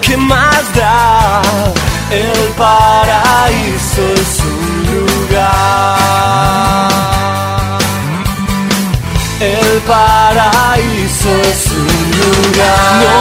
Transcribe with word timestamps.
¿qué 0.00 0.16
más 0.16 0.74
da? 0.74 1.42
El 2.10 2.48
paraíso 2.56 4.02
es 4.14 4.40
un 4.40 4.86
lugar. 4.92 5.98
El 9.40 9.80
paraíso 9.82 11.30
es 11.50 11.66
un 11.70 11.86
lugar. 12.20 13.02
No 13.02 13.16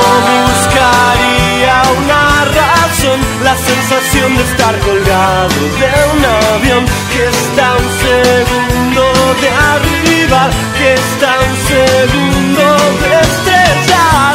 buscaría 0.47 1.75
una 1.97 2.24
razón, 2.46 3.19
la 3.44 3.56
sensación 3.58 4.38
de 4.38 4.44
estar 4.44 4.75
colgado 4.80 5.50
de 5.50 5.92
un 6.13 6.22
avión 6.56 6.86
que 7.12 7.24
está 7.28 7.74
un 7.74 7.90
segundo 8.08 9.03
de 9.42 9.50
arribar, 9.50 10.50
que 10.78 10.94
está 10.94 11.31
un 11.50 11.56
segundo 11.68 12.66
de 13.01 13.10
estrellar, 13.19 14.33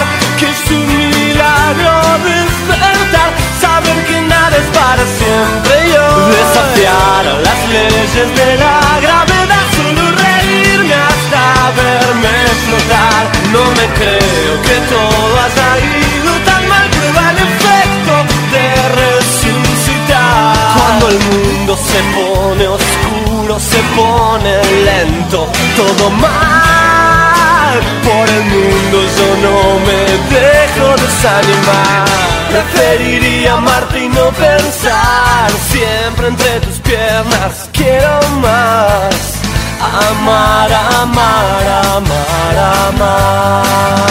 es 0.66 0.70
un 0.70 0.86
milagro 1.10 1.92
despertar, 2.24 3.30
saber 3.60 4.04
que 4.06 4.20
nada 4.22 4.56
es 4.56 4.68
para 4.76 5.04
siempre 5.06 5.92
yo. 5.92 6.06
Desafiar 6.28 7.26
a 7.26 7.40
las 7.40 7.60
leyes 7.68 8.28
de 8.36 8.56
la 8.56 8.80
gravedad, 9.00 9.64
solo 9.76 10.02
reírme 10.24 10.94
hasta 10.94 11.72
verme 11.76 12.30
explotar. 12.52 13.22
No 13.52 13.64
me 13.78 13.86
creo 13.98 14.54
que 14.66 14.76
todo 14.92 15.34
haya 15.44 15.70
ido 15.78 16.32
tan 16.44 16.68
mal, 16.68 16.86
prueba 16.90 17.30
el 17.30 17.38
efecto 17.48 18.14
de 18.54 18.66
resucitar. 19.02 20.56
Cuando 20.78 21.08
el 21.08 21.18
mundo 21.18 21.76
se 21.76 22.00
pone 22.16 22.68
oscuro, 22.68 23.60
se 23.60 23.80
pone 23.94 24.52
lento, 24.84 25.48
todo 25.76 26.10
mal. 26.10 27.15
Por 28.04 28.28
el 28.28 28.44
mundo 28.44 28.96
yo 29.16 29.28
no 29.44 29.56
me 29.86 30.00
dejo 30.34 30.88
desanimar. 31.02 32.06
Preferiría 32.50 33.54
amarte 33.54 34.04
y 34.04 34.08
no 34.08 34.30
pensar 34.30 35.50
siempre 35.70 36.28
entre 36.28 36.60
tus 36.60 36.78
piernas. 36.78 37.68
Quiero 37.72 38.20
más. 38.40 39.36
Amar, 39.80 40.72
amar, 40.72 41.64
amar, 41.96 42.56
amar. 42.88 44.06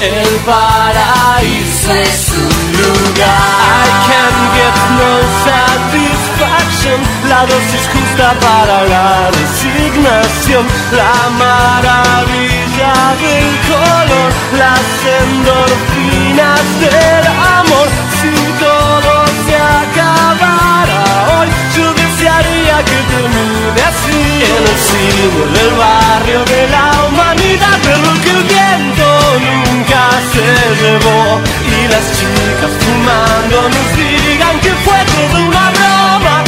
El 0.00 0.36
paraíso 0.44 1.92
es 1.94 2.28
un 2.28 2.72
lugar. 2.82 3.24
I 3.24 3.90
can 4.08 4.36
get 4.56 4.76
no 4.98 5.12
satisfaction. 5.46 6.98
La 7.28 7.40
dosis 7.46 7.84
para 8.16 8.84
la 8.84 9.30
resignación. 9.30 10.66
La 10.92 11.30
maravilla 11.30 12.94
del 13.22 13.48
color. 13.68 14.30
Las 14.56 14.86
endorfinas 15.20 16.62
del 16.80 17.26
amor. 17.26 17.88
Si 18.20 18.30
todo 18.62 19.12
se 19.46 19.56
acabara 19.56 21.02
hoy, 21.34 21.48
yo 21.76 21.92
desearía 21.92 22.76
que 22.84 22.98
termine 23.12 23.82
así 23.90 24.22
En 24.54 24.62
el 24.72 24.78
cine 24.88 25.24
del 25.54 25.74
barrio 25.76 26.44
de 26.44 26.68
la 26.68 26.90
humanidad 27.06 27.76
Pero 27.82 28.08
que 28.22 28.30
el 28.30 28.42
viento 28.44 29.06
nunca 29.46 30.08
se 30.32 30.46
llevó 30.82 31.40
Y 31.66 31.88
las 31.88 32.06
chicas 32.16 32.72
fumando 32.80 33.68
nos 33.68 33.96
digan 33.96 34.60
que 34.60 34.70
fue 34.84 34.98
todo 35.04 35.44
una 35.48 35.70
broma 35.70 36.43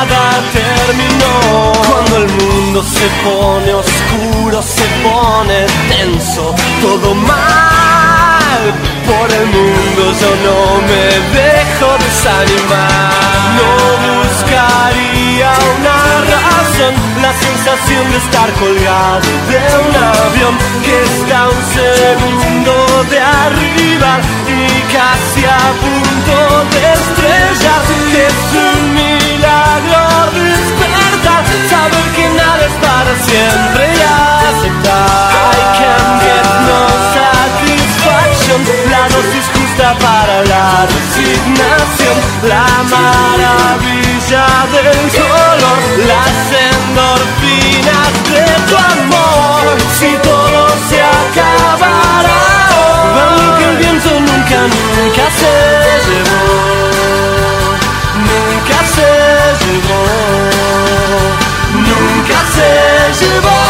Terminó. 0.00 1.72
Cuando 1.88 2.16
el 2.16 2.28
mundo 2.28 2.82
se 2.82 3.06
pone 3.22 3.74
oscuro, 3.74 4.62
se 4.62 4.86
pone 5.02 5.66
tenso 5.88 6.54
Todo 6.80 7.14
mal. 7.14 8.62
Por 9.06 9.30
el 9.30 9.46
mundo 9.46 10.02
yo 10.20 10.30
no 10.46 10.80
me 10.88 11.04
dejo 11.38 11.88
desanimar. 11.98 13.12
No 13.58 13.70
buscaría 14.22 15.52
una 15.76 15.96
razón. 16.32 16.94
La 17.20 17.32
sensación 17.34 18.10
de 18.10 18.16
estar 18.16 18.50
colgado 18.54 19.20
de 19.50 19.60
un 19.84 19.94
avión 19.94 20.56
Que 20.82 21.02
está 21.02 21.48
un 21.50 21.62
segundo 21.76 23.04
de 23.10 23.20
arriba 23.20 24.18
Y 24.48 24.50
casi 24.90 25.44
a 25.44 25.60
punto 25.84 26.34
de 26.72 26.80
estrellar. 26.94 27.82
Es 28.26 28.40
un 28.56 28.94
milagro 28.94 29.89
despertar 30.34 31.44
Saber 31.68 32.06
que 32.16 32.26
nada 32.40 32.64
es 32.66 32.76
para 32.86 33.12
siempre 33.26 33.82
y 33.94 34.02
aceptar. 34.50 35.40
I 35.50 35.66
can 35.78 36.06
get 36.24 36.48
no 36.68 36.80
satisfaction 37.14 38.60
La 38.90 39.02
dosis 39.08 39.46
justa 39.54 39.88
para 39.98 40.36
la 40.52 40.86
resignación 40.94 42.16
La 42.42 42.66
maravilla 42.94 44.46
del 44.74 44.98
color 45.18 45.78
Las 46.10 46.38
endorfinas 46.68 48.12
de 48.34 48.46
tu 48.68 48.76
amor. 48.76 49.64
Si 49.98 50.10
todo 50.22 50.68
se 50.88 51.00
acabará 51.00 52.40
Ver 53.14 53.58
que 53.58 53.64
el 53.70 53.76
viento 53.78 54.10
nunca, 54.20 54.58
nunca 54.66 55.24
se 55.38 55.52
llevó 56.06 56.79
se 63.20 63.26
llevó 63.28 63.69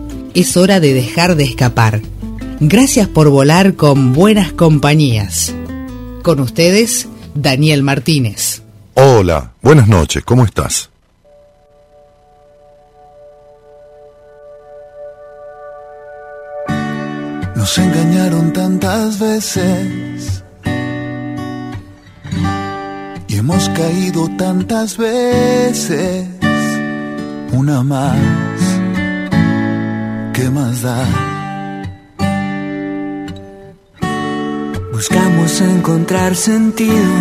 Es 0.33 0.55
hora 0.55 0.79
de 0.79 0.93
dejar 0.93 1.35
de 1.35 1.43
escapar. 1.43 2.01
Gracias 2.59 3.07
por 3.07 3.29
volar 3.29 3.75
con 3.75 4.13
buenas 4.13 4.53
compañías. 4.53 5.53
Con 6.23 6.39
ustedes, 6.39 7.07
Daniel 7.33 7.83
Martínez. 7.83 8.61
Hola, 8.93 9.53
buenas 9.61 9.87
noches, 9.87 10.23
¿cómo 10.23 10.45
estás? 10.45 10.89
Nos 17.55 17.77
engañaron 17.77 18.53
tantas 18.53 19.19
veces 19.19 20.43
y 23.27 23.37
hemos 23.37 23.69
caído 23.69 24.29
tantas 24.37 24.97
veces. 24.97 26.27
Una 27.53 27.83
más, 27.83 28.17
¿qué 30.33 30.49
más 30.49 30.81
da? 30.81 31.05
Buscamos 34.91 35.61
encontrar 35.61 36.35
sentido 36.35 37.11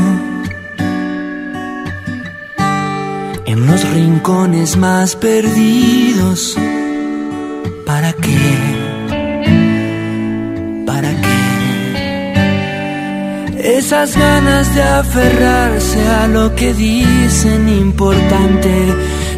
en 3.46 3.66
los 3.66 3.88
rincones 3.90 4.76
más 4.76 5.16
perdidos. 5.16 6.56
¿Para 7.86 8.12
qué? 8.12 8.38
¿Para 10.86 11.10
qué? 11.22 11.38
Esas 13.78 14.16
ganas 14.16 14.74
de 14.74 14.82
aferrarse 14.82 16.06
a 16.08 16.26
lo 16.28 16.54
que 16.54 16.74
dicen 16.74 17.68
importante, 17.68 18.94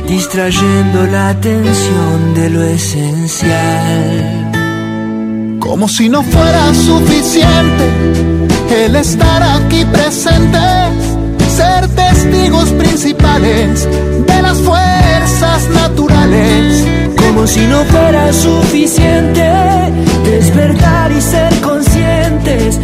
distrayendo 0.06 1.06
la 1.06 1.30
atención 1.30 2.34
de 2.34 2.50
lo 2.50 2.62
esencial. 2.62 4.50
Como 5.58 5.88
si 5.88 6.08
no 6.08 6.22
fuera 6.22 6.74
suficiente 6.74 7.88
el 8.84 8.96
estar 8.96 9.42
aquí 9.42 9.84
presentes, 9.84 10.92
ser 11.48 11.88
testigos 11.88 12.70
principales 12.70 13.88
de 14.26 14.42
las 14.42 14.58
fuerzas 14.58 15.68
naturales. 15.70 16.84
Como 17.16 17.46
si 17.46 17.66
no 17.66 17.84
fuera 17.84 18.32
suficiente 18.32 19.42
despertar 20.24 21.12
y 21.12 21.20
ser 21.20 21.54
conscientes 21.60 22.78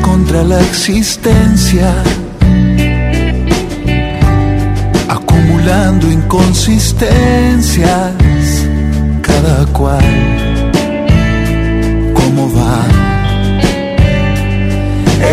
Contra 0.00 0.44
la 0.44 0.60
existencia. 0.60 1.92
acumulando 5.08 6.10
inconsistencias, 6.10 8.12
cada 9.20 9.66
cual 9.72 10.04
cómo 12.14 12.50
va. 12.54 12.86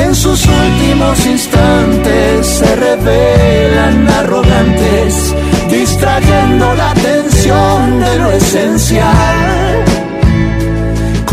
En 0.03 0.15
sus 0.15 0.45
últimos 0.45 1.25
instantes 1.25 2.47
se 2.47 2.75
revelan 2.75 4.09
arrogantes, 4.09 5.33
distrayendo 5.69 6.73
la 6.75 6.91
atención 6.91 7.99
de 7.99 8.19
lo 8.19 8.31
esencial. 8.31 10.08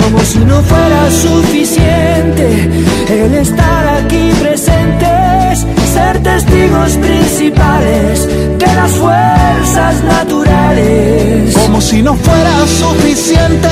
Como 0.06 0.20
si 0.20 0.38
no 0.38 0.62
fuera 0.62 1.10
suficiente 1.10 2.70
el 3.08 3.34
estar 3.34 3.88
aquí 3.98 4.30
presentes, 4.40 5.66
ser 5.92 6.22
testigos 6.22 6.92
principales 6.98 8.28
de 8.56 8.66
las 8.66 8.92
fuerzas 8.92 10.04
naturales. 10.04 11.56
como 11.56 11.80
si 11.80 12.02
no 12.02 12.14
fuera 12.14 12.66
suficiente 12.68 13.68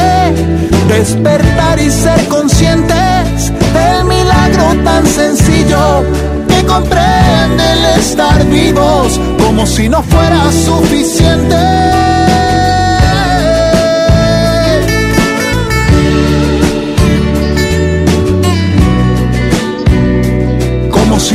despertar 0.88 1.78
y 1.78 1.88
ser 1.88 2.26
conscientes 2.26 3.52
del 3.72 4.04
milagro 4.04 4.82
tan 4.82 5.06
sencillo 5.06 6.04
que 6.48 6.66
comprende 6.66 7.64
el 7.74 8.00
estar 8.00 8.44
vivos, 8.46 9.20
como 9.38 9.64
si 9.66 9.88
no 9.88 10.02
fuera 10.02 10.50
suficiente. 10.50 12.23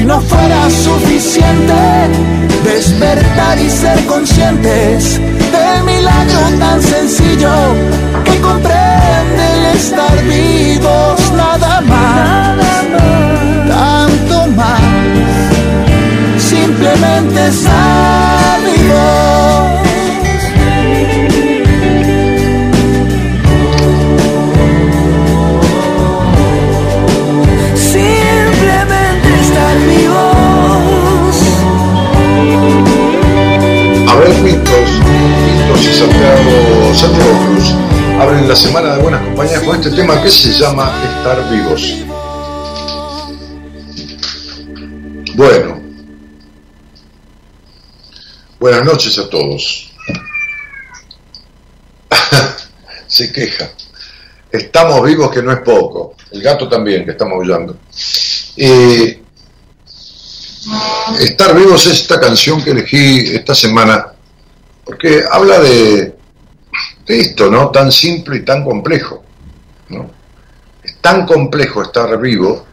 No 0.09 0.19
fuera 0.21 0.67
suficiente 0.71 1.73
despertar 2.63 3.59
y 3.59 3.69
ser 3.69 4.03
conscientes 4.07 5.21
del 5.51 5.83
milagro 5.85 6.41
tan 6.57 6.81
sencillo 6.81 7.51
que 8.25 8.41
comprende 8.41 9.43
el 9.55 9.65
estar 9.77 10.23
vivos 10.23 11.31
nada 11.37 11.81
más, 11.81 12.57
tanto 13.67 14.47
más, 14.57 14.81
simplemente 16.39 17.47
estar 17.47 18.28
Santiago, 35.99 36.95
Santiago 36.95 37.45
Cruz 37.45 37.73
abren 38.21 38.47
la 38.47 38.55
semana 38.55 38.95
de 38.95 39.01
buenas 39.01 39.21
compañías 39.21 39.61
con 39.63 39.75
este 39.75 39.91
tema 39.91 40.23
que 40.23 40.31
se 40.31 40.51
llama 40.51 40.93
Estar 41.03 41.49
vivos. 41.51 41.93
Bueno, 45.35 45.81
buenas 48.61 48.85
noches 48.85 49.19
a 49.19 49.29
todos. 49.29 49.91
se 53.07 53.33
queja. 53.33 53.69
Estamos 54.53 55.03
vivos 55.05 55.29
que 55.31 55.43
no 55.43 55.51
es 55.51 55.59
poco. 55.59 56.15
El 56.31 56.41
gato 56.41 56.69
también, 56.69 57.03
que 57.03 57.11
está 57.11 57.25
maullando. 57.25 57.77
Estar 61.19 61.53
vivos 61.57 61.85
es 61.87 62.03
esta 62.03 62.21
canción 62.21 62.63
que 62.63 62.71
elegí 62.71 63.35
esta 63.35 63.53
semana 63.53 64.13
porque 64.89 65.23
habla 65.31 65.59
de, 65.59 66.15
esto, 67.05 67.49
¿no? 67.51 67.69
Tan 67.69 67.91
simple 67.91 68.37
y 68.37 68.41
tan 68.41 68.63
complejo, 68.63 69.23
¿no? 69.89 70.09
Es 70.83 70.95
tan 70.99 71.27
complejo 71.27 71.83
estar 71.83 72.19
vivo 72.19 72.65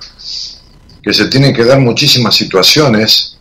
que 1.03 1.13
se 1.13 1.27
tienen 1.27 1.55
que 1.55 1.65
dar 1.65 1.79
muchísimas 1.79 2.35
situaciones 2.35 3.39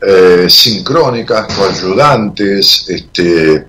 eh, 0.00 0.46
sincrónicas, 0.48 1.46
coayudantes, 1.54 2.86
este, 2.88 3.66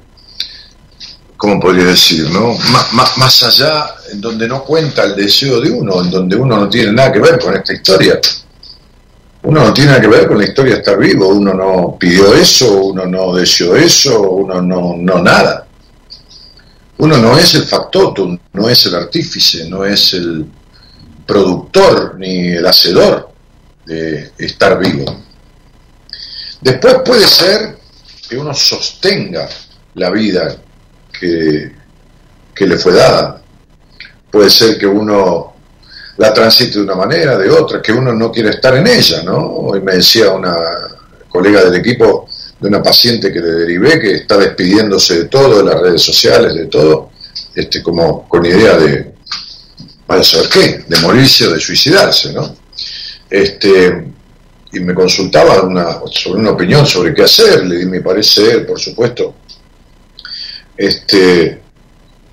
¿cómo 1.36 1.60
podría 1.60 1.88
decir? 1.88 2.30
No? 2.30 2.56
más, 2.94 3.18
más 3.18 3.44
allá, 3.44 3.96
en 4.14 4.22
donde 4.22 4.48
no 4.48 4.64
cuenta 4.64 5.04
el 5.04 5.16
deseo 5.16 5.60
de 5.60 5.72
uno, 5.72 6.02
en 6.02 6.10
donde 6.10 6.38
uno 6.38 6.56
no 6.56 6.70
tiene 6.70 6.94
nada 6.94 7.12
que 7.12 7.20
ver 7.20 7.38
con 7.38 7.54
esta 7.54 7.74
historia 7.74 8.18
uno 9.46 9.64
no 9.64 9.74
tiene 9.74 9.92
nada 9.92 10.02
que 10.02 10.08
ver 10.08 10.28
con 10.28 10.40
la 10.40 10.46
historia 10.46 10.74
de 10.74 10.80
estar 10.80 10.98
vivo, 10.98 11.28
uno 11.28 11.54
no 11.54 11.98
pidió 12.00 12.34
eso, 12.34 12.86
uno 12.86 13.06
no 13.06 13.36
deseó 13.36 13.76
eso, 13.76 14.20
uno 14.32 14.60
no, 14.60 14.96
no 14.98 15.22
nada. 15.22 15.68
Uno 16.98 17.18
no 17.18 17.38
es 17.38 17.54
el 17.54 17.64
factotum, 17.64 18.38
no 18.54 18.70
es 18.70 18.86
el 18.88 18.96
artífice, 18.96 19.70
no 19.70 19.86
es 19.86 20.14
el 20.16 20.48
productor 21.28 22.18
ni 22.18 22.48
el 22.54 22.66
hacedor 22.66 23.30
de 23.86 24.32
estar 24.38 24.80
vivo. 24.80 25.06
Después 26.62 26.96
puede 27.06 27.28
ser 27.28 27.78
que 28.28 28.38
uno 28.38 28.54
sostenga 28.54 29.48
la 29.94 30.10
vida 30.10 30.58
que, 31.20 31.72
que 32.56 32.66
le 32.66 32.78
fue 32.78 32.94
dada. 32.94 33.44
Puede 34.32 34.50
ser 34.50 34.80
que 34.80 34.88
uno 34.88 35.55
la 36.18 36.34
transite 36.34 36.80
de 36.80 36.84
una 36.84 36.96
manera, 36.96 37.38
de 37.38 37.50
otra, 37.50 37.82
que 37.82 37.92
uno 37.92 38.14
no 38.14 38.32
quiere 38.32 38.50
estar 38.50 38.76
en 38.76 38.88
ella, 38.88 39.24
¿no? 39.24 39.38
Hoy 39.38 39.82
me 39.82 39.96
decía 39.96 40.32
una 40.32 40.56
colega 41.30 41.64
del 41.64 41.76
equipo 41.76 42.28
de 42.60 42.68
una 42.70 42.82
paciente 42.82 43.34
que 43.34 43.40
le 43.40 43.52
derivé 43.52 44.00
que 44.00 44.14
está 44.16 44.38
despidiéndose 44.38 45.20
de 45.20 45.26
todo, 45.26 45.58
de 45.58 45.66
las 45.66 45.82
redes 45.82 46.02
sociales, 46.02 46.56
de 46.56 46.68
todo, 46.68 47.12
este, 47.54 47.84
como 47.84 48.28
con 48.30 48.46
idea 48.46 48.78
de, 48.78 49.14
vaya 50.08 50.22
a 50.22 50.24
saber 50.24 50.50
qué, 50.50 50.86
de 50.88 51.02
morirse 51.02 51.48
o 51.48 51.52
de 51.52 51.60
suicidarse, 51.60 52.32
¿no? 52.32 52.56
Este, 53.30 54.06
y 54.72 54.80
me 54.80 54.94
consultaba 54.94 55.62
una, 55.64 56.00
sobre 56.12 56.40
una 56.40 56.52
opinión 56.52 56.86
sobre 56.86 57.14
qué 57.14 57.24
hacer, 57.24 57.66
le 57.66 57.78
di 57.78 57.86
mi 57.86 58.00
parecer, 58.00 58.66
por 58.66 58.80
supuesto. 58.80 59.36
Este, 60.78 61.62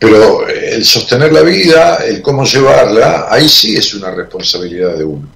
pero 0.03 0.49
el 0.49 0.85
sostener 0.85 1.33
la 1.33 1.43
vida, 1.43 1.99
el 2.05 2.21
cómo 2.21 2.45
llevarla, 2.45 3.29
ahí 3.31 3.49
sí 3.49 3.77
es 3.77 3.95
una 3.95 4.11
responsabilidad 4.11 4.97
de 4.97 5.05
uno. 5.05 5.29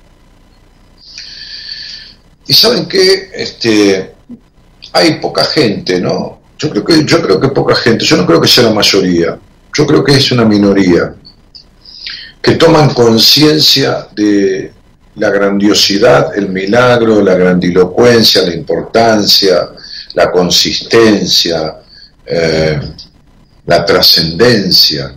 Y 2.49 2.53
saben 2.53 2.89
que 2.89 3.31
este, 3.33 4.15
hay 4.93 5.21
poca 5.21 5.45
gente, 5.45 6.01
¿no? 6.01 6.41
Yo 6.59 6.71
creo, 6.71 6.85
que, 6.85 7.05
yo 7.05 7.23
creo 7.23 7.39
que 7.39 7.49
poca 7.51 7.77
gente, 7.77 8.05
yo 8.05 8.17
no 8.17 8.27
creo 8.27 8.41
que 8.41 8.49
sea 8.49 8.65
la 8.65 8.73
mayoría, 8.75 9.39
yo 9.73 9.87
creo 9.87 10.03
que 10.03 10.17
es 10.17 10.33
una 10.33 10.45
minoría, 10.45 11.15
que 12.43 12.57
toman 12.57 12.93
conciencia 12.93 14.09
de 14.17 14.73
la 15.15 15.31
grandiosidad, 15.31 16.37
el 16.37 16.49
milagro, 16.49 17.23
la 17.23 17.35
grandilocuencia, 17.35 18.43
la 18.43 18.53
importancia, 18.53 19.69
la 20.15 20.33
consistencia, 20.33 21.77
eh, 22.27 22.81
la 23.67 23.85
trascendencia 23.85 25.17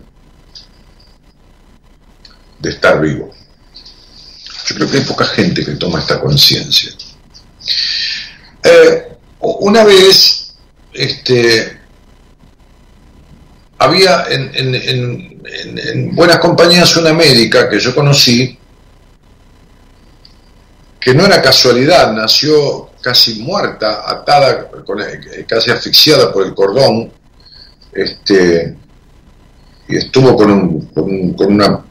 de 2.60 2.70
estar 2.70 3.00
vivo. 3.00 3.32
Yo 4.66 4.76
creo 4.76 4.90
que 4.90 4.98
hay 4.98 5.04
poca 5.04 5.26
gente 5.26 5.64
que 5.64 5.72
toma 5.74 6.00
esta 6.00 6.20
conciencia. 6.20 6.92
Eh, 8.64 9.18
una 9.40 9.84
vez, 9.84 10.54
este, 10.94 11.80
había 13.78 14.26
en, 14.30 16.16
buenas 16.16 16.40
compañías 16.40 16.96
una 16.98 17.14
médica 17.14 17.70
que 17.70 17.80
yo 17.80 17.96
conocí, 17.96 18.58
que 21.00 21.14
no 21.14 21.26
era 21.26 21.42
casualidad, 21.42 22.12
nació 22.12 22.90
casi 23.02 23.42
muerta, 23.42 24.04
atada, 24.06 24.70
casi 25.48 25.72
asfixiada 25.72 26.34
por 26.34 26.46
el 26.46 26.54
cordón, 26.54 27.19
este, 27.92 28.76
y 29.88 29.98
estuvo 29.98 30.36
con, 30.36 30.82
con, 30.88 31.54
una, 31.54 31.84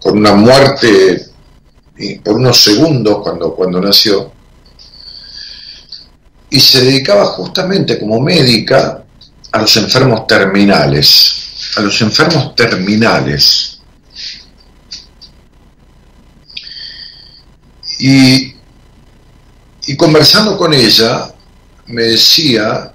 con 0.00 0.18
una 0.18 0.34
muerte 0.34 1.28
por 2.24 2.36
unos 2.36 2.62
segundos 2.62 3.18
cuando, 3.22 3.54
cuando 3.54 3.80
nació, 3.80 4.32
y 6.50 6.60
se 6.60 6.82
dedicaba 6.82 7.26
justamente 7.26 7.98
como 7.98 8.20
médica 8.20 9.04
a 9.52 9.58
los 9.58 9.76
enfermos 9.76 10.26
terminales, 10.26 11.72
a 11.76 11.80
los 11.80 12.00
enfermos 12.00 12.54
terminales. 12.54 13.80
Y, 17.98 18.54
y 19.86 19.96
conversando 19.96 20.56
con 20.56 20.72
ella, 20.72 21.34
me 21.86 22.04
decía 22.04 22.92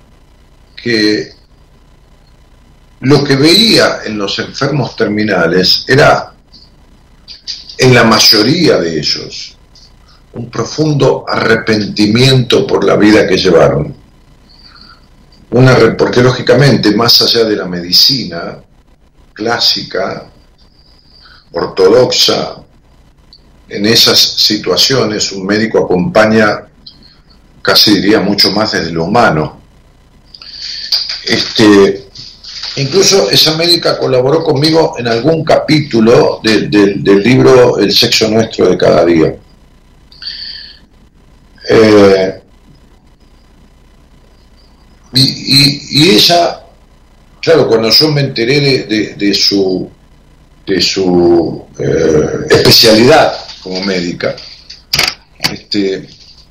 que 0.81 1.32
lo 3.03 3.21
que 3.23 3.35
veía 3.35 3.99
en 4.05 4.17
los 4.17 4.39
enfermos 4.39 4.95
terminales 4.95 5.83
era, 5.87 6.33
en 7.77 7.93
la 7.93 8.05
mayoría 8.05 8.77
de 8.77 8.97
ellos, 8.97 9.57
un 10.33 10.49
profundo 10.49 11.25
arrepentimiento 11.27 12.65
por 12.65 12.85
la 12.85 12.95
vida 12.95 13.27
que 13.27 13.37
llevaron. 13.37 13.93
Una, 15.51 15.97
porque 15.97 16.21
lógicamente, 16.21 16.95
más 16.95 17.21
allá 17.21 17.43
de 17.43 17.57
la 17.57 17.65
medicina 17.65 18.57
clásica, 19.33 20.31
ortodoxa, 21.51 22.55
en 23.67 23.85
esas 23.85 24.17
situaciones 24.17 25.31
un 25.33 25.45
médico 25.45 25.79
acompaña, 25.79 26.67
casi 27.61 27.95
diría, 27.95 28.21
mucho 28.21 28.51
más 28.51 28.71
desde 28.71 28.91
lo 28.91 29.03
humano. 29.03 29.61
Este, 31.25 32.03
Incluso 32.75 33.29
esa 33.29 33.55
médica 33.55 33.97
colaboró 33.99 34.43
conmigo 34.43 34.95
en 34.97 35.07
algún 35.07 35.43
capítulo 35.43 36.39
del 36.41 37.23
libro 37.23 37.77
El 37.77 37.91
sexo 37.91 38.27
nuestro 38.29 38.69
de 38.69 38.77
cada 38.77 39.05
día. 39.05 39.35
Eh, 41.69 42.41
y, 45.13 46.09
ella 46.09 46.63
claro, 47.39 47.67
cuando 47.67 47.89
yo 47.89 48.11
me 48.11 48.21
enteré 48.21 48.85
de, 49.17 49.33
su, 49.33 49.89
de 50.65 50.81
su 50.81 51.65
eh, 51.77 52.47
especialidad 52.49 53.33
como 53.61 53.83
médica, 53.83 54.35
este, 55.51 56.07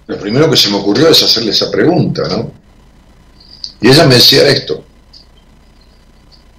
lo 0.06 0.18
primero 0.18 0.50
que 0.50 0.56
se 0.56 0.68
me 0.68 0.76
ocurrió 0.76 1.08
es 1.08 1.22
hacerle 1.22 1.50
esa 1.50 1.70
pregunta, 1.70 2.22
¿no? 2.28 2.52
Y 3.80 3.88
ella 3.88 4.06
me 4.06 4.14
decía 4.14 4.46
esto, 4.48 4.84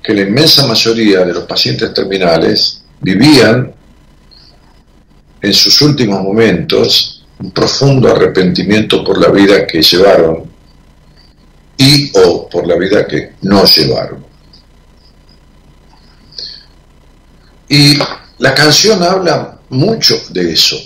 que 0.03 0.13
la 0.13 0.21
inmensa 0.21 0.67
mayoría 0.67 1.23
de 1.23 1.33
los 1.33 1.45
pacientes 1.45 1.93
terminales 1.93 2.83
vivían 2.99 3.73
en 5.41 5.53
sus 5.53 5.81
últimos 5.81 6.21
momentos 6.21 7.25
un 7.39 7.51
profundo 7.51 8.11
arrepentimiento 8.11 9.03
por 9.03 9.17
la 9.17 9.29
vida 9.29 9.65
que 9.65 9.81
llevaron 9.81 10.51
y 11.77 12.11
o 12.15 12.49
por 12.49 12.67
la 12.67 12.75
vida 12.75 13.07
que 13.07 13.33
no 13.41 13.65
llevaron. 13.65 14.25
Y 17.69 17.97
la 18.37 18.53
canción 18.53 19.01
habla 19.01 19.59
mucho 19.69 20.15
de 20.29 20.53
eso. 20.53 20.77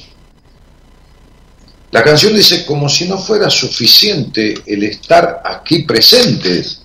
La 1.92 2.04
canción 2.04 2.36
dice 2.36 2.66
como 2.66 2.88
si 2.88 3.08
no 3.08 3.18
fuera 3.18 3.50
suficiente 3.50 4.54
el 4.66 4.84
estar 4.84 5.42
aquí 5.44 5.84
presentes, 5.84 6.82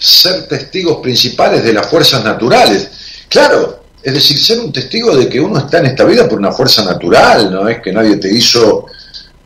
ser 0.00 0.48
testigos 0.48 0.98
principales 1.02 1.62
de 1.62 1.74
las 1.74 1.86
fuerzas 1.86 2.24
naturales. 2.24 2.90
Claro, 3.28 3.84
es 4.02 4.14
decir, 4.14 4.38
ser 4.38 4.58
un 4.60 4.72
testigo 4.72 5.14
de 5.14 5.28
que 5.28 5.40
uno 5.40 5.58
está 5.58 5.78
en 5.78 5.86
esta 5.86 6.04
vida 6.04 6.26
por 6.26 6.38
una 6.38 6.52
fuerza 6.52 6.84
natural, 6.84 7.52
no 7.52 7.68
es 7.68 7.80
que 7.80 7.92
nadie 7.92 8.16
te 8.16 8.32
hizo, 8.32 8.86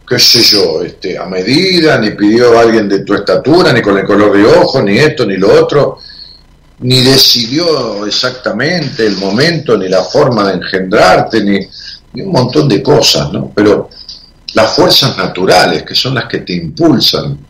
qué 0.09 0.19
sé 0.19 0.41
yo, 0.43 0.83
este, 0.83 1.19
a 1.19 1.27
medida, 1.27 1.99
ni 1.99 2.11
pidió 2.13 2.57
a 2.57 2.63
alguien 2.63 2.89
de 2.89 3.01
tu 3.01 3.15
estatura, 3.15 3.73
ni 3.73 3.83
con 3.83 3.99
el 3.99 4.05
color 4.05 4.37
de 4.37 4.47
ojo, 4.47 4.81
ni 4.81 4.97
esto, 4.97 5.27
ni 5.27 5.37
lo 5.37 5.61
otro, 5.61 5.99
ni 6.81 7.03
decidió 7.03 8.07
exactamente 8.07 9.05
el 9.05 9.17
momento, 9.17 9.77
ni 9.77 9.89
la 9.89 10.05
forma 10.05 10.47
de 10.47 10.55
engendrarte, 10.55 11.43
ni, 11.43 11.59
ni 12.13 12.23
un 12.23 12.31
montón 12.31 12.69
de 12.69 12.81
cosas, 12.81 13.33
¿no? 13.33 13.51
Pero 13.53 13.91
las 14.55 14.73
fuerzas 14.73 15.17
naturales, 15.17 15.83
que 15.83 15.97
son 15.97 16.15
las 16.15 16.27
que 16.27 16.39
te 16.39 16.53
impulsan. 16.53 17.44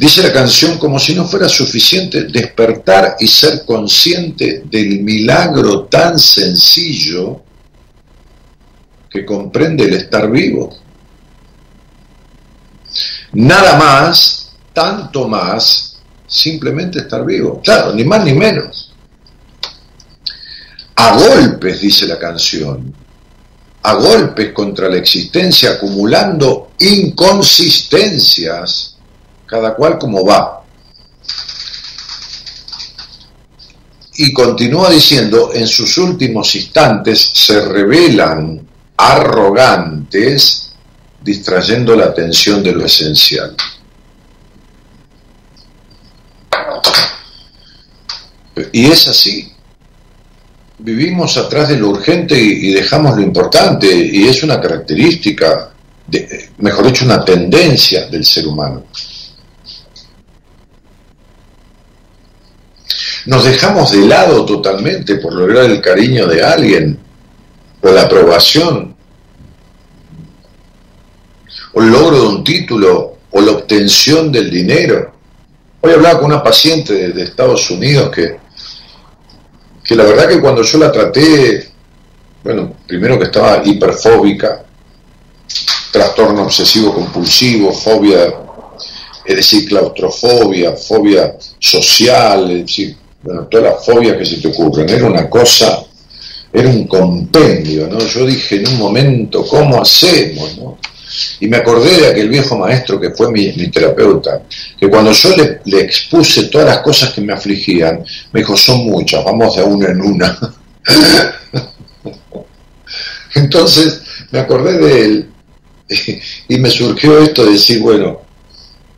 Dice 0.00 0.22
la 0.22 0.32
canción 0.32 0.78
como 0.78 0.98
si 0.98 1.14
no 1.14 1.26
fuera 1.26 1.46
suficiente 1.46 2.24
despertar 2.24 3.16
y 3.20 3.28
ser 3.28 3.66
consciente 3.66 4.62
del 4.64 5.02
milagro 5.02 5.84
tan 5.84 6.18
sencillo 6.18 7.42
que 9.10 9.26
comprende 9.26 9.84
el 9.84 9.92
estar 9.92 10.30
vivo. 10.30 10.74
Nada 13.32 13.76
más, 13.76 14.52
tanto 14.72 15.28
más, 15.28 16.00
simplemente 16.26 17.00
estar 17.00 17.22
vivo. 17.26 17.60
Claro, 17.62 17.92
ni 17.92 18.02
más 18.02 18.24
ni 18.24 18.32
menos 18.32 18.90
a 21.00 21.16
golpes, 21.16 21.80
dice 21.80 22.06
la 22.06 22.18
canción, 22.18 22.94
a 23.82 23.94
golpes 23.94 24.52
contra 24.52 24.86
la 24.88 24.96
existencia, 24.96 25.72
acumulando 25.72 26.70
inconsistencias, 26.78 28.89
cada 29.50 29.74
cual 29.74 29.98
como 29.98 30.24
va. 30.24 30.62
Y 34.14 34.32
continúa 34.32 34.90
diciendo, 34.90 35.50
en 35.52 35.66
sus 35.66 35.98
últimos 35.98 36.54
instantes 36.54 37.20
se 37.34 37.60
revelan 37.66 38.66
arrogantes, 38.96 40.72
distrayendo 41.20 41.96
la 41.96 42.06
atención 42.06 42.62
de 42.62 42.72
lo 42.72 42.84
esencial. 42.84 43.56
Y 48.72 48.86
es 48.86 49.08
así 49.08 49.50
vivimos 50.82 51.36
atrás 51.36 51.68
de 51.68 51.76
lo 51.76 51.90
urgente 51.90 52.38
y, 52.40 52.72
dejamos 52.72 53.16
lo 53.16 53.22
importante, 53.22 53.86
y 53.86 54.26
es 54.26 54.42
una 54.42 54.60
característica, 54.60 55.70
mejor 56.58 56.86
dicho, 56.86 57.04
una 57.04 57.24
tendencia 57.24 58.06
del 58.06 58.24
ser 58.24 58.46
humano. 58.46 58.84
Nos 63.30 63.44
dejamos 63.44 63.92
de 63.92 64.08
lado 64.08 64.44
totalmente 64.44 65.14
por 65.14 65.32
lograr 65.32 65.66
el 65.66 65.80
cariño 65.80 66.26
de 66.26 66.42
alguien, 66.42 66.98
o 67.80 67.88
la 67.88 68.02
aprobación, 68.02 68.96
o 71.72 71.80
el 71.80 71.90
logro 71.90 72.22
de 72.22 72.26
un 72.26 72.42
título, 72.42 73.18
o 73.30 73.40
la 73.40 73.52
obtención 73.52 74.32
del 74.32 74.50
dinero. 74.50 75.12
Hoy 75.80 75.92
hablaba 75.92 76.18
con 76.18 76.32
una 76.32 76.42
paciente 76.42 77.12
de 77.12 77.22
Estados 77.22 77.70
Unidos 77.70 78.10
que 78.10 78.36
que 79.84 79.94
la 79.94 80.02
verdad 80.02 80.28
que 80.28 80.40
cuando 80.40 80.62
yo 80.62 80.78
la 80.78 80.90
traté, 80.90 81.70
bueno, 82.42 82.74
primero 82.84 83.16
que 83.16 83.26
estaba 83.26 83.62
hiperfóbica, 83.64 84.64
trastorno 85.92 86.42
obsesivo 86.42 86.92
compulsivo, 86.92 87.72
fobia, 87.72 88.34
es 89.24 89.36
decir, 89.36 89.68
claustrofobia, 89.68 90.72
fobia 90.72 91.36
social, 91.60 92.50
es 92.50 92.56
bueno, 93.22 93.46
todas 93.46 93.72
las 93.72 93.84
fobias 93.84 94.16
que 94.16 94.26
se 94.26 94.36
te 94.38 94.48
ocurren, 94.48 94.88
era 94.88 95.06
una 95.06 95.28
cosa, 95.28 95.84
era 96.52 96.68
un 96.68 96.86
compendio, 96.86 97.88
¿no? 97.88 97.98
Yo 97.98 98.26
dije 98.26 98.56
en 98.56 98.68
un 98.68 98.78
momento, 98.78 99.46
¿cómo 99.46 99.80
hacemos, 99.80 100.58
no? 100.58 100.78
Y 101.40 101.48
me 101.48 101.56
acordé 101.56 102.00
de 102.00 102.06
aquel 102.08 102.28
viejo 102.28 102.56
maestro 102.56 103.00
que 103.00 103.10
fue 103.10 103.30
mi, 103.32 103.50
terapeuta, 103.68 104.42
que 104.78 104.88
cuando 104.88 105.12
yo 105.12 105.30
le, 105.64 105.80
expuse 105.80 106.44
todas 106.44 106.68
las 106.68 106.78
cosas 106.78 107.12
que 107.12 107.20
me 107.20 107.32
afligían, 107.32 108.04
me 108.32 108.40
dijo, 108.40 108.56
son 108.56 108.86
muchas, 108.86 109.24
vamos 109.24 109.56
de 109.56 109.62
una 109.62 109.88
en 109.88 110.00
una. 110.00 110.38
Entonces 113.34 114.02
me 114.30 114.38
acordé 114.38 114.78
de 114.78 115.04
él 115.04 115.30
y, 116.48 116.58
me 116.58 116.70
surgió 116.70 117.18
esto 117.18 117.44
de 117.44 117.52
decir, 117.52 117.80
bueno, 117.80 118.20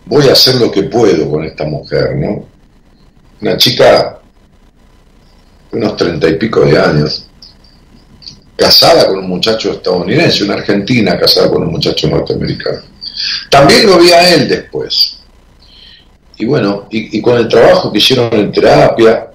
voy 0.05 0.29
a 0.29 0.33
hacer 0.33 0.57
lo 0.57 0.71
que 0.71 0.83
puedo 0.85 1.31
con 1.31 1.45
esta 1.45 1.65
mujer, 1.65 2.17
¿no? 2.17 2.52
Una 3.43 3.57
chica 3.57 4.21
de 5.71 5.79
unos 5.79 5.97
treinta 5.97 6.29
y 6.29 6.35
pico 6.35 6.61
de 6.61 6.79
años, 6.79 7.27
casada 8.55 9.09
con 9.09 9.19
un 9.19 9.29
muchacho 9.29 9.73
estadounidense, 9.73 10.45
una 10.45 10.55
argentina 10.55 11.19
casada 11.19 11.51
con 11.51 11.65
un 11.65 11.73
muchacho 11.73 12.09
norteamericano. 12.09 12.83
También 13.51 13.87
lo 13.87 13.99
vi 13.99 14.13
a 14.13 14.33
él 14.33 14.49
después. 14.49 15.19
Y 16.39 16.45
bueno, 16.45 16.87
y, 16.91 17.21
con 17.21 17.37
el 17.37 17.49
trabajo 17.49 17.91
que 17.91 17.99
hicieron 17.99 18.33
en 18.33 18.53
terapia, 18.53 19.29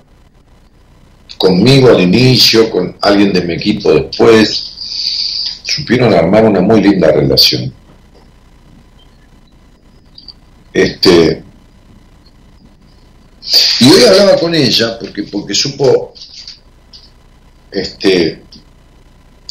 conmigo 1.38 1.90
al 1.90 2.00
inicio, 2.00 2.70
con 2.70 2.96
alguien 3.02 3.34
de 3.34 3.42
mi 3.42 3.56
equipo 3.56 3.92
después, 3.92 5.62
supieron 5.64 6.14
armar 6.14 6.46
una 6.46 6.62
muy 6.62 6.82
linda 6.82 7.12
relación. 7.12 7.74
Este, 10.72 11.44
y 13.80 13.90
hoy 13.90 14.04
hablaba 14.04 14.38
con 14.38 14.54
ella 14.54 14.98
porque, 15.00 15.24
porque 15.24 15.54
supo 15.54 16.14
este, 17.72 18.44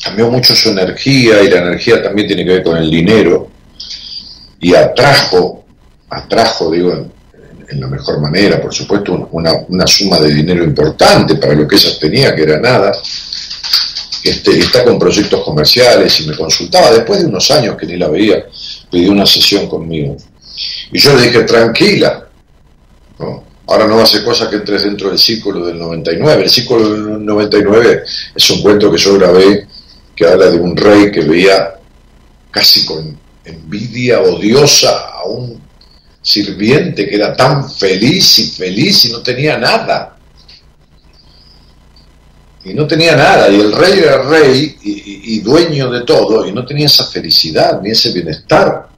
cambió 0.02 0.30
mucho 0.30 0.54
su 0.54 0.70
energía 0.70 1.42
y 1.42 1.50
la 1.50 1.58
energía 1.58 2.02
también 2.02 2.28
tiene 2.28 2.44
que 2.44 2.52
ver 2.52 2.62
con 2.62 2.76
el 2.76 2.90
dinero 2.90 3.50
y 4.60 4.74
atrajo, 4.74 5.64
atrajo, 6.08 6.70
digo, 6.70 7.10
en, 7.68 7.80
la 7.80 7.86
mejor 7.88 8.20
manera, 8.20 8.60
por 8.60 8.72
supuesto, 8.72 9.28
una, 9.32 9.86
suma 9.86 10.18
de 10.18 10.32
dinero 10.32 10.64
importante 10.64 11.34
para 11.36 11.54
lo 11.54 11.66
que 11.66 11.76
ella 11.76 11.90
tenía, 12.00 12.34
que 12.34 12.42
era 12.42 12.58
nada. 12.58 12.92
Este, 14.22 14.58
está 14.58 14.84
con 14.84 14.98
proyectos 14.98 15.44
comerciales 15.44 16.20
y 16.20 16.26
me 16.26 16.36
consultaba 16.36 16.90
después 16.90 17.20
de 17.20 17.26
unos 17.26 17.50
años 17.50 17.76
que 17.76 17.86
ni 17.86 17.96
la 17.96 18.08
veía, 18.08 18.44
pidió 18.90 19.12
una 19.12 19.26
sesión 19.26 19.68
conmigo. 19.68 20.16
Y 20.90 20.98
yo 20.98 21.14
le 21.16 21.26
dije, 21.26 21.42
tranquila, 21.42 22.26
ahora 23.66 23.86
no 23.86 24.04
ser 24.06 24.24
cosa 24.24 24.48
que 24.48 24.56
entres 24.56 24.84
dentro 24.84 25.08
del 25.08 25.18
círculo 25.18 25.66
del 25.66 25.78
99. 25.78 26.44
El 26.44 26.50
círculo 26.50 26.88
del 26.90 27.24
99 27.24 28.04
es 28.34 28.50
un 28.50 28.62
cuento 28.62 28.90
que 28.90 28.98
yo 28.98 29.18
grabé 29.18 29.66
que 30.14 30.26
habla 30.26 30.50
de 30.50 30.58
un 30.58 30.76
rey 30.76 31.10
que 31.10 31.20
veía 31.22 31.74
casi 32.50 32.86
con 32.86 33.18
envidia 33.44 34.20
odiosa 34.20 35.10
a 35.10 35.24
un 35.24 35.60
sirviente 36.22 37.08
que 37.08 37.14
era 37.14 37.36
tan 37.36 37.70
feliz 37.70 38.38
y 38.38 38.48
feliz 38.48 39.04
y 39.04 39.12
no 39.12 39.20
tenía 39.20 39.58
nada. 39.58 40.16
Y 42.64 42.74
no 42.74 42.84
tenía 42.84 43.14
nada, 43.14 43.48
y 43.48 43.60
el 43.60 43.70
rey 43.70 44.00
era 44.00 44.22
rey 44.22 44.76
y, 44.82 45.38
dueño 45.38 45.88
de 45.88 46.00
todo, 46.00 46.44
y 46.48 46.52
no 46.52 46.66
tenía 46.66 46.86
esa 46.86 47.04
felicidad 47.06 47.80
ni 47.80 47.90
ese 47.90 48.10
bienestar. 48.10 48.88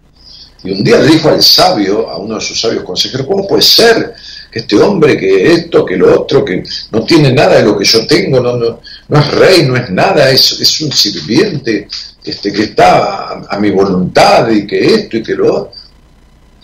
Y 0.65 0.71
un 0.71 0.83
día 0.83 0.97
le 0.97 1.09
dijo 1.09 1.29
al 1.29 1.43
sabio, 1.43 2.09
a 2.09 2.17
uno 2.17 2.37
de 2.37 2.41
sus 2.41 2.59
sabios 2.59 2.83
consejeros, 2.83 3.27
¿cómo 3.27 3.47
puede 3.47 3.61
ser 3.61 4.15
este 4.59 4.77
hombre, 4.77 5.17
que 5.17 5.53
esto, 5.53 5.85
que 5.85 5.97
lo 5.97 6.23
otro, 6.23 6.45
que 6.45 6.63
no 6.91 7.05
tiene 7.05 7.33
nada 7.33 7.57
de 7.57 7.65
lo 7.65 7.79
que 7.79 7.85
yo 7.85 8.07
tengo, 8.07 8.41
no, 8.41 8.81
es 9.21 9.31
rey, 9.33 9.63
no 9.67 9.77
es 9.77 9.91
nada, 9.91 10.31
es, 10.31 10.61
es 10.61 10.81
un 10.81 10.93
sirviente 10.93 11.89
este, 12.25 12.53
que 12.53 12.65
está 12.65 13.45
a, 13.49 13.59
mi 13.59 13.71
voluntad 13.71 14.49
y 14.51 14.67
que 14.67 14.95
esto 14.95 15.17
y 15.17 15.23
que 15.23 15.35
lo 15.35 15.55
otro. 15.55 15.73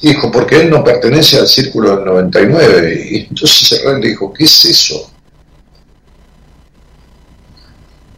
Dijo, 0.01 0.31
porque 0.31 0.61
él 0.61 0.71
no 0.71 0.85
pertenece 0.85 1.39
al 1.39 1.49
círculo 1.49 1.97
del 1.97 2.05
99. 2.05 3.07
Y 3.11 3.17
entonces 3.31 3.73
el 3.73 3.93
rey 3.93 4.03
le 4.03 4.09
dijo, 4.09 4.33
¿qué 4.33 4.45
es 4.45 4.65
eso? 4.67 5.11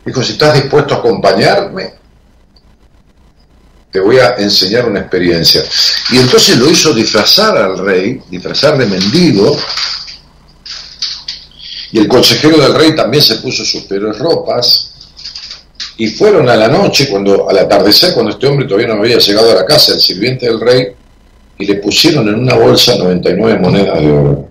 Dijo, 0.04 0.22
si 0.22 0.32
estás 0.32 0.54
dispuesto 0.54 0.94
a 0.94 0.98
acompañarme, 0.98 1.94
te 3.90 4.00
voy 4.00 4.18
a 4.18 4.34
enseñar 4.36 4.88
una 4.88 5.00
experiencia. 5.00 5.62
Y 6.12 6.18
entonces 6.18 6.56
lo 6.58 6.70
hizo 6.70 6.92
disfrazar 6.92 7.56
al 7.56 7.78
rey, 7.78 8.20
disfrazar 8.30 8.76
de 8.76 8.86
mendigo, 8.86 9.56
y 11.92 11.98
el 11.98 12.08
consejero 12.08 12.58
del 12.58 12.74
rey 12.74 12.94
también 12.94 13.22
se 13.22 13.36
puso 13.36 13.64
sus 13.64 13.84
peores 13.84 14.18
ropas, 14.18 14.92
y 15.98 16.08
fueron 16.08 16.48
a 16.48 16.56
la 16.56 16.68
noche, 16.68 17.08
cuando 17.08 17.48
al 17.48 17.58
atardecer, 17.58 18.12
cuando 18.12 18.32
este 18.32 18.46
hombre 18.46 18.66
todavía 18.66 18.88
no 18.88 19.00
había 19.00 19.18
llegado 19.18 19.52
a 19.52 19.54
la 19.54 19.64
casa, 19.64 19.94
el 19.94 20.00
sirviente 20.00 20.46
del 20.46 20.60
rey, 20.60 20.88
y 21.58 21.64
le 21.64 21.76
pusieron 21.76 22.28
en 22.28 22.34
una 22.34 22.54
bolsa 22.54 22.96
99 22.96 23.58
monedas 23.58 24.00
de 24.00 24.10
oro. 24.10 24.48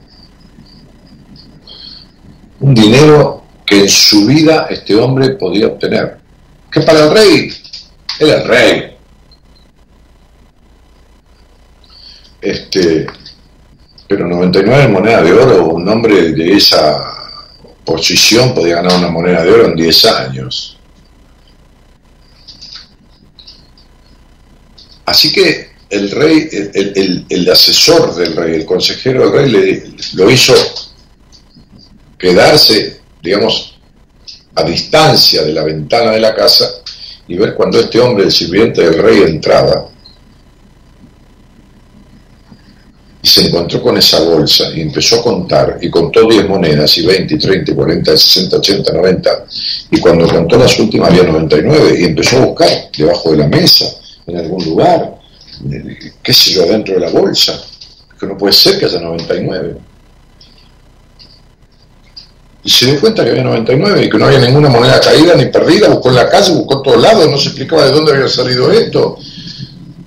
Un 2.61 2.73
dinero 2.73 3.43
que 3.65 3.81
en 3.81 3.89
su 3.89 4.25
vida 4.25 4.67
este 4.69 4.95
hombre 4.95 5.31
podía 5.31 5.67
obtener. 5.67 6.17
Que 6.71 6.81
para 6.81 7.05
el 7.05 7.11
rey, 7.11 7.53
él 8.19 8.29
es 8.29 8.47
rey. 8.47 8.94
Este, 12.45 13.07
pero 14.07 14.27
99 14.27 14.87
monedas 14.89 15.23
de 15.23 15.33
oro, 15.33 15.65
un 15.65 15.89
hombre 15.89 16.31
de 16.31 16.53
esa 16.53 16.95
posición 17.83 18.53
podía 18.53 18.75
ganar 18.75 18.99
una 18.99 19.09
moneda 19.09 19.43
de 19.43 19.51
oro 19.51 19.65
en 19.65 19.75
10 19.75 20.05
años. 20.05 20.77
Así 25.07 25.31
que 25.31 25.71
el 25.89 26.11
rey, 26.11 26.47
el, 27.27 27.49
asesor 27.49 28.13
del 28.13 28.35
rey, 28.35 28.57
el 28.57 28.65
consejero 28.65 29.31
del 29.31 29.31
rey, 29.31 29.51
le, 29.51 29.95
lo 30.13 30.29
hizo 30.29 30.53
quedarse, 32.15 33.01
digamos, 33.23 33.79
a 34.53 34.61
distancia 34.61 35.41
de 35.41 35.51
la 35.51 35.63
ventana 35.63 36.11
de 36.11 36.19
la 36.19 36.35
casa 36.35 36.69
y 37.27 37.37
ver 37.37 37.55
cuando 37.55 37.79
este 37.79 37.99
hombre, 37.99 38.25
el 38.25 38.31
sirviente 38.31 38.83
del 38.83 39.01
rey, 39.01 39.23
entraba 39.23 39.94
y 43.25 43.27
se 43.27 43.47
encontró 43.47 43.81
con 43.81 43.97
esa 43.97 44.19
bolsa 44.19 44.65
y 44.75 44.81
empezó 44.81 45.19
a 45.19 45.23
contar 45.23 45.79
y 45.81 45.89
contó 45.89 46.29
10 46.29 46.47
monedas 46.47 46.95
y 46.99 47.07
20, 47.07 47.33
y 47.33 47.39
30, 47.39 47.71
y 47.71 47.73
40, 47.73 48.17
60, 48.17 48.57
80, 48.57 48.93
90 48.93 49.45
y 49.89 49.99
cuando 49.99 50.27
contó 50.27 50.59
las 50.59 50.77
últimas 50.77 51.09
había 51.09 51.23
99 51.23 52.01
y 52.01 52.03
empezó 52.03 52.37
a 52.37 52.45
buscar 52.45 52.69
debajo 52.95 53.31
de 53.31 53.37
la 53.37 53.47
mesa, 53.47 53.85
en 54.27 54.37
algún 54.37 54.63
lugar, 54.63 55.15
qué 56.21 56.33
sé 56.33 56.51
yo, 56.51 56.67
dentro 56.67 56.93
de 56.93 56.99
la 56.99 57.09
bolsa, 57.09 57.59
que 58.19 58.27
no 58.27 58.37
puede 58.37 58.53
ser 58.53 58.77
que 58.77 58.85
haya 58.85 58.99
99. 58.99 59.75
Y 62.63 62.69
se 62.69 62.85
dio 62.85 63.01
cuenta 63.01 63.23
que 63.23 63.31
había 63.31 63.43
99 63.43 64.05
y 64.05 64.09
que 64.11 64.17
no 64.19 64.25
había 64.25 64.39
ninguna 64.39 64.69
moneda 64.69 64.99
caída 64.99 65.33
ni 65.33 65.45
perdida, 65.45 65.89
buscó 65.89 66.09
en 66.09 66.15
la 66.15 66.29
calle, 66.29 66.53
buscó 66.53 66.75
en 66.75 66.83
todos 66.83 67.01
lados, 67.01 67.27
no 67.27 67.39
se 67.39 67.47
explicaba 67.47 67.85
de 67.85 67.91
dónde 67.91 68.11
había 68.13 68.27
salido 68.27 68.71
esto 68.71 69.17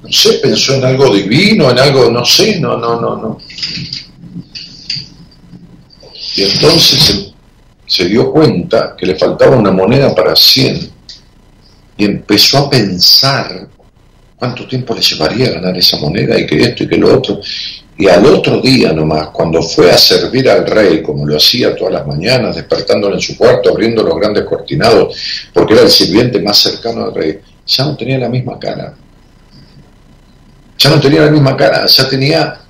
no 0.08 0.12
sé, 0.14 0.38
pensó 0.38 0.74
en 0.74 0.84
algo 0.86 1.14
divino, 1.14 1.70
en 1.70 1.78
algo, 1.78 2.10
no 2.10 2.24
sé, 2.24 2.58
no, 2.58 2.78
no, 2.78 2.98
no, 2.98 3.16
no. 3.16 3.38
Y 6.34 6.42
entonces 6.44 7.30
se, 7.84 8.04
dio 8.06 8.32
cuenta 8.32 8.94
que 8.96 9.04
le 9.04 9.16
faltaba 9.16 9.54
una 9.54 9.70
moneda 9.70 10.14
para 10.14 10.34
100 10.34 10.90
y 11.98 12.04
empezó 12.06 12.56
a 12.56 12.70
pensar 12.70 13.68
cuánto 14.38 14.66
tiempo 14.66 14.94
le 14.94 15.02
llevaría 15.02 15.48
a 15.48 15.52
ganar 15.52 15.76
esa 15.76 15.98
moneda 15.98 16.38
y 16.38 16.46
que 16.46 16.58
esto 16.58 16.84
y 16.84 16.88
que 16.88 16.96
lo 16.96 17.14
otro. 17.14 17.42
Y 17.98 18.08
al 18.08 18.24
otro 18.24 18.62
día 18.62 18.94
nomás, 18.94 19.28
cuando 19.28 19.60
fue 19.60 19.90
a 19.90 19.98
servir 19.98 20.48
al 20.48 20.66
rey, 20.66 21.02
como 21.02 21.26
lo 21.26 21.36
hacía 21.36 21.76
todas 21.76 21.92
las 21.92 22.06
mañanas, 22.06 22.56
despertándole 22.56 23.16
en 23.16 23.20
su 23.20 23.36
cuarto, 23.36 23.68
abriendo 23.68 24.02
los 24.02 24.16
grandes 24.16 24.44
cortinados, 24.44 25.14
porque 25.52 25.74
era 25.74 25.82
el 25.82 25.90
sirviente 25.90 26.40
más 26.40 26.56
cercano 26.56 27.04
al 27.04 27.14
rey, 27.14 27.40
ya 27.66 27.84
no 27.84 27.94
tenía 27.94 28.16
la 28.16 28.30
misma 28.30 28.58
cara 28.58 28.94
ya 30.78 30.90
no 30.90 31.00
tenía 31.00 31.22
la 31.22 31.30
misma 31.30 31.56
cara, 31.56 31.84
ya 31.86 32.08
tenía 32.08 32.60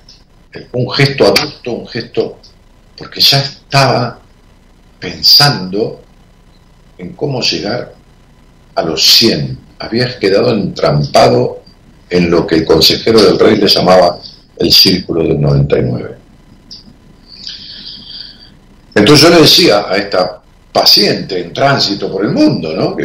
un 0.73 0.91
gesto 0.91 1.25
adulto, 1.25 1.71
un 1.71 1.87
gesto, 1.87 2.39
porque 2.97 3.21
ya 3.21 3.39
estaba 3.39 4.19
pensando 4.99 6.01
en 6.97 7.13
cómo 7.13 7.41
llegar 7.41 7.93
a 8.75 8.81
los 8.81 9.05
100. 9.05 9.57
Había 9.79 10.17
quedado 10.19 10.51
entrampado 10.51 11.61
en 12.09 12.29
lo 12.29 12.45
que 12.47 12.55
el 12.55 12.65
consejero 12.65 13.21
del 13.21 13.39
rey 13.39 13.57
le 13.57 13.67
llamaba 13.67 14.19
el 14.57 14.71
círculo 14.71 15.23
del 15.23 15.39
99. 15.39 16.17
Entonces 18.95 19.21
yo 19.21 19.29
le 19.29 19.41
decía 19.41 19.85
a 19.87 19.95
esta 19.95 20.41
paciente 20.73 21.39
en 21.39 21.53
tránsito 21.53 22.11
por 22.11 22.25
el 22.25 22.31
mundo, 22.31 22.73
¿no? 22.75 22.95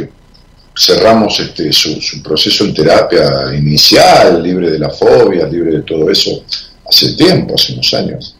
Cerramos 0.76 1.38
este, 1.38 1.72
su, 1.72 2.22
proceso 2.22 2.64
en 2.64 2.74
terapia 2.74 3.54
inicial, 3.54 4.42
libre 4.42 4.70
de 4.70 4.78
la 4.78 4.90
fobia, 4.90 5.46
libre 5.46 5.72
de 5.72 5.82
todo 5.82 6.10
eso, 6.10 6.44
hace 6.88 7.14
tiempo, 7.14 7.54
hace 7.54 7.74
unos 7.74 7.94
años. 7.94 8.36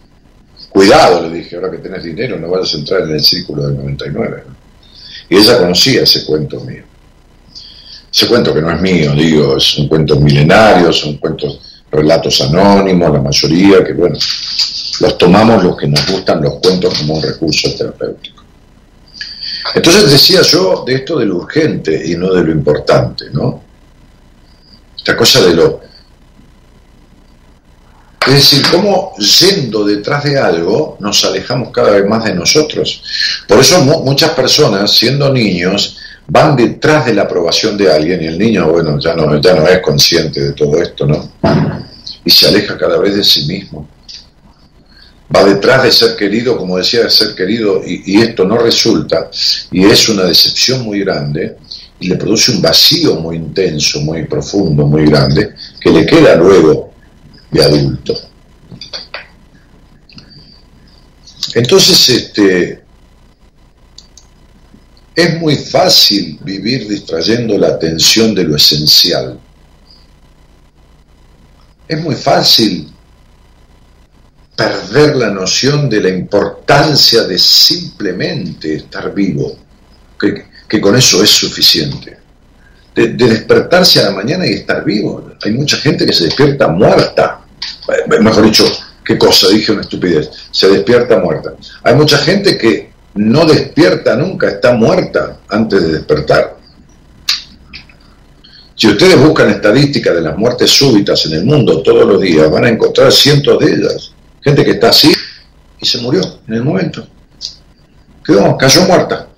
Cuidado, 0.68 1.28
le 1.28 1.38
dije, 1.38 1.54
ahora 1.54 1.70
que 1.70 1.78
tenés 1.78 2.02
dinero, 2.02 2.38
no 2.38 2.50
vayas 2.50 2.74
a 2.74 2.78
entrar 2.78 3.02
en 3.02 3.12
el 3.12 3.22
círculo 3.22 3.66
del 3.66 3.76
99. 3.76 4.44
Y 5.30 5.36
ella 5.36 5.58
conocía 5.58 6.02
ese 6.02 6.24
cuento 6.24 6.60
mío. 6.60 6.82
Ese 8.12 8.26
cuento 8.26 8.52
que 8.52 8.60
no 8.60 8.70
es 8.70 8.80
mío, 8.80 9.12
digo, 9.14 9.56
es 9.56 9.78
un 9.78 9.88
cuento 9.88 10.16
milenario, 10.16 10.92
son 10.92 11.16
cuentos, 11.18 11.60
relatos 11.90 12.40
anónimos, 12.40 13.12
la 13.12 13.20
mayoría, 13.20 13.84
que 13.84 13.92
bueno, 13.92 14.16
los 15.00 15.18
tomamos 15.18 15.62
los 15.62 15.76
que 15.76 15.86
nos 15.86 16.06
gustan 16.10 16.42
los 16.42 16.54
cuentos 16.54 16.98
como 16.98 17.14
un 17.14 17.22
recurso 17.22 17.72
terapéutico. 17.76 18.33
Entonces 19.72 20.10
decía 20.10 20.42
yo 20.42 20.84
de 20.86 20.94
esto 20.96 21.18
de 21.18 21.26
lo 21.26 21.36
urgente 21.36 22.02
y 22.04 22.16
no 22.16 22.32
de 22.32 22.42
lo 22.42 22.52
importante, 22.52 23.26
¿no? 23.32 23.62
Esta 24.96 25.16
cosa 25.16 25.40
de 25.40 25.54
lo... 25.54 25.80
Es 28.26 28.34
decir, 28.34 28.62
cómo 28.70 29.14
yendo 29.16 29.84
detrás 29.84 30.24
de 30.24 30.38
algo 30.38 30.96
nos 31.00 31.24
alejamos 31.24 31.70
cada 31.70 31.90
vez 31.90 32.06
más 32.06 32.24
de 32.24 32.34
nosotros. 32.34 33.02
Por 33.46 33.58
eso 33.58 33.80
muchas 33.82 34.30
personas, 34.30 34.92
siendo 34.92 35.30
niños, 35.30 35.98
van 36.26 36.56
detrás 36.56 37.04
de 37.04 37.14
la 37.14 37.22
aprobación 37.22 37.76
de 37.76 37.92
alguien 37.92 38.22
y 38.22 38.26
el 38.26 38.38
niño, 38.38 38.70
bueno, 38.70 38.98
ya 38.98 39.14
no, 39.14 39.38
ya 39.40 39.54
no 39.54 39.68
es 39.68 39.80
consciente 39.80 40.40
de 40.40 40.52
todo 40.52 40.80
esto, 40.80 41.06
¿no? 41.06 41.32
Y 42.24 42.30
se 42.30 42.48
aleja 42.48 42.78
cada 42.78 42.96
vez 42.96 43.14
de 43.14 43.24
sí 43.24 43.46
mismo 43.46 43.86
va 45.34 45.44
detrás 45.44 45.82
de 45.82 45.92
ser 45.92 46.16
querido, 46.16 46.56
como 46.56 46.76
decía, 46.76 47.04
de 47.04 47.10
ser 47.10 47.34
querido, 47.34 47.82
y, 47.84 48.20
esto 48.20 48.44
no 48.44 48.58
resulta, 48.58 49.30
y 49.70 49.84
es 49.84 50.08
una 50.08 50.24
decepción 50.24 50.82
muy 50.82 51.00
grande, 51.00 51.56
y 52.00 52.08
le 52.08 52.16
produce 52.16 52.52
un 52.52 52.60
vacío 52.60 53.16
muy 53.16 53.36
intenso, 53.36 54.00
muy 54.00 54.24
profundo, 54.24 54.86
muy 54.86 55.06
grande, 55.06 55.54
que 55.80 55.90
le 55.90 56.04
queda 56.04 56.36
luego 56.36 56.92
de 57.50 57.64
adulto. 57.64 58.14
Entonces, 61.54 62.08
este, 62.08 62.82
es 65.14 65.40
muy 65.40 65.56
fácil 65.56 66.38
vivir 66.42 66.88
distrayendo 66.88 67.56
la 67.56 67.68
atención 67.68 68.34
de 68.34 68.44
lo 68.44 68.56
esencial. 68.56 69.38
Es 71.86 72.00
muy 72.00 72.16
fácil 72.16 72.93
perder 74.56 75.16
la 75.16 75.30
noción 75.30 75.88
de 75.88 76.00
la 76.00 76.08
importancia 76.08 77.24
de 77.24 77.38
simplemente 77.38 78.74
estar 78.74 79.12
vivo, 79.12 79.56
que, 80.18 80.80
con 80.80 80.96
eso 80.96 81.22
es 81.22 81.30
suficiente. 81.30 82.18
De, 82.94 83.08
despertarse 83.08 84.00
a 84.00 84.04
la 84.04 84.10
mañana 84.12 84.46
y 84.46 84.54
estar 84.54 84.84
vivo. 84.84 85.32
Hay 85.42 85.52
mucha 85.52 85.76
gente 85.76 86.06
que 86.06 86.12
se 86.12 86.24
despierta 86.24 86.68
muerta. 86.68 87.40
Eh, 87.88 88.20
mejor 88.20 88.44
dicho, 88.44 88.64
¿qué 89.04 89.18
cosa? 89.18 89.48
Dije 89.48 89.72
una 89.72 89.82
estupidez. 89.82 90.30
Se 90.50 90.68
despierta 90.68 91.18
muerta. 91.18 91.54
Hay 91.82 91.94
mucha 91.94 92.18
gente 92.18 92.56
que 92.56 92.92
no 93.14 93.44
despierta 93.44 94.16
nunca, 94.16 94.48
está 94.48 94.72
muerta 94.72 95.38
antes 95.48 95.82
de 95.82 95.92
despertar. 95.92 96.56
Si 98.76 98.88
ustedes 98.88 99.18
buscan 99.18 99.50
estadísticas 99.50 100.14
de 100.14 100.20
las 100.20 100.36
muertes 100.36 100.70
súbitas 100.70 101.24
en 101.26 101.34
el 101.34 101.44
mundo 101.44 101.80
todos 101.82 102.06
los 102.06 102.20
días, 102.20 102.50
van 102.50 102.64
a 102.64 102.68
encontrar 102.68 103.12
cientos 103.12 103.58
de 103.60 103.72
ellas. 103.72 104.13
Gente 104.44 104.62
que 104.62 104.72
está 104.72 104.90
así 104.90 105.10
y 105.80 105.86
se 105.86 105.98
murió 105.98 106.20
en 106.46 106.54
el 106.54 106.62
momento. 106.62 107.06
Quedó, 108.22 108.56
cayó 108.58 108.82
muerta. 108.82 109.28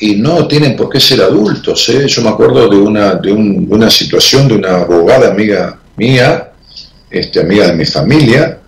Y 0.00 0.16
no 0.16 0.46
tienen 0.46 0.76
por 0.76 0.90
qué 0.90 1.00
ser 1.00 1.22
adultos. 1.22 1.88
¿eh? 1.88 2.06
Yo 2.06 2.22
me 2.22 2.28
acuerdo 2.28 2.68
de 2.68 2.76
una, 2.76 3.14
de 3.14 3.32
una 3.32 3.90
situación 3.90 4.48
de 4.48 4.54
una 4.54 4.76
abogada 4.76 5.30
amiga 5.30 5.78
mía, 5.96 6.52
este, 7.10 7.40
amiga 7.40 7.68
de 7.68 7.74
mi 7.74 7.86
familia, 7.86 8.58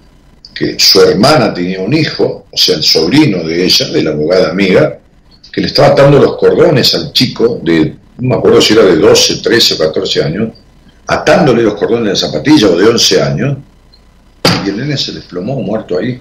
que 0.54 0.78
su 0.78 1.00
hermana 1.02 1.52
tenía 1.52 1.80
un 1.80 1.92
hijo, 1.94 2.46
o 2.50 2.56
sea, 2.56 2.76
el 2.76 2.82
sobrino 2.82 3.42
de 3.44 3.64
ella, 3.64 3.88
de 3.88 4.02
la 4.02 4.10
abogada 4.10 4.50
amiga, 4.50 4.98
que 5.50 5.60
le 5.60 5.66
estaba 5.66 5.88
atando 5.88 6.18
los 6.18 6.36
cordones 6.36 6.94
al 6.94 7.12
chico 7.12 7.60
de, 7.62 7.96
no 8.18 8.28
me 8.28 8.34
acuerdo 8.36 8.60
si 8.60 8.72
era 8.74 8.84
de 8.84 8.96
12, 8.96 9.36
13 9.42 9.74
o 9.74 9.78
14 9.78 10.22
años, 10.22 10.48
atándole 11.06 11.62
los 11.62 11.74
cordones 11.74 12.10
de 12.10 12.16
zapatilla 12.16 12.68
o 12.68 12.76
de 12.76 12.86
11 12.86 13.22
años, 13.22 13.58
y 14.64 14.68
el 14.68 14.76
nene 14.76 14.96
se 14.96 15.12
desplomó 15.12 15.60
muerto 15.60 15.98
ahí. 15.98 16.20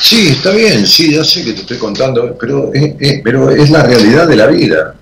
Sí, 0.00 0.28
está 0.28 0.52
bien, 0.52 0.86
sí, 0.86 1.12
ya 1.12 1.22
sé 1.22 1.44
que 1.44 1.52
te 1.52 1.60
estoy 1.60 1.76
contando, 1.76 2.36
pero 2.38 2.72
es, 2.72 3.70
la 3.70 3.82
realidad 3.82 4.26
de 4.26 4.36
la 4.36 4.46
vida. 4.46 4.94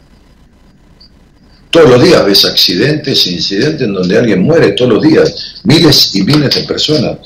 Todos 1.70 1.90
los 1.90 2.02
días 2.02 2.24
ves 2.24 2.44
accidentes 2.44 3.26
incidentes 3.26 3.82
en 3.82 3.94
donde 3.94 4.18
alguien 4.18 4.42
muere, 4.42 4.72
todos 4.72 4.94
los 4.94 5.02
días, 5.02 5.60
miles 5.64 6.14
y 6.14 6.22
miles 6.22 6.54
de 6.54 6.62
personas. 6.62 7.18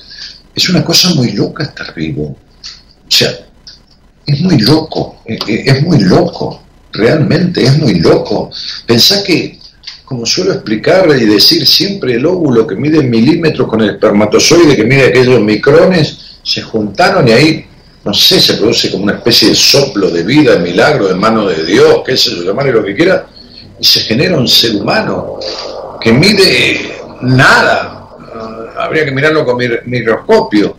Es 0.54 0.68
una 0.68 0.84
cosa 0.84 1.14
muy 1.14 1.32
loca 1.32 1.64
estar 1.64 1.94
vivo. 1.94 2.24
O 2.24 3.10
sea, 3.10 3.30
es 4.26 4.40
muy 4.40 4.58
loco, 4.58 5.22
es 5.24 5.82
muy 5.82 6.00
loco, 6.00 6.62
realmente 6.92 7.62
es 7.62 7.78
muy 7.78 8.00
loco. 8.00 8.50
Pensá 8.86 9.22
que, 9.22 9.58
como 10.04 10.26
suelo 10.26 10.52
explicar 10.52 11.08
y 11.16 11.24
decir 11.24 11.66
siempre, 11.66 12.14
el 12.14 12.26
óvulo 12.26 12.66
que 12.66 12.76
mide 12.76 13.02
milímetros 13.02 13.68
con 13.68 13.80
el 13.80 13.90
espermatozoide 13.90 14.76
que 14.76 14.84
mide 14.84 15.06
aquellos 15.06 15.40
micrones, 15.40 16.38
se 16.42 16.62
juntaron 16.62 17.28
y 17.28 17.32
ahí, 17.32 17.66
no 18.04 18.14
sé, 18.14 18.40
se 18.40 18.54
produce 18.54 18.90
como 18.90 19.04
una 19.04 19.14
especie 19.14 19.50
de 19.50 19.54
soplo 19.54 20.10
de 20.10 20.22
vida, 20.22 20.56
de 20.56 20.60
milagro, 20.60 21.08
de 21.08 21.14
mano 21.14 21.46
de 21.46 21.64
Dios, 21.64 22.02
qué 22.04 22.16
sé 22.16 22.30
yo, 22.30 22.42
llamarle 22.42 22.72
lo 22.72 22.84
que 22.84 22.94
quiera, 22.94 23.26
y 23.78 23.84
se 23.84 24.00
genera 24.00 24.36
un 24.36 24.48
ser 24.48 24.76
humano 24.76 25.38
que 26.00 26.12
mide 26.12 26.98
nada. 27.22 28.08
habría 28.78 29.04
que 29.04 29.12
mirarlo 29.12 29.44
con 29.44 29.58
microscopio. 29.86 30.76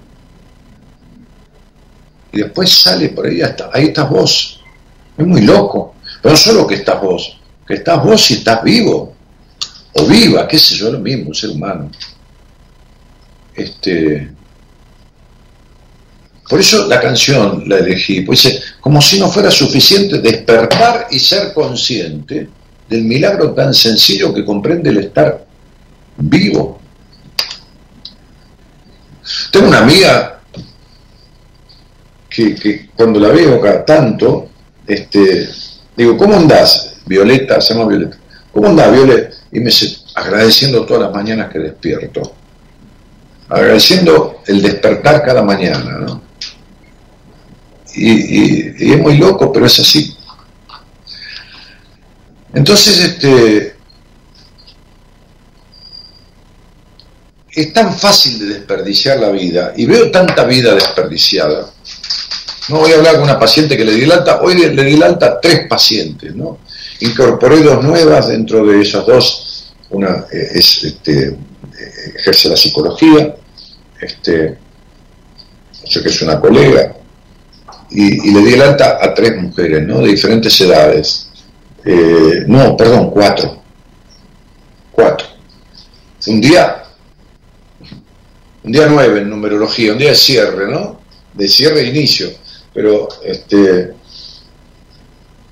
Y 2.34 2.38
después 2.40 2.72
sale 2.72 3.10
por 3.10 3.28
ahí, 3.28 3.42
hasta, 3.42 3.70
ahí 3.74 3.86
estás 3.86 4.10
vos. 4.10 4.62
Es 5.18 5.26
muy 5.26 5.42
loco. 5.42 5.96
Pero 6.22 6.34
no 6.34 6.38
solo 6.38 6.68
que 6.68 6.76
estás 6.76 7.02
vos, 7.02 7.38
que 7.68 7.76
estás 7.76 8.04
vos 8.04 8.32
y 8.32 8.36
estás 8.36 8.64
vivo. 8.64 9.16
O 9.94 10.06
viva, 10.06 10.48
qué 10.48 10.58
sé 10.58 10.76
yo, 10.76 10.92
lo 10.92 11.00
mismo, 11.00 11.30
un 11.30 11.36
ser 11.36 11.50
humano. 11.50 11.92
Este, 13.54 14.32
por 16.52 16.60
eso 16.60 16.86
la 16.88 17.00
canción 17.00 17.64
la 17.68 17.78
elegí, 17.78 18.22
pues 18.22 18.76
como 18.82 19.02
si 19.02 19.18
no 19.18 19.30
fuera 19.30 19.50
suficiente 19.50 20.20
despertar 20.20 21.08
y 21.10 21.18
ser 21.18 21.54
consciente 21.54 22.50
del 22.90 23.04
milagro 23.04 23.54
tan 23.54 23.74
sencillo 23.74 24.34
que 24.34 24.44
comprende 24.44 24.90
el 24.90 24.98
estar 24.98 25.46
vivo. 26.18 26.82
Tengo 29.50 29.70
una 29.70 29.80
amiga 29.80 30.42
que, 32.30 32.90
cuando 32.96 33.20
la 33.20 33.30
veo 33.30 33.62
cada 33.62 33.86
tanto, 33.86 34.50
este, 34.86 35.50
digo, 35.96 36.18
¿cómo 36.18 36.36
andás, 36.36 36.96
Violeta? 37.06 37.60
Llama 37.60 37.88
Violeta. 37.88 38.18
¿Cómo 38.52 38.68
andás, 38.68 38.92
Violeta? 38.92 39.36
Y 39.52 39.60
me 39.60 39.66
dice, 39.66 39.98
agradeciendo 40.16 40.86
todas 40.86 41.04
las 41.04 41.14
mañanas 41.14 41.52
que 41.52 41.60
despierto. 41.60 42.34
Agradeciendo 43.50 44.42
el 44.48 44.62
despertar 44.62 45.24
cada 45.24 45.44
mañana, 45.44 45.98
¿no? 46.00 46.22
y, 47.96 48.94
es 48.94 49.00
muy 49.00 49.18
loco, 49.18 49.52
pero 49.52 49.66
es 49.66 49.80
así. 49.80 50.16
Entonces, 52.54 53.00
este, 53.00 53.76
es 57.54 57.74
tan 57.74 57.94
fácil 57.94 58.40
de 58.40 58.46
desperdiciar 58.56 59.20
la 59.20 59.30
vida 59.30 59.74
y 59.76 59.86
veo 59.86 60.12
tanta 60.12 60.44
vida 60.46 60.74
desperdiciada. 60.74 61.72
No 62.72 62.80
voy 62.80 62.94
a 62.94 62.96
hablar 62.96 63.16
con 63.16 63.24
una 63.24 63.38
paciente 63.38 63.76
que 63.76 63.84
le 63.84 63.92
di 63.92 64.04
el 64.04 64.12
alta, 64.14 64.40
hoy 64.42 64.56
le, 64.56 64.70
di 64.70 64.94
el 64.94 65.04
alta 65.04 65.26
a 65.26 65.42
tres 65.42 65.68
pacientes, 65.68 66.34
¿no? 66.34 66.60
Incorporé 67.02 67.62
dos 67.62 67.84
nuevas, 67.84 68.30
dentro 68.30 68.66
de 68.66 68.82
esas 68.82 69.06
dos, 69.06 69.74
una 69.90 70.26
eh, 70.32 70.52
es, 70.54 70.82
este, 70.86 71.36
ejerce 72.16 72.48
la 72.48 72.56
psicología, 72.56 73.36
este, 74.00 74.58
sé 75.84 76.02
que 76.02 76.08
es 76.08 76.22
una 76.22 76.40
colega, 76.40 76.96
y, 77.90 78.32
le 78.32 78.42
di 78.42 78.54
el 78.54 78.62
alta 78.62 79.00
a 79.02 79.14
tres 79.14 79.36
mujeres, 79.36 79.86
¿no? 79.86 80.00
De 80.00 80.08
diferentes 80.08 80.62
edades. 80.62 81.30
Eh, 81.84 82.46
no, 82.48 82.78
perdón, 82.78 83.12
cuatro. 83.12 83.62
Cuatro. 84.94 85.28
Un 86.28 86.40
día, 86.40 86.84
un 88.64 88.72
día 88.72 88.88
nueve 88.88 89.20
en 89.20 89.30
numerología, 89.30 89.92
un 89.92 89.98
día 89.98 90.12
de 90.12 90.16
cierre, 90.16 90.72
¿no? 90.72 91.02
De 91.34 91.50
cierre 91.50 91.82
e 91.82 91.88
inicio. 91.88 92.41
Pero, 92.74 93.08
este, 93.24 93.94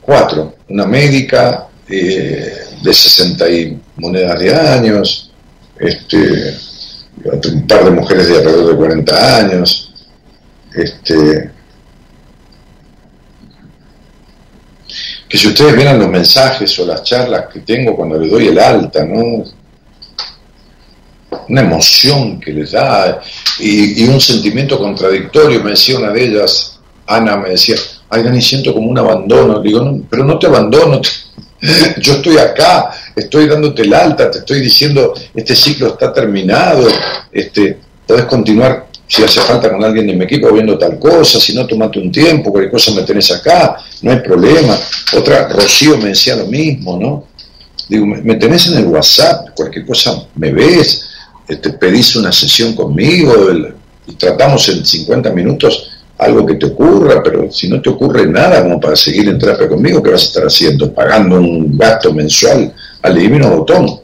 cuatro. 0.02 0.56
Una 0.70 0.86
médica 0.86 1.68
eh, 1.88 2.54
de 2.82 2.94
60 2.94 3.50
y 3.50 3.82
monedas 3.98 4.40
de 4.40 4.56
años, 4.56 5.32
este, 5.80 6.58
un 7.24 7.68
par 7.68 7.86
de 7.86 7.92
mujeres 7.92 8.28
de 8.28 8.38
alrededor 8.38 8.72
de 8.72 8.78
40 8.78 9.38
años, 9.38 9.94
este, 10.74 11.52
que 15.30 15.38
si 15.38 15.48
ustedes 15.48 15.76
vieran 15.76 16.00
los 16.00 16.10
mensajes 16.10 16.78
o 16.80 16.86
las 16.86 17.04
charlas 17.04 17.46
que 17.54 17.60
tengo 17.60 17.96
cuando 17.96 18.20
les 18.20 18.32
doy 18.32 18.48
el 18.48 18.58
alta, 18.58 19.06
¿no? 19.06 19.44
Una 21.48 21.62
emoción 21.62 22.40
que 22.40 22.52
les 22.52 22.72
da 22.72 23.22
y, 23.60 24.04
un 24.08 24.20
sentimiento 24.20 24.80
contradictorio, 24.80 25.64
me 25.64 25.72
decía 25.72 26.00
una 26.00 26.12
de 26.12 26.24
ellas, 26.24 26.69
Ana 27.10 27.38
me 27.38 27.50
decía, 27.50 27.76
ay 28.10 28.24
Dani, 28.24 28.42
siento 28.42 28.74
como 28.74 28.88
un 28.88 28.98
abandono, 28.98 29.60
digo, 29.60 30.00
pero 30.10 30.24
no 30.24 30.38
te 30.38 30.48
abandono, 30.48 31.02
yo 31.98 32.14
estoy 32.14 32.38
acá, 32.38 32.92
estoy 33.16 33.48
dándote 33.48 33.82
el 33.82 33.94
alta, 33.94 34.30
te 34.30 34.40
estoy 34.40 34.62
diciendo, 34.62 35.14
este 35.34 35.56
ciclo 35.56 35.88
está 35.88 36.14
terminado, 36.14 36.88
este, 37.32 37.78
podés 38.06 38.26
continuar 38.26 38.88
si 39.08 39.24
hace 39.24 39.42
falta 39.42 39.72
con 39.72 39.84
alguien 39.84 40.06
de 40.06 40.14
mi 40.14 40.26
equipo 40.26 40.52
viendo 40.54 40.78
tal 40.78 41.00
cosa, 41.00 41.40
si 41.40 41.56
no, 41.56 41.66
tomate 41.66 41.98
un 42.00 42.12
tiempo, 42.12 42.52
cualquier 42.52 42.72
cosa 42.72 42.92
me 42.92 43.02
tenés 43.02 43.32
acá, 43.32 43.78
no 44.04 44.12
hay 44.12 44.20
problema. 44.20 44.78
Otra, 45.18 45.48
Rocío 45.50 45.98
me 45.98 46.10
decía 46.10 46.36
lo 46.36 46.46
mismo, 46.46 46.96
¿no? 46.96 47.24
Digo, 47.88 48.06
me 48.06 48.36
tenés 48.36 48.68
en 48.68 48.78
el 48.78 48.86
WhatsApp, 48.86 49.50
cualquier 49.56 49.88
cosa 49.88 50.28
me 50.36 50.52
ves, 50.52 51.10
te 51.48 51.56
este, 51.56 51.72
pedís 51.72 52.16
una 52.18 52.32
sesión 52.32 52.76
conmigo, 52.76 53.34
y 54.06 54.14
tratamos 54.14 54.70
en 54.70 54.86
50 54.86 55.32
minutos 55.32 55.90
algo 56.20 56.46
que 56.46 56.56
te 56.56 56.66
ocurra, 56.68 57.24
pero 57.24 57.50
si 57.52 57.70
no 57.70 57.82
te 57.82 57.90
ocurre 57.90 58.28
nada 58.28 58.62
como 58.62 58.80
para 58.80 58.96
seguir 58.96 59.30
en 59.30 59.40
terapia 59.40 59.70
conmigo, 59.70 60.04
¿qué 60.04 60.12
vas 60.12 60.24
a 60.24 60.26
estar 60.26 60.44
haciendo? 60.44 60.94
Pagando 60.94 61.38
un 61.38 61.78
gasto 61.78 62.14
mensual 62.14 62.74
al 63.02 63.16
divino 63.16 63.50
botón. 63.50 64.02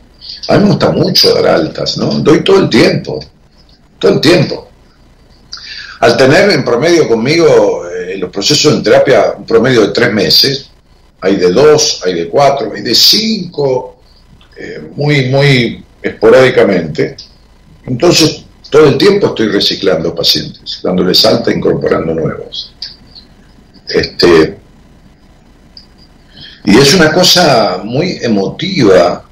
A 0.47 0.57
mí 0.57 0.63
me 0.63 0.69
gusta 0.69 0.91
mucho 0.91 1.33
dar 1.35 1.47
altas, 1.47 1.97
¿no? 1.97 2.07
Doy 2.19 2.41
todo 2.41 2.59
el 2.59 2.69
tiempo, 2.69 3.19
todo 3.99 4.13
el 4.13 4.21
tiempo. 4.21 4.69
Al 5.99 6.15
tener 6.15 6.51
en 6.51 6.63
promedio 6.63 7.07
conmigo 7.07 7.85
eh, 7.87 8.17
los 8.17 8.29
procesos 8.31 8.73
en 8.73 8.83
terapia 8.83 9.33
un 9.37 9.45
promedio 9.45 9.81
de 9.81 9.89
tres 9.89 10.13
meses, 10.13 10.69
hay 11.19 11.35
de 11.35 11.51
dos, 11.51 12.01
hay 12.05 12.13
de 12.13 12.29
cuatro, 12.29 12.71
hay 12.73 12.81
de 12.81 12.95
cinco, 12.95 13.99
eh, 14.57 14.81
muy, 14.95 15.25
muy 15.25 15.83
esporádicamente, 16.01 17.17
entonces 17.85 18.44
todo 18.69 18.87
el 18.87 18.97
tiempo 18.97 19.27
estoy 19.27 19.47
reciclando 19.49 20.13
pacientes, 20.13 20.79
dándoles 20.83 21.23
alta, 21.25 21.51
incorporando 21.51 22.13
nuevos. 22.13 22.73
Este, 23.87 24.57
y 26.65 26.77
es 26.77 26.93
una 26.95 27.11
cosa 27.11 27.81
muy 27.83 28.17
emotiva 28.21 29.23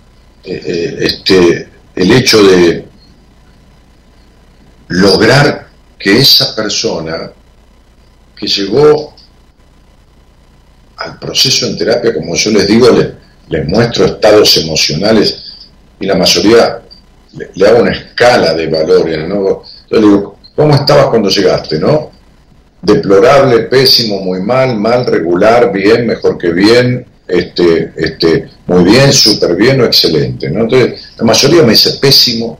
eh, 0.44 0.98
este, 1.00 1.70
el 1.96 2.12
hecho 2.12 2.44
de 2.44 2.86
lograr 4.90 5.70
que 5.98 6.20
esa 6.20 6.56
persona 6.56 7.32
que 8.36 8.48
llegó 8.48 9.16
al 10.98 11.18
proceso 11.20 11.66
en 11.66 11.78
terapia, 11.78 12.14
como 12.14 12.36
yo 12.36 12.52
les 12.52 12.68
digo, 12.68 12.90
les, 12.92 13.68
muestro 13.68 14.06
estados 14.06 14.58
emocionales 14.58 15.70
y 16.00 16.06
la 16.06 16.16
mayoría 16.16 16.82
le, 17.34 17.68
hago 17.68 17.82
una 17.82 17.92
escala 17.92 18.54
de 18.54 18.68
valores, 18.68 19.28
¿no? 19.28 19.64
Yo 19.90 20.00
le 20.00 20.02
digo, 20.02 20.38
¿cómo 20.56 20.74
estabas 20.76 21.08
cuando 21.08 21.30
llegaste, 21.30 21.80
no? 21.80 22.12
Deplorable, 22.82 23.60
pésimo, 23.64 24.20
muy 24.20 24.42
mal, 24.42 24.78
mal, 24.78 25.06
regular, 25.06 25.72
bien, 25.72 26.06
mejor 26.06 26.38
que 26.38 26.52
bien, 26.52 27.06
este, 27.28 27.94
este, 27.96 28.50
muy 28.68 28.84
bien, 28.84 29.12
súper 29.14 29.56
bien 29.56 29.82
o 29.82 29.86
excelente, 29.86 30.50
¿no? 30.50 30.62
Entonces, 30.62 31.10
la 31.18 31.24
mayoría 31.24 31.64
me 31.64 31.72
dice 31.72 31.98
pésimo, 32.00 32.60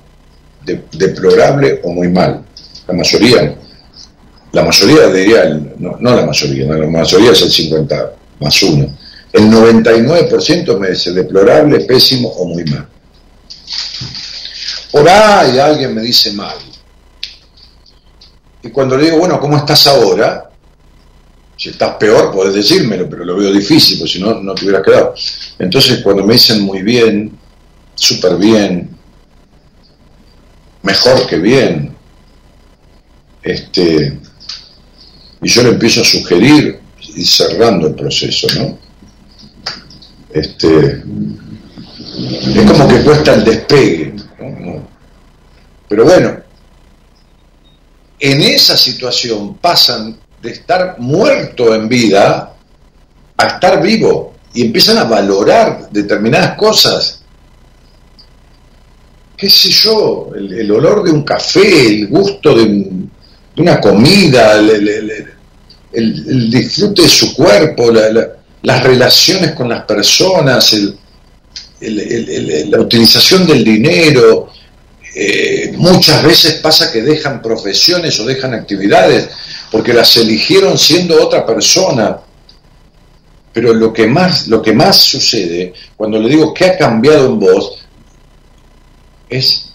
deplorable 0.94 1.82
o 1.84 1.92
muy 1.92 2.08
mal 2.08 2.44
la 2.88 2.94
mayoría, 2.94 3.56
la 4.52 4.64
mayoría 4.64 5.08
diría, 5.08 5.62
no, 5.78 5.98
la 6.00 6.26
mayoría, 6.26 6.66
la 6.66 6.88
mayoría 6.88 7.32
es 7.32 7.42
el 7.42 7.52
50 7.52 8.12
más 8.40 8.64
uno. 8.64 8.96
El 9.32 9.44
99% 9.50 10.78
me 10.78 10.90
dice 10.90 11.12
deplorable, 11.12 11.80
pésimo 11.82 12.30
o 12.30 12.46
muy 12.46 12.64
mal. 12.66 12.88
Por 14.94 15.10
ahí 15.10 15.58
alguien 15.58 15.96
me 15.96 16.04
dice 16.04 16.32
mal. 16.34 16.56
Y 18.62 18.70
cuando 18.70 18.96
le 18.96 19.06
digo, 19.06 19.18
bueno, 19.18 19.40
¿cómo 19.40 19.58
estás 19.58 19.88
ahora? 19.88 20.52
Si 21.58 21.70
estás 21.70 21.96
peor, 21.96 22.32
podés 22.32 22.54
decírmelo, 22.54 23.10
pero 23.10 23.26
lo 23.26 23.36
veo 23.36 23.52
difícil, 23.52 23.98
porque 23.98 24.14
si 24.14 24.20
no, 24.20 24.36
no 24.36 24.54
te 24.54 24.66
hubieras 24.66 24.84
quedado. 24.84 25.16
Entonces 25.58 26.04
cuando 26.04 26.24
me 26.24 26.34
dicen 26.34 26.62
muy 26.62 26.84
bien, 26.84 27.36
súper 27.96 28.38
bien, 28.38 28.96
mejor 30.84 31.26
que 31.26 31.38
bien, 31.40 31.96
este, 33.42 34.20
y 35.42 35.50
yo 35.50 35.64
le 35.64 35.70
empiezo 35.70 36.02
a 36.02 36.06
sugerir 36.06 36.80
y 37.16 37.26
cerrando 37.26 37.88
el 37.88 37.96
proceso, 37.96 38.46
¿no? 38.60 38.78
Este, 40.30 41.04
es 42.56 42.72
como 42.72 42.88
que 42.88 43.02
cuesta 43.04 43.34
el 43.34 43.44
despegue, 43.44 44.14
Pero 45.88 46.06
bueno, 46.06 46.38
en 48.20 48.42
esa 48.42 48.78
situación 48.78 49.56
pasan 49.56 50.18
de 50.42 50.52
estar 50.52 50.96
muerto 51.00 51.74
en 51.74 51.88
vida 51.88 52.54
a 53.38 53.46
estar 53.46 53.82
vivo 53.82 54.34
y 54.54 54.62
empiezan 54.64 54.98
a 54.98 55.04
valorar 55.04 55.90
determinadas 55.92 56.56
cosas. 56.58 57.24
¿Qué 59.36 59.50
sé 59.50 59.70
yo? 59.70 60.30
El, 60.36 60.72
olor 60.72 61.04
de 61.04 61.12
un 61.12 61.24
café, 61.24 61.88
el 61.88 62.08
gusto 62.08 62.56
de, 62.56 62.92
una 63.58 63.82
comida, 63.82 64.58
el, 64.60 66.50
disfrute 66.50 67.02
de 67.02 67.10
su 67.10 67.36
cuerpo, 67.36 67.92
las 67.92 68.84
relaciones 68.84 69.52
con 69.52 69.70
las 69.70 69.84
personas, 69.84 70.74
la 71.90 72.80
utilización 72.80 73.46
del 73.46 73.64
dinero, 73.64 74.50
eh, 75.16 75.74
muchas 75.78 76.24
veces 76.24 76.54
pasa 76.56 76.92
que 76.92 77.02
dejan 77.02 77.42
profesiones 77.42 78.20
o 78.20 78.26
dejan 78.26 78.54
actividades 78.54 79.30
porque 79.72 79.94
las 79.94 80.16
eligieron 80.18 80.78
siendo 80.78 81.22
otra 81.24 81.46
persona. 81.46 82.20
Pero 83.52 83.74
lo 83.74 83.94
que 83.94 84.08
más, 84.08 84.48
lo 84.48 84.62
que 84.62 84.74
más 84.74 85.04
sucede 85.04 85.74
cuando 85.96 86.20
le 86.20 86.30
digo 86.30 86.54
qué 86.54 86.66
ha 86.66 86.78
cambiado 86.78 87.28
en 87.28 87.40
vos 87.40 87.86
es 89.30 89.70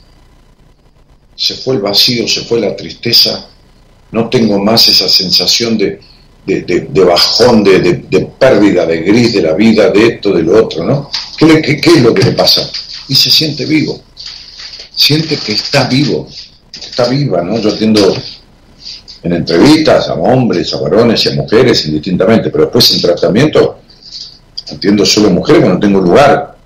se 1.36 1.54
fue 1.54 1.76
el 1.76 1.80
vacío, 1.80 2.26
se 2.26 2.40
fue 2.40 2.58
la 2.58 2.74
tristeza, 2.74 3.48
no 4.10 4.28
tengo 4.28 4.58
más 4.58 4.88
esa 4.88 5.08
sensación 5.08 5.78
de, 5.78 6.00
de, 6.48 7.04
bajón, 7.04 7.62
de, 7.64 8.28
pérdida, 8.38 8.86
de 8.86 9.02
gris 9.02 9.34
de 9.34 9.42
la 9.42 9.54
vida, 9.54 9.90
de 9.90 10.06
esto, 10.06 10.32
de 10.32 10.42
lo 10.42 10.64
otro, 10.64 10.84
¿no? 10.84 11.10
¿Qué, 11.36 11.62
qué 11.62 11.90
es 11.90 12.02
lo 12.02 12.12
que 12.12 12.24
le 12.24 12.32
pasa? 12.32 12.68
Y 13.08 13.14
se 13.14 13.30
siente 13.30 13.64
vivo 13.64 14.02
siente 14.98 15.36
que 15.36 15.52
está 15.52 15.88
vivo, 15.88 16.26
está 16.72 17.08
viva, 17.08 17.40
¿no? 17.40 17.56
Yo 17.60 17.70
atiendo 17.70 18.16
en 19.22 19.32
entrevistas 19.32 20.08
a 20.08 20.14
hombres, 20.14 20.74
a 20.74 20.80
varones 20.80 21.24
y 21.24 21.28
a 21.28 21.34
mujeres 21.36 21.86
indistintamente, 21.86 22.50
pero 22.50 22.64
después 22.64 22.92
en 22.94 23.00
tratamiento 23.00 23.78
atiendo 24.70 25.06
solo 25.06 25.30
mujeres 25.30 25.62
cuando 25.62 25.78
tengo 25.78 26.00
lugar, 26.00 26.56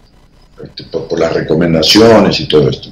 este, 0.65 0.85
por, 0.85 1.21
las 1.21 1.33
recomendaciones 1.35 2.41
y 2.41 2.49
todo 2.49 2.71
esto. 2.71 2.89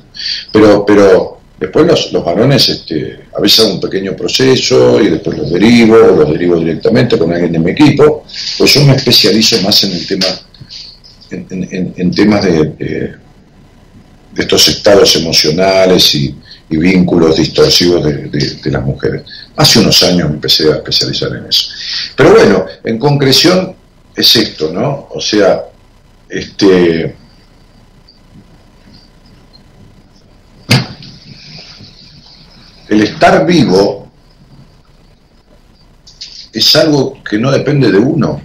Pero, 0.53 0.85
pero 0.85 1.40
después 1.61 1.87
los, 1.87 2.13
los 2.13 2.25
varones 2.25 2.69
este, 2.69 3.21
a 3.37 3.41
veces 3.41 3.61
hago 3.61 3.75
un 3.75 3.81
pequeño 3.81 4.17
proceso 4.17 5.01
y 5.01 5.11
después 5.11 5.39
los 5.39 5.53
derivo, 5.53 5.97
los 5.97 6.31
derivo 6.31 6.59
directamente 6.59 7.17
con 7.19 7.33
alguien 7.33 7.53
de 7.53 7.59
mi 7.59 7.71
equipo, 7.71 8.25
pues 8.59 8.75
yo 8.75 8.85
me 8.85 8.97
especializo 8.97 9.61
más 9.63 9.85
en 9.85 9.93
el 9.93 10.07
tema, 10.07 10.27
en, 11.31 12.11
temas 12.11 12.45
de 12.45 13.15
de 14.33 14.43
estos 14.43 14.69
estados 14.69 15.17
emocionales 15.17 16.15
y, 16.15 16.37
vínculos 16.73 17.37
distorsivos 17.37 18.05
de, 18.05 18.71
las 18.71 18.85
mujeres. 18.85 19.25
Hace 19.57 19.81
unos 19.81 20.01
años 20.05 20.31
empecé 20.31 20.71
a 20.71 20.77
especializar 20.77 21.35
en 21.35 21.47
eso. 21.47 21.65
Pero 22.15 22.31
bueno, 22.31 22.65
en 22.85 22.97
concreción 22.97 23.75
es 24.15 24.37
esto, 24.37 24.73
¿no? 24.73 25.09
O 25.11 25.21
sea, 25.21 25.65
este... 26.29 27.17
El 32.91 33.03
estar 33.03 33.47
vivo 33.47 34.11
es 36.53 36.75
algo 36.75 37.23
que 37.23 37.39
no 37.39 37.53
depende 37.53 37.91
de 37.93 37.99
uno. 37.99 38.43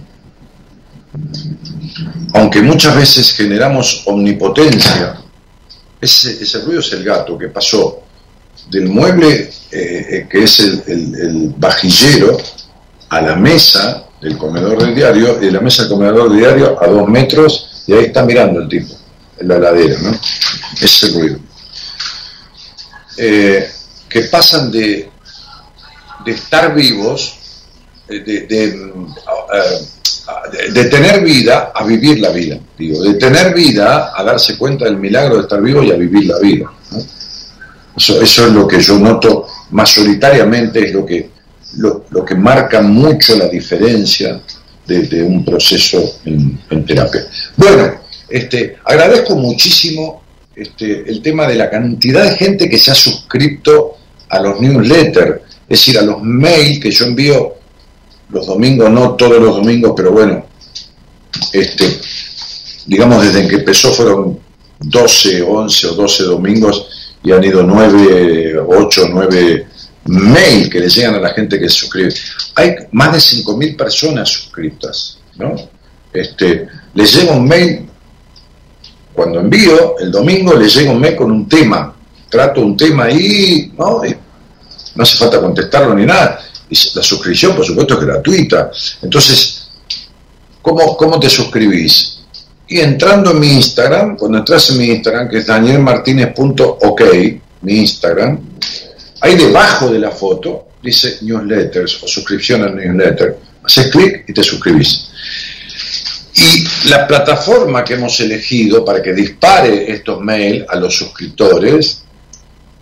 Aunque 2.32 2.62
muchas 2.62 2.94
veces 2.94 3.32
generamos 3.32 4.04
omnipotencia, 4.06 5.20
ese, 6.00 6.60
ruido 6.60 6.78
es 6.78 6.92
el 6.92 7.02
gato 7.02 7.36
que 7.36 7.48
pasó 7.48 8.04
del 8.70 8.88
mueble 8.88 9.50
eh, 9.72 10.06
eh, 10.10 10.26
que 10.30 10.44
es 10.44 10.60
el, 10.60 11.52
vajillero 11.56 12.36
a 13.08 13.20
la 13.20 13.34
mesa 13.34 14.06
del 14.20 14.38
comedor 14.38 14.80
del 14.80 14.94
diario 14.94 15.42
y 15.42 15.46
de 15.46 15.52
la 15.52 15.60
mesa 15.60 15.82
del 15.82 15.92
comedor 15.92 16.30
del 16.30 16.38
diario 16.38 16.80
a 16.80 16.86
dos 16.86 17.08
metros 17.08 17.82
y 17.88 17.94
ahí 17.94 18.04
está 18.04 18.24
mirando 18.24 18.60
el 18.60 18.68
tipo, 18.68 18.94
en 19.38 19.48
la 19.48 19.58
ladera, 19.58 19.98
¿no? 20.00 20.16
Ese 20.80 21.08
ruido. 21.10 21.38
Eh, 23.16 23.70
que 24.16 24.22
pasan 24.22 24.72
de, 24.72 25.10
de 26.24 26.32
estar 26.32 26.74
vivos, 26.74 27.36
de, 28.08 28.46
de, 30.72 30.84
tener 30.84 31.22
vida 31.22 31.70
a 31.74 31.84
vivir 31.84 32.20
la 32.20 32.30
vida, 32.30 32.58
digo, 32.78 33.02
de 33.02 33.14
tener 33.14 33.52
vida 33.52 34.12
a 34.16 34.24
darse 34.24 34.56
cuenta 34.56 34.86
del 34.86 34.96
milagro 34.96 35.36
de 35.36 35.42
estar 35.42 35.60
vivo 35.60 35.82
y 35.82 35.90
a 35.90 35.96
vivir 35.96 36.24
la 36.28 36.38
vida. 36.38 36.72
Eso, 37.94 38.22
eso, 38.22 38.46
es 38.46 38.52
lo 38.54 38.66
que 38.66 38.80
yo 38.80 38.98
noto 38.98 39.48
mayoritariamente, 39.72 40.86
es 40.86 40.94
lo 40.94 41.04
que, 41.04 41.28
lo, 41.76 42.24
que 42.24 42.34
marca 42.36 42.80
mucho 42.80 43.36
la 43.36 43.48
diferencia 43.48 44.40
de, 44.86 45.22
un 45.22 45.44
proceso 45.44 46.20
en, 46.24 46.86
terapia. 46.86 47.20
Bueno, 47.54 48.00
este, 48.30 48.78
agradezco 48.82 49.36
muchísimo 49.36 50.22
este, 50.54 51.02
el 51.06 51.20
tema 51.20 51.46
de 51.46 51.56
la 51.56 51.68
cantidad 51.68 52.24
de 52.24 52.34
gente 52.34 52.70
que 52.70 52.78
se 52.78 52.90
ha 52.90 52.94
suscrito 52.94 53.98
a 54.28 54.40
los 54.40 54.60
newsletters, 54.60 55.40
es 55.68 55.80
decir, 55.80 55.98
a 55.98 56.02
los 56.02 56.22
mails 56.22 56.80
que 56.80 56.90
yo 56.90 57.06
envío 57.06 57.54
los 58.30 58.46
domingos, 58.46 58.90
no 58.90 59.14
todos 59.14 59.40
los 59.40 59.56
domingos, 59.56 59.92
pero 59.96 60.12
bueno, 60.12 60.44
este, 61.52 62.00
digamos 62.86 63.24
desde 63.24 63.46
que 63.48 63.56
empezó 63.56 63.92
fueron 63.92 64.38
12, 64.80 65.42
11 65.42 65.86
o 65.86 65.94
12 65.94 66.22
domingos 66.24 66.88
y 67.22 67.32
han 67.32 67.44
ido 67.44 67.62
9, 67.62 68.58
8, 68.66 69.08
9 69.10 69.66
mail 70.06 70.70
que 70.70 70.80
le 70.80 70.88
llegan 70.88 71.16
a 71.16 71.20
la 71.20 71.30
gente 71.30 71.58
que 71.58 71.68
se 71.68 71.76
suscribe. 71.80 72.14
Hay 72.54 72.74
más 72.92 73.12
de 73.12 73.18
5.000 73.18 73.76
personas 73.76 74.28
suscritas, 74.28 75.18
¿no? 75.36 75.54
Este, 76.12 76.68
les 76.94 77.14
llega 77.14 77.32
un 77.32 77.46
mail, 77.46 77.86
cuando 79.12 79.40
envío, 79.40 79.98
el 79.98 80.10
domingo 80.10 80.54
les 80.54 80.74
llega 80.74 80.92
un 80.92 81.00
mail 81.00 81.16
con 81.16 81.30
un 81.30 81.48
tema, 81.48 81.95
trato 82.28 82.60
un 82.60 82.76
tema 82.76 83.04
ahí, 83.04 83.72
¿no? 83.78 84.02
no 84.94 85.02
hace 85.02 85.16
falta 85.16 85.40
contestarlo 85.40 85.94
ni 85.94 86.06
nada 86.06 86.40
la 86.68 87.02
suscripción, 87.02 87.54
por 87.54 87.64
supuesto, 87.64 87.94
es 87.94 88.06
gratuita. 88.06 88.70
Entonces, 89.02 89.68
¿cómo, 90.62 90.96
cómo 90.96 91.20
te 91.20 91.28
suscribís? 91.28 92.20
Y 92.68 92.80
entrando 92.80 93.30
en 93.30 93.38
mi 93.38 93.52
Instagram, 93.52 94.16
cuando 94.16 94.38
entras 94.38 94.70
en 94.70 94.78
mi 94.78 94.86
Instagram, 94.86 95.28
que 95.28 95.38
es 95.38 95.46
danielmartinez.ok, 95.46 97.02
mi 97.62 97.78
Instagram, 97.78 98.40
ahí 99.20 99.36
debajo 99.36 99.88
de 99.88 100.00
la 100.00 100.10
foto 100.10 100.68
dice 100.82 101.18
newsletters 101.22 102.02
o 102.02 102.08
suscripción 102.08 102.62
al 102.62 102.76
newsletter. 102.76 103.38
Haces 103.62 103.90
clic 103.90 104.24
y 104.28 104.32
te 104.32 104.42
suscribís. 104.42 105.08
Y 106.34 106.88
la 106.88 107.06
plataforma 107.06 107.84
que 107.84 107.94
hemos 107.94 108.20
elegido 108.20 108.84
para 108.84 109.02
que 109.02 109.12
dispare 109.12 109.90
estos 109.90 110.20
mails 110.20 110.66
a 110.68 110.76
los 110.76 110.96
suscriptores 110.96 112.02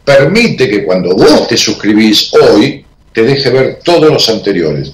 permite 0.05 0.69
que 0.69 0.85
cuando 0.85 1.15
vos 1.15 1.49
te 1.49 1.57
suscribís 1.57 2.33
hoy, 2.35 2.85
te 3.13 3.23
deje 3.23 3.51
ver 3.51 3.79
todos 3.83 4.13
los 4.13 4.29
anteriores, 4.29 4.93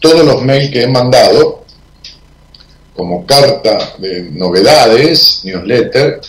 todos 0.00 0.24
los 0.24 0.42
mails 0.42 0.70
que 0.70 0.82
he 0.82 0.88
mandado, 0.88 1.64
como 2.96 3.24
carta 3.24 3.94
de 3.98 4.30
novedades, 4.32 5.42
newsletter, 5.44 6.20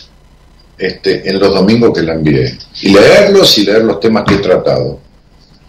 este, 0.78 1.28
en 1.28 1.38
los 1.38 1.52
domingos 1.52 1.92
que 1.92 2.02
la 2.02 2.14
envié. 2.14 2.56
Y 2.82 2.90
leerlos 2.90 3.58
y 3.58 3.64
leer 3.64 3.82
los 3.82 4.00
temas 4.00 4.24
que 4.24 4.34
he 4.34 4.38
tratado. 4.38 5.00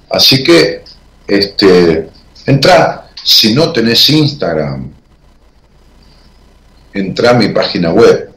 Así 0.09 0.43
que, 0.43 0.83
este, 1.27 2.09
entra, 2.45 3.09
si 3.23 3.53
no 3.53 3.71
tenés 3.71 4.09
Instagram, 4.09 4.91
entra 6.93 7.31
a 7.31 7.33
mi 7.33 7.49
página 7.49 7.91
web, 7.91 8.30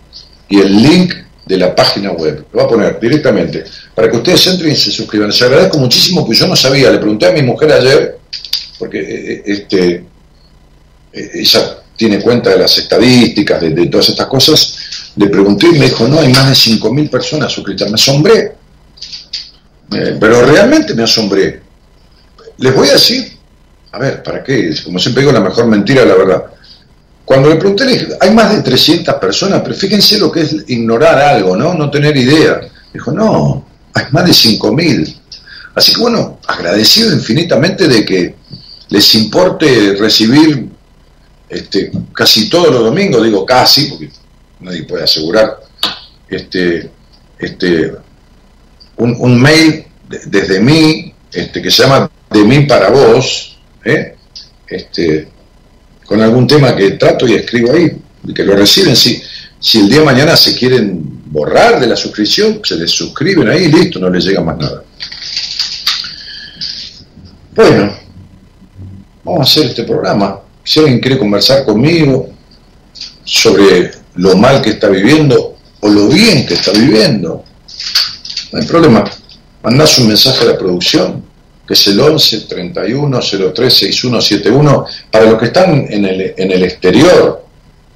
y 0.48 0.60
el 0.60 0.82
link 0.82 1.12
de 1.44 1.58
la 1.58 1.76
página 1.76 2.12
web. 2.12 2.46
Lo 2.50 2.60
va 2.60 2.64
a 2.64 2.68
poner 2.68 2.98
directamente 2.98 3.64
para 3.94 4.10
que 4.10 4.16
ustedes 4.16 4.46
entren 4.46 4.72
y 4.72 4.76
se 4.76 4.90
suscriban. 4.90 5.28
Les 5.28 5.42
agradezco 5.42 5.76
muchísimo, 5.76 6.24
porque 6.24 6.38
yo 6.38 6.46
no 6.46 6.56
sabía. 6.56 6.90
Le 6.90 6.96
pregunté 6.96 7.26
a 7.26 7.32
mi 7.32 7.42
mujer 7.42 7.72
ayer, 7.72 8.18
porque 8.78 8.98
eh, 8.98 9.04
eh, 9.10 9.42
este, 9.44 10.06
ella 11.12 11.80
tiene 11.96 12.22
cuenta 12.22 12.48
de 12.48 12.60
las 12.60 12.78
estadísticas, 12.78 13.60
de, 13.60 13.88
todas 13.88 14.08
estas 14.08 14.26
cosas. 14.26 14.78
le 15.16 15.26
pregunté 15.26 15.66
y 15.66 15.78
me 15.78 15.84
dijo, 15.84 16.08
no, 16.08 16.18
hay 16.18 16.28
más 16.28 16.48
de 16.48 16.54
5.000 16.54 17.10
personas 17.10 17.52
suscritas. 17.52 17.90
Me 17.90 17.96
asombré. 17.96 18.64
Eh, 19.92 20.16
pero 20.18 20.44
realmente 20.44 20.94
me 20.94 21.02
asombré. 21.02 21.62
Les 22.58 22.74
voy 22.74 22.88
a 22.88 22.92
decir, 22.92 23.36
a 23.92 23.98
ver, 23.98 24.22
¿para 24.22 24.42
qué? 24.42 24.74
Como 24.84 24.98
siempre 24.98 25.22
digo, 25.22 25.32
la 25.32 25.40
mejor 25.40 25.66
mentira, 25.66 26.04
la 26.04 26.14
verdad. 26.14 26.44
Cuando 27.24 27.48
le 27.48 27.56
pregunté, 27.56 28.08
hay 28.20 28.30
más 28.30 28.54
de 28.54 28.62
300 28.62 29.14
personas, 29.16 29.60
pero 29.62 29.74
fíjense 29.74 30.18
lo 30.18 30.30
que 30.30 30.42
es 30.42 30.56
ignorar 30.68 31.18
algo, 31.18 31.56
¿no? 31.56 31.74
No 31.74 31.90
tener 31.90 32.16
idea. 32.16 32.60
Dijo, 32.92 33.10
no, 33.10 33.66
hay 33.94 34.04
más 34.12 34.24
de 34.24 34.32
5.000. 34.32 35.16
Así 35.74 35.92
que 35.92 36.00
bueno, 36.00 36.38
agradecido 36.46 37.12
infinitamente 37.12 37.88
de 37.88 38.04
que 38.04 38.34
les 38.88 39.14
importe 39.14 39.96
recibir 39.98 40.68
este, 41.48 41.90
casi 42.12 42.48
todos 42.48 42.70
los 42.70 42.84
domingos, 42.84 43.22
digo 43.22 43.44
casi, 43.44 43.86
porque 43.86 44.10
nadie 44.60 44.84
puede 44.84 45.04
asegurar, 45.04 45.58
este, 46.28 46.90
este, 47.38 47.92
un, 48.98 49.40
mail 49.40 49.84
desde 50.26 50.60
mí, 50.60 51.12
este, 51.32 51.60
que 51.60 51.70
se 51.70 51.82
llama 51.82 52.10
De 52.30 52.44
mí 52.44 52.60
para 52.66 52.90
vos, 52.90 53.58
¿eh? 53.84 54.14
este, 54.68 55.28
con 56.04 56.20
algún 56.20 56.46
tema 56.46 56.74
que 56.74 56.92
trato 56.92 57.26
y 57.26 57.34
escribo 57.34 57.72
ahí, 57.72 57.96
que 58.34 58.44
lo 58.44 58.56
reciben. 58.56 58.96
Si, 58.96 59.22
si 59.58 59.80
el 59.80 59.88
día 59.88 60.00
de 60.00 60.04
mañana 60.04 60.36
se 60.36 60.54
quieren 60.54 61.22
borrar 61.26 61.80
de 61.80 61.86
la 61.86 61.96
suscripción, 61.96 62.60
se 62.62 62.76
les 62.76 62.90
suscriben 62.90 63.48
ahí 63.48 63.64
y 63.64 63.72
listo, 63.72 63.98
no 63.98 64.08
les 64.08 64.24
llega 64.24 64.40
más 64.40 64.56
nada. 64.56 64.82
Bueno, 67.54 67.96
vamos 69.24 69.40
a 69.40 69.42
hacer 69.42 69.70
este 69.70 69.84
programa. 69.84 70.40
Si 70.62 70.80
alguien 70.80 71.00
quiere 71.00 71.18
conversar 71.18 71.64
conmigo 71.64 72.28
sobre 73.24 73.92
lo 74.16 74.36
mal 74.36 74.60
que 74.60 74.70
está 74.70 74.88
viviendo 74.88 75.56
o 75.80 75.88
lo 75.88 76.08
bien 76.08 76.46
que 76.46 76.54
está 76.54 76.72
viviendo, 76.72 77.45
no 78.56 78.62
hay 78.62 78.68
problema. 78.68 79.04
Mandás 79.62 79.98
un 79.98 80.08
mensaje 80.08 80.44
a 80.44 80.52
la 80.52 80.58
producción, 80.58 81.22
que 81.66 81.74
es 81.74 81.86
el 81.88 82.00
11 82.00 82.40
31 82.42 83.20
03 83.54 83.74
6171. 83.74 84.86
Para 85.10 85.26
los 85.26 85.38
que 85.38 85.46
están 85.46 85.86
en 85.90 86.04
el, 86.06 86.34
en 86.36 86.52
el 86.52 86.62
exterior, 86.62 87.44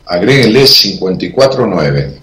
agréguenle 0.04 0.64
549. 0.64 2.20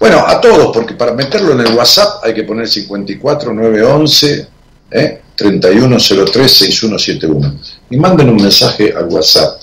Bueno, 0.00 0.24
a 0.26 0.40
todos, 0.40 0.70
porque 0.72 0.94
para 0.94 1.12
meterlo 1.12 1.52
en 1.52 1.60
el 1.60 1.74
WhatsApp 1.74 2.24
hay 2.24 2.32
que 2.32 2.44
poner 2.44 2.66
54911 2.66 4.48
¿eh? 4.92 5.20
3103-6171. 5.36 7.58
Y 7.90 7.98
manden 7.98 8.30
un 8.30 8.36
mensaje 8.36 8.94
al 8.96 9.04
WhatsApp. 9.04 9.60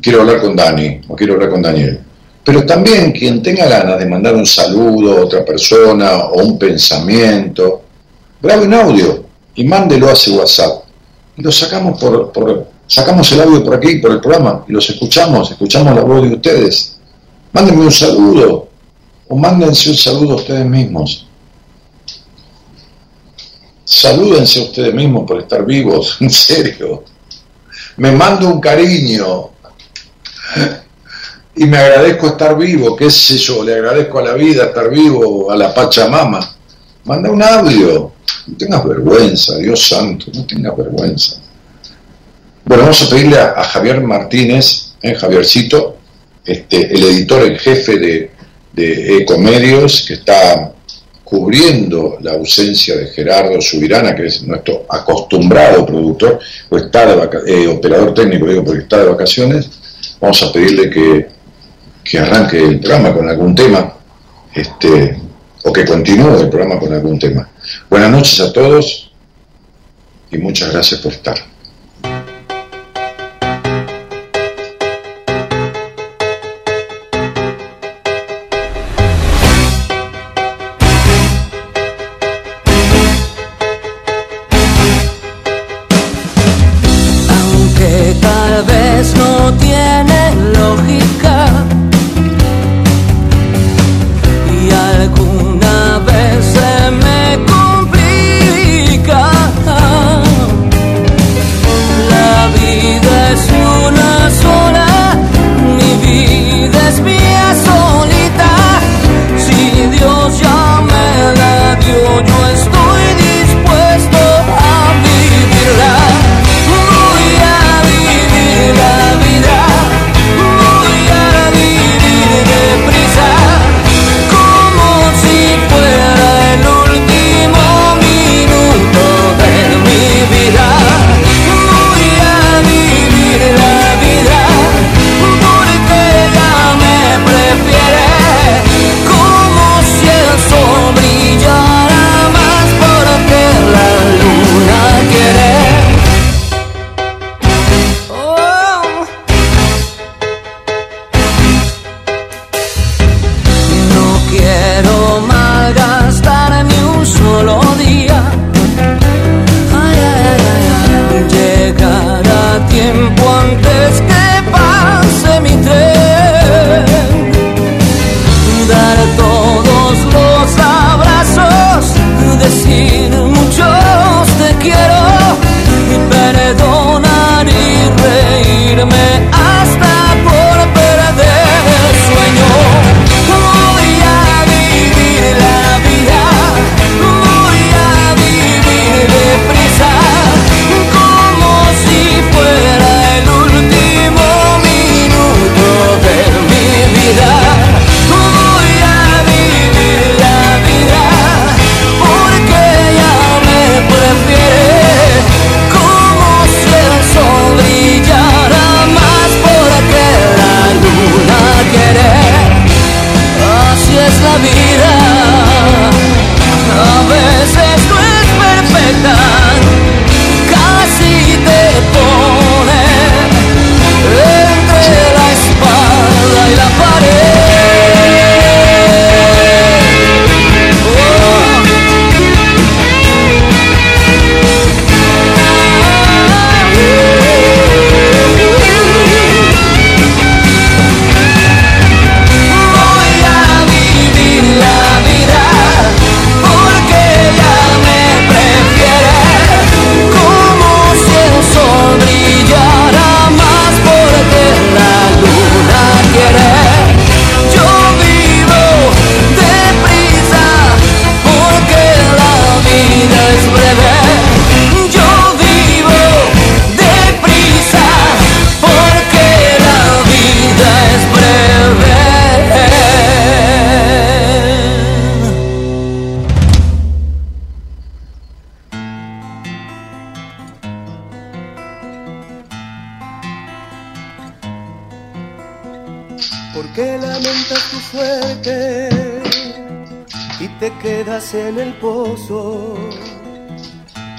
Quiero 0.00 0.20
hablar 0.20 0.40
con 0.40 0.54
Dani 0.54 1.00
o 1.08 1.16
quiero 1.16 1.32
hablar 1.34 1.50
con 1.50 1.62
Daniel. 1.62 1.98
Pero 2.46 2.64
también 2.64 3.10
quien 3.10 3.42
tenga 3.42 3.66
ganas 3.66 3.98
de 3.98 4.06
mandar 4.06 4.36
un 4.36 4.46
saludo 4.46 5.18
a 5.18 5.24
otra 5.24 5.44
persona 5.44 6.26
o 6.26 6.44
un 6.44 6.56
pensamiento, 6.56 7.82
grabe 8.40 8.66
un 8.66 8.74
audio 8.74 9.24
y 9.56 9.64
mándelo 9.64 10.08
a 10.08 10.12
ese 10.12 10.30
WhatsApp. 10.30 10.84
Y 11.36 11.42
lo 11.42 11.50
sacamos 11.50 12.00
por, 12.00 12.70
sacamos 12.86 13.32
el 13.32 13.40
audio 13.40 13.64
por 13.64 13.74
aquí, 13.74 13.96
por 13.96 14.12
el 14.12 14.20
programa, 14.20 14.64
y 14.68 14.72
los 14.72 14.88
escuchamos, 14.88 15.50
escuchamos 15.50 15.92
la 15.96 16.02
voz 16.02 16.22
de 16.22 16.36
ustedes. 16.36 17.00
Mándenme 17.50 17.82
un 17.82 17.90
saludo, 17.90 18.68
o 19.26 19.36
mándense 19.36 19.90
un 19.90 19.96
saludo 19.96 20.34
a 20.34 20.36
ustedes 20.36 20.66
mismos. 20.66 21.26
Salúdense 23.82 24.60
ustedes 24.60 24.94
mismos 24.94 25.24
por 25.26 25.40
estar 25.40 25.66
vivos, 25.66 26.16
en 26.20 26.30
serio. 26.30 27.02
Me 27.96 28.12
mando 28.12 28.48
un 28.48 28.60
cariño 28.60 29.50
y 31.56 31.64
me 31.64 31.78
agradezco 31.78 32.26
estar 32.26 32.56
vivo, 32.56 32.94
qué 32.94 33.10
sé 33.10 33.38
yo, 33.38 33.64
le 33.64 33.74
agradezco 33.74 34.18
a 34.18 34.22
la 34.22 34.34
vida 34.34 34.66
estar 34.66 34.90
vivo, 34.90 35.50
a 35.50 35.56
la 35.56 35.72
Pachamama. 35.72 36.54
Manda 37.04 37.30
un 37.30 37.42
audio, 37.42 38.12
no 38.46 38.56
tengas 38.56 38.84
vergüenza, 38.84 39.56
Dios 39.56 39.88
santo, 39.88 40.26
no 40.34 40.44
tengas 40.44 40.76
vergüenza. 40.76 41.40
Bueno, 42.62 42.82
vamos 42.82 43.02
a 43.02 43.08
pedirle 43.08 43.38
a, 43.38 43.64
Javier 43.64 44.02
Martínez, 44.02 44.96
eh, 45.00 45.14
Javiercito, 45.14 45.96
este, 46.44 46.92
el 46.92 47.02
editor 47.04 47.46
en 47.46 47.56
jefe 47.56 47.98
de, 47.98 48.30
de 48.74 49.16
Ecomedios, 49.18 50.04
que 50.06 50.14
está 50.14 50.72
cubriendo 51.24 52.18
la 52.20 52.32
ausencia 52.32 52.96
de 52.96 53.06
Gerardo 53.06 53.60
Subirana, 53.62 54.14
que 54.14 54.26
es 54.26 54.42
nuestro 54.42 54.84
acostumbrado 54.90 55.86
productor, 55.86 56.38
o 56.68 56.76
está 56.76 57.06
de 57.06 57.28
eh, 57.46 57.66
operador 57.66 58.12
técnico, 58.12 58.46
digo, 58.46 58.62
porque 58.62 58.82
está 58.82 58.98
de 58.98 59.08
vacaciones, 59.08 59.70
vamos 60.20 60.42
a 60.42 60.52
pedirle 60.52 60.90
que, 60.90 61.35
que 62.08 62.18
arranque 62.18 62.58
el 62.58 62.80
programa 62.80 63.12
con 63.12 63.28
algún 63.28 63.54
tema, 63.54 63.92
este, 64.54 65.18
o 65.64 65.72
que 65.72 65.84
continúe 65.84 66.40
el 66.40 66.48
programa 66.48 66.78
con 66.78 66.92
algún 66.92 67.18
tema. 67.18 67.48
Buenas 67.90 68.10
noches 68.10 68.40
a 68.40 68.52
todos 68.52 69.10
y 70.30 70.38
muchas 70.38 70.72
gracias 70.72 71.00
por 71.00 71.12
estar. 71.12 71.55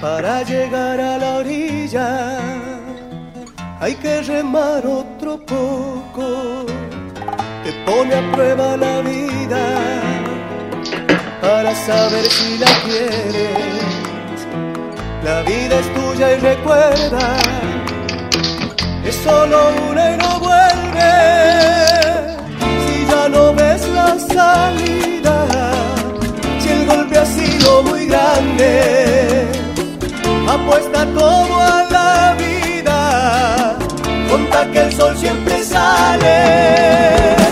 Para 0.07 0.41
llegar 0.43 0.99
a 0.99 1.17
la 1.17 1.29
orilla. 1.41 2.09
Hay 3.81 3.95
que 3.95 4.21
remar 4.21 4.81
otro 4.85 5.31
poco, 5.53 6.65
te 7.63 7.71
pone 7.85 8.13
a 8.21 8.23
prueba 8.31 8.77
la 8.77 8.95
vida 9.01 9.63
para 11.41 11.71
saber 11.75 12.25
si 12.37 12.57
la 12.63 12.71
quieres. 12.85 14.37
La 15.23 15.41
vida 15.51 15.75
es 15.83 15.87
tuya 15.97 16.27
y 16.35 16.37
recuerda, 16.51 17.25
es 19.09 19.15
solo 19.27 19.57
una 19.89 20.03
y 20.13 20.17
no 20.17 20.39
vuelve 20.39 20.67
no 23.29 23.53
ves 23.53 23.87
la 23.89 24.17
salida, 24.19 25.47
si 26.59 26.69
el 26.69 26.85
golpe 26.85 27.17
ha 27.17 27.25
sido 27.25 27.83
muy 27.83 28.05
grande, 28.05 29.16
apuesta 30.47 31.05
todo 31.13 31.61
a 31.61 31.87
la 31.89 32.35
vida, 32.37 33.77
conta 34.29 34.71
que 34.71 34.79
el 34.79 34.93
sol 34.93 35.17
siempre 35.17 35.63
sale. 35.63 37.46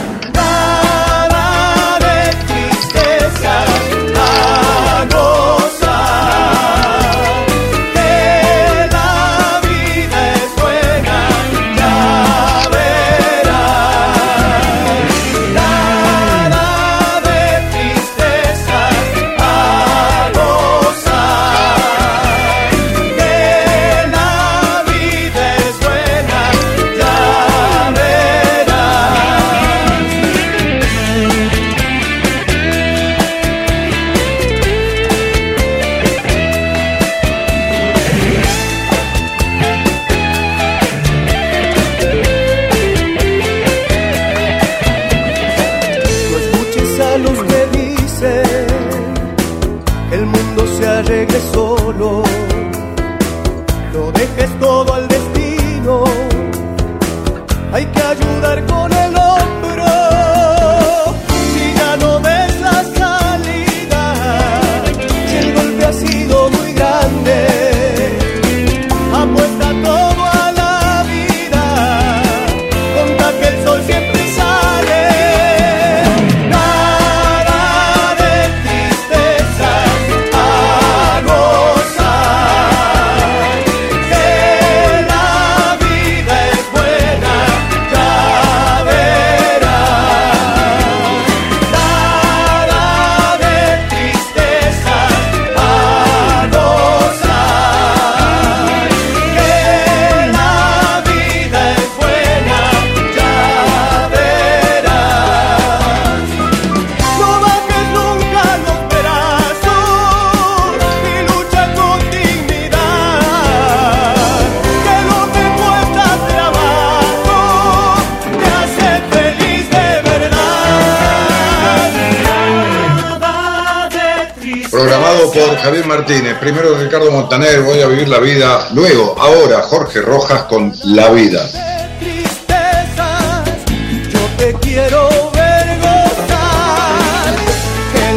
Primero 126.05 126.77
Ricardo 126.77 127.09
Montaner, 127.09 127.63
voy 127.63 127.81
a 127.81 127.87
vivir 127.87 128.07
la 128.07 128.19
vida, 128.19 128.67
luego, 128.75 129.15
ahora 129.17 129.63
Jorge 129.63 130.01
Rojas 130.01 130.43
con 130.43 130.71
La 130.83 131.09
Vida. 131.09 131.49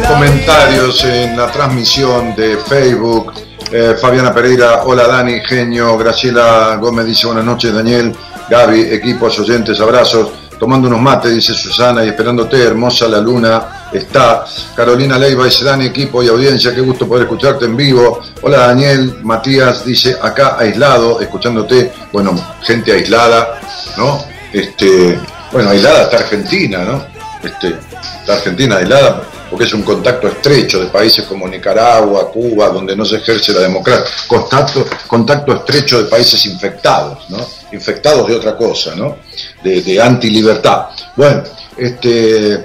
Comentarios 0.07 1.03
en 1.03 1.35
la 1.35 1.51
transmisión 1.51 2.35
de 2.35 2.57
Facebook. 2.57 3.33
Eh, 3.71 3.95
Fabiana 3.99 4.31
Pereira, 4.35 4.83
hola 4.83 5.07
Dani, 5.07 5.39
genio. 5.39 5.97
Graciela 5.97 6.77
Gómez 6.79 7.07
dice 7.07 7.25
buenas 7.25 7.45
noches, 7.45 7.73
Daniel, 7.73 8.15
Gaby, 8.51 8.81
equipos, 8.81 9.39
oyentes, 9.39 9.79
abrazos. 9.79 10.29
Tomando 10.59 10.87
unos 10.89 11.01
mates, 11.01 11.33
dice 11.33 11.55
Susana, 11.55 12.05
y 12.05 12.09
esperándote, 12.09 12.61
hermosa 12.61 13.07
la 13.07 13.19
luna 13.19 13.78
está 13.91 14.45
Carolina 14.75 15.17
Leiva, 15.17 15.45
dice 15.45 15.65
Dani, 15.65 15.87
equipo 15.87 16.21
y 16.23 16.27
audiencia, 16.27 16.73
qué 16.73 16.81
gusto 16.81 17.07
poder 17.07 17.23
escucharte 17.23 17.65
en 17.65 17.75
vivo. 17.75 18.21
Hola 18.41 18.67
Daniel, 18.67 19.19
Matías 19.23 19.85
dice 19.85 20.15
acá 20.21 20.57
aislado, 20.57 21.19
escuchándote, 21.21 21.91
bueno, 22.11 22.35
gente 22.63 22.91
aislada, 22.91 23.59
¿no? 23.97 24.23
Este, 24.53 25.19
bueno, 25.51 25.69
aislada 25.69 26.03
está 26.03 26.17
Argentina, 26.17 26.79
¿no? 26.79 27.05
Este, 27.43 27.75
está 28.21 28.33
Argentina 28.33 28.77
aislada 28.77 29.23
porque 29.49 29.65
es 29.65 29.73
un 29.73 29.81
contacto 29.81 30.27
estrecho 30.27 30.79
de 30.79 30.87
países 30.87 31.25
como 31.25 31.47
Nicaragua, 31.47 32.31
Cuba, 32.31 32.69
donde 32.69 32.95
no 32.95 33.03
se 33.03 33.15
ejerce 33.15 33.51
la 33.51 33.61
democracia, 33.61 34.05
contacto, 34.27 34.85
contacto 35.07 35.53
estrecho 35.55 36.03
de 36.03 36.09
países 36.09 36.45
infectados, 36.45 37.29
¿no? 37.29 37.37
Infectados 37.71 38.27
de 38.27 38.35
otra 38.35 38.55
cosa, 38.55 38.95
¿no? 38.95 39.17
De, 39.63 39.81
de 39.81 40.01
antilibertad. 40.01 40.89
Bueno, 41.15 41.43
este, 41.75 42.61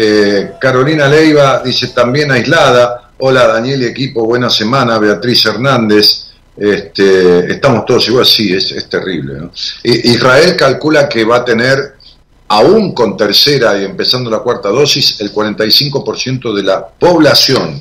eh, 0.00 0.52
Carolina 0.60 1.08
Leiva 1.08 1.60
dice 1.64 1.88
también 1.88 2.30
aislada. 2.30 3.10
Hola 3.18 3.48
Daniel 3.48 3.82
y 3.82 3.86
equipo, 3.86 4.24
buena 4.24 4.48
semana. 4.48 4.96
Beatriz 4.96 5.44
Hernández. 5.46 6.26
Este, 6.56 7.52
estamos 7.52 7.84
todos 7.84 8.06
igual, 8.06 8.24
sí, 8.24 8.54
es, 8.54 8.88
terrible. 8.88 9.50
Israel 9.82 10.54
calcula 10.56 11.08
que 11.08 11.24
va 11.24 11.38
a 11.38 11.44
tener, 11.44 11.96
aún 12.46 12.94
con 12.94 13.16
tercera 13.16 13.76
y 13.76 13.84
empezando 13.84 14.30
la 14.30 14.38
cuarta 14.38 14.68
dosis, 14.68 15.20
el 15.20 15.32
45% 15.32 16.54
de 16.54 16.62
la 16.62 16.86
población 16.86 17.80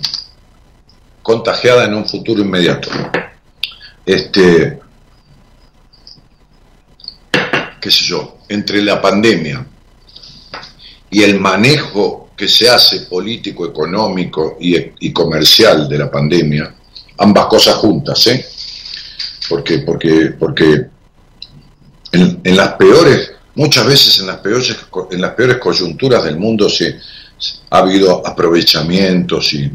contagiada 1.22 1.86
en 1.86 1.93
un 1.93 2.07
futuro 2.07 2.41
inmediato. 2.41 2.89
Este, 4.03 4.80
qué 7.80 7.91
sé 7.91 8.05
yo, 8.05 8.38
entre 8.49 8.82
la 8.82 8.99
pandemia, 8.99 9.65
y 11.10 11.24
el 11.24 11.39
manejo 11.39 12.30
que 12.36 12.47
se 12.47 12.70
hace 12.70 13.01
político, 13.01 13.66
económico 13.66 14.58
y, 14.60 15.12
comercial 15.12 15.89
de 15.89 15.97
la 15.97 16.12
pandemia, 16.12 16.74
ambas 17.18 17.47
cosas 17.47 17.76
juntas, 17.76 18.28
¿eh? 18.28 18.45
Porque, 19.49 19.80
porque, 19.80 20.34
porque 20.38 20.86
en, 22.12 22.55
las 22.55 22.74
peores, 22.74 23.32
muchas 23.55 23.88
veces 23.88 24.20
en 24.20 24.28
las 24.28 24.38
peores, 24.38 24.76
en 25.12 25.22
las 25.22 25.32
peores 25.32 25.58
coyunturas 25.58 26.24
del 26.26 26.38
mundo 26.38 26.70
se, 26.70 26.99
ha 27.70 27.80
habido 27.80 28.26
aprovechamientos 28.26 29.53
y, 29.53 29.72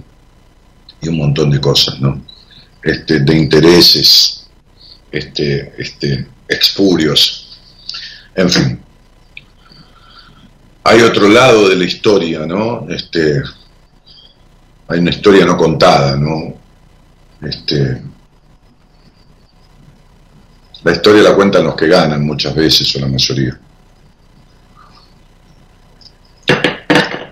y, 1.01 1.09
un 1.09 1.17
montón 1.17 1.51
de 1.51 1.61
cosas, 1.61 1.99
¿no? 2.01 2.25
Este, 2.83 3.21
de 3.21 3.37
intereses, 3.37 4.47
este, 5.11 5.73
este, 5.79 6.27
expurios, 6.49 7.59
en 8.37 8.51
fin 8.51 8.83
hay 10.85 11.03
otro 11.03 11.29
lado 11.29 11.69
de 11.69 11.77
la 11.77 11.85
historia, 11.85 12.41
¿no? 12.47 12.87
Este, 12.89 13.43
hay 14.89 14.99
una 14.99 15.11
historia 15.11 15.45
no 15.45 15.57
contada, 15.57 16.17
¿no? 16.17 16.55
Este, 17.43 18.03
la 20.83 20.93
historia 20.93 21.23
la 21.23 21.35
cuentan 21.35 21.65
los 21.65 21.77
que 21.77 21.87
ganan 21.87 22.27
muchas 22.27 22.55
veces 22.55 22.95
o 22.97 23.01
la 23.01 23.07
mayoría. 23.07 23.59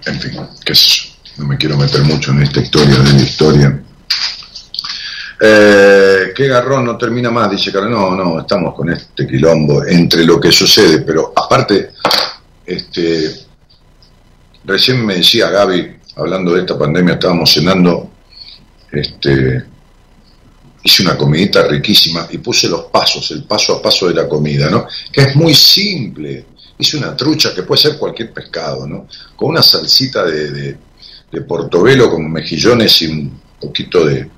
En 0.07 0.21
fin, 0.21 0.41
qué 0.65 0.73
es 0.73 0.87
yo. 0.87 1.11
No 1.39 1.47
me 1.47 1.57
quiero 1.57 1.77
meter 1.77 2.03
mucho 2.03 2.33
en 2.33 2.43
esta 2.43 2.61
historia 2.61 2.99
de 2.99 3.13
la 3.13 3.23
historia. 3.23 3.83
Eh, 5.43 6.33
qué 6.37 6.49
garrón, 6.49 6.85
no 6.85 6.99
termina 6.99 7.31
más, 7.31 7.51
dice 7.51 7.73
Carlos. 7.73 7.91
No, 7.91 8.15
no, 8.15 8.41
estamos 8.41 8.75
con 8.75 8.91
este 8.91 9.27
quilombo 9.27 9.85
entre 9.87 10.25
lo 10.25 10.39
que 10.39 10.53
sucede, 10.53 11.01
pero 11.01 11.33
aparte 11.35 11.93
este, 12.71 13.35
recién 14.65 15.05
me 15.05 15.17
decía 15.17 15.51
Gaby, 15.51 15.97
hablando 16.17 16.55
de 16.55 16.61
esta 16.61 16.79
pandemia, 16.79 17.15
estábamos 17.15 17.53
cenando, 17.53 18.11
este, 18.93 19.65
hice 20.83 21.03
una 21.03 21.17
comidita 21.17 21.67
riquísima 21.67 22.29
y 22.31 22.39
puse 22.39 22.69
los 22.69 22.85
pasos, 22.85 23.31
el 23.33 23.45
paso 23.45 23.77
a 23.77 23.83
paso 23.83 24.07
de 24.09 24.15
la 24.15 24.29
comida, 24.29 24.71
¿no? 24.71 24.87
Que 25.13 25.23
es 25.23 25.37
muy 25.37 25.55
simple. 25.55 26.47
Hice 26.79 26.97
una 26.97 27.17
trucha 27.17 27.53
que 27.55 27.65
puede 27.65 27.83
ser 27.83 27.99
cualquier 27.99 28.33
pescado, 28.33 28.87
¿no? 28.87 29.07
Con 29.37 29.51
una 29.51 29.63
salsita 29.63 30.25
de, 30.25 30.79
de 31.31 31.41
portobelo 31.43 32.11
con 32.11 32.31
mejillones 32.31 33.03
y 33.03 33.07
un 33.07 33.41
poquito 33.61 34.05
de, 34.07 34.31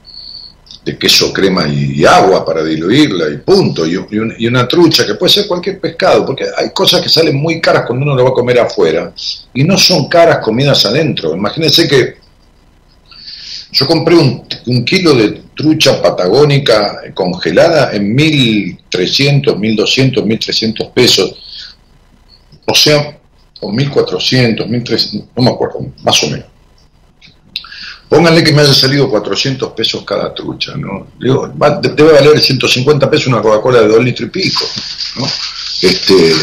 de 0.85 0.99
queso, 0.99 1.33
crema 1.33 1.69
y, 1.69 2.05
agua 2.05 2.45
para 2.45 2.65
diluirla 2.65 3.29
y 3.31 3.39
punto. 3.39 3.87
Y, 3.87 4.47
una 4.47 4.67
trucha 4.67 5.07
que 5.07 5.15
puede 5.15 5.33
ser 5.33 5.47
cualquier 5.47 5.81
pescado, 5.81 6.27
porque 6.27 6.45
hay 6.57 6.71
cosas 6.71 7.01
que 7.01 7.09
salen 7.09 7.37
muy 7.37 7.61
caras 7.61 7.85
cuando 7.87 8.05
uno 8.05 8.15
lo 8.15 8.25
va 8.25 8.31
a 8.31 8.35
comer 8.35 8.59
afuera 8.59 9.13
y 9.55 9.65
no 9.65 9.79
son 9.79 10.09
caras 10.09 10.39
comidas 10.39 10.85
adentro. 10.85 11.35
Imagínense 11.35 11.87
que 11.87 12.17
yo 13.73 13.87
compré 13.87 14.15
un, 14.17 14.45
un 14.67 14.85
kilo 14.85 15.15
de 15.15 15.43
trucha 15.55 16.03
patagónica 16.03 17.01
congelada 17.15 17.93
en 17.93 18.17
1.300, 18.17 19.57
1.200, 19.57 20.25
1.300 20.25 20.93
pesos. 20.93 21.39
O 22.67 22.75
sea, 22.75 23.19
o 23.61 23.71
1.400, 23.71 24.67
1.300, 24.67 25.25
no 25.37 25.43
me 25.43 25.51
acuerdo, 25.51 25.87
más 26.03 26.23
o 26.25 26.31
menos. 26.31 26.52
Pónganle 28.13 28.45
que 28.45 28.53
me 28.53 28.61
haya 28.61 28.75
salido 28.75 29.09
400 29.09 29.73
pesos 29.73 30.05
cada 30.05 30.35
trucha, 30.35 30.77
¿no? 30.77 31.07
Digo, 31.19 31.51
debe 31.81 32.13
valer 32.13 32.39
150 32.39 33.09
pesos 33.09 33.29
una 33.29 33.41
Coca-Cola 33.41 33.81
de 33.81 33.89
2 33.89 34.05
litros 34.05 34.29
y 34.29 34.31
pico, 34.31 34.67
¿no? 35.17 35.25
Este, 35.81 36.35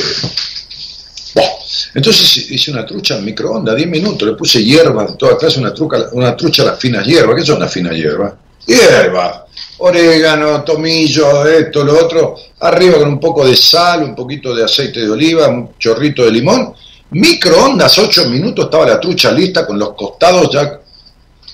Entonces 1.93 2.49
hice 2.49 2.71
una 2.71 2.87
trucha 2.87 3.19
en 3.19 3.25
microondas, 3.25 3.75
10 3.75 3.87
minutos, 3.87 4.27
le 4.27 4.33
puse 4.33 4.63
hierba 4.63 5.05
de 5.05 5.13
toda 5.13 5.37
clase, 5.37 5.59
una, 5.59 5.71
truca, 5.71 6.09
una 6.13 6.35
trucha 6.35 6.63
a 6.63 6.65
las 6.65 6.79
finas 6.79 7.05
hierbas. 7.05 7.35
¿Qué 7.35 7.45
son 7.45 7.59
las 7.59 7.71
finas 7.71 7.93
hierbas? 7.93 8.33
Hierba, 8.65 9.45
orégano, 9.77 10.63
tomillo, 10.63 11.45
esto, 11.45 11.83
lo 11.83 12.03
otro, 12.03 12.35
arriba 12.61 12.97
con 12.97 13.09
un 13.09 13.19
poco 13.19 13.45
de 13.45 13.55
sal, 13.55 14.01
un 14.01 14.15
poquito 14.15 14.55
de 14.55 14.63
aceite 14.63 15.01
de 15.01 15.09
oliva, 15.11 15.47
un 15.47 15.77
chorrito 15.77 16.25
de 16.25 16.31
limón. 16.31 16.73
Microondas, 17.11 17.95
8 17.99 18.27
minutos, 18.27 18.65
estaba 18.65 18.87
la 18.87 18.99
trucha 18.99 19.31
lista 19.31 19.67
con 19.67 19.77
los 19.77 19.93
costados 19.93 20.49
ya 20.51 20.79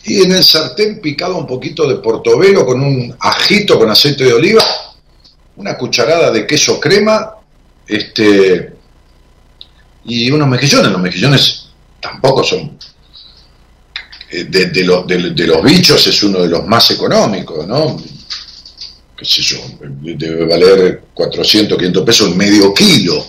y 0.06 0.22
en 0.22 0.32
el 0.34 0.44
sartén 0.44 1.02
picado 1.02 1.36
un 1.36 1.48
poquito 1.48 1.88
de 1.88 1.96
portobelo 1.96 2.66
con 2.66 2.82
un 2.82 3.16
ajito 3.20 3.78
con 3.80 3.90
aceite 3.90 4.24
de 4.24 4.34
oliva, 4.34 4.64
una 5.58 5.76
cucharada 5.76 6.32
de 6.32 6.46
queso 6.46 6.80
crema, 6.80 7.32
este 7.88 8.74
y 10.06 10.30
unos 10.30 10.48
mejillones. 10.48 10.92
Los 10.92 11.02
mejillones 11.02 11.68
tampoco 12.00 12.44
son 12.44 12.78
eh, 14.30 14.44
de, 14.44 14.66
de, 14.68 14.84
los 14.84 15.64
bichos 15.64 16.06
es 16.06 16.24
uno 16.24 16.42
de 16.42 16.50
los 16.50 16.66
más 16.68 16.92
económicos, 16.92 17.66
¿no? 17.66 17.98
qué 19.18 19.26
sé 19.26 19.42
yo, 19.42 19.58
debe 19.80 20.46
valer 20.46 21.04
400, 21.14 21.78
500 21.78 22.04
pesos 22.04 22.36
medio 22.36 22.74
kilo, 22.74 23.26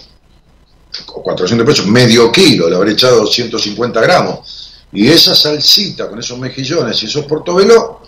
o 1.06 1.22
400 1.22 1.64
pesos 1.64 1.86
medio 1.86 2.30
kilo, 2.32 2.68
le 2.68 2.74
habré 2.74 2.92
echado 2.92 3.24
150 3.24 4.00
gramos 4.00 4.55
y 4.96 5.08
esa 5.08 5.34
salsita 5.34 6.08
con 6.08 6.18
esos 6.18 6.38
mejillones 6.38 7.02
y 7.02 7.06
esos 7.06 7.26
portobelo, 7.26 8.00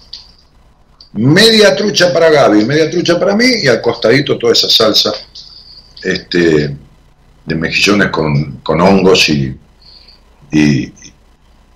media 1.12 1.76
trucha 1.76 2.10
para 2.14 2.30
Gaby, 2.30 2.64
media 2.64 2.90
trucha 2.90 3.18
para 3.18 3.36
mí 3.36 3.44
y 3.62 3.68
al 3.68 3.82
costadito 3.82 4.38
toda 4.38 4.54
esa 4.54 4.70
salsa 4.70 5.12
este, 6.02 6.74
de 7.44 7.54
mejillones 7.54 8.08
con, 8.08 8.80
hongos 8.80 9.28
y, 9.28 9.54
y, 10.50 10.92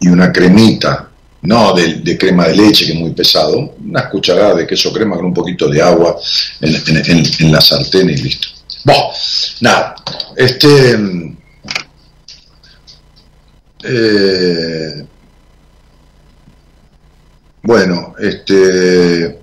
una 0.09 0.33
cremita, 0.33 1.11
no 1.43 1.75
de, 1.75 2.17
crema 2.17 2.49
de 2.49 2.57
leche 2.57 2.87
que 2.87 2.93
es 2.93 2.99
muy 2.99 3.11
pesado, 3.11 3.75
una 3.85 4.09
cucharada 4.09 4.55
de 4.55 4.67
queso 4.67 4.95
crema 4.95 5.17
con 5.17 5.27
un 5.27 5.35
poquito 5.35 5.69
de 5.69 5.83
agua 5.83 6.17
en, 6.59 7.53
la 7.53 7.61
sartén 7.61 8.09
y 8.09 8.17
listo. 8.17 8.49
Bueno, 8.85 9.11
nada, 9.61 9.95
este 10.37 10.97
eh, 13.85 15.07
bueno, 17.63 18.15
este 18.19 19.41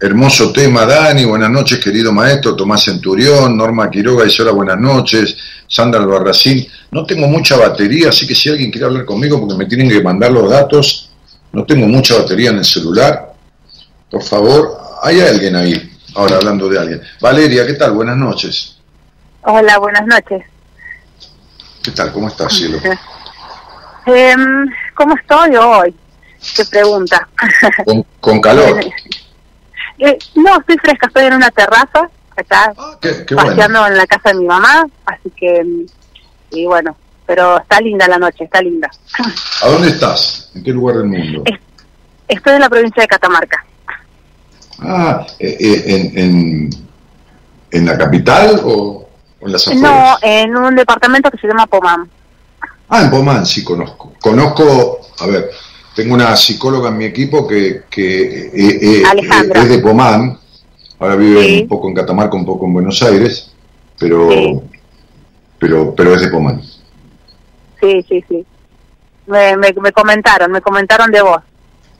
hermoso 0.00 0.52
tema, 0.52 0.84
Dani, 0.84 1.24
buenas 1.24 1.50
noches, 1.50 1.78
querido 1.78 2.12
maestro, 2.12 2.54
Tomás 2.54 2.84
Centurión, 2.84 3.56
Norma 3.56 3.90
Quiroga 3.90 4.24
hola, 4.38 4.52
buenas 4.52 4.78
noches, 4.78 5.36
Sandra 5.66 6.00
Albarracín, 6.00 6.66
no 6.90 7.06
tengo 7.06 7.26
mucha 7.26 7.56
batería, 7.56 8.10
así 8.10 8.26
que 8.26 8.34
si 8.34 8.50
alguien 8.50 8.70
quiere 8.70 8.86
hablar 8.86 9.04
conmigo, 9.04 9.40
porque 9.40 9.56
me 9.56 9.66
tienen 9.66 9.88
que 9.88 10.02
mandar 10.02 10.30
los 10.32 10.50
datos, 10.50 11.10
no 11.52 11.64
tengo 11.64 11.86
mucha 11.86 12.18
batería 12.18 12.50
en 12.50 12.58
el 12.58 12.64
celular, 12.64 13.32
por 14.10 14.22
favor, 14.22 14.76
hay 15.02 15.20
alguien 15.20 15.56
ahí, 15.56 15.92
ahora 16.14 16.36
hablando 16.36 16.68
de 16.68 16.78
alguien. 16.78 17.02
Valeria, 17.20 17.66
¿qué 17.66 17.74
tal? 17.74 17.92
Buenas 17.92 18.16
noches. 18.16 18.76
Hola, 19.42 19.78
buenas 19.78 20.06
noches. 20.06 20.44
¿Qué 21.82 21.90
tal? 21.90 22.12
¿Cómo 22.12 22.28
estás, 22.28 22.52
cielo? 22.52 22.78
Eh, 24.06 24.34
¿Cómo 24.94 25.16
estoy 25.16 25.56
hoy? 25.56 25.94
¿Qué 26.56 26.64
pregunta? 26.66 27.28
¿Con, 28.20 28.40
calor? 28.40 28.80
Eh, 29.98 30.18
no, 30.34 30.58
estoy 30.58 30.76
fresca, 30.78 31.06
estoy 31.06 31.24
en 31.24 31.34
una 31.34 31.50
terraza, 31.50 32.08
acá, 32.36 32.72
ah, 32.76 32.98
qué, 33.00 33.24
paseando 33.34 33.86
en 33.86 33.96
la 33.96 34.06
casa 34.06 34.30
de 34.30 34.40
mi 34.40 34.46
mamá, 34.46 34.84
así 35.06 35.30
que, 35.36 35.86
y 36.50 36.66
bueno, 36.66 36.96
pero 37.26 37.58
está 37.60 37.80
linda 37.80 38.06
la 38.08 38.18
noche, 38.18 38.44
está 38.44 38.60
linda. 38.60 38.90
¿A 39.62 39.68
dónde 39.68 39.88
estás? 39.88 40.50
¿En 40.54 40.64
qué 40.64 40.72
lugar 40.72 40.96
del 40.96 41.06
mundo? 41.06 41.44
estoy 42.28 42.54
en 42.54 42.60
la 42.60 42.68
provincia 42.68 43.02
de 43.02 43.06
Catamarca. 43.06 43.64
Ah, 44.80 45.26
eh, 45.38 45.56
eh, 45.60 45.82
en, 45.86 46.18
en, 46.18 46.70
en, 47.70 47.86
la 47.86 47.96
capital 47.96 48.60
o, 48.64 49.08
en 49.40 49.52
las 49.52 49.66
afueras? 49.68 49.90
No, 49.90 50.16
en 50.22 50.56
un 50.56 50.74
departamento 50.74 51.30
que 51.30 51.38
se 51.38 51.46
llama 51.46 51.66
Pomán. 51.66 52.10
Ah, 52.96 53.02
en 53.02 53.10
Pomán 53.10 53.44
sí 53.44 53.64
conozco. 53.64 54.12
Conozco, 54.20 55.00
a 55.18 55.26
ver, 55.26 55.50
tengo 55.96 56.14
una 56.14 56.36
psicóloga 56.36 56.90
en 56.90 56.98
mi 56.98 57.06
equipo 57.06 57.44
que, 57.44 57.82
que 57.90 58.46
eh, 58.46 58.52
eh, 58.54 59.02
es 59.52 59.68
de 59.68 59.78
Pomán, 59.80 60.38
ahora 61.00 61.16
vive 61.16 61.62
un 61.62 61.66
poco 61.66 61.88
en 61.88 61.94
Catamarca, 61.96 62.36
un 62.36 62.46
poco 62.46 62.66
en 62.66 62.74
Buenos 62.74 63.02
Aires, 63.02 63.52
pero, 63.98 64.62
pero, 65.58 65.92
pero 65.92 66.14
es 66.14 66.20
de 66.20 66.28
Pomán. 66.28 66.62
Sí, 67.80 68.06
sí, 68.08 68.24
sí. 68.28 68.46
Me, 69.26 69.56
me, 69.56 69.72
comentaron, 69.92 70.52
me 70.52 70.60
comentaron 70.60 71.10
de 71.10 71.20
vos. 71.20 71.42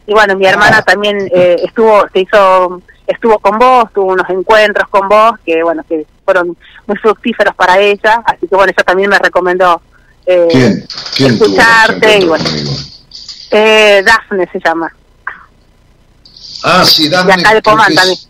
Y 0.07 0.13
bueno, 0.13 0.37
mi 0.37 0.47
hermana 0.47 0.79
ah. 0.79 0.83
también 0.83 1.19
eh, 1.35 1.57
estuvo, 1.65 2.07
se 2.13 2.21
hizo, 2.21 2.83
estuvo 3.09 3.41
con 3.41 3.59
vos, 3.59 3.93
tuvo 3.93 4.13
unos 4.13 4.31
encuentros 4.31 4.89
con 4.91 5.09
vos 5.09 5.41
que 5.45 5.61
bueno, 5.65 5.83
que 5.89 6.07
fueron 6.25 6.57
muy 6.87 6.97
fructíferos 6.99 7.57
para 7.57 7.81
ella, 7.81 8.23
así 8.25 8.47
que 8.47 8.55
bueno, 8.55 8.71
ella 8.71 8.85
también 8.85 9.11
me 9.11 9.19
recomendó 9.19 9.83
eh, 10.27 10.49
¿Quién? 10.51 10.87
¿Quién 11.17 11.35
escucharte 11.35 12.19
y 12.19 12.25
bueno. 12.25 12.45
Eh, 13.51 14.03
Dafne 14.05 14.49
se 14.53 14.59
llama. 14.65 14.93
Ah, 16.65 16.85
sí, 16.85 17.09
Dafne. 17.09 17.43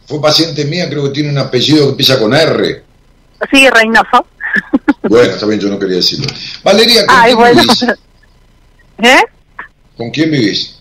fue 0.07 0.21
paciente 0.21 0.65
mía, 0.65 0.89
creo 0.89 1.05
que 1.05 1.11
tiene 1.11 1.31
un 1.31 1.39
apellido 1.39 1.85
que 1.85 1.91
empieza 1.91 2.19
con 2.19 2.35
R. 2.35 2.85
Sí, 3.51 3.69
Reynoso. 3.71 4.27
Bueno, 5.07 5.47
bien, 5.47 5.61
yo 5.61 5.69
no 5.69 5.79
quería 5.79 5.97
decirlo. 5.97 6.27
Valeria, 6.63 7.05
¿con 7.07 7.23
quién 7.23 7.39
vivís? 7.53 7.83
¿Eh? 9.03 9.23
¿Con 9.99 10.11
quién 10.11 10.31
vivís? 10.31 10.79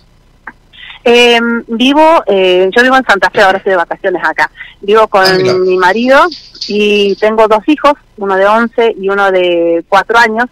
Eh, 1.03 1.39
vivo, 1.67 2.23
eh, 2.27 2.69
yo 2.73 2.83
vivo 2.83 2.95
en 2.95 3.05
Santa 3.05 3.29
Fe, 3.29 3.41
ahora 3.41 3.57
estoy 3.57 3.71
de 3.71 3.77
vacaciones 3.77 4.23
acá. 4.23 4.49
Vivo 4.79 5.07
con 5.09 5.25
ah, 5.25 5.53
mi 5.59 5.75
marido 5.75 6.25
y 6.67 7.15
tengo 7.15 7.49
dos 7.49 7.67
hijos, 7.67 7.93
uno 8.15 8.37
de 8.37 8.45
11 8.45 8.95
y 8.97 9.09
uno 9.09 9.29
de 9.29 9.83
4 9.89 10.17
años 10.17 10.45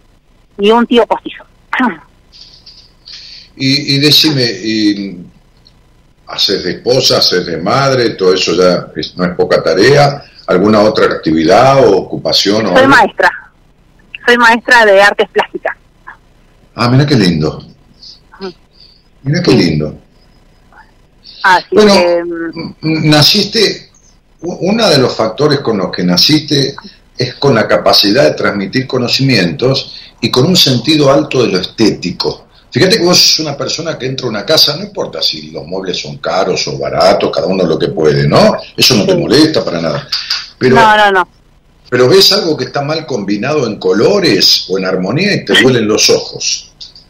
y 0.58 0.72
un 0.72 0.86
tío 0.86 1.06
postizo. 1.06 1.44
Y, 3.56 3.96
y 3.96 4.00
decime, 4.00 4.44
y, 4.44 5.26
¿haces 6.28 6.64
de 6.64 6.72
esposa, 6.72 7.18
haces 7.18 7.46
de 7.46 7.58
madre? 7.58 8.12
¿Todo 8.12 8.34
eso 8.34 8.54
ya 8.56 8.88
no 9.16 9.26
es 9.26 9.36
poca 9.36 9.62
tarea? 9.62 10.24
¿Alguna 10.48 10.82
otra 10.82 11.06
actividad 11.06 11.86
o 11.86 11.98
ocupación? 11.98 12.76
Soy 12.76 12.88
maestra. 12.88 13.32
Soy 14.26 14.38
maestra 14.38 14.86
de 14.86 15.02
artes 15.02 15.30
plásticas. 15.30 15.78
Ah, 16.76 16.90
mira 16.90 17.06
qué 17.06 17.16
lindo. 17.16 17.64
Mira 19.24 19.42
qué 19.44 19.52
lindo. 19.52 20.00
bueno, 21.72 21.94
mm, 22.82 23.10
naciste, 23.10 23.92
uno 24.42 24.90
de 24.90 24.98
los 24.98 25.16
factores 25.16 25.60
con 25.60 25.78
los 25.78 25.92
que 25.92 26.04
naciste 26.04 26.76
es 27.22 27.36
con 27.36 27.54
la 27.56 27.68
capacidad 27.68 28.24
de 28.24 28.32
transmitir 28.32 28.88
conocimientos 28.88 29.96
y 30.20 30.30
con 30.30 30.46
un 30.46 30.56
sentido 30.56 31.12
alto 31.12 31.44
de 31.44 31.50
lo 31.50 31.60
estético. 31.60 32.48
Fíjate 32.72 32.98
que 32.98 33.04
vos 33.04 33.18
sos 33.18 33.40
una 33.40 33.58
persona 33.58 33.98
que 33.98 34.06
entra 34.06 34.28
a 34.28 34.30
una 34.30 34.46
casa, 34.46 34.78
no 34.78 34.84
importa 34.84 35.22
si 35.22 35.52
los 35.52 35.66
muebles 35.66 36.00
son 36.02 36.18
caros 36.18 36.66
o 36.68 36.78
baratos, 36.78 37.30
cada 37.34 37.48
uno 37.48 37.66
lo 37.66 37.78
que 37.78 37.90
puede, 37.90 38.28
¿no? 38.28 38.56
Eso 38.78 38.96
no 38.96 39.06
te 39.06 39.16
molesta 39.16 39.64
para 39.64 39.82
nada. 39.82 40.08
Pero, 40.58 40.76
no, 40.76 40.96
no, 40.98 41.12
no. 41.12 41.28
Pero 41.90 42.08
ves 42.08 42.32
algo 42.32 42.56
que 42.56 42.66
está 42.66 42.82
mal 42.82 43.06
combinado 43.06 43.68
en 43.68 43.76
colores 43.78 44.66
o 44.70 44.78
en 44.78 44.86
armonía 44.86 45.34
y 45.36 45.44
te 45.44 45.62
duelen 45.62 45.88
los 45.88 46.10
ojos. 46.10 46.68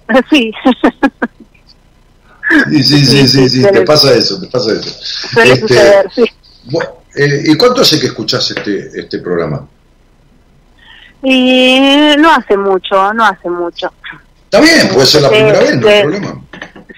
Sí. 0.30 0.52
Sí, 2.70 2.84
sí, 2.84 3.06
sí, 3.06 3.28
sí, 3.30 3.50
sí, 3.50 3.62
te 3.72 3.82
pasa 3.84 4.14
eso, 4.14 4.40
te 4.42 4.48
pasa 4.48 4.74
eso. 4.74 4.90
Suele 5.32 5.54
Este, 5.54 5.68
suceder, 5.70 6.06
sí. 6.14 6.24
eh, 7.16 7.44
¿Y 7.46 7.56
cuánto 7.56 7.82
hace 7.82 7.98
que 7.98 8.08
escuchás 8.08 8.52
este, 8.52 8.92
este 9.00 9.20
programa? 9.20 9.66
Y 11.24 12.16
no 12.18 12.32
hace 12.34 12.58
mucho, 12.58 13.14
no 13.14 13.26
hace 13.26 13.50
mucho. 13.50 13.92
Está 14.46 14.60
bien, 14.62 14.90
puede 14.94 15.06
ser 15.06 15.22
la 15.22 15.30
Sí, 15.30 15.36
primera 15.36 15.60
vez, 15.60 15.76
no 15.78 15.88
hay 15.88 16.02
problema. 16.02 16.42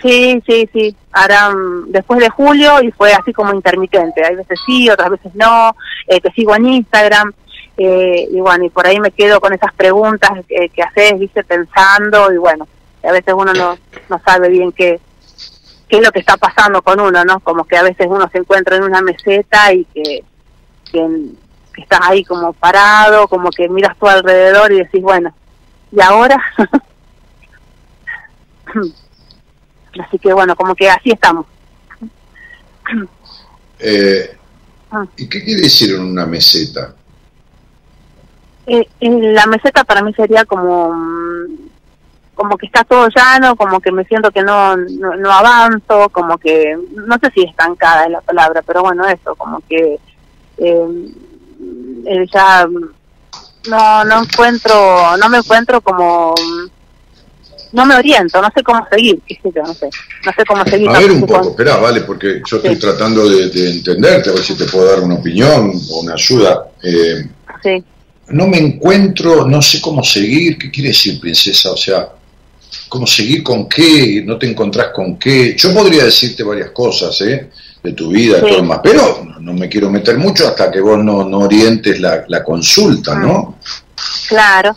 Sí, 0.02 0.42
sí, 0.48 0.70
sí. 0.74 0.96
Ahora, 1.12 1.50
mm, 1.52 1.92
después 1.92 2.20
de 2.20 2.30
julio, 2.30 2.82
y 2.82 2.92
fue 2.92 3.14
así 3.14 3.32
como 3.34 3.54
intermitente. 3.54 4.26
Hay 4.26 4.36
veces 4.36 4.60
sí, 4.66 4.90
otras 4.90 5.10
veces 5.12 5.34
no. 5.36 5.76
Eh, 6.08 6.20
te 6.22 6.32
sigo 6.32 6.56
en 6.56 6.66
Instagram. 6.68 7.34
eh, 7.78 8.28
y 8.32 8.40
bueno, 8.40 8.66
y 8.66 8.70
por 8.70 8.86
ahí 8.86 9.00
me 9.00 9.12
quedo 9.12 9.40
con 9.42 9.54
esas 9.54 9.74
preguntas 9.74 10.32
que, 10.48 10.70
que 10.70 10.84
haces, 10.84 11.20
viste, 11.20 11.44
pensando. 11.44 12.32
Y 12.34 12.38
bueno, 12.38 12.68
a 13.04 13.12
veces 13.12 13.34
uno 13.36 13.54
no, 13.54 13.78
no 14.10 14.22
sabe 14.26 14.50
bien 14.50 14.72
qué, 14.72 15.00
qué 15.88 15.98
es 15.98 16.04
lo 16.04 16.12
que 16.12 16.20
está 16.20 16.38
pasando 16.38 16.82
con 16.82 17.00
uno, 17.00 17.24
¿no? 17.26 17.40
Como 17.40 17.66
que 17.66 17.78
a 17.78 17.84
veces 17.84 18.08
uno 18.10 18.30
se 18.32 18.40
encuentra 18.40 18.76
en 18.78 18.84
una 18.84 19.02
meseta 19.02 19.74
y 19.74 19.86
que, 19.86 20.24
que, 20.92 21.08
que 21.74 21.82
estás 21.82 22.00
ahí 22.04 22.24
como 22.24 22.54
parado, 22.54 23.28
como 23.28 23.50
que 23.50 23.68
miras 23.68 23.98
tu 23.98 24.08
alrededor 24.08 24.72
y 24.72 24.78
decís, 24.78 25.02
bueno, 25.02 25.34
¿y 25.92 26.00
ahora? 26.02 26.42
Así 30.06 30.18
que 30.18 30.34
bueno, 30.34 30.56
como 30.56 30.74
que 30.74 30.90
así 30.90 31.12
estamos. 31.12 31.46
Eh, 33.78 34.36
Ah. 34.94 35.08
¿Y 35.18 35.28
qué 35.28 35.44
quiere 35.44 35.62
decir 35.62 36.00
una 36.00 36.28
meseta? 36.28 36.94
Eh, 38.68 38.88
en 39.00 39.34
la 39.34 39.48
meseta 39.48 39.84
para 39.84 40.04
mí 40.04 40.14
sería 40.14 40.46
como 40.46 40.94
como 42.36 42.58
que 42.58 42.68
está 42.68 42.84
todo 42.84 43.08
llano, 43.10 43.56
como 43.56 43.80
que 43.80 43.92
me 43.92 44.06
siento 44.06 44.30
que 44.30 44.44
no, 44.44 44.76
no, 44.76 45.16
no 45.16 45.32
avanzo, 45.32 46.10
como 46.10 46.38
que, 46.40 46.76
no 46.96 47.16
sé 47.20 47.32
si 47.34 47.44
estancada 47.44 48.06
es 48.06 48.12
la 48.12 48.22
palabra, 48.22 48.64
pero 48.64 48.82
bueno, 48.82 49.08
eso, 49.08 49.36
como 49.36 49.62
que 49.70 50.00
eh, 50.58 51.12
eh, 52.06 52.26
ya 52.34 52.68
mm, 52.68 53.70
no, 53.70 54.04
no 54.06 54.24
encuentro, 54.24 55.18
no 55.18 55.30
me 55.30 55.38
encuentro 55.38 55.82
como, 55.82 56.32
mm, 56.34 56.68
no 57.76 57.86
me 57.86 57.96
oriento, 57.96 58.42
no 58.42 58.50
sé 58.56 58.62
cómo 58.64 58.86
seguir, 58.92 59.20
qué 59.28 59.36
sé 59.42 59.52
yo, 59.56 59.62
no 59.64 59.74
sé, 59.74 59.90
no 60.26 60.32
sé 60.38 60.46
cómo 60.46 60.64
seguir. 60.66 60.90
A 60.90 61.00
ver 61.00 61.12
un 61.12 61.26
poco, 61.26 61.50
espera, 61.50 61.78
vale, 61.78 62.02
porque 62.02 62.42
yo 62.46 62.58
estoy 62.58 62.76
Sí. 62.76 62.82
tratando 62.82 63.28
de, 63.28 63.50
de 63.50 63.72
entenderte, 63.72 64.30
a 64.30 64.34
ver 64.34 64.44
si 64.44 64.56
te 64.56 64.66
puedo 64.66 64.86
dar 64.86 65.00
una 65.00 65.16
opinión 65.16 65.72
o 65.92 66.00
una 66.02 66.14
ayuda. 66.14 66.70
Eh, 66.84 67.26
Sí. 67.64 67.84
no 68.28 68.48
me 68.48 68.58
encuentro, 68.58 69.48
no 69.48 69.62
sé 69.62 69.80
cómo 69.82 70.04
seguir. 70.04 70.58
¿Qué 70.58 70.70
quiere 70.70 70.90
decir, 70.90 71.20
princesa? 71.20 71.72
O 71.72 71.78
sea, 71.78 72.10
¿cómo 72.90 73.08
seguir 73.08 73.42
con 73.42 73.68
qué? 73.70 74.22
¿No 74.26 74.38
te 74.38 74.50
encontrás 74.50 74.90
con 74.94 75.18
qué? 75.18 75.56
Yo 75.58 75.74
podría 75.74 76.04
decirte 76.04 76.44
varias 76.44 76.72
cosas, 76.72 77.20
¿eh? 77.22 77.50
De 77.84 77.92
tu 77.94 78.10
vida, 78.10 78.40
Sí. 78.40 78.46
todo 78.50 78.64
más, 78.64 78.80
pero 78.82 79.28
no, 79.42 79.54
me 79.54 79.68
quiero 79.68 79.90
meter 79.90 80.18
mucho 80.18 80.48
hasta 80.48 80.72
que 80.72 80.80
vos 80.80 80.98
no, 81.04 81.26
no 81.26 81.40
orientes 81.40 82.00
la, 82.00 82.24
la 82.30 82.42
consulta, 82.44 83.14
¿no? 83.16 83.58
Claro. 84.30 84.74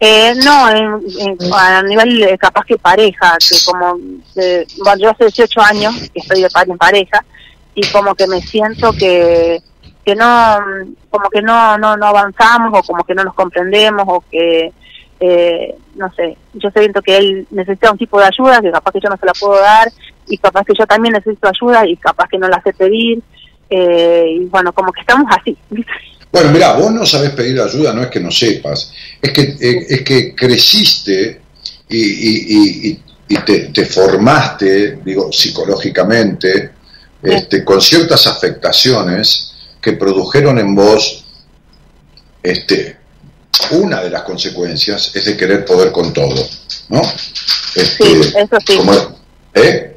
Eh, 0.00 0.34
no, 0.44 0.68
en- 0.68 1.00
en- 1.20 1.38
a 1.54 1.80
nivel 1.84 2.20
eh, 2.24 2.36
capaz 2.36 2.64
que 2.64 2.76
pareja, 2.76 3.36
que 3.38 3.54
como, 3.64 3.96
eh, 4.34 4.66
bueno, 4.82 4.98
yo 5.00 5.10
hace 5.10 5.26
18 5.26 5.60
años 5.60 5.94
que 6.12 6.18
estoy 6.18 6.42
de 6.42 6.50
par- 6.50 6.68
en 6.68 6.76
pareja 6.76 7.24
y 7.76 7.86
como 7.92 8.14
que 8.16 8.26
me 8.26 8.40
siento 8.42 8.92
que 8.92 9.60
que 10.04 10.16
no, 10.16 10.58
como 11.10 11.30
que 11.30 11.40
no, 11.42 11.78
no, 11.78 11.96
no 11.96 12.06
avanzamos 12.06 12.76
o 12.76 12.82
como 12.82 13.04
que 13.04 13.14
no 13.14 13.22
nos 13.22 13.34
comprendemos 13.34 14.04
o 14.08 14.24
que, 14.28 14.72
eh, 15.20 15.76
no 15.94 16.12
sé, 16.14 16.36
yo 16.54 16.70
siento 16.72 17.00
que 17.00 17.16
él 17.18 17.46
necesita 17.52 17.92
un 17.92 17.98
tipo 17.98 18.18
de 18.18 18.26
ayuda 18.26 18.60
que 18.60 18.72
capaz 18.72 18.90
que 18.90 19.00
yo 19.00 19.08
no 19.08 19.16
se 19.16 19.26
la 19.26 19.32
puedo 19.32 19.60
dar 19.60 19.92
y 20.28 20.38
capaz 20.38 20.64
que 20.64 20.74
yo 20.78 20.86
también 20.86 21.14
necesito 21.14 21.48
ayuda 21.48 21.86
y 21.86 21.96
capaz 21.96 22.28
que 22.28 22.38
no 22.38 22.48
la 22.48 22.62
sé 22.62 22.72
pedir 22.72 23.22
eh, 23.70 24.26
y 24.40 24.44
bueno, 24.46 24.72
como 24.72 24.92
que 24.92 25.00
estamos 25.00 25.26
así. 25.38 25.56
Bueno, 26.32 26.50
mirá, 26.50 26.72
vos 26.72 26.90
no 26.90 27.04
sabés 27.04 27.28
pedir 27.32 27.60
ayuda, 27.60 27.92
no 27.92 28.00
es 28.04 28.08
que 28.08 28.18
no 28.18 28.30
sepas, 28.30 28.90
es 29.20 29.32
que, 29.32 29.42
eh, 29.60 29.86
es 29.90 30.00
que 30.00 30.34
creciste 30.34 31.42
y, 31.90 31.98
y- 31.98 32.46
y- 32.48 32.88
y- 32.88 33.02
y 33.28 33.36
te, 33.40 33.58
te 33.68 33.84
formaste, 33.84 35.00
digo, 35.04 35.30
psicológicamente, 35.30 36.70
este, 37.22 37.62
con 37.62 37.82
ciertas 37.82 38.26
afectaciones 38.26 39.52
que 39.78 39.92
produjeron 39.92 40.58
en 40.58 40.74
vos, 40.74 41.22
este, 42.42 42.96
una 43.72 44.00
de 44.02 44.08
las 44.10 44.22
consecuencias 44.22 45.14
es 45.14 45.26
de 45.26 45.36
querer 45.36 45.66
poder 45.66 45.92
con 45.92 46.14
todo, 46.14 46.48
¿no? 46.88 47.02
Este, 47.74 48.22
Sí, 48.22 48.32
eso 48.38 48.56
sí. 48.66 48.76
como- 48.78 49.18
¿eh? 49.54 49.91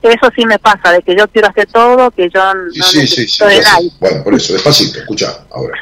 Eso 0.00 0.30
sí 0.36 0.46
me 0.46 0.58
pasa, 0.60 0.92
de 0.92 1.02
que 1.02 1.16
yo 1.16 1.26
quiero 1.28 1.48
hacer 1.48 1.66
todo, 1.72 2.10
que 2.12 2.28
yo 2.32 2.54
no 2.54 2.70
Sí, 3.06 3.06
de 3.46 3.60
nadie. 3.72 3.90
Bueno, 3.98 4.24
por 4.24 4.34
eso, 4.34 4.52
despacito, 4.52 5.00
escucha 5.00 5.44
ahora. 5.50 5.76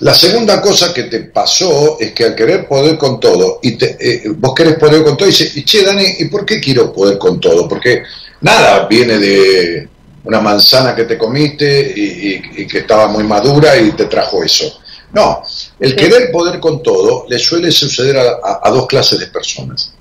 La 0.00 0.14
segunda 0.14 0.60
cosa 0.60 0.92
que 0.92 1.04
te 1.04 1.20
pasó 1.20 1.98
es 2.00 2.12
que 2.12 2.24
al 2.24 2.34
querer 2.34 2.66
poder 2.66 2.96
con 2.98 3.20
todo, 3.20 3.60
y 3.62 3.76
te, 3.76 3.96
eh, 4.00 4.22
vos 4.36 4.54
querés 4.54 4.76
poder 4.78 5.04
con 5.04 5.16
todo, 5.16 5.28
y 5.28 5.30
dices, 5.32 5.56
y 5.56 5.64
che, 5.64 5.84
Dani, 5.84 6.04
¿y 6.18 6.24
por 6.26 6.44
qué 6.44 6.58
quiero 6.60 6.92
poder 6.92 7.18
con 7.18 7.38
todo? 7.38 7.68
Porque 7.68 8.02
nada 8.40 8.86
viene 8.88 9.18
de 9.18 9.88
una 10.24 10.40
manzana 10.40 10.94
que 10.96 11.04
te 11.04 11.16
comiste 11.16 11.92
y, 11.96 12.00
y- 12.02 12.62
y 12.62 12.66
que 12.66 12.78
estaba 12.78 13.06
muy 13.08 13.24
madura 13.24 13.76
y 13.76 13.92
te 13.92 14.06
trajo 14.06 14.42
eso. 14.42 14.80
No, 15.12 15.42
el 15.78 15.94
querer 15.96 16.30
poder 16.30 16.60
con 16.60 16.82
todo 16.82 17.26
le 17.28 17.38
suele 17.38 17.70
suceder 17.70 18.16
a, 18.18 18.22
a- 18.42 18.60
a 18.64 18.70
dos 18.70 18.86
clases 18.86 19.18
de 19.20 19.26
personas. 19.28 19.92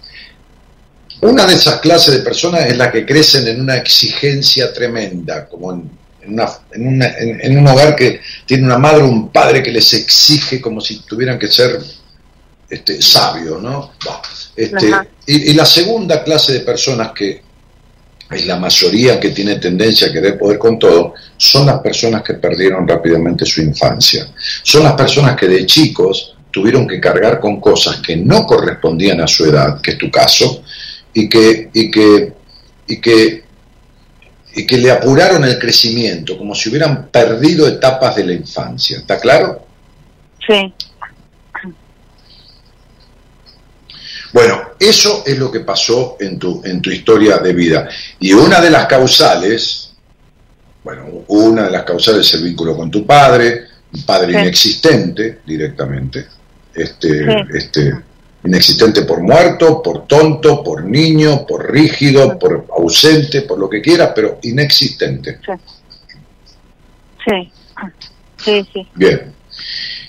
Una 1.21 1.45
de 1.45 1.53
esas 1.55 1.79
clases 1.79 2.13
de 2.15 2.19
personas 2.21 2.65
es 2.65 2.77
la 2.77 2.91
que 2.91 3.05
crecen 3.05 3.47
en 3.47 3.59
una 3.61 3.75
exigencia 3.77 4.71
tremenda, 4.73 5.47
como 5.47 5.73
en, 5.73 5.89
en 6.21 6.33
una- 6.33 6.49
en 6.71 6.87
una- 6.87 7.17
en- 7.17 7.57
un 7.57 7.67
hogar 7.67 7.95
que 7.95 8.21
tiene 8.45 8.63
una 8.63 8.77
madre 8.77 9.03
o 9.03 9.07
un 9.07 9.29
padre 9.29 9.61
que 9.61 9.71
les 9.71 9.93
exige 9.93 10.61
como 10.61 10.79
si 10.79 10.99
tuvieran 11.01 11.37
que 11.37 11.47
ser 11.47 11.79
este, 12.69 13.01
sabios, 13.01 13.61
¿no? 13.61 13.93
Este, 14.55 14.91
y 15.25 15.53
la 15.53 15.65
segunda 15.65 16.23
clase 16.23 16.53
de 16.53 16.59
personas 16.59 17.11
que 17.13 17.41
es 18.29 18.45
la 18.45 18.57
mayoría 18.57 19.19
que 19.19 19.29
tiene 19.31 19.55
tendencia 19.55 20.07
a 20.07 20.11
querer 20.13 20.37
poder 20.37 20.59
con 20.59 20.77
todo, 20.77 21.15
son 21.35 21.65
las 21.65 21.79
personas 21.79 22.21
que 22.21 22.35
perdieron 22.35 22.87
rápidamente 22.87 23.43
su 23.43 23.61
infancia. 23.61 24.27
Son 24.61 24.83
las 24.83 24.93
personas 24.93 25.35
que 25.35 25.47
de 25.47 25.65
chicos 25.65 26.35
tuvieron 26.51 26.87
que 26.87 26.99
cargar 26.99 27.39
con 27.39 27.59
cosas 27.59 27.97
que 28.05 28.15
no 28.17 28.45
correspondían 28.45 29.19
a 29.21 29.27
su 29.27 29.45
edad, 29.45 29.81
que 29.81 29.91
es 29.91 29.97
tu 29.97 30.11
caso, 30.11 30.63
y 31.13 31.27
que, 31.29 31.69
y 31.73 31.91
que, 31.91 32.33
y 32.87 33.01
que, 33.01 33.43
y 34.55 34.65
que 34.65 34.77
le 34.77 34.91
apuraron 34.91 35.43
el 35.45 35.57
crecimiento, 35.59 36.37
como 36.37 36.55
si 36.55 36.69
hubieran 36.69 37.07
perdido 37.09 37.67
etapas 37.67 38.15
de 38.15 38.25
la 38.25 38.33
infancia. 38.33 38.97
¿Está 38.97 39.19
claro? 39.19 39.65
Sí, 40.45 40.73
Bueno, 44.31 44.61
eso 44.79 45.23
es 45.25 45.37
lo 45.39 45.51
que 45.51 45.61
pasó 45.61 46.17
en 46.19 46.37
tu, 46.37 46.61
en 46.63 46.81
tu 46.81 46.91
historia 46.91 47.37
de 47.39 47.51
vida. 47.53 47.89
Y 48.19 48.31
una 48.33 48.61
de 48.61 48.69
las 48.69 48.85
causales, 48.85 49.91
bueno, 50.83 51.05
una 51.29 51.63
de 51.63 51.71
las 51.71 51.83
causales 51.83 52.27
es 52.27 52.33
el 52.35 52.43
vínculo 52.43 52.75
con 52.77 52.91
tu 52.91 53.05
padre, 53.07 53.63
un 53.91 54.03
padre 54.03 54.33
Sí. 54.33 54.39
inexistente 54.39 55.39
directamente, 55.45 56.27
este, 56.75 57.25
Sí. 57.25 57.35
este, 57.55 57.93
inexistente 58.43 59.03
por 59.03 59.21
muerto, 59.21 59.81
por 59.81 60.07
tonto, 60.07 60.63
por 60.63 60.83
niño, 60.83 61.45
por 61.45 61.71
rígido, 61.71 62.37
por 62.39 62.65
ausente, 62.71 63.41
por 63.41 63.59
lo 63.59 63.69
que 63.69 63.81
quieras, 63.81 64.11
pero 64.15 64.39
inexistente. 64.43 65.39
sí, 67.25 67.51
sí, 68.37 68.67
sí, 68.73 68.87
Bien. 68.95 69.33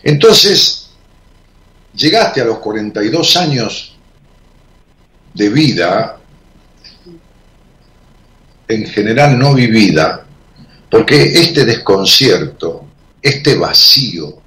Entonces, 0.02 0.90
llegaste 1.94 2.40
a 2.40 2.44
los 2.44 2.58
42 2.58 3.36
años 3.36 3.96
de 5.34 5.48
vida, 5.48 6.18
en 8.68 8.86
general 8.86 9.38
no 9.38 9.54
vivida, 9.54 10.24
porque 10.90 11.22
este 11.40 11.64
desconcierto, 11.64 12.86
este 13.20 13.56
vacío, 13.56 14.40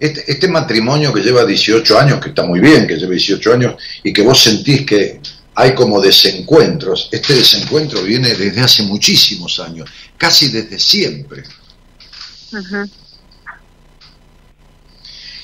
este, 0.00 0.30
este 0.30 0.48
matrimonio 0.48 1.12
que 1.12 1.20
lleva 1.20 1.44
18 1.44 1.98
años, 1.98 2.20
que 2.20 2.30
está 2.30 2.44
muy 2.44 2.60
bien 2.60 2.86
que 2.86 2.96
lleve 2.96 3.16
18 3.16 3.52
años, 3.52 3.74
y 4.02 4.12
que 4.12 4.22
vos 4.22 4.42
sentís 4.42 4.86
que 4.86 5.20
hay 5.54 5.74
como 5.74 6.00
desencuentros, 6.00 7.08
este 7.12 7.34
desencuentro 7.34 8.02
viene 8.02 8.34
desde 8.34 8.60
hace 8.60 8.82
muchísimos 8.82 9.60
años, 9.60 9.88
casi 10.16 10.48
desde 10.48 10.78
siempre. 10.78 11.44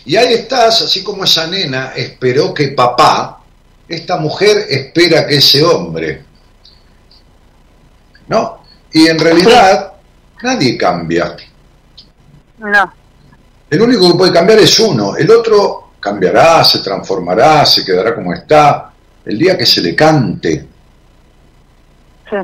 Y 0.05 0.17
ahí 0.17 0.33
estás, 0.33 0.83
así 0.83 1.03
como 1.03 1.25
esa 1.25 1.47
nena 1.47 1.93
esperó 1.95 2.55
que 2.55 2.69
papá 2.69 3.43
esta 3.87 4.17
mujer 4.17 4.67
espera 4.69 5.27
que 5.27 5.37
ese 5.37 5.63
hombre. 5.63 6.25
¿No? 8.29 8.63
Y 8.93 9.07
en 9.07 9.19
realidad 9.19 9.93
nadie 10.43 10.77
cambia. 10.79 11.37
No. 12.59 13.00
El 13.71 13.81
único 13.81 14.11
que 14.11 14.19
puede 14.19 14.33
cambiar 14.33 14.59
es 14.59 14.79
uno. 14.81 15.17
El 15.17 15.31
otro 15.31 15.93
cambiará, 16.01 16.65
se 16.65 16.81
transformará, 16.81 17.65
se 17.65 17.85
quedará 17.85 18.15
como 18.15 18.35
está. 18.35 18.93
El 19.25 19.39
día 19.39 19.57
que 19.57 19.65
se 19.65 19.81
le 19.81 19.95
cante. 19.95 20.67
Sí. 22.29 22.37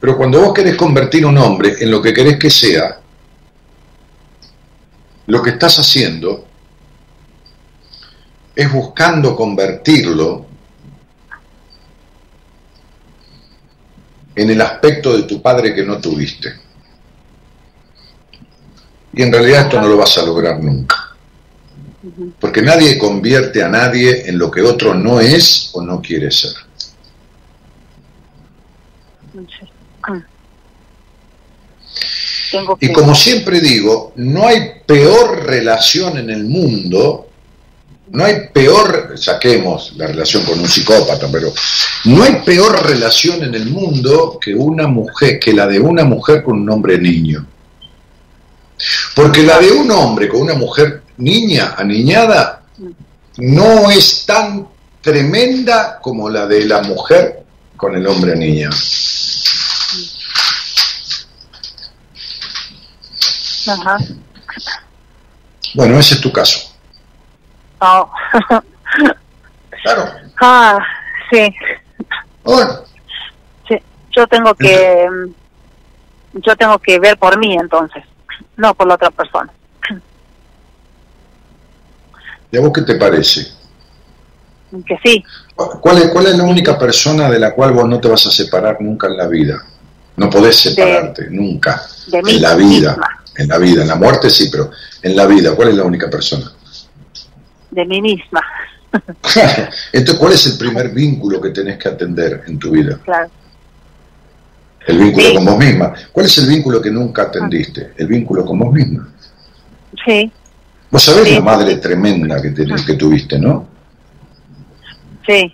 Pero 0.00 0.16
cuando 0.18 0.42
vos 0.42 0.52
querés 0.52 0.76
convertir 0.76 1.24
un 1.24 1.38
hombre 1.38 1.76
en 1.80 1.90
lo 1.90 2.02
que 2.02 2.12
querés 2.12 2.38
que 2.38 2.50
sea, 2.50 3.00
lo 5.26 5.42
que 5.42 5.50
estás 5.50 5.78
haciendo 5.78 6.46
es 8.54 8.70
buscando 8.70 9.34
convertirlo 9.34 10.46
en 14.36 14.50
el 14.50 14.60
aspecto 14.60 15.16
de 15.16 15.22
tu 15.22 15.40
padre 15.40 15.74
que 15.74 15.84
no 15.84 15.98
tuviste. 15.98 16.63
Y 19.16 19.22
en 19.22 19.32
realidad 19.32 19.62
esto 19.62 19.80
no 19.80 19.88
lo 19.88 19.96
vas 19.96 20.18
a 20.18 20.24
lograr 20.24 20.62
nunca. 20.62 20.96
Porque 22.40 22.62
nadie 22.62 22.98
convierte 22.98 23.62
a 23.62 23.68
nadie 23.68 24.28
en 24.28 24.38
lo 24.38 24.50
que 24.50 24.60
otro 24.60 24.94
no 24.94 25.20
es 25.20 25.70
o 25.72 25.82
no 25.82 26.02
quiere 26.02 26.30
ser. 26.30 26.52
Tengo 32.50 32.76
Y 32.80 32.92
como 32.92 33.14
siempre 33.14 33.60
digo, 33.60 34.12
no 34.16 34.46
hay 34.46 34.82
peor 34.86 35.44
relación 35.44 36.18
en 36.18 36.30
el 36.30 36.44
mundo, 36.44 37.28
no 38.10 38.24
hay 38.24 38.48
peor, 38.52 39.14
saquemos 39.16 39.94
la 39.96 40.06
relación 40.06 40.44
con 40.44 40.60
un 40.60 40.68
psicópata, 40.68 41.28
pero 41.32 41.52
no 42.04 42.22
hay 42.22 42.42
peor 42.44 42.86
relación 42.86 43.42
en 43.42 43.54
el 43.54 43.66
mundo 43.66 44.38
que 44.40 44.54
una 44.54 44.86
mujer, 44.86 45.40
que 45.40 45.52
la 45.52 45.66
de 45.66 45.80
una 45.80 46.04
mujer 46.04 46.42
con 46.42 46.60
un 46.60 46.70
hombre 46.70 46.98
niño. 46.98 47.46
Porque 49.14 49.42
la 49.42 49.58
de 49.58 49.70
un 49.72 49.90
hombre 49.90 50.28
con 50.28 50.42
una 50.42 50.54
mujer 50.54 51.02
niña, 51.16 51.74
aniñada, 51.76 52.62
no 53.38 53.90
es 53.90 54.24
tan 54.26 54.68
tremenda 55.00 55.98
como 56.00 56.28
la 56.28 56.46
de 56.46 56.64
la 56.64 56.82
mujer 56.82 57.44
con 57.76 57.94
el 57.94 58.06
hombre 58.06 58.36
niña. 58.36 58.70
Ajá. 63.66 63.98
Bueno, 65.74 65.98
ese 65.98 66.14
es 66.14 66.20
tu 66.20 66.32
caso. 66.32 66.74
Oh. 67.80 68.10
Claro. 69.82 70.10
ah, 70.40 70.78
sí. 71.30 71.54
Bueno, 72.42 72.80
Sí, 73.68 73.76
yo 74.16 74.26
tengo 74.26 74.54
que 74.54 75.06
yo 76.32 76.56
tengo 76.56 76.78
que 76.78 76.98
ver 76.98 77.18
por 77.18 77.38
mí 77.38 77.54
entonces, 77.54 78.02
no 78.56 78.74
por 78.74 78.86
la 78.86 78.94
otra 78.94 79.10
persona. 79.10 79.52
¿y 82.50 82.56
a 82.56 82.60
vos 82.60 82.72
qué 82.74 82.82
te 82.82 82.94
parece? 82.96 83.46
Que 84.86 84.98
sí, 85.04 85.24
¿Cuál 85.54 85.98
es, 85.98 86.08
¿Cuál 86.08 86.26
es 86.26 86.36
la 86.36 86.42
única 86.44 86.76
persona 86.76 87.30
de 87.30 87.38
la 87.38 87.52
cual 87.52 87.72
vos 87.72 87.88
no 87.88 88.00
te 88.00 88.08
vas 88.08 88.26
a 88.26 88.30
separar 88.30 88.80
nunca 88.80 89.06
en 89.06 89.16
la 89.16 89.28
vida? 89.28 89.64
No 90.16 90.28
podés 90.28 90.56
separarte, 90.56 91.28
nunca. 91.30 91.80
de 92.08 92.22
mí 92.22 92.36
En 92.36 92.42
la 92.42 92.54
vida, 92.56 92.90
misma, 92.90 93.24
en 93.36 93.48
la 93.48 93.58
vida, 93.58 93.82
en 93.82 93.88
la 93.88 93.94
muerte 93.96 94.30
sí, 94.30 94.48
pero 94.50 94.70
en 95.02 95.14
la 95.14 95.26
vida, 95.26 95.54
¿cuál 95.54 95.68
es 95.68 95.74
la 95.76 95.84
única 95.84 96.08
persona? 96.10 96.50
de 97.70 97.84
mí 97.86 98.00
misma, 98.00 98.40
Entonces, 99.92 100.14
¿cuál 100.20 100.32
es 100.34 100.46
el 100.46 100.56
primer 100.56 100.90
vínculo 100.90 101.40
que 101.40 101.50
tenés 101.50 101.76
que 101.78 101.88
atender 101.88 102.44
en 102.46 102.56
tu 102.58 102.70
vida? 102.70 102.98
claro. 103.04 103.28
El 104.86 104.98
vínculo 104.98 105.28
Sí. 105.28 105.34
con 105.34 105.44
vos 105.46 105.58
misma. 105.58 105.92
¿Cuál 106.12 106.26
es 106.26 106.38
el 106.38 106.46
vínculo 106.46 106.80
que 106.82 106.90
nunca 106.90 107.22
atendiste? 107.22 107.92
El 107.96 108.06
vínculo 108.06 108.44
con 108.44 108.58
vos 108.58 108.72
misma. 108.72 109.08
Sí, 110.04 110.30
Vos 110.90 111.02
sabés 111.02 111.26
Sí. 111.28 111.34
la 111.34 111.40
madre 111.40 111.76
tremenda 111.76 112.40
que, 112.40 112.50
tenés, 112.50 112.82
que 112.82 112.94
tuviste, 112.94 113.38
¿no? 113.38 113.66
sí, 115.26 115.52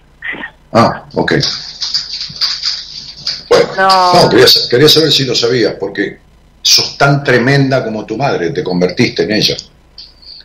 Ah, 0.72 1.04
ok. 1.14 1.32
Bueno, 3.48 3.66
No. 3.76 4.22
no, 4.22 4.28
quería, 4.28 4.46
quería 4.70 4.88
saber 4.88 5.10
si 5.12 5.24
lo 5.24 5.34
sabías, 5.34 5.74
porque 5.80 6.18
sos 6.62 6.96
tan 6.98 7.24
tremenda 7.24 7.82
como 7.84 8.04
tu 8.04 8.16
madre, 8.16 8.50
te 8.50 8.62
convertiste 8.62 9.22
en 9.24 9.32
ella. 9.32 9.56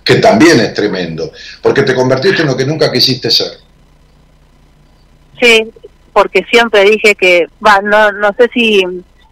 Que 0.03 0.15
también 0.15 0.59
es 0.61 0.73
tremendo, 0.73 1.31
porque 1.61 1.81
te 1.83 1.93
convertiste 1.95 2.41
en 2.43 2.47
lo 2.47 2.55
que 2.57 2.65
nunca 2.65 2.91
quisiste 2.91 3.29
ser. 3.31 3.51
sí, 5.41 5.69
porque 6.15 6.45
siempre 6.49 6.85
dije 6.85 7.13
que, 7.15 7.47
va, 7.65 7.81
no, 7.81 8.13
no 8.13 8.33
sé 8.37 8.49
si 8.53 8.81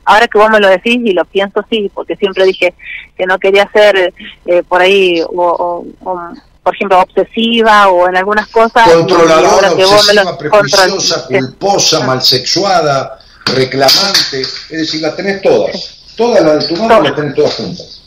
ahora 0.04 0.28
que 0.28 0.38
vos 0.38 0.50
me 0.50 0.60
lo 0.60 0.68
decís 0.68 1.00
y 1.02 1.14
lo 1.14 1.24
pienso 1.24 1.64
sí, 1.70 1.90
porque 1.94 2.18
siempre 2.18 2.44
dije 2.46 2.74
que 3.18 3.26
no 3.26 3.40
quería 3.40 3.70
ser 3.72 4.14
eh, 4.46 4.64
por 4.68 4.82
ahí 4.82 5.22
o, 5.22 5.28
o- 5.34 5.86
o, 6.04 6.20
por 6.62 6.76
ejemplo 6.76 7.00
obsesiva 7.00 7.88
o 7.88 8.10
en 8.10 8.18
algunas 8.18 8.48
cosas. 8.50 8.92
Controladora, 8.92 9.70
que 9.76 9.82
lo 9.84 9.92
obsesiva, 9.92 10.38
prejuiciosa, 10.38 11.26
control- 11.28 11.40
culposa, 11.40 12.00
malsexuada, 12.06 13.18
reclamante. 13.46 14.42
Es 14.42 14.70
decir, 14.70 15.02
las 15.02 15.16
tenés 15.16 15.42
todas. 15.42 16.00
Todas 16.18 16.44
las 16.44 16.60
de 16.68 16.68
tu 16.68 16.76
Todas. 16.76 17.02
las 17.04 17.16
tenés 17.16 17.36
todas 17.36 17.54
juntas. 17.56 18.02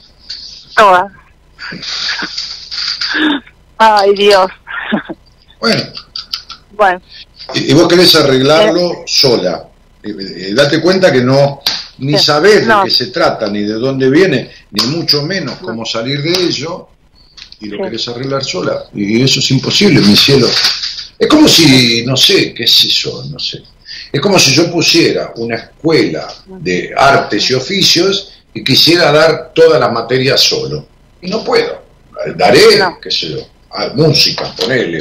todas. 0.77 1.13
Ay, 3.79 4.15
Dios. 4.15 4.51
Bueno, 5.61 5.83
Bueno, 6.73 7.01
y, 7.55 7.71
y 7.71 7.75
vos 7.75 7.89
querés 7.89 8.15
arreglarlo 8.15 9.03
sola. 9.07 9.69
Date 10.55 10.81
cuenta 10.81 11.11
que 11.13 11.21
no 11.21 11.63
ni 11.99 12.19
sabés 12.19 12.67
de 12.67 12.75
qué 12.85 12.91
se 12.91 13.07
trata, 13.07 13.49
ni 13.49 13.63
de 13.63 13.75
dónde 13.75 14.09
viene, 14.11 14.51
ni 14.71 14.87
mucho 14.89 15.23
menos 15.23 15.57
cómo 15.59 15.85
salir 15.85 16.23
de 16.23 16.31
ello, 16.45 16.89
y 17.61 17.67
lo 17.69 17.83
querés 17.85 18.07
arreglar 18.09 18.45
sola. 18.45 18.85
Y 18.95 19.23
eso 19.23 19.41
es 19.41 19.51
imposible, 19.51 20.01
mi 20.01 20.15
cielo. 20.17 20.47
Es 21.19 21.27
como 21.29 21.49
si, 21.49 22.05
no 22.05 22.17
sé, 22.17 22.53
qué 22.53 22.67
sé 22.67 22.89
yo, 22.89 23.25
no 23.31 23.39
sé. 23.39 23.63
Es 24.13 24.21
como 24.21 24.39
si 24.39 24.53
yo 24.53 24.71
pusiera 24.71 25.33
una 25.37 25.57
escuela 25.57 26.29
de 26.47 26.93
artes 26.97 27.51
y 27.51 27.55
oficios 27.55 28.33
y 28.53 28.63
quisiera 28.63 29.11
dar 29.11 29.53
todas 29.55 29.81
las 29.81 29.91
materias 29.91 30.41
solo. 30.41 30.87
Y 31.23 31.29
no 31.31 31.43
puedo. 31.43 31.83
Daré, 32.37 32.77
No. 32.79 32.99
qué 33.01 33.11
sé 33.11 33.31
yo, 33.31 33.39
a- 33.71 33.89
música, 33.95 34.55
ponele, 34.57 35.01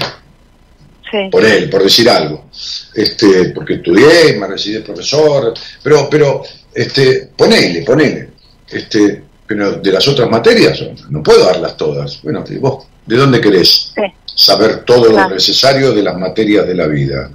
sí. 1.11 1.29
por 1.31 1.43
él, 1.45 1.69
por 1.69 1.83
decir 1.83 2.09
algo. 2.09 2.45
Este, 2.93 3.45
porque 3.49 3.75
estudié, 3.75 4.37
me 4.39 4.47
recibí 4.47 4.75
de 4.75 4.81
profesor, 4.81 5.53
pero, 5.83 6.09
pero, 6.09 6.43
este, 6.73 7.29
ponele, 7.35 7.81
ponele. 7.83 8.29
Este, 8.69 9.23
pero 9.47 9.73
de 9.73 9.91
las 9.91 10.07
otras 10.07 10.29
materias, 10.29 10.79
no 11.09 11.21
puedo 11.21 11.45
darlas 11.45 11.77
todas. 11.77 12.21
Bueno, 12.23 12.43
vos, 12.59 12.85
¿de 13.05 13.15
dónde 13.17 13.39
querés 13.41 13.91
Sí. 13.95 14.01
saber 14.33 14.83
todo 14.83 15.11
lo 15.11 15.29
necesario 15.29 15.93
de 15.93 16.01
las 16.03 16.17
materias 16.17 16.65
de 16.67 16.73
la 16.75 16.87
vida? 16.87 17.29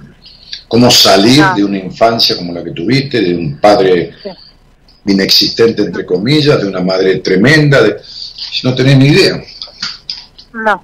¿Cómo 0.67 0.89
salir 0.91 1.41
Ah. 1.41 1.53
de 1.55 1.63
una 1.63 1.77
infancia 1.77 2.35
como 2.35 2.53
la 2.53 2.63
que 2.63 2.71
tuviste, 2.71 3.21
de 3.21 3.33
un 3.35 3.59
padre 3.59 4.11
Sí. 4.23 4.29
inexistente, 5.05 5.81
entre 5.83 6.05
comillas, 6.05 6.61
de 6.61 6.67
una 6.67 6.81
madre 6.81 7.17
tremenda? 7.19 7.81
De, 7.81 7.97
si 8.03 8.65
no 8.67 8.73
tenés 8.75 8.97
ni 8.97 9.07
idea. 9.07 9.41
No. 10.53 10.83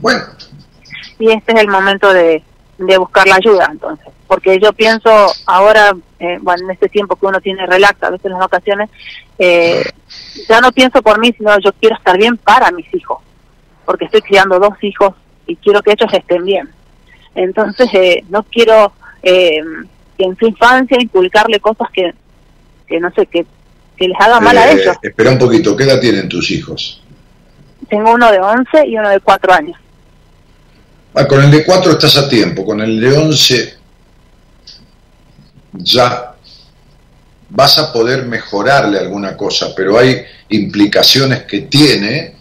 Bueno, 0.00 0.24
y 1.18 1.30
este 1.30 1.52
es 1.52 1.60
el 1.60 1.68
momento 1.68 2.12
de, 2.12 2.42
de 2.78 2.98
buscar 2.98 3.26
la 3.26 3.36
ayuda 3.36 3.68
entonces. 3.70 4.06
Porque 4.26 4.58
yo 4.60 4.72
pienso 4.72 5.10
ahora 5.46 5.96
eh, 6.18 6.38
bueno 6.40 6.64
en 6.64 6.70
este 6.72 6.88
tiempo 6.88 7.16
que 7.16 7.26
uno 7.26 7.40
tiene 7.40 7.66
relax 7.66 8.02
a 8.02 8.10
veces 8.10 8.26
en 8.26 8.32
las 8.32 8.40
vacaciones 8.40 8.90
eh, 9.38 9.82
ya 10.48 10.60
no 10.60 10.72
pienso 10.72 11.00
por 11.02 11.18
mí 11.18 11.32
sino 11.36 11.58
yo 11.60 11.72
quiero 11.72 11.96
estar 11.96 12.16
bien 12.16 12.36
para 12.36 12.70
mis 12.70 12.92
hijos. 12.94 13.18
Porque 13.84 14.04
estoy 14.04 14.20
criando 14.20 14.58
dos 14.58 14.74
hijos 14.82 15.14
y 15.46 15.56
quiero 15.56 15.82
que 15.82 15.92
ellos 15.92 16.12
estén 16.12 16.44
bien. 16.44 16.68
Entonces 17.34 17.88
eh, 17.94 18.24
no 18.28 18.42
quiero 18.42 18.92
eh, 19.22 19.60
que 20.16 20.24
en 20.24 20.36
su 20.36 20.46
infancia 20.46 20.98
inculcarle 21.00 21.60
cosas 21.60 21.88
que 21.92 22.12
que 22.86 23.00
no 23.00 23.10
sé 23.12 23.26
que 23.26 23.46
que 23.96 24.08
les 24.08 24.20
haga 24.20 24.40
mal 24.40 24.56
a 24.56 24.70
eh, 24.70 24.74
ellos. 24.74 24.96
espera 25.02 25.32
un 25.32 25.38
poquito, 25.38 25.76
¿qué 25.76 25.84
edad 25.84 26.00
tienen 26.00 26.28
tus 26.28 26.50
hijos? 26.50 27.02
tengo 27.88 28.12
uno 28.12 28.30
de 28.30 28.38
11 28.38 28.86
y 28.86 28.98
uno 28.98 29.08
de 29.08 29.20
4 29.20 29.52
años 29.52 29.78
Ah, 31.14 31.26
con 31.26 31.42
el 31.42 31.50
de 31.50 31.64
4 31.64 31.92
estás 31.92 32.16
a 32.16 32.28
tiempo, 32.28 32.64
con 32.64 32.80
el 32.80 33.00
de 33.00 33.12
11 33.16 33.74
ya 35.72 36.34
vas 37.50 37.78
a 37.78 37.92
poder 37.92 38.26
mejorarle 38.26 38.98
alguna 38.98 39.36
cosa, 39.36 39.74
pero 39.74 39.98
hay 39.98 40.22
implicaciones 40.50 41.44
que 41.44 41.62
tiene 41.62 42.34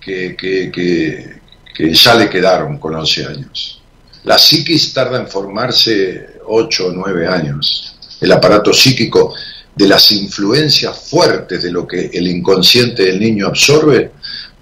que, 0.00 0.36
que, 0.36 0.70
que, 0.70 1.40
que 1.74 1.94
ya 1.94 2.14
le 2.14 2.28
quedaron 2.28 2.78
con 2.78 2.94
11 2.94 3.26
años. 3.26 3.82
La 4.24 4.38
psiquis 4.38 4.92
tarda 4.92 5.18
en 5.18 5.28
formarse 5.28 6.40
8 6.46 6.86
o 6.86 6.92
9 6.92 7.28
años. 7.28 7.96
El 8.20 8.32
aparato 8.32 8.72
psíquico 8.72 9.34
de 9.74 9.86
las 9.86 10.10
influencias 10.10 10.98
fuertes 10.98 11.62
de 11.62 11.70
lo 11.70 11.86
que 11.86 12.10
el 12.12 12.26
inconsciente 12.26 13.04
del 13.04 13.20
niño 13.20 13.46
absorbe, 13.46 14.12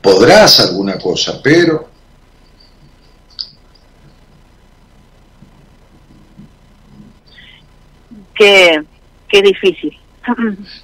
podrás 0.02 0.60
alguna 0.60 0.98
cosa, 0.98 1.40
pero 1.42 1.93
qué, 8.34 8.82
qué 9.28 9.42
difícil. 9.42 9.92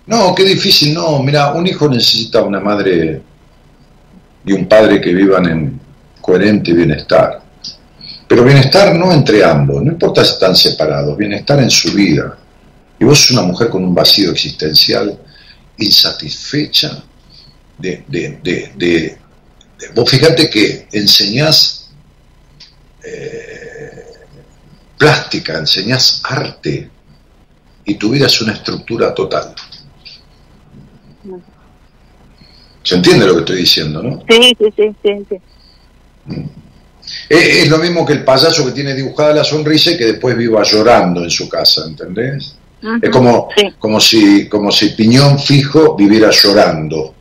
No, 0.06 0.34
qué 0.34 0.44
difícil, 0.44 0.94
no. 0.94 1.22
Mira, 1.22 1.52
un 1.52 1.66
hijo 1.66 1.88
necesita 1.88 2.42
una 2.42 2.60
madre 2.60 3.22
y 4.44 4.52
un 4.52 4.66
padre 4.66 5.00
que 5.00 5.14
vivan 5.14 5.46
en 5.46 5.80
coherente 6.20 6.72
bienestar. 6.72 7.42
Pero 8.26 8.44
bienestar 8.44 8.94
no 8.94 9.12
entre 9.12 9.44
ambos, 9.44 9.82
no 9.82 9.92
importa 9.92 10.24
si 10.24 10.34
están 10.34 10.54
separados, 10.54 11.16
bienestar 11.16 11.60
en 11.60 11.70
su 11.70 11.92
vida. 11.92 12.38
Y 12.98 13.04
vos 13.04 13.18
sos 13.18 13.32
una 13.32 13.42
mujer 13.42 13.68
con 13.70 13.82
un 13.82 13.94
vacío 13.94 14.30
existencial 14.30 15.18
insatisfecha 15.78 17.02
de... 17.78 18.04
de, 18.08 19.18
vos 19.94 20.08
fíjate 20.10 20.50
que 20.50 20.86
enseñás 20.92 21.90
eh, 23.02 24.04
plástica, 24.98 25.58
enseñás 25.58 26.20
arte 26.24 26.90
y 27.84 27.94
tu 27.94 28.10
vida 28.10 28.26
es 28.26 28.40
una 28.40 28.52
estructura 28.52 29.14
total. 29.14 29.54
¿Se 32.82 32.94
entiende 32.94 33.26
lo 33.26 33.34
que 33.34 33.40
estoy 33.40 33.56
diciendo, 33.58 34.02
no? 34.02 34.22
Sí, 34.28 34.56
sí, 34.58 34.72
sí, 34.76 35.26
sí. 35.28 35.40
Mm. 36.26 36.60
Es, 37.28 37.68
lo 37.68 37.78
mismo 37.78 38.06
que 38.06 38.14
el 38.14 38.24
payaso 38.24 38.64
que 38.66 38.72
tiene 38.72 38.94
dibujada 38.94 39.34
la 39.34 39.44
sonrisa 39.44 39.92
y 39.92 39.96
que 39.96 40.06
después 40.06 40.36
viva 40.36 40.62
llorando 40.62 41.22
en 41.22 41.30
su 41.30 41.48
casa, 41.48 41.84
¿entendés? 41.86 42.56
Es 43.02 43.10
como, 43.10 43.48
como, 43.78 44.00
si, 44.00 44.48
como 44.48 44.70
si 44.70 44.90
Piñón 44.90 45.38
fijo 45.38 45.94
viviera 45.96 46.30
llorando, 46.30 47.14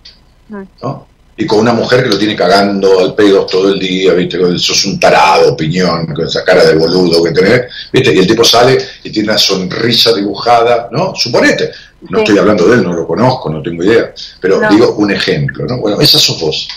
¿no? 0.82 1.09
Y 1.42 1.46
con 1.46 1.60
una 1.60 1.72
mujer 1.72 2.04
que 2.04 2.10
lo 2.10 2.18
tiene 2.18 2.36
cagando 2.36 3.00
al 3.00 3.16
pedo 3.16 3.46
todo 3.46 3.70
el 3.70 3.80
día, 3.80 4.14
¿viste? 4.14 4.38
Sos 4.60 4.84
un 4.84 5.00
tarado, 5.00 5.56
Piñón, 5.56 6.08
con 6.08 6.28
esa 6.28 6.44
cara 6.44 6.66
de 6.66 6.76
boludo 6.76 7.24
que 7.24 7.32
tenés, 7.32 7.62
¿viste? 7.94 8.14
Y 8.14 8.20
el 8.20 8.28
tipo 8.28 8.44
sale 8.44 8.78
y 9.06 9.10
tiene 9.10 9.30
una 9.30 9.38
sonrisa 9.38 10.14
dibujada, 10.14 10.90
¿no? 10.92 11.14
Suponete. 11.16 11.72
No 12.10 12.20
estoy 12.20 12.38
hablando 12.40 12.68
de 12.68 12.76
él, 12.76 12.84
no 12.84 12.92
lo 12.92 13.08
conozco, 13.08 13.50
no 13.50 13.62
tengo 13.62 13.86
idea. 13.86 14.14
Pero 14.42 14.60
digo 14.70 14.96
un 14.96 15.12
ejemplo, 15.12 15.66
¿no? 15.66 15.78
Bueno, 15.78 16.02
esa 16.02 16.20
sos 16.20 16.42
vos. 16.42 16.68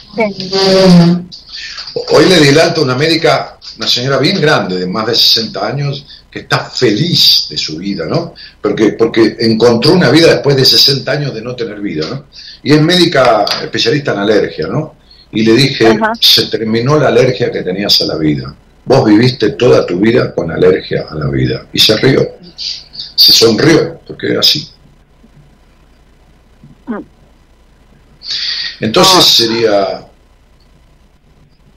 Hoy 2.10 2.26
le 2.26 2.38
di 2.38 2.48
el 2.48 2.60
alto 2.60 2.82
a 2.82 2.84
una 2.84 2.94
médica, 2.94 3.58
una 3.78 3.88
señora 3.88 4.18
bien 4.18 4.40
grande, 4.40 4.78
de 4.78 4.86
más 4.86 5.08
de 5.08 5.16
60 5.16 5.66
años, 5.66 6.06
que 6.32 6.40
está 6.40 6.64
feliz 6.64 7.46
de 7.50 7.58
su 7.58 7.76
vida, 7.76 8.06
¿no? 8.06 8.34
Porque, 8.60 8.92
porque 8.92 9.36
encontró 9.40 9.92
una 9.92 10.10
vida 10.10 10.28
después 10.28 10.56
de 10.56 10.64
60 10.64 11.12
años 11.12 11.34
de 11.34 11.42
no 11.42 11.54
tener 11.54 11.78
vida, 11.78 12.08
¿no? 12.08 12.26
Y 12.62 12.72
es 12.72 12.80
médica 12.80 13.44
especialista 13.62 14.12
en 14.12 14.18
alergia, 14.18 14.66
¿no? 14.66 14.96
Y 15.30 15.42
le 15.42 15.52
dije, 15.52 15.98
se 16.18 16.46
terminó 16.46 16.98
la 16.98 17.08
alergia 17.08 17.52
que 17.52 17.62
tenías 17.62 18.00
a 18.00 18.06
la 18.06 18.16
vida. 18.16 18.54
Vos 18.84 19.04
viviste 19.04 19.50
toda 19.50 19.84
tu 19.84 20.00
vida 20.00 20.34
con 20.34 20.50
alergia 20.50 21.06
a 21.08 21.14
la 21.14 21.28
vida. 21.28 21.66
Y 21.70 21.78
se 21.78 21.96
rió. 21.98 22.26
Se 22.56 23.32
sonrió, 23.32 24.00
porque 24.06 24.28
era 24.28 24.40
así. 24.40 24.68
Entonces 28.80 29.24
sería, 29.24 30.06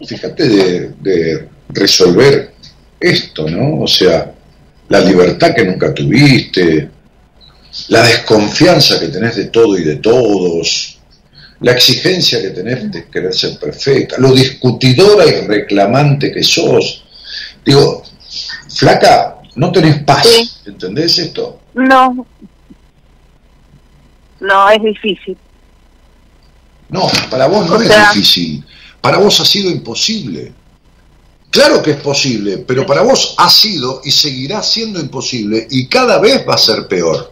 fíjate 0.05 0.47
de, 0.47 0.89
de 1.01 1.49
resolver 1.69 2.53
esto, 2.99 3.49
¿no? 3.49 3.81
O 3.81 3.87
sea, 3.87 4.34
la 4.89 4.99
libertad 4.99 5.53
que 5.55 5.65
nunca 5.65 5.93
tuviste, 5.93 6.89
la 7.89 8.03
desconfianza 8.03 8.99
que 8.99 9.07
tenés 9.07 9.36
de 9.36 9.45
todo 9.45 9.77
y 9.77 9.83
de 9.83 9.97
todos, 9.97 10.99
la 11.61 11.71
exigencia 11.71 12.41
que 12.41 12.49
tenés 12.49 12.91
de 12.91 13.05
querer 13.09 13.33
ser 13.33 13.57
perfecta, 13.59 14.17
lo 14.19 14.31
discutidora 14.33 15.25
y 15.25 15.47
reclamante 15.47 16.31
que 16.31 16.43
sos. 16.43 17.03
Digo, 17.65 18.03
flaca, 18.69 19.38
no 19.55 19.71
tenés 19.71 20.03
paz, 20.03 20.61
¿entendés 20.65 21.17
esto? 21.17 21.61
No, 21.73 22.25
no, 24.39 24.69
es 24.69 24.83
difícil. 24.83 25.38
No, 26.89 27.07
para 27.29 27.47
vos 27.47 27.67
no 27.67 27.81
es 27.81 27.89
difícil, 27.89 28.63
para 29.01 29.17
vos 29.17 29.39
ha 29.39 29.45
sido 29.45 29.71
imposible. 29.71 30.53
Claro 31.55 31.81
que 31.81 31.91
es 31.91 32.01
posible, 32.01 32.57
pero 32.67 32.85
para 32.85 33.01
vos 33.01 33.33
ha 33.37 33.49
sido 33.49 34.01
y 34.03 34.11
seguirá 34.11 34.61
siendo 34.61 34.99
imposible 34.99 35.65
y 35.69 35.87
cada 35.87 36.19
vez 36.19 36.45
va 36.45 36.55
a 36.55 36.57
ser 36.57 36.85
peor. 36.85 37.31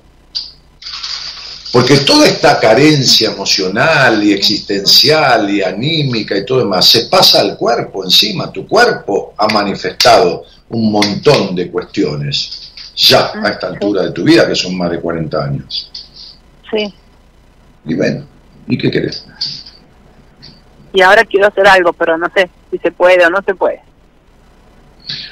Porque 1.74 1.98
toda 1.98 2.26
esta 2.26 2.58
carencia 2.58 3.32
emocional 3.32 4.24
y 4.24 4.32
existencial 4.32 5.50
y 5.50 5.62
anímica 5.62 6.38
y 6.38 6.46
todo 6.46 6.60
demás 6.60 6.88
se 6.88 7.08
pasa 7.08 7.42
al 7.42 7.58
cuerpo 7.58 8.06
encima. 8.06 8.50
Tu 8.50 8.66
cuerpo 8.66 9.34
ha 9.36 9.48
manifestado 9.48 10.46
un 10.70 10.90
montón 10.90 11.54
de 11.54 11.70
cuestiones 11.70 12.72
ya 12.96 13.34
a 13.44 13.50
esta 13.50 13.68
altura 13.68 14.04
de 14.04 14.12
tu 14.12 14.24
vida, 14.24 14.48
que 14.48 14.56
son 14.56 14.78
más 14.78 14.90
de 14.90 15.02
40 15.02 15.44
años. 15.44 15.92
Sí. 16.72 16.94
Y 17.84 17.94
bueno, 17.94 18.26
¿y 18.70 18.78
qué 18.78 18.90
querés? 18.90 19.26
Y 20.94 21.02
ahora 21.02 21.26
quiero 21.26 21.48
hacer 21.48 21.68
algo, 21.68 21.92
pero 21.92 22.18
no 22.18 22.28
sé 22.34 22.50
si 22.72 22.78
se 22.78 22.90
puede 22.90 23.26
o 23.26 23.30
no 23.30 23.42
se 23.46 23.54
puede. 23.54 23.82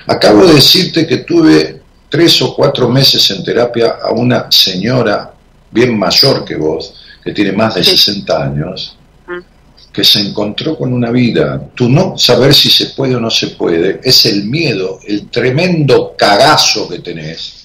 Acabo 0.07 0.45
de 0.45 0.55
decirte 0.55 1.05
que 1.05 1.17
tuve 1.17 1.82
tres 2.09 2.41
o 2.41 2.53
cuatro 2.53 2.89
meses 2.89 3.29
en 3.32 3.43
terapia 3.43 3.95
a 4.03 4.11
una 4.11 4.51
señora 4.51 5.34
bien 5.71 5.97
mayor 5.97 6.43
que 6.43 6.55
vos, 6.55 6.93
que 7.23 7.32
tiene 7.32 7.53
más 7.53 7.75
de 7.75 7.84
60 7.84 8.43
años, 8.43 8.97
mm. 9.27 9.91
que 9.93 10.03
se 10.03 10.19
encontró 10.19 10.77
con 10.77 10.91
una 10.91 11.09
vida. 11.09 11.61
Tú 11.73 11.88
no 11.88 12.17
saber 12.17 12.53
si 12.53 12.69
se 12.69 12.88
puede 12.88 13.15
o 13.15 13.19
no 13.19 13.29
se 13.29 13.47
puede, 13.47 14.01
es 14.03 14.25
el 14.25 14.43
miedo, 14.45 14.99
el 15.07 15.29
tremendo 15.29 16.13
cagazo 16.17 16.89
que 16.89 16.99
tenés 16.99 17.61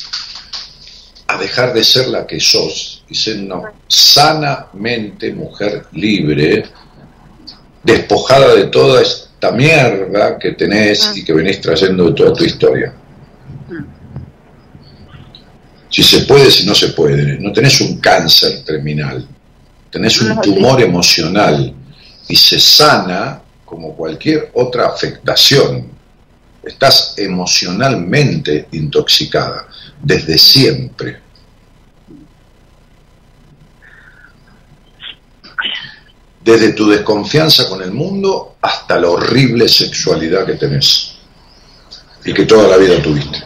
a 1.26 1.38
dejar 1.38 1.72
de 1.72 1.82
ser 1.82 2.08
la 2.08 2.26
que 2.26 2.38
sos 2.38 3.02
y 3.08 3.14
ser 3.14 3.38
una 3.40 3.72
sanamente 3.88 5.32
mujer 5.32 5.86
libre, 5.92 6.64
despojada 7.82 8.54
de 8.54 8.64
toda 8.64 9.02
esta 9.36 9.52
mierda 9.52 10.38
que 10.38 10.52
tenés 10.52 11.14
y 11.14 11.22
que 11.22 11.34
venís 11.34 11.60
trayendo 11.60 12.06
de 12.06 12.12
toda 12.14 12.32
tu 12.32 12.42
historia. 12.42 12.94
Si 15.90 16.02
se 16.02 16.20
puede, 16.20 16.50
si 16.50 16.66
no 16.66 16.74
se 16.74 16.88
puede. 16.88 17.38
No 17.38 17.52
tenés 17.52 17.80
un 17.82 17.98
cáncer 17.98 18.64
terminal, 18.64 19.26
tenés 19.90 20.20
un 20.22 20.40
tumor 20.40 20.80
emocional 20.80 21.74
y 22.26 22.34
se 22.34 22.58
sana 22.58 23.42
como 23.64 23.94
cualquier 23.94 24.50
otra 24.54 24.86
afectación. 24.86 25.86
Estás 26.64 27.14
emocionalmente 27.18 28.68
intoxicada 28.72 29.68
desde 30.02 30.38
siempre. 30.38 31.25
Desde 36.46 36.74
tu 36.74 36.88
desconfianza 36.88 37.68
con 37.68 37.82
el 37.82 37.90
mundo 37.90 38.54
hasta 38.62 39.00
la 39.00 39.08
horrible 39.08 39.68
sexualidad 39.68 40.46
que 40.46 40.54
tenés 40.54 41.16
y 42.24 42.32
que 42.32 42.46
toda 42.46 42.68
la 42.68 42.76
vida 42.76 43.02
tuviste. 43.02 43.42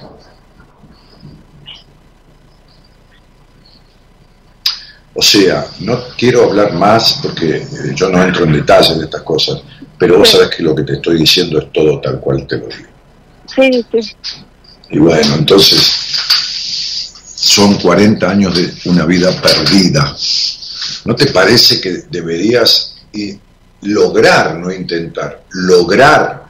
O 5.14 5.22
sea, 5.22 5.66
no 5.80 5.98
quiero 6.14 6.44
hablar 6.44 6.74
más 6.74 7.20
porque 7.22 7.56
eh, 7.56 7.66
yo 7.94 8.10
no 8.10 8.22
entro 8.22 8.44
en 8.44 8.52
detalles 8.52 8.98
de 8.98 9.04
estas 9.04 9.22
cosas, 9.22 9.62
pero 9.98 10.18
vos 10.18 10.28
sabés 10.28 10.50
que 10.54 10.62
lo 10.62 10.74
que 10.74 10.82
te 10.82 10.92
estoy 10.94 11.18
diciendo 11.18 11.58
es 11.58 11.72
todo 11.72 12.02
tal 12.02 12.20
cual 12.20 12.46
te 12.46 12.58
lo 12.58 12.66
digo. 12.66 12.90
Sí, 13.46 14.02
sí. 14.02 14.14
Y 14.90 14.98
bueno, 14.98 15.36
entonces 15.36 15.80
son 17.34 17.76
40 17.76 18.30
años 18.30 18.54
de 18.54 18.90
una 18.90 19.06
vida 19.06 19.30
perdida. 19.40 20.14
¿No 21.06 21.14
te 21.16 21.26
parece 21.26 21.80
que 21.80 22.04
deberías 22.10 22.89
y 23.12 23.38
lograr, 23.82 24.56
no 24.56 24.72
intentar, 24.72 25.44
lograr 25.50 26.44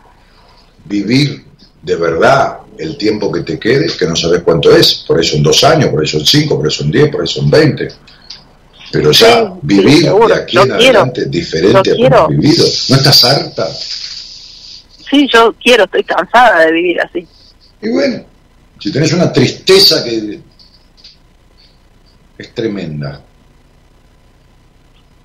vivir 0.84 1.44
de 1.82 1.96
verdad 1.96 2.58
el 2.78 2.96
tiempo 2.96 3.30
que 3.30 3.40
te 3.40 3.58
quede, 3.58 3.86
que 3.96 4.06
no 4.06 4.16
sabes 4.16 4.42
cuánto 4.42 4.74
es, 4.74 5.04
por 5.06 5.20
eso 5.20 5.34
son 5.34 5.42
dos 5.42 5.62
años, 5.64 5.90
por 5.90 6.02
eso 6.02 6.18
son 6.18 6.26
cinco, 6.26 6.56
por 6.56 6.66
eso 6.66 6.82
son 6.82 6.90
diez, 6.90 7.11
por 7.11 7.24
eso 7.24 7.40
son 7.40 7.50
veinte. 7.50 7.88
Pero 8.92 9.12
ya 9.12 9.52
vivir 9.62 10.11
de 10.11 10.34
aquí 10.34 10.58
en 10.58 10.72
adelante 10.72 11.26
diferente 11.26 11.92
a 11.92 11.96
como 11.96 12.16
has 12.16 12.28
vivido. 12.28 12.64
¿No 12.88 12.96
estás 12.96 13.24
harta? 13.24 13.68
Sí, 13.68 15.28
yo 15.32 15.54
quiero, 15.62 15.84
estoy 15.84 16.04
cansada 16.04 16.64
de 16.66 16.72
vivir 16.72 17.00
así. 17.00 17.26
Y 17.82 17.88
bueno, 17.90 18.24
si 18.78 18.90
tenés 18.90 19.12
una 19.12 19.32
tristeza 19.32 20.02
que 20.02 20.40
es 22.38 22.54
tremenda, 22.54 23.22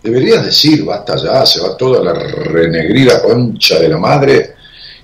Deberías 0.06 0.46
decir, 0.46 0.86
basta 0.86 1.16
ya, 1.16 1.44
se 1.48 1.60
va 1.60 1.76
toda 1.76 2.04
la 2.04 2.14
renegrida 2.14 3.24
concha 3.24 3.80
de 3.80 3.90
la 3.90 3.98
madre 3.98 4.54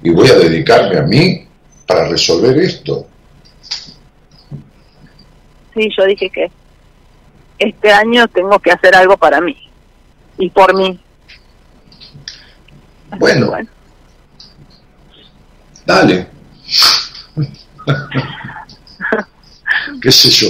y 0.04 0.12
voy 0.12 0.30
a 0.30 0.36
dedicarme 0.36 1.00
a 1.00 1.02
mí 1.02 1.48
para 1.88 2.08
resolver 2.08 2.56
esto. 2.60 3.08
Sí, 5.74 5.90
yo 5.98 6.06
dije 6.06 6.30
que 6.30 6.52
este 7.58 7.92
año 7.92 8.28
tengo 8.28 8.60
que 8.60 8.72
hacer 8.72 8.96
algo 8.96 9.18
para 9.18 9.42
mí 9.42 9.58
y 10.38 10.52
por 10.52 10.76
mí. 10.76 11.00
Bueno, 13.18 13.48
bueno. 13.48 13.70
dale. 15.84 16.28
¿Qué 20.00 20.12
sé 20.12 20.30
yo? 20.30 20.50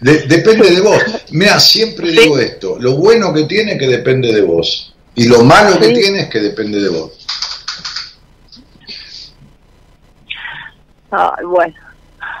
Depende 0.00 0.70
de 0.70 0.80
vos. 0.80 1.02
Mira, 1.30 1.58
siempre 1.60 2.10
digo 2.10 2.38
esto, 2.38 2.76
lo 2.80 2.96
bueno 2.96 3.32
que 3.32 3.44
tiene 3.44 3.72
es 3.72 3.78
que 3.78 3.86
depende 3.86 4.32
de 4.32 4.42
vos. 4.42 4.94
Y 5.14 5.26
lo 5.26 5.42
malo 5.42 5.78
que 5.78 5.88
tiene 5.88 6.20
es 6.20 6.28
que 6.28 6.40
depende 6.40 6.80
de 6.80 6.88
vos. 6.88 7.12
Ay, 11.10 11.44
bueno. 11.44 11.74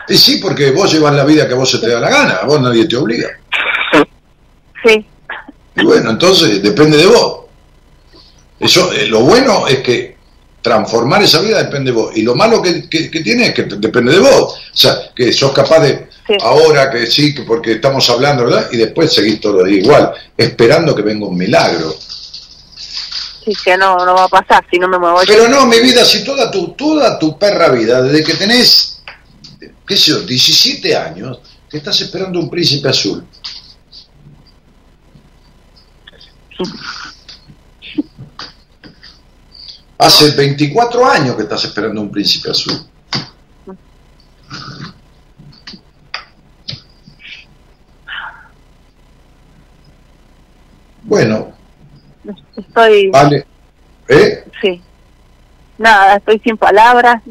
Y 0.08 0.16
sí, 0.16 0.38
porque 0.40 0.70
vos 0.70 0.92
llevas 0.92 1.14
la 1.14 1.24
vida 1.24 1.48
que 1.48 1.54
vos 1.54 1.70
se 1.70 1.78
te 1.78 1.88
da 1.88 2.00
la 2.00 2.08
gana, 2.08 2.34
a 2.36 2.46
vos 2.46 2.60
nadie 2.60 2.86
te 2.86 2.96
obliga. 2.96 3.28
Sí. 4.84 5.06
Y 5.76 5.84
bueno, 5.84 6.10
entonces 6.10 6.62
depende 6.62 6.96
de 6.96 7.06
vos. 7.06 7.40
Eso, 8.58 8.92
eh, 8.92 9.06
lo 9.06 9.20
bueno 9.20 9.66
es 9.68 9.78
que 9.78 10.16
transformar 10.62 11.22
esa 11.22 11.40
vida 11.40 11.62
depende 11.62 11.92
de 11.92 11.96
vos. 11.96 12.16
Y 12.16 12.22
lo 12.22 12.34
malo 12.34 12.62
que, 12.62 12.88
que, 12.88 13.08
tiene 13.08 13.48
es 13.48 13.54
que 13.54 13.64
depende 13.64 14.12
de 14.12 14.20
vos. 14.20 14.54
O 14.54 14.76
sea, 14.76 15.12
que 15.14 15.32
sos 15.32 15.52
capaz 15.52 15.80
de, 15.80 16.07
ahora 16.42 16.90
que 16.90 17.06
sí, 17.06 17.34
que 17.34 17.42
porque 17.42 17.72
estamos 17.72 18.08
hablando, 18.10 18.44
¿verdad? 18.44 18.68
Y 18.72 18.76
después 18.76 19.12
seguís 19.12 19.40
todo 19.40 19.66
igual, 19.66 20.12
esperando 20.36 20.94
que 20.94 21.02
venga 21.02 21.26
un 21.26 21.36
milagro. 21.36 21.94
Sí, 23.44 23.52
que 23.64 23.76
no, 23.76 23.96
no 24.04 24.14
va 24.14 24.24
a 24.24 24.28
pasar 24.28 24.64
si 24.70 24.78
no 24.78 24.88
me 24.88 24.98
muevo 24.98 25.20
Pero 25.26 25.48
no, 25.48 25.66
mi 25.66 25.80
vida, 25.80 26.04
si 26.04 26.22
toda 26.24 26.50
tu, 26.50 26.72
toda 26.72 27.18
tu 27.18 27.38
perra 27.38 27.70
vida, 27.70 28.02
desde 28.02 28.22
que 28.24 28.34
tenés, 28.34 29.00
qué 29.86 29.96
sé 29.96 30.10
yo, 30.10 30.20
17 30.20 30.96
años, 30.96 31.38
que 31.70 31.78
estás 31.78 32.00
esperando 32.00 32.38
un 32.38 32.50
príncipe 32.50 32.88
azul. 32.88 33.24
Hace 39.98 40.30
24 40.30 41.10
años 41.10 41.34
que 41.34 41.42
estás 41.42 41.64
esperando 41.64 42.00
un 42.00 42.10
príncipe 42.10 42.50
azul. 42.50 42.86
Bueno. 51.08 51.52
Estoy. 52.54 53.10
Vale. 53.10 53.46
¿Eh? 54.08 54.44
Sí. 54.60 54.80
Nada, 55.78 56.16
estoy 56.16 56.38
sin 56.44 56.56
palabras. 56.56 57.22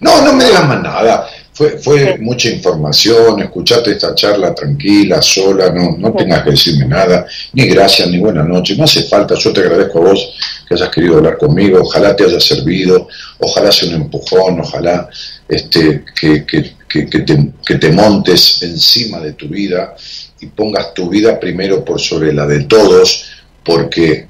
No, 0.00 0.22
no 0.22 0.32
me 0.32 0.44
digas 0.44 0.66
más 0.66 0.82
nada. 0.82 1.28
Fue, 1.52 1.70
fue 1.78 2.18
mucha 2.18 2.48
información, 2.48 3.40
escuchate 3.40 3.90
esta 3.90 4.14
charla 4.14 4.54
tranquila, 4.54 5.20
sola, 5.20 5.70
no, 5.70 5.96
no 5.98 6.12
tengas 6.12 6.44
que 6.44 6.50
decirme 6.50 6.86
nada, 6.86 7.26
ni 7.52 7.66
gracias, 7.66 8.08
ni 8.08 8.18
buenas 8.18 8.46
noches, 8.46 8.78
no 8.78 8.84
hace 8.84 9.02
falta, 9.02 9.34
yo 9.34 9.52
te 9.52 9.62
agradezco 9.62 9.98
a 9.98 10.02
vos 10.02 10.34
que 10.68 10.74
hayas 10.74 10.88
querido 10.90 11.16
hablar 11.16 11.36
conmigo, 11.36 11.80
ojalá 11.82 12.14
te 12.14 12.26
haya 12.26 12.38
servido, 12.38 13.08
ojalá 13.40 13.72
sea 13.72 13.88
un 13.88 14.02
empujón, 14.02 14.60
ojalá 14.60 15.08
este, 15.48 16.04
que, 16.20 16.46
que, 16.46 16.74
que, 16.88 17.02
te, 17.02 17.52
que 17.66 17.74
te 17.74 17.90
montes 17.90 18.62
encima 18.62 19.18
de 19.18 19.32
tu 19.32 19.48
vida 19.48 19.96
y 20.40 20.46
pongas 20.46 20.94
tu 20.94 21.08
vida 21.08 21.38
primero 21.38 21.84
por 21.84 22.00
sobre 22.00 22.32
la 22.32 22.46
de 22.46 22.64
todos, 22.64 23.26
porque 23.64 24.26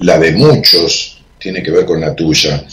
la 0.00 0.18
de 0.18 0.32
muchos 0.32 1.22
tiene 1.38 1.62
que 1.62 1.70
ver 1.70 1.86
con 1.86 2.00
la 2.00 2.14
tuya. 2.14 2.64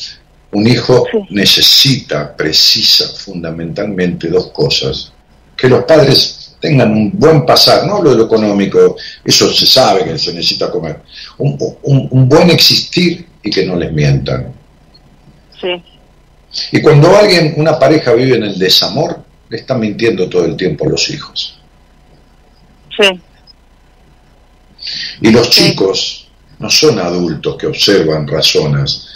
Un 0.51 0.67
hijo 0.67 1.05
necesita, 1.29 2.35
precisa 2.35 3.07
fundamentalmente 3.09 4.27
dos 4.27 4.51
cosas. 4.51 5.11
Que 5.55 5.67
los 5.67 5.83
padres 5.85 6.55
tengan 6.59 6.91
un 6.91 7.11
buen 7.11 7.45
pasar, 7.45 7.85
no 7.85 8.01
lo 8.01 8.11
de 8.11 8.17
lo 8.17 8.25
económico, 8.25 8.95
eso 9.23 9.51
se 9.51 9.65
sabe 9.65 10.05
que 10.05 10.17
se 10.17 10.33
necesita 10.33 10.71
comer. 10.71 11.01
Un, 11.37 11.57
un, 11.83 12.29
buen 12.29 12.49
existir 12.51 13.27
y 13.41 13.49
que 13.49 13.65
no 13.65 13.75
les 13.75 13.91
mientan. 13.91 14.53
Sí. 15.59 15.83
Y 16.71 16.81
cuando 16.81 17.15
alguien, 17.17 17.55
una 17.57 17.77
pareja 17.77 18.13
vive 18.13 18.37
en 18.37 18.43
el 18.43 18.57
desamor, 18.57 19.23
le 19.49 19.57
está 19.57 19.75
mintiendo 19.75 20.29
todo 20.29 20.45
el 20.45 20.55
tiempo 20.55 20.85
a 20.85 20.89
los 20.89 21.09
hijos. 21.09 21.59
Sí. 22.97 23.21
Y 25.21 25.31
los 25.31 25.49
chicos 25.49 26.27
no 26.59 26.69
son 26.69 26.99
adultos 26.99 27.57
que 27.57 27.67
observan, 27.67 28.27
razonas, 28.27 29.07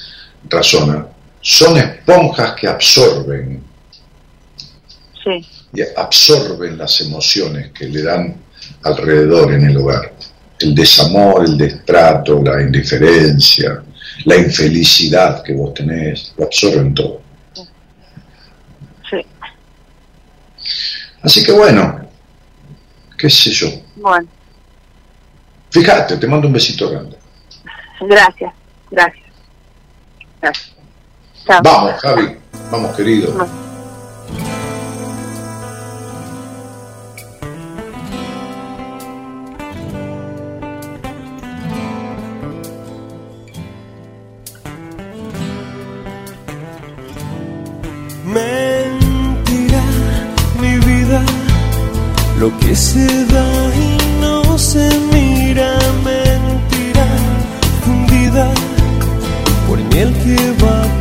razonan, 0.49 1.07
son 1.41 1.77
esponjas 1.77 2.53
que 2.59 2.67
absorben. 2.67 3.63
Sí. 5.23 5.45
Y 5.73 5.81
absorben 5.95 6.77
las 6.77 7.01
emociones 7.01 7.71
que 7.71 7.85
le 7.85 8.01
dan 8.01 8.35
alrededor 8.83 9.53
en 9.53 9.65
el 9.65 9.77
hogar. 9.77 10.13
El 10.59 10.73
desamor, 10.73 11.45
el 11.45 11.57
destrato, 11.57 12.41
la 12.41 12.61
indiferencia, 12.61 13.83
la 14.25 14.37
infelicidad 14.37 15.43
que 15.43 15.53
vos 15.53 15.73
tenés, 15.73 16.33
lo 16.37 16.45
absorben 16.45 16.93
todo. 16.93 17.21
Sí. 19.09 19.25
Así 21.21 21.43
que 21.43 21.51
bueno, 21.51 22.06
qué 23.17 23.29
sé 23.29 23.51
yo. 23.51 23.67
Bueno. 23.95 24.27
Fíjate, 25.71 26.17
te 26.17 26.27
mando 26.27 26.47
un 26.47 26.53
besito 26.53 26.89
grande. 26.89 27.17
Gracias, 28.01 28.53
gracias. 28.91 29.25
Gracias. 30.41 30.75
Vamos, 31.63 32.01
Javi, 32.01 32.37
vamos, 32.71 32.95
querido. 32.95 33.33
Mentira, 33.33 34.66
lo 52.47 52.59
que 52.59 52.75
se 52.75 53.25
da 53.25 53.47
y 53.75 54.21
no 54.21 54.57
se 54.57 54.89
mira, 55.11 55.77
mentira, 56.05 57.07
fundida 57.83 58.47
por 59.67 59.77
miel 59.91 60.13
que 60.23 60.37
va 60.63 60.96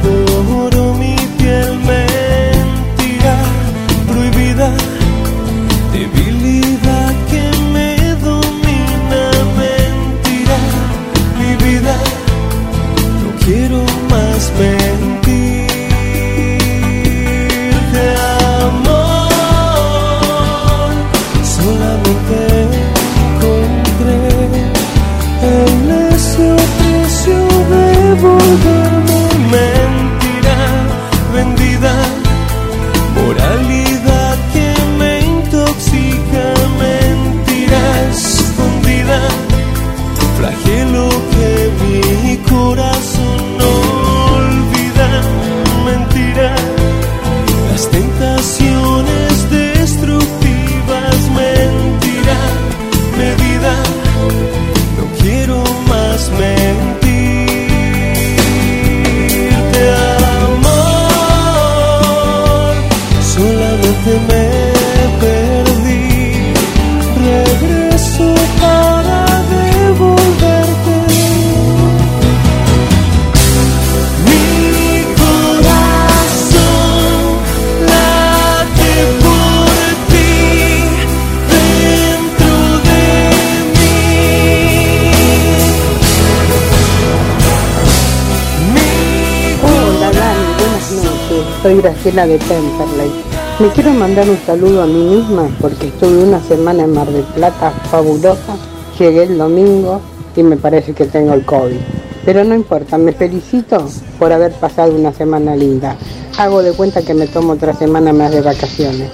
Graciela 92.06 92.26
de 92.28 92.38
Temperley. 92.38 93.10
Me 93.58 93.68
quiero 93.70 93.90
mandar 93.90 94.28
un 94.28 94.38
saludo 94.46 94.82
a 94.82 94.86
mí 94.86 95.16
misma 95.16 95.48
porque 95.60 95.88
estuve 95.88 96.22
una 96.22 96.40
semana 96.40 96.84
en 96.84 96.92
Mar 96.92 97.08
del 97.08 97.24
Plata 97.24 97.72
fabulosa. 97.90 98.56
Llegué 98.96 99.24
el 99.24 99.36
domingo 99.36 100.00
y 100.36 100.44
me 100.44 100.56
parece 100.56 100.92
que 100.92 101.06
tengo 101.06 101.34
el 101.34 101.44
COVID. 101.44 101.80
Pero 102.24 102.44
no 102.44 102.54
importa, 102.54 102.96
me 102.96 103.12
felicito 103.12 103.88
por 104.20 104.32
haber 104.32 104.52
pasado 104.52 104.94
una 104.94 105.12
semana 105.12 105.56
linda. 105.56 105.96
Hago 106.38 106.62
de 106.62 106.74
cuenta 106.74 107.02
que 107.02 107.12
me 107.12 107.26
tomo 107.26 107.54
otra 107.54 107.74
semana 107.74 108.12
más 108.12 108.30
de 108.30 108.40
vacaciones. 108.40 109.10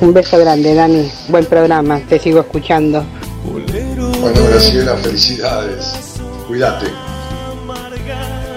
Un 0.00 0.12
beso 0.12 0.36
grande, 0.36 0.74
Dani. 0.74 1.08
Buen 1.28 1.44
programa, 1.44 2.00
te 2.08 2.18
sigo 2.18 2.40
escuchando. 2.40 3.04
Bueno, 3.52 4.40
Graciela, 4.48 4.96
felicidades. 4.96 5.92
Cuídate. 6.48 6.86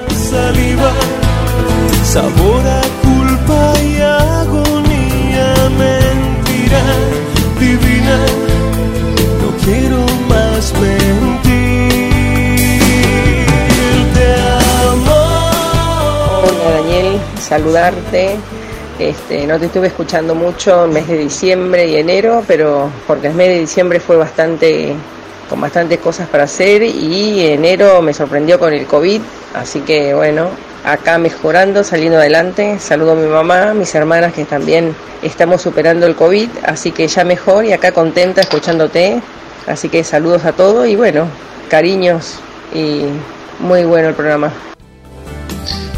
Saliva, 0.10 0.92
sabor 2.04 2.66
a 2.66 3.05
culpa 3.46 3.74
agonía, 4.42 5.54
mentira 5.78 6.82
divina. 7.60 8.18
No 9.42 9.50
quiero 9.64 10.06
más 10.28 10.74
mentir. 10.74 11.90
Te 14.14 14.28
amo. 14.90 15.22
Hola 16.44 16.72
Daniel, 16.76 17.20
saludarte. 17.40 18.38
Este, 18.98 19.46
no 19.46 19.60
te 19.60 19.66
estuve 19.66 19.88
escuchando 19.88 20.34
mucho 20.36 20.86
en 20.86 20.94
mes 20.94 21.08
de 21.08 21.18
diciembre 21.18 21.86
y 21.88 21.98
enero, 21.98 22.44
pero 22.48 22.90
porque 23.06 23.28
el 23.28 23.34
mes 23.34 23.50
de 23.50 23.60
diciembre 23.60 24.00
fue 24.00 24.16
bastante 24.16 24.96
con 25.50 25.60
bastantes 25.62 26.00
cosas 26.00 26.28
para 26.28 26.46
hacer 26.46 26.82
y 26.82 27.46
enero 27.46 28.02
me 28.02 28.14
sorprendió 28.16 28.58
con 28.58 28.74
el 28.74 28.88
COVID, 28.88 29.22
así 29.54 29.82
que 29.82 30.14
bueno, 30.16 30.50
acá 30.86 31.18
mejorando, 31.18 31.84
saliendo 31.84 32.20
adelante. 32.20 32.78
Saludo 32.80 33.14
a 33.14 33.16
mi 33.16 33.28
mamá, 33.28 33.74
mis 33.74 33.94
hermanas 33.96 34.34
que 34.34 34.46
también 34.46 34.96
estamos 35.24 35.62
superando 35.62 36.06
el 36.06 36.16
COVID, 36.16 36.50
así 36.64 36.92
que 36.92 37.08
ya 37.08 37.24
mejor 37.26 37.66
y 37.66 37.74
acá 37.74 37.92
contenta 37.92 38.42
escuchándote. 38.42 39.22
Así 39.68 39.90
que 39.90 40.04
saludos 40.04 40.46
a 40.46 40.52
todos 40.52 40.88
y 40.88 40.96
bueno, 40.96 41.28
cariños 41.70 42.36
y 42.74 43.06
muy 43.60 43.84
bueno 43.84 44.10
el 44.10 44.16
programa. 44.16 44.54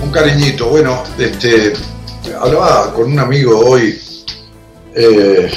Un 0.01 0.09
cariñito. 0.09 0.69
Bueno, 0.69 1.03
este, 1.19 1.73
hablaba 2.39 2.93
con 2.93 3.11
un 3.11 3.19
amigo 3.19 3.59
hoy. 3.59 3.99
eh, 4.95 5.51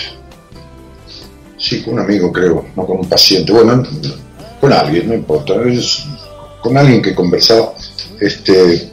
sí, 1.56 1.82
con 1.82 1.94
un 1.94 2.00
amigo 2.00 2.32
creo, 2.32 2.66
no 2.74 2.84
con 2.84 2.98
un 2.98 3.08
paciente. 3.08 3.52
Bueno, 3.52 3.84
con 4.60 4.72
alguien, 4.72 5.08
no 5.08 5.14
importa. 5.14 5.54
con 6.60 6.76
alguien 6.76 7.00
que 7.00 7.14
conversaba. 7.14 7.72
Este, 8.20 8.89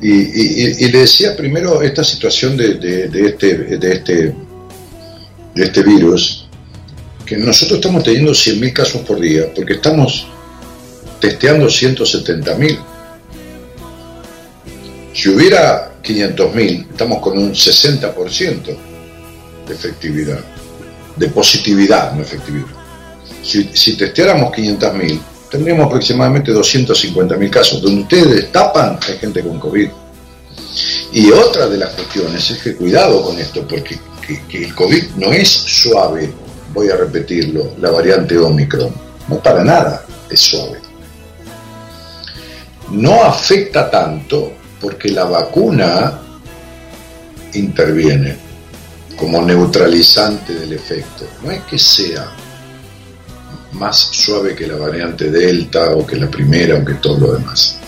y, 0.00 0.88
le 0.88 0.98
decía 0.98 1.36
primero 1.36 1.82
esta 1.82 2.04
situación 2.04 2.56
de 2.56 2.72
este, 2.72 3.08
de, 3.08 3.92
este, 3.92 4.34
de 5.54 5.64
este 5.64 5.82
virus, 5.82 6.46
que 7.24 7.36
nosotros 7.36 7.78
estamos 7.78 8.04
teniendo 8.04 8.32
100.000 8.32 8.72
casos 8.72 9.00
por 9.02 9.18
día, 9.18 9.52
porque 9.54 9.74
estamos 9.74 10.28
testeando 11.20 11.66
170.000. 11.66 12.78
Si 15.14 15.28
hubiera 15.30 16.00
500.000, 16.02 16.90
estamos 16.90 17.20
con 17.20 17.38
un 17.38 17.52
60% 17.52 18.76
de 19.66 19.74
efectividad, 19.74 20.40
de 21.16 21.28
positividad, 21.28 22.12
no 22.12 22.22
efectividad. 22.22 22.66
Si, 23.42 23.70
si 23.72 23.96
testeáramos 23.96 24.52
500.000, 24.52 25.20
tendríamos 25.50 25.86
aproximadamente 25.86 26.52
250.000 26.52 27.50
casos. 27.50 27.80
Donde 27.82 28.02
ustedes 28.02 28.30
destapan, 28.36 28.98
hay 29.06 29.18
gente 29.18 29.42
con 29.42 29.58
COVID. 29.58 29.88
Y 31.12 31.30
otra 31.30 31.66
de 31.68 31.78
las 31.78 31.90
cuestiones 31.90 32.50
es 32.50 32.58
que 32.62 32.76
cuidado 32.76 33.22
con 33.22 33.38
esto, 33.38 33.66
porque 33.66 33.98
que- 34.26 34.42
que 34.46 34.64
el 34.64 34.74
COVID 34.74 35.04
no 35.16 35.32
es 35.32 35.48
suave, 35.48 36.30
voy 36.74 36.88
a 36.90 36.96
repetirlo, 36.96 37.72
la 37.80 37.90
variante 37.90 38.36
Omicron. 38.36 38.92
No 39.28 39.38
para 39.42 39.62
nada 39.64 40.04
es 40.30 40.40
suave. 40.40 40.78
No 42.90 43.24
afecta 43.24 43.90
tanto 43.90 44.52
porque 44.80 45.08
la 45.10 45.24
vacuna 45.24 46.20
interviene 47.54 48.36
como 49.16 49.40
neutralizante 49.42 50.54
del 50.54 50.72
efecto. 50.74 51.24
No 51.42 51.50
es 51.50 51.62
que 51.62 51.78
sea 51.78 52.26
más 53.76 54.08
suave 54.12 54.54
que 54.54 54.66
la 54.66 54.76
variante 54.76 55.30
Delta 55.30 55.90
o 55.90 56.06
que 56.06 56.16
la 56.16 56.30
primera 56.30 56.76
o 56.76 56.84
que 56.84 56.94
todo 56.94 57.18
lo 57.18 57.32
demás. 57.34 57.78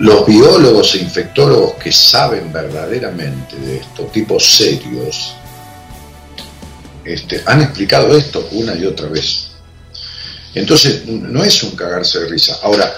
Los 0.00 0.26
biólogos 0.26 0.94
e 0.94 0.98
infectólogos 0.98 1.74
que 1.74 1.92
saben 1.92 2.52
verdaderamente 2.52 3.56
de 3.56 3.76
esto, 3.78 4.04
tipos 4.04 4.44
serios, 4.44 5.34
este, 7.04 7.42
han 7.46 7.62
explicado 7.62 8.16
esto 8.16 8.48
una 8.52 8.74
y 8.74 8.86
otra 8.86 9.08
vez. 9.08 9.50
Entonces, 10.54 11.06
no 11.06 11.44
es 11.44 11.62
un 11.62 11.76
cagarse 11.76 12.20
de 12.20 12.28
risa. 12.28 12.58
Ahora, 12.62 12.92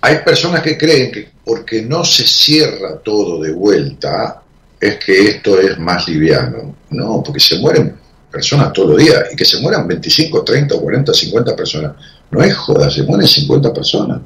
hay 0.00 0.18
personas 0.18 0.62
que 0.62 0.78
creen 0.78 1.12
que 1.12 1.30
porque 1.44 1.82
no 1.82 2.04
se 2.04 2.26
cierra 2.26 2.98
todo 2.98 3.40
de 3.40 3.52
vuelta, 3.52 4.42
es 4.80 4.96
que 4.96 5.28
esto 5.28 5.60
es 5.60 5.78
más 5.78 6.08
liviano. 6.08 6.76
No, 6.90 7.22
porque 7.22 7.40
se 7.40 7.58
mueren 7.58 7.99
personas 8.30 8.72
todos 8.72 8.90
los 8.90 8.98
días 8.98 9.24
y 9.32 9.36
que 9.36 9.44
se 9.44 9.60
mueran 9.60 9.86
25, 9.88 10.44
30, 10.44 10.78
40, 10.78 11.12
50 11.12 11.56
personas. 11.56 11.92
No 12.30 12.42
es 12.42 12.54
joda, 12.54 12.90
se 12.90 13.02
mueren 13.02 13.26
50 13.26 13.72
personas. 13.72 14.20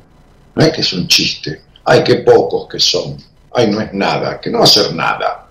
No 0.55 0.64
es 0.64 0.72
que 0.72 0.82
es 0.82 0.93
un 0.93 1.09
chiste. 1.09 1.62
Ay, 1.85 2.02
qué 2.05 2.16
pocos 2.16 2.68
que 2.68 2.78
son. 2.78 3.16
Ay, 3.52 3.70
no 3.70 3.81
es 3.81 3.93
nada, 3.93 4.40
que 4.40 4.51
no 4.51 4.59
va 4.59 4.64
a 4.64 4.68
ser 4.68 4.94
nada. 4.94 5.47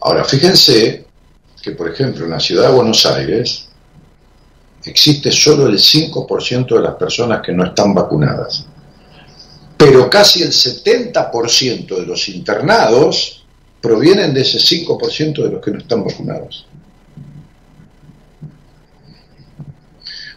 Ahora, 0.00 0.24
fíjense 0.24 1.06
que, 1.60 1.72
por 1.72 1.90
ejemplo, 1.90 2.24
en 2.24 2.30
la 2.30 2.40
ciudad 2.40 2.68
de 2.68 2.74
Buenos 2.74 3.04
Aires 3.06 3.68
existe 4.84 5.30
solo 5.30 5.66
el 5.66 5.78
5% 5.78 6.74
de 6.74 6.80
las 6.80 6.94
personas 6.94 7.42
que 7.44 7.52
no 7.52 7.64
están 7.64 7.94
vacunadas. 7.94 8.64
Pero 9.76 10.08
casi 10.08 10.42
el 10.42 10.52
70% 10.52 11.96
de 11.96 12.06
los 12.06 12.28
internados 12.28 13.44
provienen 13.80 14.32
de 14.34 14.42
ese 14.42 14.58
5% 14.58 15.42
de 15.42 15.50
los 15.50 15.64
que 15.64 15.70
no 15.70 15.78
están 15.78 16.04
vacunados. 16.04 16.66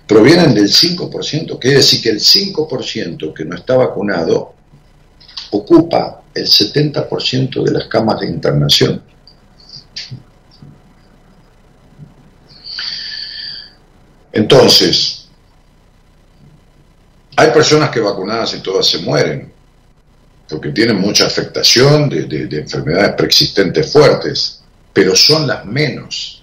Provienen 0.08 0.54
del 0.54 0.68
5%, 0.70 1.58
quiere 1.60 1.78
decir 1.78 2.02
que 2.02 2.10
el 2.10 2.20
5% 2.20 3.34
que 3.34 3.46
no 3.46 3.56
está 3.56 3.76
vacunado 3.78 4.54
ocupa 5.52 6.22
el 6.34 6.46
70% 6.46 7.64
de 7.64 7.72
las 7.72 7.88
camas 7.88 8.20
de 8.20 8.28
internación. 8.28 9.02
Entonces, 14.32 15.28
hay 17.36 17.52
personas 17.52 17.90
que 17.90 18.00
vacunadas 18.00 18.54
y 18.56 18.60
todas 18.60 18.88
se 18.88 19.00
mueren, 19.00 19.52
porque 20.50 20.70
tienen 20.70 21.00
mucha 21.00 21.26
afectación 21.26 22.10
de, 22.10 22.24
de- 22.24 22.48
de 22.48 22.60
enfermedades 22.62 23.14
preexistentes 23.16 23.92
fuertes, 23.92 24.62
pero 24.92 25.16
son 25.16 25.48
las 25.48 25.66
menos. 25.66 26.43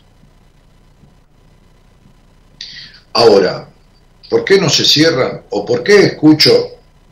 Ahora, 3.13 3.69
¿por 4.29 4.45
qué 4.45 4.59
no 4.61 4.69
se 4.69 4.85
cierran? 4.85 5.43
¿O 5.51 5.65
por 5.65 5.83
qué 5.83 6.05
escucho 6.07 6.53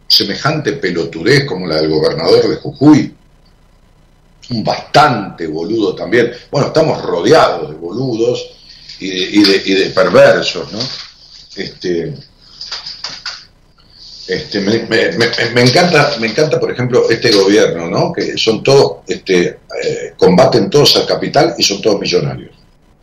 semejante 0.07 0.73
pelotudez 0.75 1.45
como 1.45 1.67
la 1.67 1.77
del 1.77 1.91
gobernador 1.91 2.49
de 2.49 2.57
Jujuy? 2.57 3.15
Un 4.51 4.65
bastante 4.65 5.47
boludo 5.47 5.95
también. 5.95 6.33
Bueno, 6.51 6.69
estamos 6.69 7.03
rodeados 7.03 7.71
de 7.71 7.77
boludos 7.77 8.47
y 9.01 9.09
de, 9.43 9.63
y 9.67 9.75
de- 9.75 9.91
perversos, 9.91 10.73
¿no? 10.73 10.79
Este, 11.57 12.15
este, 14.27 14.61
me- 14.61 14.87
me 15.55 15.63
encanta, 15.63 16.17
me 16.21 16.27
encanta, 16.29 16.61
por 16.61 16.71
ejemplo, 16.71 17.09
este 17.11 17.31
gobierno, 17.33 17.89
¿no? 17.89 18.13
Que 18.13 18.37
son 18.39 18.63
todos, 18.63 18.99
este, 19.07 19.47
eh, 19.83 20.15
combaten 20.17 20.69
todos 20.71 20.97
al 20.97 21.07
capital 21.07 21.55
y 21.59 21.63
son 21.63 21.81
todos 21.83 22.01
millonarios. 22.01 22.51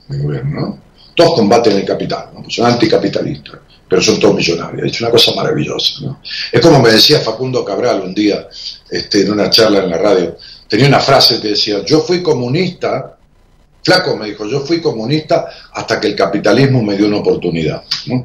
El 0.09 0.21
gobierno, 0.23 0.61
¿no? 0.61 0.84
Todos 1.15 1.35
combaten 1.35 1.77
el 1.77 1.85
capital. 1.85 2.29
Son 2.49 2.65
anticapitalistas, 2.65 3.59
pero 3.87 4.01
son 4.01 4.19
todos 4.19 4.35
millonarios. 4.35 4.91
Es 4.91 5.01
una 5.01 5.09
cosa 5.09 5.33
maravillosa, 5.33 6.01
¿no? 6.01 6.19
Es 6.51 6.61
como 6.61 6.81
me 6.81 6.91
decía 6.91 7.19
Facundo 7.19 7.63
Cabral 7.63 8.01
un 8.01 8.13
día, 8.13 8.47
este, 8.89 9.21
en 9.21 9.31
una 9.31 9.49
charla 9.49 9.79
en 9.79 9.89
la 9.89 9.97
radio. 9.97 10.37
Tenía 10.67 10.87
una 10.87 10.99
frase 10.99 11.39
que 11.39 11.49
decía: 11.49 11.83
Yo 11.85 12.01
fui 12.01 12.21
comunista, 12.21 13.17
flaco 13.81 14.17
me 14.17 14.27
dijo, 14.27 14.45
yo 14.47 14.61
fui 14.61 14.81
comunista 14.81 15.45
hasta 15.71 16.01
que 16.01 16.07
el 16.07 16.15
capitalismo 16.15 16.83
me 16.83 16.97
dio 16.97 17.07
una 17.07 17.17
oportunidad. 17.17 17.83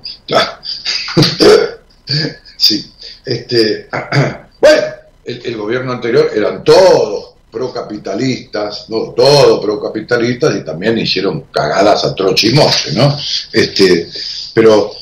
sí. 2.57 2.93
Este, 3.25 3.89
bueno, 4.61 4.83
el, 5.25 5.43
el 5.45 5.57
gobierno 5.57 5.93
anterior 5.93 6.31
eran 6.35 6.65
todos 6.65 7.35
procapitalistas, 7.51 8.89
no, 8.89 9.11
todos 9.11 9.65
procapitalistas 9.65 10.57
y 10.57 10.65
también 10.65 10.99
hicieron 10.99 11.43
cagadas 11.53 12.05
a 12.05 12.15
trochimote, 12.15 12.93
¿no? 12.95 13.17
Este, 13.53 14.09
pero 14.55 14.93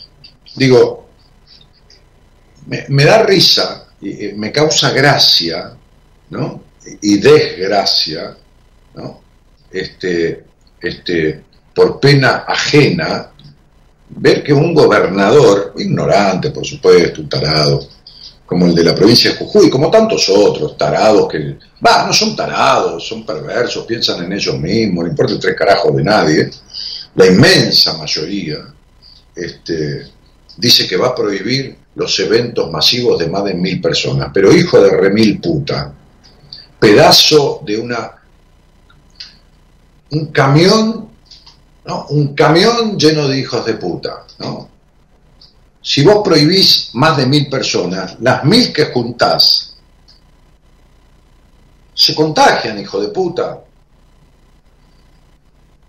digo, 0.56 1.08
me, 2.66 2.86
me 2.88 3.04
da 3.04 3.22
risa, 3.22 3.86
y, 4.00 4.26
eh, 4.26 4.34
me 4.36 4.50
causa 4.52 4.90
gracia, 4.90 5.72
¿no? 6.30 6.62
Y 7.02 7.18
desgracia, 7.18 8.36
¿no? 8.94 9.20
Este, 9.70 10.44
este, 10.80 11.44
por 11.74 12.00
pena 12.00 12.44
ajena, 12.46 13.30
ver 14.10 14.42
que 14.42 14.52
un 14.52 14.72
gobernador, 14.72 15.74
ignorante 15.76 16.50
por 16.50 16.64
supuesto, 16.64 17.20
un 17.20 17.28
tarado, 17.28 17.86
como 18.48 18.64
el 18.64 18.74
de 18.74 18.82
la 18.82 18.94
provincia 18.94 19.30
de 19.30 19.36
Jujuy, 19.36 19.68
como 19.68 19.90
tantos 19.90 20.26
otros, 20.30 20.74
tarados 20.78 21.28
que, 21.28 21.58
va, 21.86 22.06
no 22.06 22.14
son 22.14 22.34
tarados, 22.34 23.06
son 23.06 23.26
perversos, 23.26 23.84
piensan 23.84 24.24
en 24.24 24.32
ellos 24.32 24.58
mismos, 24.58 25.04
no 25.04 25.10
importa 25.10 25.34
el 25.34 25.38
tres 25.38 25.54
carajos 25.54 25.94
de 25.94 26.02
nadie, 26.02 26.50
la 27.14 27.26
inmensa 27.26 27.98
mayoría 27.98 28.56
este, 29.36 30.06
dice 30.56 30.88
que 30.88 30.96
va 30.96 31.08
a 31.08 31.14
prohibir 31.14 31.76
los 31.94 32.18
eventos 32.20 32.70
masivos 32.70 33.18
de 33.18 33.28
más 33.28 33.44
de 33.44 33.52
mil 33.52 33.82
personas, 33.82 34.30
pero 34.32 34.50
hijo 34.50 34.80
de 34.80 34.96
remil 34.96 35.38
puta, 35.42 35.92
pedazo 36.80 37.60
de 37.66 37.76
una 37.76 38.12
un 40.10 40.26
camión, 40.32 41.10
¿no? 41.84 42.06
un 42.08 42.34
camión 42.34 42.98
lleno 42.98 43.28
de 43.28 43.40
hijos 43.40 43.66
de 43.66 43.74
puta, 43.74 44.24
¿no? 44.38 44.77
Si 45.88 46.02
vos 46.02 46.20
prohibís 46.22 46.90
más 46.92 47.16
de 47.16 47.24
mil 47.24 47.48
personas, 47.48 48.16
las 48.20 48.44
mil 48.44 48.74
que 48.74 48.92
juntás 48.92 49.74
se 51.94 52.14
contagian, 52.14 52.78
hijo 52.78 53.00
de 53.00 53.08
puta. 53.08 53.58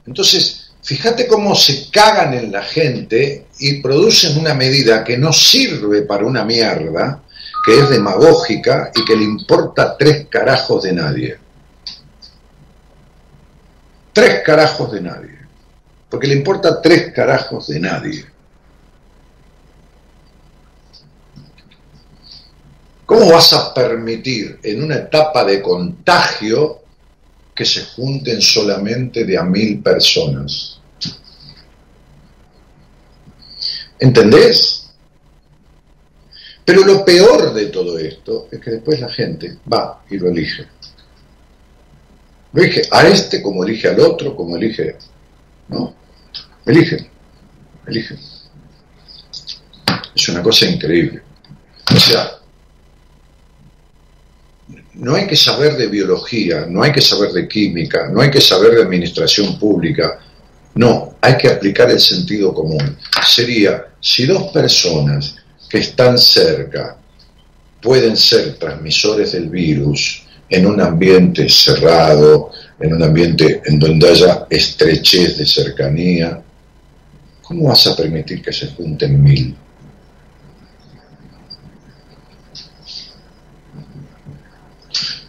Entonces, 0.08 0.72
fíjate 0.82 1.28
cómo 1.28 1.54
se 1.54 1.90
cagan 1.92 2.34
en 2.34 2.50
la 2.50 2.62
gente 2.62 3.48
y 3.60 3.82
producen 3.82 4.40
una 4.40 4.54
medida 4.54 5.04
que 5.04 5.18
no 5.18 5.34
sirve 5.34 6.04
para 6.04 6.26
una 6.26 6.46
mierda, 6.46 7.22
que 7.66 7.78
es 7.78 7.90
demagógica 7.90 8.92
y 8.96 9.04
que 9.04 9.18
le 9.18 9.26
importa 9.26 9.98
tres 9.98 10.28
carajos 10.30 10.84
de 10.84 10.94
nadie. 10.94 11.38
Tres 14.14 14.44
carajos 14.46 14.94
de 14.94 15.02
nadie. 15.02 15.40
Porque 16.10 16.28
le 16.28 16.36
importa 16.36 16.82
tres 16.82 17.12
carajos 17.14 17.68
de 17.68 17.82
nadie. 17.82 18.39
¿Cómo 23.10 23.32
vas 23.32 23.52
a 23.54 23.74
permitir 23.74 24.60
en 24.62 24.84
una 24.84 24.98
etapa 24.98 25.44
de 25.44 25.64
contagio 25.64 26.84
que 27.56 27.66
se 27.66 27.84
junten 27.86 28.40
solamente 28.40 29.26
de 29.26 29.36
a 29.36 29.42
mil 29.42 29.82
personas? 29.82 30.80
¿Entendés? 33.98 34.92
Pero 36.64 36.86
lo 36.86 37.04
peor 37.04 37.52
de 37.52 37.66
todo 37.70 37.98
esto 37.98 38.48
es 38.52 38.60
que 38.60 38.70
después 38.70 39.00
la 39.00 39.10
gente 39.10 39.58
va 39.74 40.04
y 40.08 40.20
lo 40.20 40.30
elige. 40.30 40.68
Lo 42.54 42.62
elige 42.62 42.84
a 42.92 43.08
este 43.08 43.42
como 43.42 43.64
elige 43.64 43.88
al 43.88 44.02
otro, 44.02 44.36
como 44.36 44.56
elige... 44.56 44.98
No, 45.68 45.96
elige, 46.64 47.10
elige. 47.88 48.16
Es 50.14 50.30
una 50.30 50.44
cosa 50.44 50.68
increíble. 50.68 51.24
O 51.92 52.00
sea, 52.00 52.39
no 55.00 55.16
hay 55.16 55.28
que 55.28 55.36
saber 55.36 55.78
de 55.78 55.88
biología, 55.88 56.66
no 56.68 56.84
hay 56.84 56.92
que 56.92 57.02
saber 57.02 57.32
de 57.32 57.48
química, 57.48 58.10
no 58.10 58.22
hay 58.22 58.30
que 58.30 58.42
saber 58.42 58.76
de 58.76 58.84
administración 58.84 59.58
pública, 59.58 60.20
no, 60.76 61.16
hay 61.22 61.38
que 61.38 61.48
aplicar 61.48 61.90
el 61.90 62.00
sentido 62.00 62.54
común. 62.54 62.98
Sería, 63.26 63.86
si 64.00 64.26
dos 64.26 64.52
personas 64.52 65.36
que 65.70 65.80
están 65.80 66.18
cerca 66.18 66.98
pueden 67.82 68.18
ser 68.18 68.56
transmisores 68.56 69.32
del 69.32 69.50
virus 69.50 70.24
en 70.50 70.66
un 70.66 70.82
ambiente 70.82 71.48
cerrado, 71.48 72.52
en 72.80 72.94
un 72.94 73.04
ambiente 73.04 73.62
en 73.66 73.80
donde 73.80 74.10
haya 74.10 74.48
estrechez 74.50 75.38
de 75.38 75.46
cercanía, 75.46 76.42
¿cómo 77.42 77.70
vas 77.70 77.88
a 77.88 77.96
permitir 77.96 78.42
que 78.42 78.52
se 78.52 78.68
junten 78.68 79.22
mil? 79.22 79.56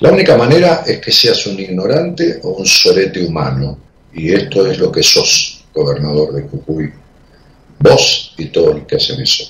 La 0.00 0.10
única 0.10 0.36
manera 0.36 0.82
es 0.86 0.98
que 0.98 1.12
seas 1.12 1.46
un 1.46 1.60
ignorante 1.60 2.40
o 2.42 2.50
un 2.50 2.66
sorete 2.66 3.22
humano, 3.22 3.78
y 4.14 4.32
esto 4.32 4.66
es 4.66 4.78
lo 4.78 4.90
que 4.90 5.02
sos, 5.02 5.64
gobernador 5.74 6.32
de 6.32 6.42
Jujuy. 6.42 6.90
Vos 7.78 8.34
y 8.38 8.46
todos 8.46 8.76
los 8.76 8.86
que 8.86 8.96
hacen 8.96 9.20
eso. 9.20 9.44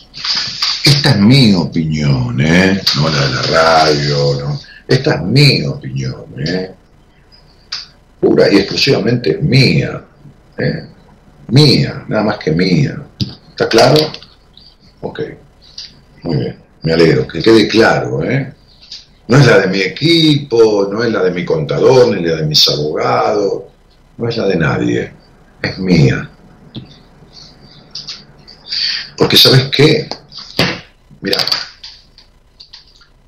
Esta 0.84 1.10
es 1.10 1.18
mi 1.18 1.54
opinión, 1.54 2.40
¿eh? 2.40 2.80
no 2.96 3.08
la 3.08 3.26
de 3.26 3.34
la 3.34 3.42
radio, 3.42 4.40
¿no? 4.40 4.60
Esta 4.88 5.14
es 5.14 5.22
mi 5.22 5.64
opinión, 5.64 6.24
¿eh? 6.44 6.72
pura 8.20 8.52
y 8.52 8.56
exclusivamente 8.56 9.38
mía, 9.38 10.04
¿eh? 10.58 10.84
mía, 11.46 12.04
nada 12.08 12.24
más 12.24 12.38
que 12.38 12.50
mía. 12.50 13.00
¿Está 13.50 13.68
claro? 13.68 13.96
Ok, 15.00 15.20
muy 16.24 16.36
bien, 16.36 16.56
me 16.82 16.92
alegro, 16.92 17.26
que 17.28 17.40
quede 17.40 17.68
claro, 17.68 18.24
¿eh? 18.24 18.52
No 19.30 19.36
es 19.36 19.46
la 19.46 19.60
de 19.60 19.68
mi 19.68 19.80
equipo, 19.80 20.88
no 20.90 21.04
es 21.04 21.12
la 21.12 21.22
de 21.22 21.30
mi 21.30 21.44
contador, 21.44 22.08
ni 22.08 22.20
la 22.26 22.34
de 22.34 22.46
mis 22.46 22.68
abogados, 22.68 23.62
no 24.16 24.28
es 24.28 24.36
la 24.36 24.44
de 24.44 24.56
nadie, 24.56 25.12
es 25.62 25.78
mía. 25.78 26.28
Porque 29.16 29.36
sabes 29.36 29.66
qué, 29.66 30.08
mira, 31.20 31.38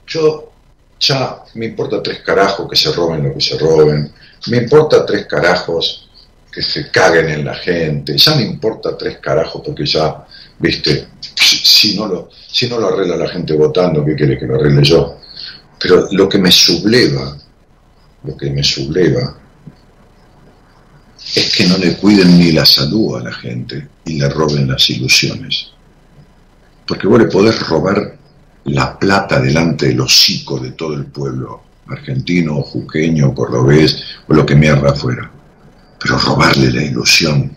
yo 0.08 0.50
ya 0.98 1.38
me 1.54 1.66
importa 1.66 2.02
tres 2.02 2.18
carajos 2.18 2.68
que 2.68 2.74
se 2.74 2.90
roben 2.90 3.22
lo 3.22 3.34
que 3.34 3.40
se 3.40 3.56
roben, 3.56 4.12
me 4.48 4.56
importa 4.56 5.06
tres 5.06 5.26
carajos 5.26 6.10
que 6.52 6.62
se 6.62 6.90
caguen 6.90 7.28
en 7.28 7.44
la 7.44 7.54
gente, 7.54 8.18
ya 8.18 8.34
me 8.34 8.42
importa 8.42 8.98
tres 8.98 9.18
carajos 9.18 9.62
porque 9.64 9.86
ya, 9.86 10.26
viste, 10.58 11.06
si 11.36 11.96
no 11.96 12.08
lo, 12.08 12.28
si 12.48 12.68
no 12.68 12.80
lo 12.80 12.88
arregla 12.88 13.16
la 13.16 13.28
gente 13.28 13.54
votando, 13.54 14.04
¿qué 14.04 14.16
quiere 14.16 14.36
que 14.36 14.46
lo 14.46 14.56
arregle 14.56 14.82
yo? 14.82 15.21
Pero 15.82 16.06
lo 16.12 16.28
que 16.28 16.38
me 16.38 16.52
subleva, 16.52 17.36
lo 18.22 18.36
que 18.36 18.50
me 18.50 18.62
subleva, 18.62 19.36
es 21.34 21.56
que 21.56 21.66
no 21.66 21.76
le 21.76 21.96
cuiden 21.96 22.38
ni 22.38 22.52
la 22.52 22.64
salud 22.64 23.16
a 23.16 23.24
la 23.24 23.32
gente 23.32 23.88
y 24.04 24.16
le 24.16 24.28
roben 24.28 24.68
las 24.68 24.88
ilusiones. 24.90 25.72
Porque 26.86 27.08
vos 27.08 27.18
le 27.18 27.26
podés 27.26 27.58
robar 27.66 28.16
la 28.64 28.96
plata 28.96 29.40
delante 29.40 29.88
del 29.88 30.02
hocico 30.02 30.60
de 30.60 30.70
todo 30.70 30.94
el 30.94 31.06
pueblo, 31.06 31.64
argentino, 31.88 32.62
juqueño, 32.62 33.34
cordobés, 33.34 34.04
o 34.28 34.34
lo 34.34 34.46
que 34.46 34.54
mierda 34.54 34.94
fuera. 34.94 35.28
Pero 35.98 36.16
robarle 36.16 36.70
la 36.70 36.84
ilusión. 36.84 37.56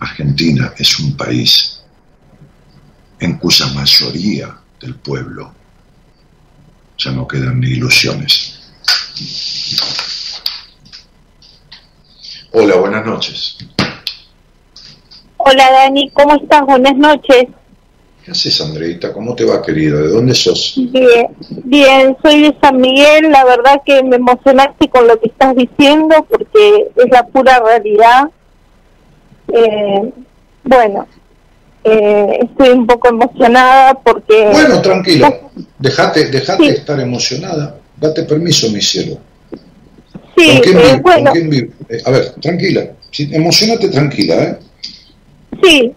Argentina 0.00 0.72
es 0.76 0.98
un 0.98 1.16
país 1.16 1.80
en 3.20 3.38
cuya 3.38 3.66
mayoría 3.68 4.56
del 4.80 4.96
pueblo 4.96 5.57
ya 6.98 7.12
no 7.12 7.26
quedan 7.26 7.60
ni 7.60 7.68
ilusiones. 7.68 8.58
Hola, 12.52 12.76
buenas 12.76 13.06
noches. 13.06 13.58
Hola 15.36 15.70
Dani, 15.70 16.10
¿cómo 16.10 16.34
estás? 16.34 16.62
Buenas 16.66 16.96
noches. 16.96 17.46
¿Qué 18.24 18.32
haces, 18.32 18.60
Andreita? 18.60 19.12
¿Cómo 19.12 19.34
te 19.34 19.44
va, 19.44 19.62
querida? 19.62 20.00
¿De 20.00 20.08
dónde 20.08 20.34
sos? 20.34 20.74
Bien, 20.76 21.28
bien, 21.64 22.16
soy 22.20 22.42
de 22.42 22.56
San 22.60 22.78
Miguel. 22.80 23.30
La 23.30 23.44
verdad 23.44 23.80
que 23.86 24.02
me 24.02 24.16
emocionaste 24.16 24.88
con 24.88 25.06
lo 25.06 25.18
que 25.20 25.28
estás 25.28 25.54
diciendo 25.54 26.26
porque 26.28 26.88
es 26.96 27.10
la 27.10 27.26
pura 27.26 27.60
realidad. 27.60 28.28
Eh, 29.52 30.12
bueno, 30.64 31.06
eh, 31.90 32.38
estoy 32.42 32.70
un 32.70 32.86
poco 32.86 33.08
emocionada 33.08 33.94
porque... 33.94 34.48
Bueno, 34.52 34.82
tranquila, 34.82 35.40
dejate, 35.78 36.26
dejate 36.26 36.68
estar 36.68 37.00
emocionada, 37.00 37.78
date 37.96 38.24
permiso, 38.24 38.70
mi 38.70 38.80
cielo. 38.80 39.18
Sí, 40.36 40.60
eh, 40.64 41.00
bueno. 41.02 41.32
Eh, 41.34 42.02
a 42.04 42.10
ver, 42.10 42.34
tranquila, 42.40 42.92
sí, 43.10 43.28
emocionate 43.32 43.88
tranquila, 43.88 44.34
¿eh? 44.42 44.58
Sí, 45.62 45.92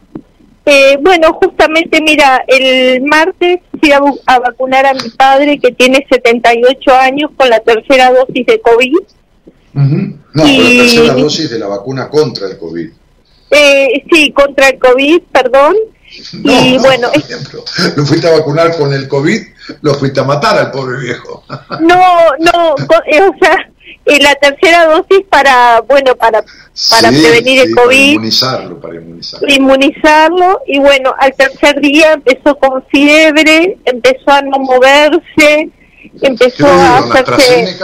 bueno, 1.02 1.34
justamente, 1.34 2.02
mira, 2.02 2.44
el 2.48 3.02
martes 3.02 3.60
fui 3.80 3.92
a, 3.92 4.00
vacunar 4.40 4.86
a 4.86 4.94
mi 4.94 5.10
padre 5.10 5.60
que 5.60 5.72
tiene 5.72 6.06
78 6.10 6.92
años 6.92 7.32
con 7.36 7.50
la 7.50 7.60
tercera 7.60 8.12
dosis 8.12 8.46
de 8.46 8.62
COVID. 8.62 8.94
No, 9.74 10.44
con 10.44 10.64
la 10.64 10.70
tercera 10.70 11.14
dosis 11.14 11.50
de 11.50 11.60
la 11.60 11.68
vacuna 11.68 12.10
contra 12.10 12.48
el 12.48 12.58
COVID. 12.58 12.90
Eh, 13.52 14.06
sí, 14.12 14.32
contra 14.32 14.70
el 14.70 14.80
COVID, 14.80 15.22
perdón. 15.32 15.76
y 16.32 16.78
bueno, 16.78 17.10
lo 17.96 18.06
fuiste 18.06 18.28
a 18.28 18.32
vacunar 18.32 18.78
con 18.78 18.94
el 18.94 19.08
COVID, 19.08 19.42
lo 19.82 19.94
fuiste 19.96 20.20
a 20.22 20.24
matar 20.24 20.58
al 20.58 20.72
pobre 20.72 21.00
viejo. 21.00 21.44
no, 21.82 22.32
no, 22.40 22.76
eh, 23.06 23.22
o 23.22 23.36
sea, 23.40 23.58
eh, 24.06 24.20
la 24.22 24.34
tercera 24.36 24.86
dosis 24.86 25.26
para, 25.30 25.82
bueno, 25.82 26.16
para 26.16 26.44
para 26.90 27.10
prevenir 27.10 27.62
el 27.62 27.76
COVID. 27.76 27.86
Para 27.86 27.96
inmunizarlo, 27.96 28.80
para 28.80 28.96
inmunizarlo. 28.96 29.48
Inmunizarlo, 29.50 30.62
y 30.66 30.80
bueno, 30.80 31.14
al 31.20 31.34
tercer 31.34 31.82
día 31.82 32.14
empezó 32.14 32.58
con 32.58 32.84
fiebre, 32.86 33.78
empezó 33.86 34.32
a 34.32 34.42
no 34.42 34.60
moverse, 34.60 35.70
empezó 36.22 36.68
a 36.68 37.00
hacerse... 37.00 37.78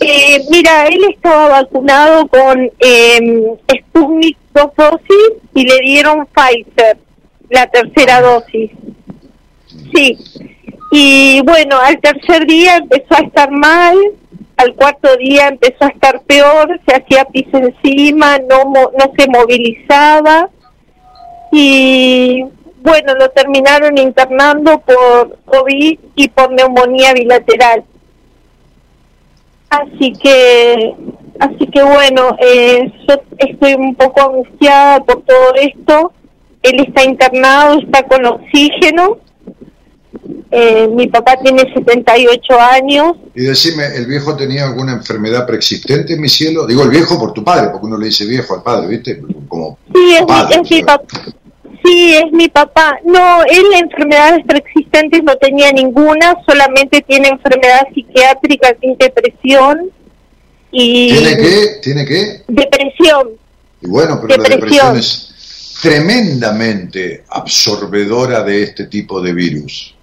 Eh, 0.00 0.44
mira, 0.50 0.86
él 0.86 1.00
estaba 1.10 1.48
vacunado 1.48 2.26
con 2.28 2.70
eh, 2.78 3.56
Sputnik 3.78 4.38
dos 4.54 4.70
dosis 4.76 5.32
y 5.54 5.64
le 5.64 5.78
dieron 5.80 6.26
Pfizer, 6.26 6.98
la 7.50 7.66
tercera 7.66 8.20
dosis. 8.20 8.70
Sí. 9.94 10.16
Y 10.92 11.40
bueno, 11.42 11.78
al 11.78 12.00
tercer 12.00 12.46
día 12.46 12.76
empezó 12.76 13.14
a 13.14 13.26
estar 13.26 13.50
mal, 13.50 13.96
al 14.56 14.74
cuarto 14.74 15.16
día 15.16 15.48
empezó 15.48 15.84
a 15.84 15.88
estar 15.88 16.20
peor, 16.22 16.80
se 16.86 16.96
hacía 16.96 17.24
pis 17.26 17.46
encima, 17.52 18.38
no, 18.38 18.64
no 18.72 19.12
se 19.16 19.28
movilizaba 19.28 20.50
y 21.52 22.44
bueno, 22.82 23.14
lo 23.14 23.28
terminaron 23.30 23.98
internando 23.98 24.78
por 24.80 25.38
COVID 25.44 25.98
y 26.14 26.28
por 26.28 26.50
neumonía 26.50 27.12
bilateral. 27.12 27.84
Así 29.70 30.12
que, 30.20 30.94
así 31.38 31.66
que 31.72 31.82
bueno, 31.82 32.36
eh, 32.40 32.92
yo 33.08 33.14
estoy 33.38 33.74
un 33.74 33.94
poco 33.94 34.20
angustiada 34.20 35.02
por 35.04 35.22
todo 35.22 35.54
esto. 35.54 36.12
Él 36.62 36.84
está 36.86 37.04
internado, 37.04 37.78
está 37.78 38.02
con 38.02 38.26
oxígeno. 38.26 39.18
Eh, 40.50 40.88
mi 40.88 41.06
papá 41.06 41.36
tiene 41.42 41.62
78 41.72 42.60
años. 42.60 43.12
Y 43.36 43.44
decime, 43.44 43.86
¿el 43.94 44.06
viejo 44.06 44.36
tenía 44.36 44.66
alguna 44.66 44.92
enfermedad 44.92 45.46
preexistente, 45.46 46.16
mi 46.16 46.28
cielo? 46.28 46.66
Digo 46.66 46.82
el 46.82 46.90
viejo 46.90 47.18
por 47.18 47.32
tu 47.32 47.44
padre, 47.44 47.68
porque 47.70 47.86
uno 47.86 47.96
le 47.96 48.06
dice 48.06 48.26
viejo 48.26 48.54
al 48.54 48.62
padre, 48.64 48.88
¿viste? 48.88 49.22
Como 49.46 49.78
sí, 49.94 50.16
es 50.16 50.70
mi 50.70 50.82
papá. 50.82 51.04
Sí, 51.84 52.14
es 52.14 52.32
mi 52.32 52.48
papá. 52.48 52.98
No, 53.04 53.42
él 53.44 53.64
enfermedades 53.74 54.44
preexistentes 54.46 55.22
no 55.22 55.36
tenía 55.36 55.72
ninguna, 55.72 56.36
solamente 56.46 57.02
tiene 57.06 57.28
enfermedad 57.28 57.86
psiquiátrica 57.94 58.74
que 58.74 58.92
es 58.92 58.98
depresión. 58.98 59.90
Y 60.70 61.12
¿Tiene 61.12 61.36
qué? 61.36 61.66
¿Tiene 61.82 62.04
qué? 62.06 62.42
Depresión. 62.48 63.30
Y 63.80 63.88
bueno, 63.88 64.20
pero 64.20 64.42
la 64.42 64.48
depresión 64.48 64.96
es 64.96 65.78
tremendamente 65.80 67.24
absorbedora 67.28 68.42
de 68.42 68.62
este 68.62 68.86
tipo 68.86 69.20
de 69.20 69.32
virus. 69.32 69.94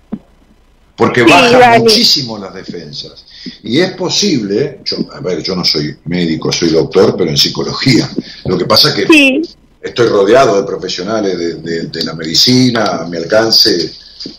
Porque 0.96 1.22
baja 1.22 1.78
muchísimo 1.78 2.40
las 2.40 2.56
defensas. 2.56 3.24
Y 3.62 3.80
es 3.80 3.92
posible, 3.92 4.80
yo, 4.84 4.98
a 5.14 5.20
ver, 5.20 5.44
yo 5.44 5.56
no 5.56 5.64
soy 5.64 5.96
médico, 6.06 6.52
soy 6.52 6.70
doctor, 6.70 7.16
pero 7.16 7.30
en 7.30 7.38
psicología. 7.38 8.10
Lo 8.46 8.58
que 8.58 8.66
pasa 8.66 8.96
que 8.96 9.06
sí 9.06 9.42
estoy 9.82 10.08
rodeado 10.08 10.60
de 10.60 10.68
profesionales 10.68 11.62
de, 11.64 12.04
la 12.04 12.14
medicina, 12.14 12.86
a 13.02 13.08
mi 13.08 13.18
alcance, 13.18 13.92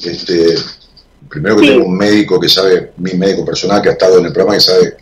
este, 0.04 0.54
primero 1.28 1.56
que 1.56 1.68
tengo 1.68 1.86
un 1.86 1.96
médico 1.96 2.40
que 2.40 2.48
sabe, 2.48 2.92
mi 2.98 3.12
médico 3.12 3.44
personal 3.44 3.80
que 3.80 3.90
ha 3.90 3.92
estado 3.92 4.18
en 4.18 4.26
el 4.26 4.32
programa, 4.32 4.56
que 4.56 4.64
sabe 4.64 4.96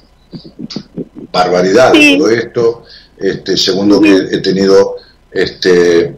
barbaridad 1.33 1.93
de 1.93 2.17
todo 2.17 2.31
esto, 2.31 2.85
este, 3.19 3.57
segundo 3.57 4.01
que 4.01 4.15
he 4.31 4.39
tenido 4.39 4.97
este, 5.31 6.17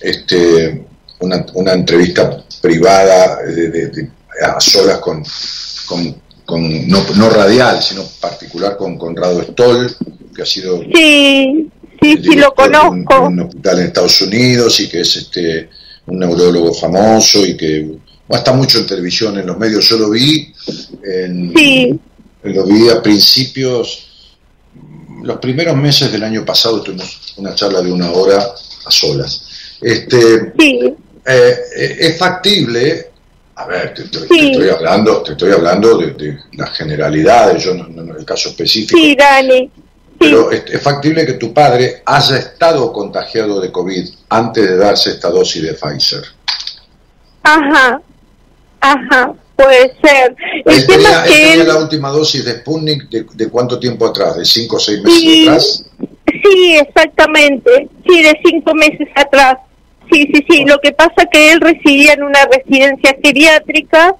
este, 0.00 0.86
una, 1.20 1.44
una 1.54 1.72
entrevista 1.72 2.42
privada 2.60 3.38
a 4.42 4.60
solas 4.60 4.98
con, 4.98 5.22
con, 6.44 6.88
no, 6.88 7.04
no, 7.16 7.30
radial, 7.30 7.82
sino 7.82 8.02
particular 8.20 8.76
con 8.76 8.98
Conrado 8.98 9.42
Stoll, 9.42 9.94
que 10.34 10.42
ha 10.42 10.46
sido 10.46 10.80
sí 10.82 11.70
sí, 12.00 12.18
sí 12.22 12.36
lo 12.36 12.54
conozco. 12.54 13.20
Un, 13.26 13.38
un, 13.38 13.40
hospital 13.40 13.78
en 13.78 13.86
Estados 13.86 14.20
Unidos 14.22 14.80
y 14.80 14.88
que 14.88 15.00
es 15.00 15.16
este 15.16 15.68
un 16.06 16.18
neurólogo 16.18 16.74
famoso 16.74 17.44
y 17.46 17.56
que 17.56 17.88
está 18.28 18.52
mucho 18.52 18.78
en 18.78 18.86
televisión, 18.86 19.38
en 19.38 19.46
los 19.46 19.58
medios. 19.58 19.88
Yo 19.88 19.98
lo 19.98 20.10
vi, 20.10 20.52
en, 21.04 21.52
sí. 21.56 22.00
lo 22.42 22.64
vi 22.64 22.88
a 22.88 23.02
principios, 23.02 24.06
los 25.22 25.38
primeros 25.38 25.76
meses 25.76 26.10
del 26.10 26.24
año 26.24 26.44
pasado 26.44 26.82
tuvimos 26.82 27.34
una 27.36 27.54
charla 27.54 27.80
de 27.82 27.92
una 27.92 28.10
hora 28.10 28.38
a 28.38 28.90
solas. 28.90 29.42
Este, 29.80 30.52
sí. 30.58 30.94
Eh, 31.26 31.56
es 32.00 32.18
factible 32.18 33.10
a 33.60 33.66
ver, 33.66 33.92
te, 33.92 34.04
estoy 34.04 34.68
hablando, 34.70 35.22
te 35.22 35.32
estoy 35.32 35.52
hablando 35.52 35.98
de, 35.98 36.38
las 36.52 36.70
generalidades, 36.70 37.62
yo 37.62 37.74
no, 37.74 37.88
no, 37.88 38.16
el 38.16 38.24
caso 38.24 38.48
específico. 38.48 38.98
Sí, 38.98 39.14
Dani. 39.14 39.70
Pero 40.20 40.50
es, 40.50 40.82
factible 40.82 41.24
que 41.24 41.32
tu 41.32 41.54
padre 41.54 42.02
haya 42.04 42.36
estado 42.36 42.92
contagiado 42.92 43.58
de 43.58 43.72
COVID 43.72 44.06
antes 44.28 44.68
de 44.68 44.76
darse 44.76 45.12
esta 45.12 45.30
dosis 45.30 45.62
de 45.62 45.72
Pfizer. 45.72 46.22
Ajá, 47.42 48.02
ajá, 48.82 49.32
puede 49.56 49.94
ser. 50.02 50.36
El 50.66 50.86
tema 50.86 51.24
es 51.26 51.66
la 51.66 51.78
última 51.78 52.10
dosis 52.10 52.44
de 52.44 52.58
Sputnik 52.58 53.08
de, 53.08 53.48
cuánto 53.48 53.80
tiempo 53.80 54.06
atrás? 54.06 54.36
¿De 54.36 54.44
cinco 54.44 54.76
o 54.76 54.78
seis 54.78 55.02
meses 55.02 55.48
atrás? 55.48 55.84
Sí, 56.26 56.76
exactamente. 56.76 57.88
Sí, 58.06 58.22
de 58.22 58.38
cinco 58.44 58.74
meses 58.74 59.08
atrás. 59.14 59.56
Sí, 60.12 60.28
sí, 60.34 60.44
sí. 60.50 60.64
Lo 60.66 60.78
que 60.80 60.92
pasa 60.92 61.24
que 61.32 61.52
él 61.52 61.62
residía 61.62 62.12
en 62.12 62.24
una 62.24 62.44
residencia 62.44 63.16
geriátrica 63.22 64.16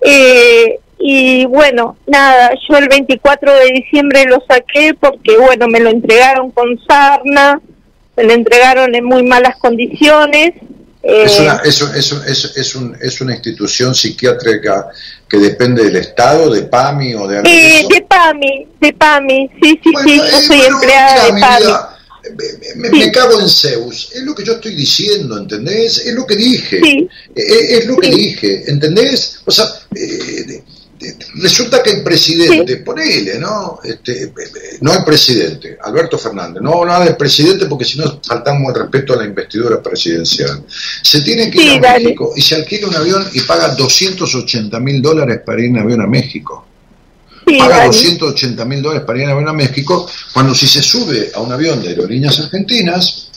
eh, 0.00 0.80
y 0.98 1.44
bueno, 1.46 1.96
nada, 2.06 2.50
yo 2.68 2.76
el 2.78 2.88
24 2.88 3.54
de 3.54 3.72
diciembre 3.72 4.24
lo 4.24 4.42
saqué 4.48 4.94
porque, 4.98 5.36
bueno, 5.36 5.68
me 5.68 5.80
lo 5.80 5.90
entregaron 5.90 6.50
con 6.50 6.78
sarna, 6.86 7.60
me 8.16 8.24
lo 8.24 8.32
entregaron 8.32 8.94
en 8.94 9.04
muy 9.04 9.22
malas 9.22 9.56
condiciones. 9.58 10.54
es, 11.02 11.38
una, 11.38 11.60
es, 11.64 11.82
es, 11.82 12.56
es, 12.56 12.74
un, 12.74 12.96
es 13.00 13.20
una 13.20 13.34
institución 13.34 13.94
psiquiátrica 13.94 14.88
que 15.28 15.36
depende 15.36 15.84
del 15.84 15.96
Estado, 15.96 16.50
de 16.50 16.62
PAMI 16.62 17.14
o 17.14 17.28
de... 17.28 17.40
Eh, 17.44 17.86
de 17.88 18.02
PAMI, 18.02 18.66
de 18.80 18.92
PAMI, 18.94 19.50
sí, 19.62 19.80
sí, 19.84 19.92
sí, 20.02 20.16
yo 20.16 20.24
eh, 20.24 20.42
soy 20.42 20.60
empleada 20.62 21.24
de 21.26 21.40
PAMI. 21.40 22.98
me, 22.98 23.12
cago 23.12 23.38
en 23.38 23.48
Zeus, 23.50 24.12
es 24.14 24.22
lo 24.22 24.34
que 24.34 24.44
yo 24.44 24.54
estoy 24.54 24.74
diciendo, 24.74 25.36
¿entendés? 25.36 25.98
Es 25.98 26.14
lo 26.14 26.26
que 26.26 26.36
dije, 26.36 26.80
sí. 26.82 27.08
es, 27.34 27.86
lo 27.86 27.96
que 27.96 28.08
dije, 28.08 28.70
¿entendés? 28.70 29.40
O 29.44 29.50
sea, 29.50 29.66
eh, 29.94 30.62
resulta 31.36 31.82
que 31.82 31.90
el 31.90 32.02
presidente, 32.02 32.78
ponele, 32.78 33.38
¿no? 33.38 33.80
Este, 33.82 34.32
no 34.80 34.92
el 34.94 35.04
presidente, 35.04 35.78
Alberto 35.82 36.18
Fernández, 36.18 36.62
no 36.62 36.84
nada 36.84 37.04
del 37.04 37.16
presidente 37.16 37.66
porque 37.66 37.84
si 37.84 37.98
no 37.98 38.20
faltamos 38.26 38.74
el 38.74 38.82
respeto 38.82 39.12
a 39.12 39.16
la 39.16 39.24
investidura 39.24 39.82
presidencial. 39.82 40.64
Se 41.02 41.20
tiene 41.20 41.50
que 41.50 41.62
ir 41.62 41.86
a 41.86 41.98
México 41.98 42.32
y 42.34 42.42
se 42.42 42.54
alquila 42.54 42.88
un 42.88 42.96
avión 42.96 43.26
y 43.32 43.40
paga 43.40 43.74
280 43.74 44.78
mil 44.80 45.02
dólares 45.02 45.40
para 45.44 45.60
ir 45.60 45.66
en 45.66 45.78
avión 45.78 46.00
a 46.00 46.06
México. 46.06 46.66
paga 47.58 47.86
280 47.86 48.64
mil 48.64 48.82
dólares 48.82 49.06
para 49.06 49.18
ir 49.18 49.24
en 49.24 49.30
avión 49.30 49.48
a 49.48 49.52
México, 49.52 50.08
cuando 50.32 50.54
si 50.54 50.66
se 50.66 50.82
sube 50.82 51.30
a 51.34 51.40
un 51.40 51.52
avión 51.52 51.82
de 51.82 51.88
aerolíneas 51.88 52.38
argentinas, 52.40 53.30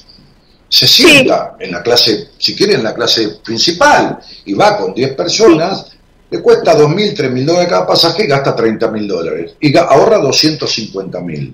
se 0.70 0.88
sienta 0.88 1.56
en 1.60 1.72
la 1.72 1.82
clase, 1.82 2.30
si 2.38 2.56
quiere 2.56 2.76
en 2.76 2.84
la 2.84 2.94
clase 2.94 3.40
principal, 3.44 4.20
y 4.46 4.54
va 4.54 4.78
con 4.78 4.94
10 4.94 5.16
personas, 5.16 5.88
le 6.32 6.42
cuesta 6.42 6.78
2.000, 6.78 7.16
3.000 7.16 7.46
dólares 7.46 7.70
cada 7.70 7.88
pasaje 7.88 8.24
y 8.24 8.28
gasta 8.28 8.56
30.000 8.56 9.08
dólares. 9.08 9.52
Y 9.60 9.76
ahorra 9.76 10.20
250.000. 10.20 11.54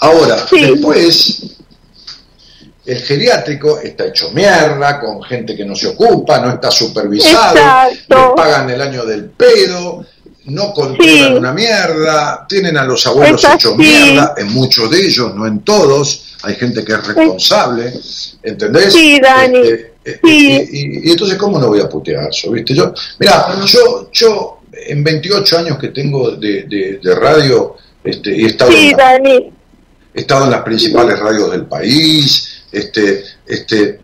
Ahora, 0.00 0.36
después, 0.50 1.56
el 2.84 2.98
geriátrico 2.98 3.78
está 3.78 4.06
hecho 4.06 4.30
mierda, 4.32 5.00
con 5.00 5.22
gente 5.22 5.56
que 5.56 5.64
no 5.64 5.74
se 5.74 5.88
ocupa, 5.88 6.40
no 6.40 6.50
está 6.50 6.70
supervisado, 6.70 7.54
le 8.08 8.16
pagan 8.36 8.68
el 8.68 8.80
año 8.80 9.04
del 9.04 9.26
pedo, 9.30 10.04
no 10.46 10.72
controlan 10.72 11.36
una 11.36 11.52
mierda, 11.52 12.44
tienen 12.48 12.76
a 12.76 12.84
los 12.84 13.06
abuelos 13.06 13.42
hecho 13.44 13.76
mierda, 13.76 14.34
en 14.36 14.52
muchos 14.52 14.90
de 14.90 15.06
ellos, 15.06 15.34
no 15.34 15.46
en 15.46 15.60
todos, 15.60 16.36
hay 16.42 16.56
gente 16.56 16.84
que 16.84 16.92
es 16.92 17.06
responsable, 17.06 17.94
¿entendés? 18.42 18.92
Sí, 18.92 19.20
Dani. 19.20 19.58
Este, 19.58 19.91
y, 20.04 21.10
entonces, 21.10 21.36
¿cómo 21.36 21.58
no 21.58 21.68
voy 21.68 21.80
a 21.80 21.88
putear 21.88 22.28
eso? 22.28 22.50
¿viste? 22.50 22.74
Yo, 22.74 22.92
mira, 23.18 23.64
yo, 23.64 24.10
yo 24.12 24.62
en 24.72 25.04
28 25.04 25.58
años 25.58 25.78
que 25.78 25.88
tengo 25.88 26.32
de, 26.32 26.98
radio, 27.14 27.76
este, 28.02 28.34
he, 28.34 28.46
estado 28.46 28.72
en 28.72 29.52
he 30.14 30.20
estado 30.20 30.44
en 30.44 30.50
las 30.50 30.62
principales 30.62 31.18
radios 31.18 31.50
del 31.50 31.66
país, 31.66 32.64
este, 32.70 33.22
este, 33.46 34.00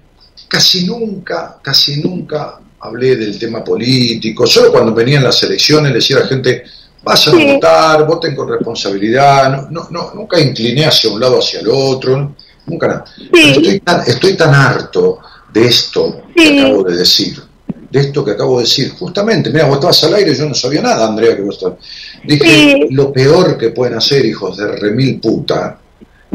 casi 0.46 0.86
nunca, 0.86 1.58
casi 1.62 2.00
nunca 2.00 2.60
hablé 2.80 3.16
del 3.16 3.38
tema 3.38 3.64
político, 3.64 4.46
solo 4.46 4.70
cuando 4.70 4.94
venían 4.94 5.24
las 5.24 5.42
elecciones 5.42 5.90
le 5.90 5.96
decía 5.96 6.18
a 6.18 6.20
la 6.20 6.26
gente, 6.26 6.64
vayan 7.02 7.40
a 7.40 7.52
votar, 7.54 8.06
voten 8.06 8.36
con 8.36 8.48
responsabilidad, 8.48 9.68
no, 9.70 9.88
no, 9.90 10.12
nunca 10.14 10.38
incliné 10.38 10.86
hacia 10.86 11.10
un 11.10 11.20
lado 11.20 11.36
o 11.36 11.38
hacia 11.40 11.60
el 11.60 11.68
otro, 11.68 12.34
nunca 12.66 12.86
nada. 12.86 13.04
Estoy, 13.32 13.80
tan, 13.80 14.00
estoy 14.06 14.36
tan 14.36 14.54
harto 14.54 15.20
de 15.52 15.66
esto 15.66 16.22
que 16.34 16.60
acabo 16.60 16.84
de 16.84 16.96
decir. 16.96 17.42
De 17.90 18.00
esto 18.00 18.24
que 18.24 18.32
acabo 18.32 18.58
de 18.58 18.64
decir. 18.64 18.90
Justamente, 18.90 19.50
mira, 19.50 19.66
vos 19.66 19.76
estabas 19.76 20.04
al 20.04 20.14
aire, 20.14 20.34
yo 20.34 20.46
no 20.46 20.54
sabía 20.54 20.82
nada, 20.82 21.08
Andrea, 21.08 21.34
que 21.36 21.42
vos 21.42 21.54
estabas. 21.54 21.78
Dije, 22.24 22.86
lo 22.90 23.12
peor 23.12 23.56
que 23.56 23.70
pueden 23.70 23.94
hacer, 23.94 24.24
hijos 24.26 24.56
de 24.58 24.76
remil 24.76 25.20
puta, 25.20 25.78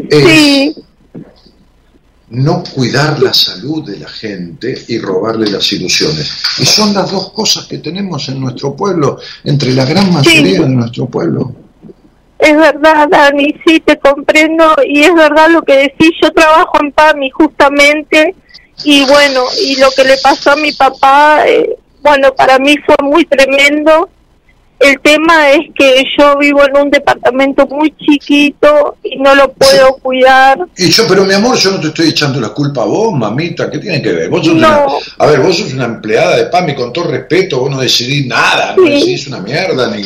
es 0.09 0.75
no 2.33 2.63
cuidar 2.63 3.21
la 3.21 3.31
salud 3.31 3.85
de 3.85 3.99
la 3.99 4.09
gente 4.09 4.75
y 4.87 4.97
robarle 4.97 5.51
las 5.51 5.71
ilusiones. 5.71 6.31
Y 6.57 6.65
son 6.65 6.93
las 6.93 7.11
dos 7.11 7.31
cosas 7.31 7.67
que 7.67 7.77
tenemos 7.77 8.27
en 8.29 8.39
nuestro 8.39 8.75
pueblo, 8.75 9.19
entre 9.43 9.71
la 9.73 9.85
gran 9.85 10.11
mayoría 10.11 10.61
de 10.61 10.69
nuestro 10.69 11.05
pueblo. 11.05 11.53
Es 12.39 12.57
verdad, 12.57 13.07
Dani, 13.09 13.55
sí, 13.65 13.79
te 13.85 13.97
comprendo 13.99 14.73
y 14.85 15.01
es 15.03 15.13
verdad 15.13 15.49
lo 15.49 15.61
que 15.61 15.77
decís. 15.77 16.09
Yo 16.21 16.31
trabajo 16.31 16.71
en 16.81 16.91
PAMI 16.91 17.29
justamente 17.29 18.35
y 18.83 19.05
bueno, 19.05 19.43
y 19.63 19.75
lo 19.77 19.89
que 19.91 20.03
le 20.03 20.17
pasó 20.17 20.51
a 20.51 20.55
mi 20.55 20.71
papá, 20.71 21.47
eh, 21.47 21.77
bueno, 22.01 22.33
para 22.35 22.59
mí 22.59 22.75
fue 22.85 22.95
muy 23.01 23.25
tremendo. 23.25 24.09
El 24.79 24.99
tema 24.99 25.51
es 25.51 25.69
que 25.73 26.03
yo 26.17 26.37
vivo 26.37 26.61
en 26.65 26.77
un 26.77 26.89
departamento 26.89 27.65
muy 27.67 27.95
chiquito 27.95 28.97
y 29.01 29.17
no 29.17 29.33
lo 29.33 29.53
puedo 29.53 29.95
cuidar. 29.97 30.57
Y 30.75 30.89
yo, 30.89 31.07
pero 31.07 31.23
mi 31.23 31.33
amor, 31.33 31.55
yo 31.55 31.71
no 31.71 31.79
te 31.79 31.87
estoy 31.87 32.09
echando 32.09 32.41
la 32.41 32.49
culpa 32.49 32.81
a 32.81 32.85
vos, 32.85 33.13
mamita, 33.13 33.71
¿qué 33.71 33.79
tiene 33.79 34.01
que 34.01 34.11
ver? 34.11 34.29
Vos 34.29 34.45
sos 34.45 34.61
a 34.61 35.25
ver, 35.27 35.39
vos 35.39 35.57
sos 35.57 35.73
una 35.73 35.85
empleada 35.85 36.35
de 36.35 36.45
PAMI 36.47 36.75
con 36.75 36.91
todo 36.91 37.05
respeto, 37.05 37.59
vos 37.59 37.71
no 37.71 37.79
decidís 37.79 38.25
nada, 38.27 38.75
no 38.75 38.83
decidís 38.83 39.27
una 39.27 39.39
mierda, 39.39 39.89
ni, 39.89 40.03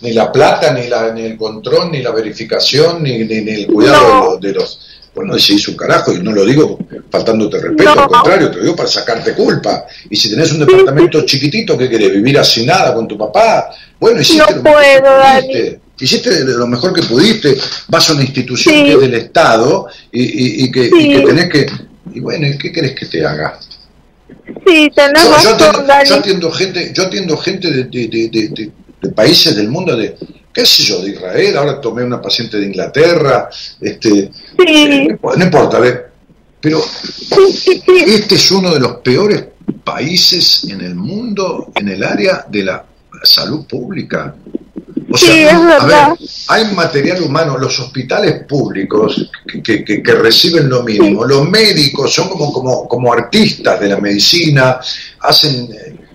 ni, 0.00 0.12
la 0.12 0.32
plata, 0.32 0.72
ni, 0.72 0.88
la, 0.88 1.12
ni 1.12 1.22
el 1.22 1.36
control, 1.36 1.92
ni 1.92 2.02
la 2.02 2.10
verificación, 2.10 3.04
ni, 3.04 3.18
ni, 3.18 3.34
el 3.36 3.66
cuidado 3.68 4.36
de 4.38 4.52
los 4.52 4.80
pues 5.20 5.28
no 5.28 5.34
decidís 5.34 5.68
un 5.68 5.76
carajo, 5.76 6.14
y 6.14 6.22
no 6.22 6.32
lo 6.32 6.46
digo 6.46 6.78
faltándote 7.10 7.60
respeto, 7.60 7.90
al 7.90 8.08
contrario, 8.08 8.50
te 8.50 8.56
lo 8.56 8.62
digo 8.62 8.76
para 8.76 8.88
sacarte 8.88 9.34
culpa. 9.34 9.84
Y 10.08 10.16
si 10.16 10.30
tenés 10.30 10.50
un 10.52 10.60
departamento 10.60 11.26
chiquitito 11.26 11.76
que 11.76 11.90
querés 11.90 12.10
vivir 12.10 12.38
así 12.38 12.64
nada 12.64 12.94
con 12.94 13.06
tu 13.06 13.18
papá, 13.18 13.68
bueno, 13.98 14.22
hiciste 14.22 14.54
lo 14.54 14.62
mejor 14.62 14.80
que 14.80 15.02
pudiste. 15.02 15.80
Hiciste 16.00 16.44
lo 16.44 16.66
mejor 16.66 16.94
que 16.94 17.02
pudiste, 17.02 17.54
vas 17.88 18.08
a 18.08 18.14
una 18.14 18.22
institución 18.22 18.74
que 18.82 18.92
es 18.94 19.00
del 19.00 19.14
Estado 19.14 19.88
y, 20.10 20.72
que, 20.72 20.88
tenés 20.88 21.50
que... 21.50 21.66
Y 22.14 22.20
bueno, 22.20 22.46
¿y 22.46 22.56
qué 22.56 22.72
querés 22.72 22.94
que 22.94 23.04
te 23.04 23.26
haga? 23.26 23.58
Sí, 24.66 24.90
tenés 24.94 25.22
yo, 25.42 25.58
yo, 26.06 26.14
atiendo, 26.14 26.50
gente, 26.50 26.92
yo 26.94 27.02
atiendo 27.02 27.36
gente 27.36 27.70
de, 27.70 28.72
de 29.02 29.08
países 29.10 29.54
del 29.54 29.68
mundo 29.68 29.94
de 29.94 30.16
qué 30.52 30.66
sé 30.66 30.82
yo, 30.82 31.00
de 31.02 31.10
Israel, 31.10 31.56
ahora 31.56 31.80
tomé 31.80 32.04
una 32.04 32.20
paciente 32.20 32.58
de 32.58 32.66
Inglaterra, 32.66 33.48
este, 33.80 34.30
eh, 34.58 35.18
no 35.22 35.44
importa, 35.44 35.76
a 35.76 35.80
ver, 35.80 36.10
pero 36.60 36.82
este 38.06 38.34
es 38.34 38.50
uno 38.50 38.72
de 38.74 38.80
los 38.80 38.96
peores 38.96 39.44
países 39.82 40.64
en 40.64 40.80
el 40.80 40.94
mundo 40.94 41.72
en 41.74 41.88
el 41.88 42.04
área 42.04 42.44
de 42.48 42.64
la 42.64 42.84
salud 43.22 43.64
pública. 43.66 44.34
O 45.12 45.18
sea, 45.18 45.56
a 45.80 45.86
ver, 45.86 46.18
hay 46.48 46.72
material 46.72 47.22
humano, 47.22 47.58
los 47.58 47.80
hospitales 47.80 48.44
públicos 48.44 49.28
que, 49.64 49.84
que, 49.84 50.14
reciben 50.14 50.68
lo 50.68 50.84
mínimo, 50.84 51.24
los 51.24 51.48
médicos 51.48 52.14
son 52.14 52.28
como, 52.28 52.52
como, 52.52 52.86
como 52.86 53.12
artistas 53.12 53.80
de 53.80 53.88
la 53.88 53.98
medicina, 53.98 54.78
hacen 55.18 55.68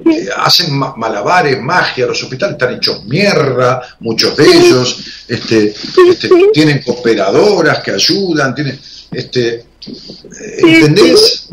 eh, 0.06 0.30
hacen 0.38 0.78
malabares, 0.78 1.62
magia, 1.62 2.06
los 2.06 2.22
hospitales 2.22 2.54
están 2.54 2.76
hechos 2.76 3.04
mierda, 3.06 3.82
muchos 4.00 4.36
de 4.38 4.46
ellos, 4.46 5.04
este, 5.28 5.74
este, 6.10 6.30
tienen 6.54 6.82
cooperadoras 6.84 7.80
que 7.80 7.92
ayudan, 7.92 8.54
tienen, 8.54 8.80
este, 9.12 9.66
¿entendés? 10.60 11.50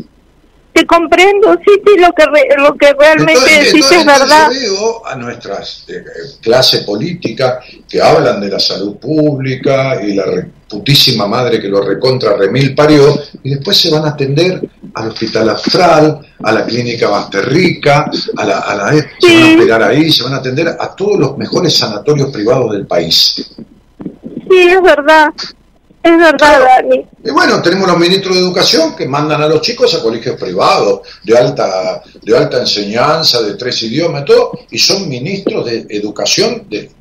Te 0.73 0.87
comprendo, 0.87 1.53
sí, 1.63 1.71
sí, 1.85 1.99
lo 1.99 2.11
que, 2.13 2.25
lo 2.57 2.73
que 2.75 2.93
realmente 2.93 3.63
decís 3.63 3.91
es 3.91 4.03
verdad. 4.03 4.49
Yo 4.51 4.59
veo 4.59 5.05
a 5.05 5.15
nuestras 5.15 5.85
eh, 5.87 6.03
clase 6.41 6.79
política 6.79 7.59
que 7.87 8.01
hablan 8.01 8.41
de 8.41 8.49
la 8.49 8.59
salud 8.59 8.97
pública 8.97 10.01
y 10.03 10.15
la 10.15 10.25
putísima 10.67 11.27
madre 11.27 11.61
que 11.61 11.67
lo 11.67 11.83
recontra 11.83 12.35
remil 12.35 12.73
parió, 12.73 13.21
y 13.43 13.51
después 13.51 13.77
se 13.77 13.91
van 13.91 14.05
a 14.05 14.09
atender 14.09 14.67
al 14.95 15.09
Hospital 15.09 15.49
Astral, 15.49 16.19
a 16.41 16.51
la 16.51 16.65
Clínica 16.65 17.07
Basterrica, 17.07 18.09
a 18.35 18.43
la, 18.43 18.59
a 18.59 18.75
la 18.75 18.91
se 19.19 19.33
van 19.33 19.43
a 19.43 19.55
operar 19.55 19.83
ahí, 19.83 20.11
se 20.11 20.23
van 20.23 20.33
a 20.33 20.37
atender 20.37 20.67
a 20.67 20.95
todos 20.95 21.19
los 21.19 21.37
mejores 21.37 21.77
sanatorios 21.77 22.31
privados 22.31 22.71
del 22.71 22.87
país. 22.87 23.53
Sí, 24.49 24.59
es 24.69 24.81
verdad. 24.81 25.31
Es 26.03 26.17
verdad, 26.17 26.59
Dani. 26.59 27.05
Y 27.23 27.31
bueno, 27.31 27.61
tenemos 27.61 27.87
los 27.87 27.97
ministros 27.97 28.35
de 28.35 28.41
educación 28.41 28.93
que 28.93 29.07
mandan 29.07 29.41
a 29.41 29.47
los 29.47 29.61
chicos 29.61 29.95
a 29.95 30.01
colegios 30.01 30.37
privados 30.37 30.99
de 31.23 31.37
alta, 31.37 32.03
de 32.21 32.37
alta 32.37 32.59
enseñanza, 32.59 33.41
de 33.41 33.53
tres 33.53 33.81
idiomas, 33.83 34.23
y 34.23 34.25
todo, 34.25 34.51
y 34.69 34.77
son 34.77 35.07
ministros 35.07 35.65
de 35.65 35.85
educación, 35.89 36.67
de, 36.69 36.91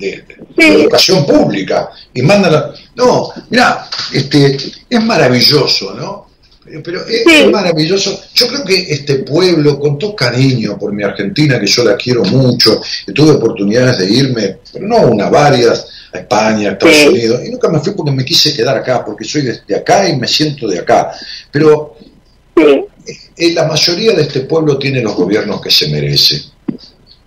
educación 0.57 1.27
pública, 1.27 1.91
y 2.15 2.23
mandan 2.23 2.55
a... 2.55 2.73
No, 2.95 3.33
mira, 3.51 3.89
este, 4.13 4.57
es 4.89 5.05
maravilloso, 5.05 5.95
¿no? 5.95 6.33
Pero 6.85 7.05
es, 7.05 7.51
maravilloso. 7.51 8.23
Yo 8.35 8.47
creo 8.47 8.65
que 8.65 8.93
este 8.93 9.17
pueblo, 9.17 9.81
con 9.81 9.99
todo 9.99 10.15
cariño 10.15 10.79
por 10.79 10.93
mi 10.93 11.03
Argentina, 11.03 11.59
que 11.59 11.67
yo 11.67 11.83
la 11.83 11.97
quiero 11.97 12.23
mucho, 12.25 12.81
y 13.07 13.13
tuve 13.13 13.33
oportunidades 13.33 13.99
de 13.99 14.11
irme, 14.13 14.59
pero 14.73 14.87
no 14.87 14.99
una, 14.99 15.29
varias, 15.29 15.87
a 16.13 16.19
España, 16.19 16.69
a 16.69 16.73
Estados 16.73 17.07
Unidos, 17.07 17.41
y 17.45 17.51
nunca 17.51 17.69
me 17.69 17.81
fui 17.81 17.93
porque 17.93 18.13
me 18.13 18.25
quise 18.25 18.55
quedar 18.55 18.77
acá, 18.77 19.05
porque 19.05 19.25
soy 19.25 19.43
de, 19.43 19.77
acá 19.77 20.09
y 20.09 20.17
me 20.17 20.29
siento 20.29 20.69
de 20.69 20.79
acá. 20.79 21.13
Pero 21.51 21.97
eh, 22.57 23.53
la 23.55 23.65
mayoría 23.65 24.13
de 24.13 24.23
este 24.23 24.41
pueblo 24.41 24.79
tiene 24.79 25.01
los 25.01 25.15
gobiernos 25.15 25.61
que 25.61 25.71
se 25.71 25.89
merece. 25.89 26.43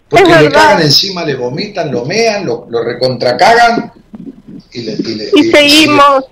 Porque 0.08 0.36
le 0.36 0.50
cagan 0.50 0.82
encima, 0.82 1.26
le 1.26 1.36
vomitan, 1.36 1.92
lo 1.92 2.06
mean, 2.06 2.46
lo, 2.46 2.68
lo 2.70 2.84
recontracagan 2.84 3.92
y, 4.72 4.82
le, 4.84 4.94
y, 5.36 5.44
seguimos, 5.52 6.26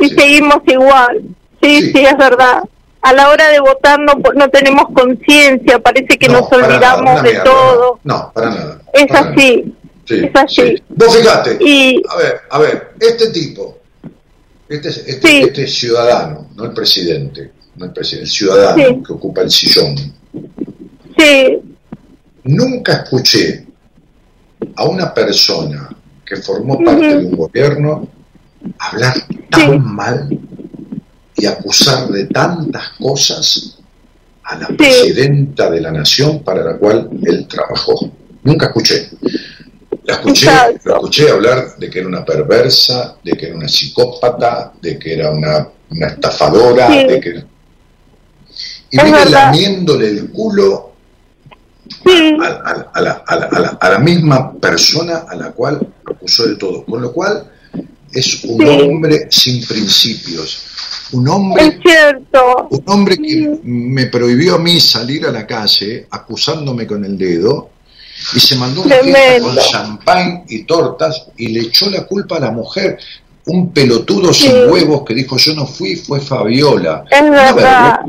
y 0.00 0.08
seguimos 0.10 0.58
igual. 0.66 1.22
Sí, 1.62 1.92
sí, 1.92 2.04
es 2.04 2.16
verdad. 2.16 2.62
A 3.02 3.12
la 3.12 3.28
hora 3.28 3.48
de 3.48 3.60
votar 3.60 4.00
no, 4.00 4.14
no 4.34 4.50
tenemos 4.50 4.86
conciencia, 4.92 5.78
parece 5.78 6.18
que 6.18 6.28
nos 6.28 6.50
olvidamos 6.50 7.22
de 7.22 7.34
todo. 7.36 8.00
No, 8.02 8.32
para 8.34 8.50
nada. 8.50 8.80
Es 8.92 9.10
así. 9.12 9.72
Es 10.08 10.30
así. 10.34 10.82
Vos 10.88 11.16
fijate, 11.16 11.58
y... 11.60 12.02
a 12.08 12.16
ver, 12.16 12.40
a 12.50 12.58
ver, 12.58 12.92
este 13.00 13.30
tipo, 13.30 13.78
este, 14.68 14.88
este, 14.88 15.42
este 15.42 15.66
ciudadano, 15.66 16.50
no 16.56 16.64
el 16.64 16.72
presidente, 16.72 17.52
no 17.76 17.86
el 17.86 17.92
presidente, 17.92 18.24
el 18.24 18.30
ciudadano 18.30 19.02
que 19.02 19.12
ocupa 19.12 19.42
el 19.42 19.50
sillón. 19.50 19.96
Sí. 21.18 21.58
Nunca 22.44 23.02
escuché 23.02 23.66
a 24.76 24.84
una 24.84 25.12
persona 25.12 25.88
que 26.24 26.36
formó 26.36 26.78
parte 26.84 27.18
de 27.18 27.24
un 27.24 27.36
gobierno 27.36 28.08
hablar 28.78 29.14
tan 29.50 29.94
mal 29.94 30.28
y 31.36 31.46
acusar 31.46 32.08
de 32.08 32.26
tantas 32.26 32.90
cosas 32.98 33.78
a 34.42 34.56
la 34.58 34.68
presidenta 34.68 35.70
de 35.70 35.80
la 35.80 35.90
nación 35.90 36.42
para 36.42 36.64
la 36.64 36.76
cual 36.76 37.08
él 37.22 37.46
trabajó. 37.46 38.10
Nunca 38.42 38.66
escuché. 38.66 39.10
La 40.06 40.14
escuché, 40.14 40.48
escuché 40.84 41.30
hablar 41.30 41.76
de 41.78 41.90
que 41.90 41.98
era 41.98 42.06
una 42.06 42.24
perversa, 42.24 43.16
de 43.24 43.32
que 43.32 43.46
era 43.46 43.56
una 43.56 43.66
psicópata, 43.66 44.72
de 44.80 44.98
que 45.00 45.14
era 45.14 45.32
una, 45.32 45.68
estafadora, 45.90 46.88
de 46.88 47.20
que... 47.20 47.44
Y 48.90 49.02
viene 49.02 49.24
lamiéndole 49.24 50.08
el 50.08 50.30
culo 50.30 50.92
a, 52.94 53.00
la, 53.00 53.24
a, 53.26 53.90
la, 53.90 53.98
misma 53.98 54.52
persona 54.52 55.24
a 55.28 55.34
la 55.34 55.50
cual 55.50 55.80
lo 56.04 56.12
acusó 56.14 56.46
de 56.46 56.54
todo. 56.54 56.84
Con 56.84 57.02
lo 57.02 57.12
cual 57.12 57.50
es 58.12 58.44
un 58.44 58.64
hombre 58.64 59.26
sin 59.28 59.66
principios. 59.66 60.62
Un 61.12 61.28
hombre, 61.28 61.80
un 62.70 62.82
hombre 62.86 63.16
que 63.16 63.58
me 63.64 64.06
prohibió 64.06 64.54
a 64.54 64.58
mí 64.58 64.78
salir 64.80 65.26
a 65.26 65.32
la 65.32 65.46
calle 65.46 66.06
acusándome 66.10 66.86
con 66.86 67.04
el 67.04 67.18
dedo 67.18 67.70
y 68.34 68.40
se 68.40 68.56
mandó 68.56 68.82
una 68.82 68.96
fiesta 68.96 69.40
con 69.40 69.56
champán 69.56 70.44
y 70.48 70.64
tortas 70.64 71.26
y 71.36 71.48
le 71.48 71.60
echó 71.60 71.88
la 71.90 72.04
culpa 72.06 72.36
a 72.36 72.40
la 72.40 72.50
mujer. 72.50 72.98
Un 73.48 73.72
pelotudo 73.72 74.34
sin 74.34 74.68
huevos 74.68 75.04
que 75.06 75.14
dijo 75.14 75.36
yo 75.36 75.54
no 75.54 75.66
fui, 75.66 75.94
fue 75.94 76.20
Fabiola. 76.20 77.04
Es 77.08 77.22
una, 77.22 77.52
verdad, 77.52 78.00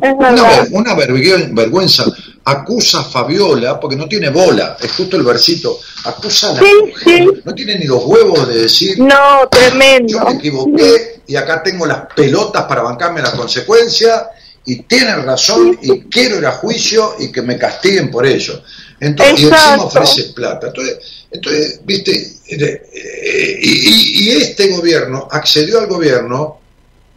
una, 0.72 0.96
vergüenza. 0.96 2.06
Acusa 2.44 3.02
a 3.02 3.04
Fabiola 3.04 3.80
porque 3.80 3.96
no 3.96 4.08
tiene 4.08 4.30
bola, 4.30 4.78
es 4.82 4.92
justo 4.94 5.16
el 5.16 5.22
versito. 5.22 5.78
Acusa 6.06 6.50
a 6.50 6.54
la 6.54 6.62
mujer, 6.62 7.44
no 7.46 7.54
tiene 7.54 7.78
ni 7.78 7.86
los 7.86 8.04
huevos 8.04 8.48
de 8.48 8.62
decir. 8.64 9.00
No, 9.00 9.48
tremendo. 9.52 10.14
Yo 10.14 10.26
me 10.26 10.32
equivoqué, 10.32 11.22
y 11.28 11.36
acá 11.36 11.62
tengo 11.62 11.86
las 11.86 12.08
pelotas 12.16 12.64
para 12.64 12.82
bancarme 12.82 13.22
las 13.22 13.36
consecuencias 13.36 14.24
y 14.66 14.84
tienen 14.84 15.24
razón 15.24 15.78
y 15.82 16.02
quiero 16.02 16.38
ir 16.38 16.46
a 16.46 16.52
juicio 16.52 17.16
y 17.20 17.32
que 17.32 17.42
me 17.42 17.58
castiguen 17.58 18.10
por 18.10 18.26
ello. 18.26 18.62
Entonces, 19.00 19.40
y 19.40 19.44
encima 19.44 19.84
ofrece 19.84 20.24
plata. 20.34 20.68
Entonces, 20.68 21.00
entonces 21.32 21.82
viste, 21.84 22.12
eh, 22.50 23.60
y, 23.62 24.30
este 24.32 24.70
gobierno 24.70 25.28
accedió 25.30 25.80
al 25.80 25.88
gobierno 25.88 26.60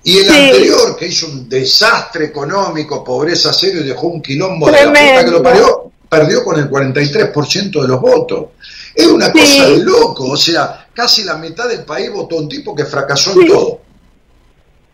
y 0.02 0.18
el 0.18 0.30
anterior, 0.30 0.96
que 0.96 1.06
hizo 1.06 1.26
un 1.26 1.48
desastre 1.48 2.26
económico, 2.26 3.04
pobreza 3.04 3.52
serio 3.52 3.82
y 3.82 3.88
dejó 3.88 4.08
un 4.08 4.22
quilombo 4.22 4.66
de 4.66 4.72
la 4.72 4.88
puta 4.88 5.24
que 5.24 5.30
lo 5.30 5.42
parió, 5.42 5.90
perdió 6.08 6.44
con 6.44 6.58
el 6.58 6.70
43% 6.70 7.82
de 7.82 7.88
los 7.88 8.00
votos. 8.00 8.46
Es 8.94 9.06
una 9.06 9.30
cosa 9.30 9.68
de 9.68 9.78
loco, 9.78 10.30
o 10.30 10.36
sea, 10.36 10.88
casi 10.92 11.22
la 11.24 11.36
mitad 11.36 11.68
del 11.68 11.84
país 11.84 12.10
votó 12.10 12.36
un 12.36 12.48
tipo 12.48 12.74
que 12.74 12.84
fracasó 12.84 13.40
en 13.40 13.46
todo. 13.46 13.80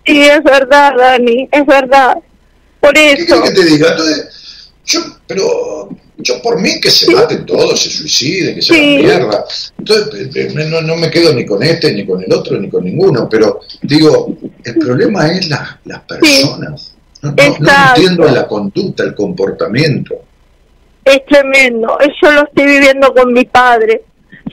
Sí, 0.04 0.22
es 0.22 0.42
verdad, 0.44 0.92
Dani, 0.96 1.48
es 1.50 1.66
verdad. 1.66 2.16
Por 2.80 2.96
eso. 2.96 3.42
¿Qué 3.42 3.48
que 3.48 3.54
te 3.54 3.64
diga? 3.64 3.90
Entonces, 3.90 4.45
yo, 4.86 5.00
pero 5.26 5.88
yo 6.16 6.40
por 6.42 6.60
mí 6.60 6.80
que 6.80 6.90
se 6.90 7.12
maten 7.12 7.44
todos, 7.44 7.80
se 7.80 7.90
suiciden, 7.90 8.54
que 8.54 8.62
se 8.62 8.74
hagan 8.74 8.96
mierda. 8.96 9.44
Entonces, 9.78 10.54
no, 10.54 10.80
no, 10.80 10.96
me 10.96 11.10
quedo 11.10 11.34
ni 11.34 11.44
con 11.44 11.62
este, 11.62 11.92
ni 11.92 12.06
con 12.06 12.22
el 12.22 12.32
otro, 12.32 12.58
ni 12.58 12.68
con 12.70 12.84
ninguno, 12.84 13.28
pero 13.28 13.60
digo, 13.82 14.36
el 14.64 14.78
problema 14.78 15.26
es 15.32 15.48
las 15.48 16.00
personas. 16.06 16.94
No, 17.22 17.32
no, 17.32 17.88
entiendo 17.88 18.28
la 18.28 18.46
conducta, 18.46 19.02
el 19.02 19.14
comportamiento. 19.14 20.14
es 21.04 21.24
tremendo. 21.26 21.98
Yo 22.22 22.30
lo 22.30 22.44
estoy 22.44 22.66
viviendo 22.66 23.12
con 23.12 23.32
mi 23.32 23.44
padre. 23.44 24.02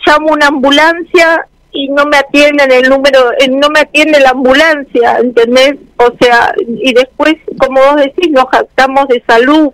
Llamo 0.05 0.31
una 0.31 0.47
ambulancia 0.47 1.47
y 1.71 1.89
no 1.89 2.05
me 2.05 2.17
atienden 2.17 2.71
el 2.71 2.89
número, 2.89 3.31
eh, 3.39 3.49
no 3.49 3.69
me 3.69 3.81
atiende 3.81 4.19
la 4.19 4.29
ambulancia, 4.29 5.17
¿entendés? 5.17 5.75
O 5.97 6.11
sea, 6.19 6.53
y 6.67 6.93
después, 6.93 7.35
como 7.57 7.81
vos 7.81 7.95
decís, 7.97 8.31
nos 8.31 8.45
jactamos 8.49 9.07
de 9.07 9.23
salud. 9.27 9.71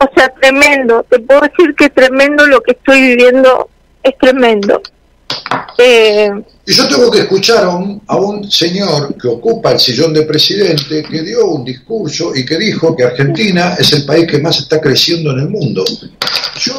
O 0.00 0.08
sea, 0.14 0.28
tremendo. 0.30 1.04
Te 1.04 1.18
puedo 1.20 1.40
decir 1.42 1.74
que 1.76 1.90
tremendo 1.90 2.46
lo 2.46 2.60
que 2.62 2.72
estoy 2.72 3.00
viviendo, 3.00 3.68
es 4.02 4.16
tremendo. 4.18 4.80
Eh, 5.78 6.30
y 6.70 6.72
yo 6.72 6.86
tengo 6.86 7.10
que 7.10 7.18
escuchar 7.18 7.64
a 7.64 7.70
un, 7.70 8.00
a 8.06 8.16
un 8.16 8.48
señor 8.48 9.16
que 9.20 9.26
ocupa 9.26 9.72
el 9.72 9.80
sillón 9.80 10.14
de 10.14 10.22
presidente 10.22 11.02
que 11.02 11.22
dio 11.22 11.46
un 11.46 11.64
discurso 11.64 12.30
y 12.32 12.44
que 12.44 12.56
dijo 12.58 12.94
que 12.94 13.02
Argentina 13.02 13.74
es 13.76 13.92
el 13.92 14.04
país 14.04 14.28
que 14.30 14.38
más 14.38 14.60
está 14.60 14.80
creciendo 14.80 15.32
en 15.32 15.40
el 15.40 15.48
mundo. 15.48 15.84
Yo, 16.60 16.74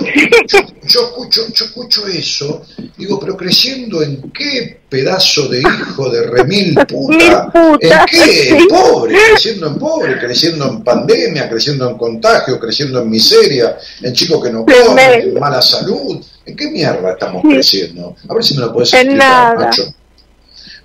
yo, 0.47 0.59
escucho, 1.01 1.41
yo 1.53 1.65
escucho 1.65 2.07
eso, 2.07 2.61
digo, 2.97 3.19
pero 3.19 3.35
creciendo 3.35 4.01
en 4.01 4.31
qué 4.31 4.79
pedazo 4.87 5.49
de 5.49 5.59
hijo 5.59 6.09
de 6.09 6.23
remil 6.23 6.73
puta, 6.87 7.51
¿en 7.81 7.91
qué? 8.09 8.65
Pobre, 8.69 9.17
creciendo 9.31 9.67
en 9.67 9.75
pobre, 9.75 10.19
creciendo 10.19 10.69
en 10.69 10.83
pandemia, 10.85 11.49
creciendo 11.49 11.89
en 11.89 11.97
contagio, 11.97 12.57
creciendo 12.57 13.01
en 13.01 13.09
miseria, 13.09 13.77
en 14.01 14.13
chicos 14.13 14.41
que 14.41 14.51
no 14.51 14.65
comen, 14.65 15.21
en 15.21 15.33
mala 15.37 15.61
salud. 15.61 16.23
¿En 16.43 16.55
qué 16.55 16.69
mierda 16.71 17.11
estamos 17.11 17.43
creciendo? 17.43 18.15
A 18.27 18.33
ver 18.33 18.43
si 18.43 18.55
me 18.55 18.61
lo 18.61 18.73
puedes 18.73 18.91
explicar, 18.93 19.71
en 19.77 19.80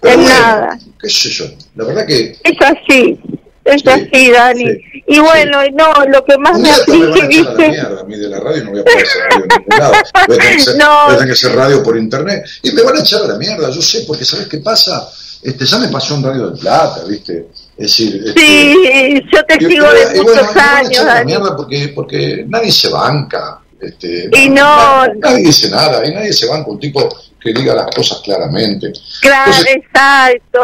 nada. 0.03 0.15
en 0.15 0.25
nada. 0.25 0.79
¿Qué 1.01 1.09
sé 1.09 1.31
yo? 1.31 1.47
La 1.75 1.85
verdad 1.85 2.07
que... 2.07 2.37
Es 2.43 2.57
así. 2.61 3.19
Es 3.67 3.85
así, 3.85 4.31
Dani. 4.31 4.65
y 5.09 5.19
bueno, 5.19 5.59
no, 5.75 6.05
lo 6.07 6.25
que 6.25 6.39
más 6.39 6.59
me 6.61 6.71
aflige, 6.71 7.27
¿viste? 7.27 7.81
A, 7.81 8.01
a 8.01 8.05
mí 8.05 8.17
de 8.17 8.29
la 8.29 8.39
radio 8.39 8.65
no 8.65 8.71
voy 8.71 8.81
a 8.81 8.85
poder 8.85 9.03
hacer 9.03 9.23
radio 9.29 9.45
en 9.45 9.49
ningún 9.49 9.79
lado. 9.79 9.93
Voy 10.27 10.37
a, 10.37 10.39
tener 10.39 10.49
que 10.49 10.57
hacer, 10.57 10.77
no. 10.77 11.05
voy 11.05 11.15
a 11.15 11.19
tener 11.19 11.27
que 11.27 11.33
hacer 11.33 11.57
radio 11.57 11.83
por 11.83 11.97
internet. 11.97 12.45
Y 12.63 12.71
me 12.71 12.83
van 12.83 12.97
a 12.97 13.01
echar 13.01 13.23
a 13.23 13.27
la 13.27 13.35
mierda, 13.37 13.71
yo 13.71 13.83
sé, 13.83 14.05
porque 14.07 14.25
¿sabes 14.25 14.47
qué 14.47 14.59
pasa? 14.59 15.09
Este, 15.43 15.67
ya 15.67 15.79
me 15.79 15.89
pasó 15.89 16.15
un 16.15 16.23
Radio 16.23 16.51
de 16.51 16.61
Plata, 16.61 17.05
¿viste? 17.09 17.49
Es 17.77 17.87
decir, 17.87 18.23
este, 18.25 18.41
sí, 18.41 19.23
yo 19.33 19.45
te 19.45 19.59
sigo 19.59 19.87
de 19.93 20.07
muchos 20.23 20.25
bueno, 20.25 20.41
años. 20.41 20.55
Me 20.55 20.61
van 20.61 20.77
a 20.77 20.89
echar 20.89 21.09
a 21.09 21.15
la 21.15 21.25
mierda 21.25 21.57
porque, 21.57 21.93
porque 21.95 22.45
nadie 22.49 22.73
se 22.73 22.89
banca. 22.89 23.61
Este, 23.81 24.31
y 24.33 24.49
no, 24.49 25.07
nadie, 25.17 25.45
dice 25.45 25.69
nada, 25.71 26.07
y 26.07 26.13
nadie 26.13 26.33
se 26.33 26.47
banca 26.47 26.71
un 26.71 26.81
tipo 26.81 27.09
que 27.41 27.53
diga 27.53 27.75
las 27.75 27.95
cosas 27.95 28.21
claramente. 28.21 28.93
Claro, 29.21 29.53
Entonces, 29.53 29.77
exacto. 29.77 30.61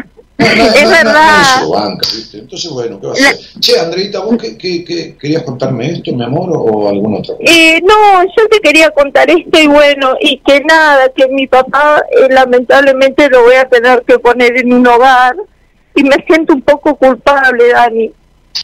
es 0.40 0.90
verdad. 0.90 1.96
Entonces, 2.32 2.70
bueno, 2.70 3.00
¿qué 3.00 3.06
va 3.06 3.12
a 3.12 3.16
hacer? 3.16 3.36
Che, 3.60 3.78
Andreita, 3.78 4.20
¿vos 4.20 4.36
qué, 4.40 4.56
qué, 4.56 5.16
querías 5.20 5.42
contarme 5.42 5.92
esto, 5.92 6.12
mi 6.12 6.24
amor, 6.24 6.50
o 6.52 6.88
alguna 6.88 7.18
otra 7.18 7.34
cosa? 7.36 7.52
Eh, 7.52 7.80
no, 7.82 8.22
yo 8.24 8.48
te 8.50 8.60
quería 8.60 8.90
contar 8.90 9.28
esto 9.30 9.60
y 9.60 9.66
bueno, 9.66 10.14
y 10.20 10.38
que 10.38 10.60
nada, 10.60 11.10
que 11.14 11.28
mi 11.28 11.46
papá 11.46 12.02
eh, 12.10 12.28
lamentablemente 12.30 13.28
lo 13.28 13.42
voy 13.42 13.56
a 13.56 13.68
tener 13.68 14.02
que 14.02 14.18
poner 14.18 14.56
en 14.56 14.72
un 14.72 14.86
hogar 14.86 15.36
y 15.94 16.02
me 16.04 16.16
siento 16.26 16.54
un 16.54 16.62
poco 16.62 16.96
culpable, 16.96 17.68
Dani. 17.68 18.12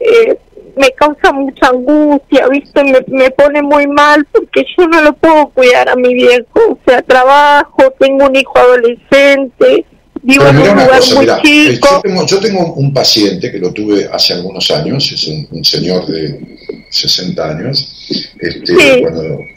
Eh, 0.01 0.39
me 0.77 0.91
causa 0.93 1.33
mucha 1.33 1.69
angustia, 1.69 2.49
¿viste? 2.49 2.85
Me, 2.85 3.01
me 3.09 3.31
pone 3.31 3.63
muy 3.63 3.87
mal 3.87 4.27
porque 4.33 4.65
yo 4.77 4.87
no 4.89 5.01
lo 5.03 5.13
puedo 5.15 5.49
cuidar 5.51 5.89
a 5.89 5.97
mi 5.97 6.15
viejo. 6.15 6.47
O 6.71 6.79
sea, 6.87 7.03
trabajo, 7.03 7.93
tengo 7.99 8.27
un 8.27 8.37
hijo 8.37 8.59
adolescente 8.59 9.87
Vivo 10.27 10.45
en 10.49 10.57
un 10.57 10.69
lugar 10.71 11.01
muy 11.15 11.27
chico. 11.43 12.03
Yo 12.27 12.41
tengo, 12.41 12.75
un 12.75 12.93
paciente 12.93 13.53
que 13.53 13.59
lo 13.59 13.73
tuve 13.73 14.09
hace 14.13 14.33
algunos 14.35 14.69
años, 14.73 15.13
es 15.13 15.25
un, 15.29 15.65
señor 15.65 16.05
de 16.07 16.59
60 16.91 17.49
años, 17.49 18.09
este, 18.41 19.05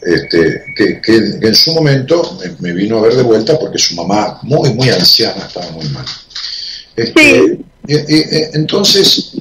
este, 0.03 1.01
que, 1.01 1.47
en 1.47 1.55
su 1.55 1.73
momento 1.73 2.37
me, 2.59 2.73
vino 2.73 2.99
a 2.99 3.01
ver 3.01 3.15
de 3.15 3.23
vuelta 3.23 3.57
porque 3.57 3.79
su 3.79 3.95
mamá, 3.95 4.39
muy, 4.43 4.71
muy 4.73 4.89
anciana, 4.89 5.47
estaba 5.47 5.71
muy 5.71 5.87
mal. 5.89 6.05
Este, 6.95 7.57
entonces, 8.53 9.31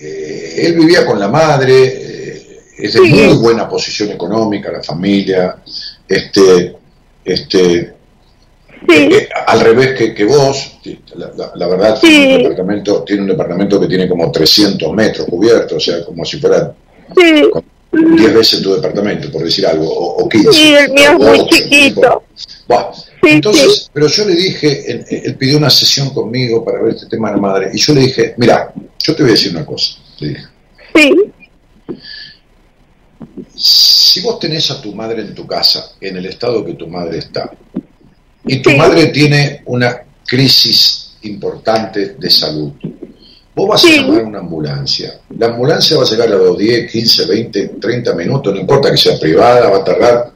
eh, 0.00 0.66
él 0.66 0.74
vivía 0.74 1.04
con 1.06 1.18
la 1.18 1.28
madre, 1.28 1.84
eh, 1.86 2.60
es 2.78 2.92
de 2.94 3.00
muy 3.00 3.36
buena 3.36 3.68
posición 3.68 4.10
económica, 4.10 4.70
la 4.70 4.82
familia, 4.82 5.56
este, 6.06 6.76
este, 7.24 7.94
eh, 8.88 9.28
al 9.46 9.60
revés 9.60 9.94
que, 9.96 10.14
que 10.14 10.24
vos, 10.24 10.78
la, 11.14 11.66
verdad, 11.66 11.98
tiene, 12.00 12.36
un 12.36 12.42
departamento, 12.42 13.02
tiene 13.02 13.22
un 13.22 13.28
departamento 13.28 13.80
que 13.80 13.86
tiene 13.86 14.08
como 14.08 14.30
300 14.30 14.92
metros 14.92 15.26
cubiertos, 15.26 15.76
o 15.76 15.80
sea, 15.80 16.04
como 16.04 16.24
si 16.24 16.38
fuera 16.38 16.74
10 17.92 18.34
veces 18.34 18.62
tu 18.62 18.74
departamento, 18.74 19.30
por 19.30 19.42
decir 19.42 19.66
algo, 19.66 19.88
o, 19.88 20.28
15. 20.28 20.52
Sí, 20.52 20.74
el 20.74 20.92
mío 20.92 21.10
es 21.12 21.18
muy 21.18 21.48
chiquito. 21.48 22.22
entonces, 23.22 23.90
pero 23.92 24.06
yo 24.08 24.24
le 24.24 24.34
dije, 24.34 25.04
él, 25.26 25.36
pidió 25.36 25.58
una 25.58 25.70
sesión 25.70 26.10
conmigo 26.10 26.64
para 26.64 26.82
ver 26.82 26.94
este 26.94 27.06
tema 27.06 27.30
de 27.30 27.36
la 27.36 27.40
madre, 27.40 27.70
y 27.72 27.78
yo 27.78 27.94
le 27.94 28.02
dije, 28.02 28.34
mira, 28.36 28.72
yo 28.98 29.14
te 29.14 29.22
voy 29.22 29.30
a 29.30 29.34
decir 29.34 29.52
una 29.52 29.64
cosa, 29.64 29.96
le 30.18 30.28
dije. 30.28 30.42
Sí. 30.94 31.12
Si 33.54 34.20
vos 34.20 34.38
tenés 34.38 34.70
a 34.70 34.80
tu 34.80 34.94
madre 34.94 35.22
en 35.22 35.34
tu 35.34 35.46
casa, 35.46 35.92
en 36.00 36.16
el 36.16 36.26
estado 36.26 36.64
que 36.64 36.74
tu 36.74 36.86
madre 36.88 37.18
está, 37.18 37.50
y 38.44 38.58
tu 38.62 38.70
madre 38.76 39.06
tiene 39.06 39.62
una 39.66 40.02
crisis 40.26 41.16
importante 41.22 42.16
de 42.18 42.30
salud. 42.30 42.72
Vos 43.56 43.68
vas 43.70 43.84
a 43.86 43.88
llamar 43.88 44.22
una 44.22 44.40
ambulancia. 44.40 45.18
La 45.38 45.46
ambulancia 45.46 45.96
va 45.96 46.02
a 46.02 46.06
llegar 46.06 46.28
a 46.28 46.36
los 46.36 46.58
10, 46.58 46.92
15, 46.92 47.26
20, 47.26 47.68
30 47.80 48.14
minutos, 48.14 48.52
no 48.52 48.60
importa 48.60 48.90
que 48.90 48.98
sea 48.98 49.18
privada, 49.18 49.70
va 49.70 49.78
a 49.78 49.84
tardar. 49.84 50.30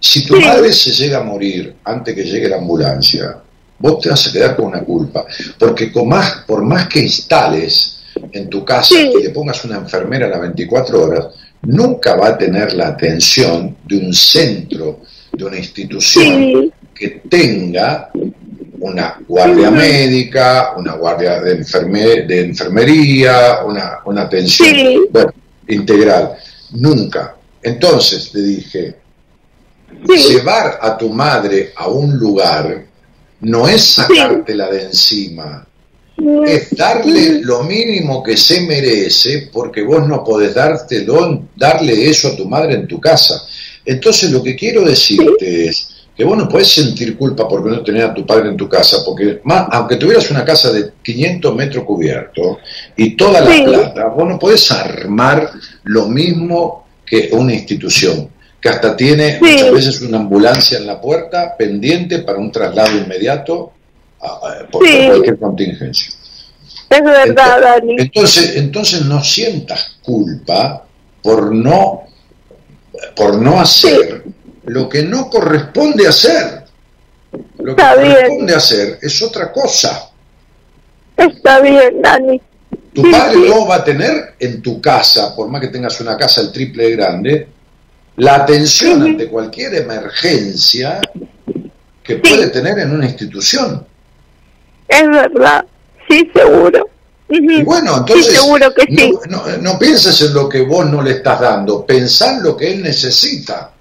Si 0.00 0.24
tu 0.24 0.40
madre 0.40 0.72
se 0.72 0.92
llega 0.92 1.18
a 1.18 1.22
morir 1.22 1.74
antes 1.84 2.14
que 2.14 2.24
llegue 2.24 2.48
la 2.48 2.56
ambulancia, 2.56 3.36
vos 3.78 4.00
te 4.00 4.08
vas 4.08 4.26
a 4.26 4.32
quedar 4.32 4.56
con 4.56 4.64
una 4.64 4.80
culpa. 4.80 5.26
Porque 5.58 5.92
con 5.92 6.08
más, 6.08 6.44
por 6.46 6.64
más 6.64 6.88
que 6.88 7.00
instales 7.00 7.98
en 8.32 8.48
tu 8.48 8.64
casa 8.64 8.98
y 8.98 9.22
le 9.22 9.28
pongas 9.28 9.62
una 9.66 9.76
enfermera 9.76 10.24
a 10.24 10.30
las 10.30 10.40
24 10.40 11.04
horas, 11.04 11.26
nunca 11.60 12.16
va 12.16 12.28
a 12.28 12.38
tener 12.38 12.72
la 12.72 12.88
atención 12.88 13.76
de 13.84 13.98
un 13.98 14.14
centro, 14.14 15.00
de 15.34 15.44
una 15.44 15.58
institución 15.58 16.72
que 16.94 17.20
tenga 17.28 18.10
una 18.80 19.18
guardia 19.26 19.70
médica, 19.70 20.74
una 20.76 20.94
guardia 20.94 21.40
de, 21.40 21.54
de 21.56 22.40
enfermería, 22.40 23.60
una, 23.64 23.98
una 24.04 24.22
atención 24.22 25.08
integral. 25.66 26.36
Nunca. 26.72 27.36
Entonces 27.62 28.32
le 28.34 28.42
dije, 28.42 28.94
llevar 30.06 30.78
a 30.80 30.96
tu 30.96 31.10
madre 31.10 31.72
a 31.76 31.88
un 31.88 32.16
lugar 32.16 32.84
no 33.40 33.68
es 33.68 33.82
sacártela 33.82 34.68
de 34.70 34.82
encima, 34.84 35.66
es 36.46 36.76
darle 36.76 37.40
lo 37.42 37.62
mínimo 37.62 38.22
que 38.22 38.36
se 38.36 38.62
merece 38.62 39.48
porque 39.52 39.82
vos 39.82 40.06
no 40.06 40.24
podés 40.24 40.54
dártelo, 40.54 41.44
darle 41.54 42.08
eso 42.08 42.28
a 42.28 42.36
tu 42.36 42.46
madre 42.46 42.74
en 42.74 42.88
tu 42.88 43.00
casa. 43.00 43.40
Entonces 43.84 44.30
lo 44.30 44.42
que 44.42 44.56
quiero 44.56 44.84
decirte 44.84 45.66
es, 45.66 45.94
que 46.18 46.24
vos 46.24 46.36
no 46.36 46.48
podés 46.48 46.66
sentir 46.66 47.16
culpa 47.16 47.46
porque 47.46 47.70
no 47.70 47.80
tenés 47.84 48.02
a 48.02 48.12
tu 48.12 48.26
padre 48.26 48.48
en 48.48 48.56
tu 48.56 48.68
casa, 48.68 49.04
porque 49.06 49.40
más, 49.44 49.68
aunque 49.70 49.94
tuvieras 49.94 50.28
una 50.32 50.44
casa 50.44 50.72
de 50.72 50.90
500 51.00 51.54
metros 51.54 51.84
cubiertos 51.84 52.58
y 52.96 53.10
toda 53.14 53.40
la 53.40 53.64
plata, 53.64 54.08
vos 54.08 54.28
no 54.28 54.36
podés 54.36 54.68
armar 54.72 55.48
lo 55.84 56.08
mismo 56.08 56.88
que 57.06 57.28
una 57.30 57.54
institución, 57.54 58.30
que 58.60 58.68
hasta 58.68 58.96
tiene 58.96 59.38
muchas 59.40 59.70
veces 59.70 60.00
una 60.00 60.18
ambulancia 60.18 60.78
en 60.78 60.88
la 60.88 61.00
puerta 61.00 61.56
pendiente 61.56 62.18
para 62.18 62.38
un 62.38 62.50
traslado 62.50 62.98
inmediato 62.98 63.70
por, 64.72 64.82
cualquier 64.82 65.38
contingencia. 65.38 66.14
Es 66.90 67.04
verdad, 67.04 67.60
Dani. 67.60 67.94
Entonces, 67.96 68.56
entonces 68.56 69.02
no 69.02 69.22
sientas 69.22 69.98
culpa 70.02 70.84
por 71.22 71.54
no, 71.54 72.08
por 73.14 73.40
no 73.40 73.60
hacer 73.60 74.24
lo 74.68 74.88
que 74.88 75.02
no 75.02 75.28
corresponde 75.28 76.06
hacer. 76.06 76.64
Lo 77.58 77.76
que 77.76 77.82
corresponde 77.82 78.54
hacer 78.54 78.98
es 79.02 79.22
otra 79.22 79.52
cosa. 79.52 80.10
Está 81.16 81.60
bien, 81.60 82.00
Dani. 82.00 82.40
Tu 82.92 83.10
padre 83.10 83.48
no 83.48 83.66
va 83.66 83.76
a 83.76 83.84
tener 83.84 84.34
en 84.38 84.62
tu 84.62 84.80
casa, 84.80 85.34
por 85.34 85.48
más 85.48 85.60
que 85.60 85.68
tengas 85.68 86.00
una 86.00 86.16
casa 86.16 86.40
el 86.40 86.52
triple 86.52 86.90
grande, 86.90 87.48
la 88.16 88.36
atención 88.36 89.02
ante 89.02 89.28
cualquier 89.28 89.74
emergencia 89.74 91.00
que 92.02 92.16
puede 92.16 92.48
tener 92.48 92.78
en 92.78 92.92
una 92.92 93.06
institución. 93.06 93.86
Es 94.88 95.08
verdad, 95.08 95.64
sí, 96.08 96.30
seguro. 96.34 96.88
Y 97.28 97.62
bueno, 97.62 97.98
entonces 97.98 98.40
seguro 98.40 98.72
que 98.72 98.82
sí. 98.82 99.14
no, 99.28 99.44
no, 99.58 99.78
pienses 99.78 100.22
en 100.22 100.32
lo 100.32 100.48
que 100.48 100.62
vos 100.62 100.86
no 100.86 101.02
le 101.02 101.10
estás 101.12 101.40
dando, 101.40 101.84
pensá 101.84 102.36
en 102.36 102.42
lo 102.42 102.56
que 102.56 102.72
él 102.72 102.82
necesita. 102.82 103.72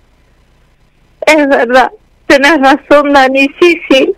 Es 1.27 1.47
verdad, 1.47 1.91
tenés 2.25 2.59
razón, 2.59 3.13
Dani, 3.13 3.47
sí, 3.61 3.75
sí. 3.89 4.15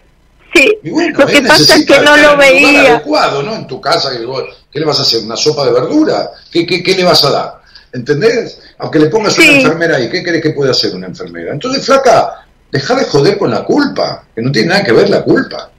Sí, 0.54 0.78
lo 0.84 1.28
que 1.28 1.42
pasa 1.44 1.76
es 1.76 1.86
que 1.86 2.00
no 2.00 2.18
lo 2.18 2.36
veía. 2.36 2.96
adecuado, 2.96 3.44
¿no? 3.44 3.54
En 3.56 3.68
tu 3.68 3.80
casa, 3.80 4.10
¿qué 4.12 4.80
le 4.80 4.86
vas 4.86 4.98
a 4.98 5.04
hacer? 5.04 5.24
¿Una 5.24 5.36
sopa 5.36 5.66
de 5.66 5.74
verdura? 5.74 6.32
¿Qué, 6.52 6.66
qué, 6.66 6.82
qué 6.82 6.96
le 6.96 7.04
vas 7.04 7.24
a 7.24 7.30
dar? 7.30 7.60
¿entendés? 7.94 8.60
Aunque 8.78 9.00
le 9.00 9.08
pongas 9.08 9.38
una 9.38 9.48
enfermera 9.48 9.98
ahí, 9.98 10.10
¿qué 10.10 10.24
crees 10.24 10.42
que 10.42 10.52
puede 10.52 10.72
hacer 10.72 10.94
una 10.96 11.08
enfermera? 11.08 11.54
Entonces, 11.54 11.86
flaca, 11.86 12.46
deja 12.72 12.96
de 12.96 13.06
joder 13.06 13.38
con 13.38 13.52
la 13.52 13.64
culpa, 13.64 14.26
que 14.36 14.42
no 14.42 14.52
tiene 14.52 14.70
nada 14.70 14.84
que 14.84 14.92
ver 14.92 15.10
la 15.10 15.24
culpa. 15.24 15.70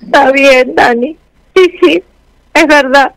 Está 0.00 0.30
bien, 0.30 0.74
Dani. 0.74 1.16
Sí, 1.54 1.72
sí, 1.80 2.04
es 2.54 2.66
verdad. 2.66 3.12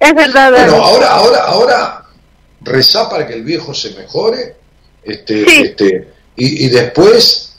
Es 0.00 0.14
verdad, 0.14 0.52
Dani. 0.52 0.70
Bueno, 0.70 0.84
ahora, 0.84 1.10
ahora, 1.10 1.38
ahora, 1.44 2.04
reza 2.62 3.08
para 3.08 3.26
que 3.26 3.34
el 3.34 3.42
viejo 3.42 3.74
se 3.74 3.90
mejore, 3.94 4.56
este, 5.02 5.62
este, 5.62 6.08
y, 6.36 6.68
después 6.68 7.56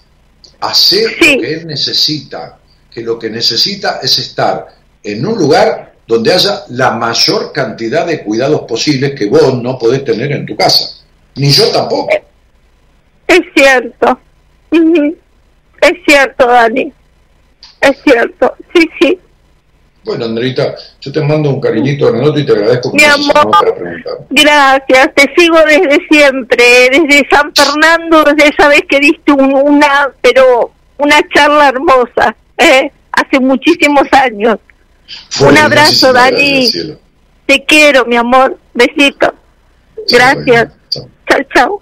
hacer 0.60 1.12
lo 1.12 1.42
que 1.42 1.54
él 1.54 1.68
necesita, 1.68 2.60
que 2.92 3.02
lo 3.02 3.18
que 3.18 3.30
necesita 3.30 4.00
es 4.02 4.18
estar 4.20 4.68
en 5.04 5.26
un 5.26 5.38
lugar 5.38 5.94
donde 6.08 6.34
haya 6.34 6.64
la 6.70 6.92
mayor 6.92 7.52
cantidad 7.52 8.06
de 8.06 8.24
cuidados 8.24 8.62
posibles 8.62 9.14
que 9.14 9.28
vos 9.28 9.62
no 9.62 9.78
podés 9.78 10.04
tener 10.04 10.32
en 10.32 10.46
tu 10.46 10.56
casa. 10.56 11.04
Ni 11.36 11.52
yo 11.52 11.70
tampoco. 11.72 12.10
Es 13.28 13.42
cierto. 13.56 14.20
Es 15.82 15.94
cierto, 16.06 16.48
Dani. 16.48 16.92
Es 17.82 17.98
cierto. 18.04 18.56
Sí, 18.74 18.90
sí. 19.00 19.20
Bueno, 20.10 20.26
Andrita, 20.26 20.74
yo 21.00 21.12
te 21.12 21.22
mando 21.22 21.52
un 21.52 21.62
cariñito 21.62 22.12
granote 22.12 22.40
y 22.40 22.46
te 22.48 22.54
agradezco 22.54 22.92
Mi 22.94 23.04
amor, 23.04 23.76
gracias, 24.32 25.14
te 25.14 25.32
sigo 25.38 25.56
desde 25.68 26.00
siempre, 26.10 26.90
desde 26.90 27.30
San 27.30 27.54
Fernando, 27.54 28.24
desde 28.24 28.50
esa 28.50 28.70
vez 28.70 28.82
que 28.90 29.00
diste 29.00 29.32
una, 29.34 30.10
pero 30.20 30.72
una 30.98 31.22
charla 31.32 31.70
hermosa, 31.70 32.36
¿eh? 32.58 32.92
hace 33.12 33.40
muchísimos 33.40 34.12
años. 34.12 34.58
un 35.42 35.58
abrazo, 35.60 36.12
Dani. 36.12 36.68
Te 37.46 37.64
quiero, 37.66 38.04
mi 38.06 38.16
amor. 38.16 38.58
Besito. 38.74 39.32
Gracias. 40.10 40.70
chao. 40.90 41.40
chao. 41.54 41.82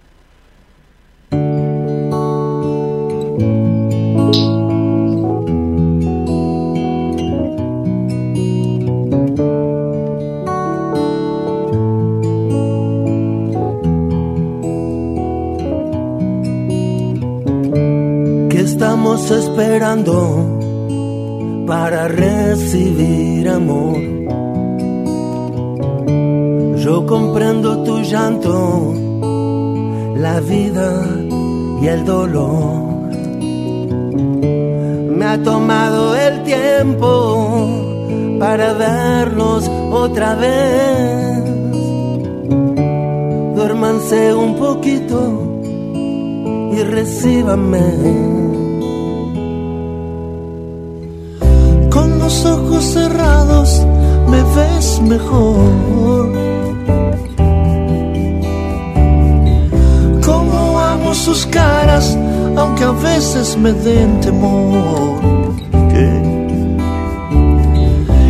Esperando 19.18 20.16
para 21.66 22.08
recibir 22.08 23.50
amor. 23.50 23.98
Yo 26.78 27.06
comprendo 27.06 27.84
tu 27.84 28.00
llanto, 28.02 28.94
la 30.16 30.40
vida 30.40 31.04
y 31.82 31.88
el 31.88 32.06
dolor. 32.06 33.12
Me 35.18 35.26
ha 35.26 35.42
tomado 35.44 36.16
el 36.16 36.44
tiempo 36.44 37.68
para 38.40 38.74
verlos 38.74 39.68
otra 39.92 40.36
vez. 40.36 41.44
Duérmanse 43.56 44.34
un 44.34 44.56
poquito 44.56 45.60
y 46.72 46.84
recíbanme. 46.84 48.47
Ojos 52.46 52.84
cerrados 52.86 53.86
me 54.30 54.44
ves 54.44 55.02
mejor. 55.02 56.32
Como 60.26 60.80
amo 60.80 61.14
sus 61.14 61.46
caras, 61.48 62.18
aunque 62.56 62.84
a 62.84 62.92
veces 62.92 63.58
me 63.58 63.72
den 63.74 64.20
temor. 64.22 65.18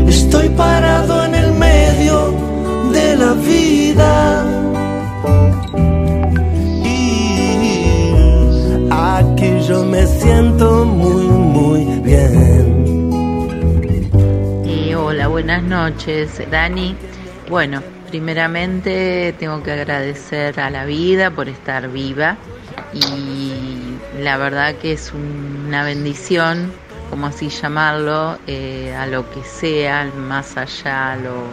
Estoy 0.08 0.50
parado 0.50 1.26
en 1.26 1.36
el 1.36 1.52
medio 1.54 2.34
de 2.92 3.16
la 3.16 3.34
vida. 3.34 4.46
Y 6.84 8.14
aquí 8.90 9.52
yo 9.68 9.84
me 9.84 10.06
siento 10.06 10.86
muy 10.86 11.27
buenas 15.38 15.62
noches, 15.62 16.42
Dani. 16.50 16.96
Bueno, 17.48 17.84
primeramente 18.10 19.36
tengo 19.38 19.62
que 19.62 19.72
agradecer 19.72 20.60
a 20.60 20.72
la 20.72 20.84
vida 20.84 21.30
por 21.30 21.48
estar 21.48 21.92
viva 21.92 22.38
y 22.92 23.54
la 24.20 24.38
verdad 24.38 24.74
que 24.78 24.94
es 24.94 25.14
una 25.14 25.84
bendición, 25.84 26.72
como 27.12 27.28
así 27.28 27.50
llamarlo, 27.50 28.40
eh, 28.48 28.96
a 28.98 29.06
lo 29.06 29.30
que 29.30 29.44
sea, 29.44 30.12
más 30.18 30.58
allá, 30.58 31.12
a 31.12 31.18
lo, 31.18 31.44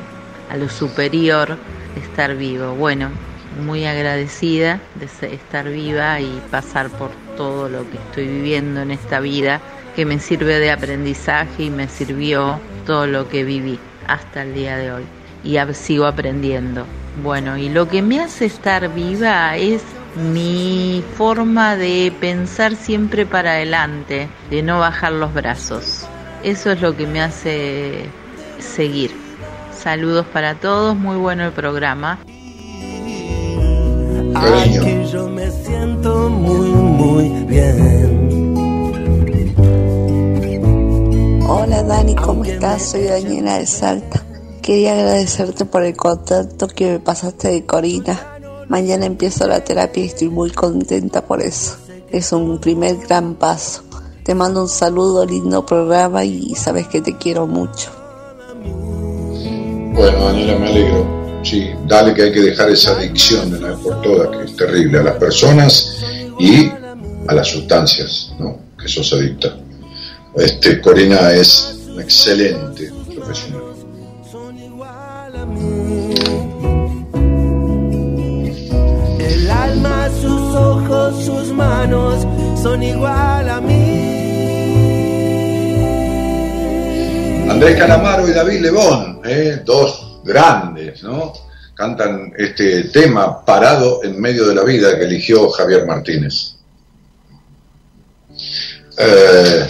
a 0.50 0.56
lo 0.56 0.70
superior, 0.70 1.58
estar 2.02 2.36
vivo. 2.36 2.74
Bueno, 2.76 3.10
muy 3.66 3.84
agradecida 3.84 4.80
de 4.94 5.34
estar 5.34 5.68
viva 5.68 6.20
y 6.20 6.40
pasar 6.50 6.88
por 6.88 7.10
todo 7.36 7.68
lo 7.68 7.82
que 7.90 7.98
estoy 7.98 8.28
viviendo 8.28 8.80
en 8.80 8.92
esta 8.92 9.20
vida 9.20 9.60
que 9.94 10.06
me 10.06 10.20
sirve 10.20 10.58
de 10.58 10.70
aprendizaje 10.70 11.64
y 11.64 11.70
me 11.70 11.86
sirvió 11.86 12.58
todo 12.84 13.06
lo 13.06 13.28
que 13.28 13.44
viví 13.44 13.78
hasta 14.06 14.42
el 14.42 14.54
día 14.54 14.76
de 14.76 14.92
hoy 14.92 15.04
y 15.44 15.58
sigo 15.74 16.06
aprendiendo. 16.06 16.86
Bueno, 17.22 17.56
y 17.56 17.68
lo 17.68 17.88
que 17.88 18.02
me 18.02 18.20
hace 18.20 18.46
estar 18.46 18.92
viva 18.92 19.56
es 19.56 19.82
mi 20.16 21.02
forma 21.16 21.76
de 21.76 22.12
pensar 22.20 22.74
siempre 22.76 23.26
para 23.26 23.52
adelante, 23.52 24.28
de 24.50 24.62
no 24.62 24.80
bajar 24.80 25.12
los 25.12 25.32
brazos. 25.32 26.06
Eso 26.42 26.72
es 26.72 26.80
lo 26.80 26.96
que 26.96 27.06
me 27.06 27.20
hace 27.20 28.06
seguir. 28.58 29.12
Saludos 29.72 30.26
para 30.32 30.54
todos, 30.54 30.96
muy 30.96 31.16
bueno 31.16 31.44
el 31.44 31.52
programa. 31.52 32.18
yo 35.12 35.28
me 35.28 35.50
siento 35.50 36.28
muy, 36.30 36.70
muy 36.70 37.44
bien. 37.44 38.13
Hola 41.56 41.84
Dani, 41.84 42.16
¿cómo 42.16 42.44
estás? 42.44 42.90
Soy 42.90 43.04
Daniela 43.04 43.58
de 43.58 43.66
Salta. 43.66 44.20
Quería 44.60 44.94
agradecerte 44.94 45.64
por 45.64 45.84
el 45.84 45.96
contacto 45.96 46.66
que 46.66 46.90
me 46.90 46.98
pasaste 46.98 47.46
de 47.46 47.64
Corina. 47.64 48.40
Mañana 48.68 49.06
empiezo 49.06 49.46
la 49.46 49.62
terapia 49.62 50.02
y 50.02 50.08
estoy 50.08 50.30
muy 50.30 50.50
contenta 50.50 51.24
por 51.24 51.40
eso. 51.40 51.76
Es 52.10 52.32
un 52.32 52.58
primer 52.58 52.96
gran 52.96 53.36
paso. 53.36 53.84
Te 54.24 54.34
mando 54.34 54.62
un 54.62 54.68
saludo, 54.68 55.24
lindo 55.24 55.64
programa 55.64 56.24
y 56.24 56.56
sabes 56.56 56.88
que 56.88 57.00
te 57.00 57.16
quiero 57.16 57.46
mucho. 57.46 57.88
Bueno, 59.92 60.24
Daniela, 60.24 60.58
me 60.58 60.66
alegro. 60.66 61.40
Sí, 61.44 61.70
dale 61.86 62.14
que 62.14 62.22
hay 62.22 62.32
que 62.32 62.40
dejar 62.40 62.68
esa 62.70 62.96
adicción 62.96 63.52
de 63.52 63.58
una 63.58 63.68
vez 63.68 63.78
por 63.78 64.02
todas, 64.02 64.36
que 64.36 64.44
es 64.44 64.56
terrible, 64.56 64.98
a 64.98 65.02
las 65.04 65.16
personas 65.18 65.98
y 66.36 66.68
a 67.28 67.32
las 67.32 67.46
sustancias, 67.46 68.34
¿no? 68.40 68.58
Que 68.76 68.88
sos 68.88 69.12
adicta. 69.12 69.56
Este, 70.36 70.80
Corina 70.80 71.32
es 71.32 71.78
un 71.86 72.00
excelente 72.00 72.90
profesional. 73.14 73.62
El 79.20 79.50
alma, 79.50 80.10
sus 80.20 80.54
ojos, 80.56 81.24
sus 81.24 81.52
manos 81.52 82.26
son 82.60 82.82
igual 82.82 83.48
a 83.48 83.60
mí. 83.60 84.14
Andrés 87.48 87.76
Calamaro 87.78 88.28
y 88.28 88.32
David 88.32 88.60
Lebón, 88.60 89.20
¿eh? 89.24 89.62
dos 89.64 90.20
grandes, 90.24 91.00
¿no? 91.04 91.32
Cantan 91.74 92.32
este 92.36 92.84
tema 92.84 93.44
parado 93.44 94.02
en 94.02 94.20
medio 94.20 94.48
de 94.48 94.54
la 94.56 94.64
vida 94.64 94.98
que 94.98 95.04
eligió 95.04 95.48
Javier 95.50 95.86
Martínez. 95.86 96.56
Eh, 98.98 99.66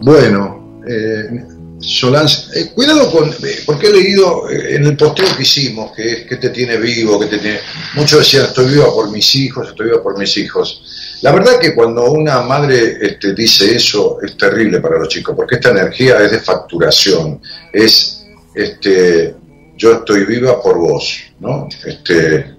bueno, 0.00 0.80
eh, 0.86 1.44
Solans, 1.80 2.50
eh, 2.54 2.70
cuidado 2.74 3.10
con, 3.10 3.28
eh, 3.30 3.62
porque 3.64 3.86
he 3.86 3.92
leído 3.92 4.50
eh, 4.50 4.76
en 4.76 4.86
el 4.86 4.96
posteo 4.96 5.26
que 5.36 5.42
hicimos, 5.42 5.92
que 5.94 6.12
es 6.12 6.26
que 6.26 6.36
te 6.36 6.50
tiene 6.50 6.76
vivo, 6.76 7.20
que 7.20 7.26
te 7.26 7.38
tiene... 7.38 7.60
Muchos 7.94 8.20
decían, 8.20 8.46
estoy 8.46 8.66
viva 8.72 8.86
por 8.86 9.10
mis 9.10 9.34
hijos, 9.36 9.68
estoy 9.68 9.86
viva 9.86 10.02
por 10.02 10.18
mis 10.18 10.36
hijos. 10.36 10.82
La 11.22 11.32
verdad 11.32 11.58
que 11.60 11.74
cuando 11.74 12.10
una 12.10 12.42
madre 12.42 12.98
este, 13.00 13.32
dice 13.32 13.74
eso 13.74 14.18
es 14.22 14.36
terrible 14.36 14.80
para 14.80 14.98
los 14.98 15.08
chicos, 15.08 15.36
porque 15.36 15.56
esta 15.56 15.70
energía 15.70 16.18
es 16.20 16.32
de 16.32 16.40
facturación, 16.40 17.40
es, 17.72 18.24
este, 18.54 19.34
yo 19.76 19.92
estoy 19.94 20.24
viva 20.24 20.60
por 20.60 20.78
vos, 20.78 21.16
¿no? 21.40 21.68
Este, 21.84 22.54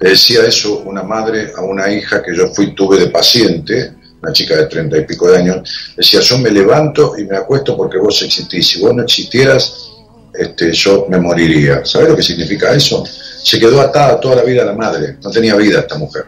decía 0.00 0.46
eso 0.46 0.80
una 0.80 1.02
madre 1.02 1.52
a 1.56 1.62
una 1.62 1.90
hija 1.92 2.22
que 2.22 2.36
yo 2.36 2.48
fui, 2.54 2.74
tuve 2.74 2.98
de 2.98 3.08
paciente, 3.08 3.94
una 4.22 4.32
chica 4.32 4.56
de 4.56 4.66
treinta 4.66 4.98
y 4.98 5.04
pico 5.04 5.30
de 5.30 5.38
años, 5.38 5.94
decía, 5.96 6.20
yo 6.20 6.38
me 6.38 6.50
levanto 6.50 7.16
y 7.18 7.24
me 7.24 7.36
acuesto 7.36 7.76
porque 7.76 7.98
vos 7.98 8.20
existís, 8.22 8.68
si 8.68 8.80
vos 8.80 8.94
no 8.94 9.02
existieras, 9.02 9.90
este, 10.34 10.72
yo 10.72 11.06
me 11.08 11.18
moriría. 11.18 11.84
¿Sabes 11.84 12.08
lo 12.08 12.16
que 12.16 12.22
significa 12.22 12.72
eso? 12.72 13.04
se 13.42 13.58
quedó 13.58 13.80
atada 13.80 14.20
toda 14.20 14.36
la 14.36 14.42
vida 14.42 14.62
a 14.62 14.66
la 14.66 14.74
madre, 14.74 15.16
no 15.22 15.30
tenía 15.30 15.56
vida 15.56 15.80
esta 15.80 15.96
mujer. 15.96 16.26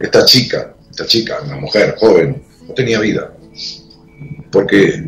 Esta 0.00 0.24
chica, 0.24 0.74
esta 0.90 1.06
chica, 1.06 1.40
una 1.44 1.56
mujer 1.56 1.96
joven, 1.98 2.42
no 2.66 2.72
tenía 2.72 2.98
vida. 3.00 3.30
Porque 4.50 5.04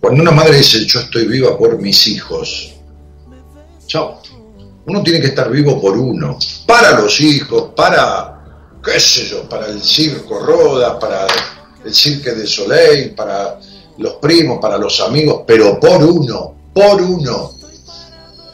cuando 0.00 0.22
una 0.22 0.32
madre 0.32 0.56
dice 0.58 0.84
yo 0.84 1.00
estoy 1.00 1.26
viva 1.26 1.56
por 1.56 1.80
mis 1.80 2.06
hijos, 2.08 2.74
chao. 3.86 4.20
Uno 4.86 5.02
tiene 5.02 5.20
que 5.20 5.28
estar 5.28 5.50
vivo 5.50 5.80
por 5.80 5.96
uno, 5.96 6.38
para 6.66 6.98
los 7.00 7.20
hijos, 7.20 7.70
para, 7.76 8.35
qué 8.86 9.00
sé 9.00 9.26
yo, 9.26 9.48
para 9.48 9.66
el 9.66 9.82
circo 9.82 10.38
Roda, 10.38 10.98
para 10.98 11.26
el 11.84 11.92
cirque 11.92 12.30
de 12.30 12.46
Soleil, 12.46 13.14
para 13.14 13.58
los 13.98 14.14
primos, 14.14 14.58
para 14.60 14.78
los 14.78 15.00
amigos, 15.00 15.42
pero 15.46 15.80
por 15.80 16.02
uno, 16.04 16.54
por 16.72 17.02
uno. 17.02 17.52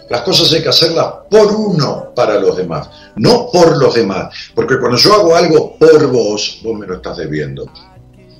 Las 0.08 0.22
cosas 0.22 0.52
hay 0.52 0.62
que 0.62 0.68
hacerlas 0.68 1.06
por 1.30 1.52
uno 1.52 2.12
para 2.14 2.38
los 2.38 2.56
demás, 2.56 2.88
no 3.16 3.48
por 3.50 3.76
los 3.76 3.94
demás. 3.94 4.34
Porque 4.54 4.78
cuando 4.78 4.96
yo 4.96 5.14
hago 5.14 5.36
algo 5.36 5.76
por 5.78 6.06
vos, 6.10 6.60
vos 6.62 6.78
me 6.78 6.86
lo 6.86 6.96
estás 6.96 7.18
debiendo. 7.18 7.66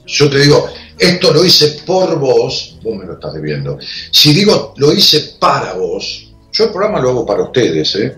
Yo 0.07 0.29
te 0.29 0.39
digo, 0.39 0.69
esto 0.99 1.33
lo 1.33 1.45
hice 1.45 1.83
por 1.87 2.19
vos, 2.19 2.79
vos 2.83 2.97
me 2.97 3.05
lo 3.05 3.15
estás 3.15 3.35
debiendo. 3.35 3.79
Si 4.11 4.33
digo, 4.33 4.75
lo 4.77 4.93
hice 4.93 5.37
para 5.39 5.75
vos, 5.75 6.33
yo 6.53 6.65
el 6.65 6.71
programa 6.71 7.01
lo 7.01 7.11
hago 7.11 7.27
para 7.27 7.45
ustedes, 7.45 7.95
¿eh? 7.97 8.17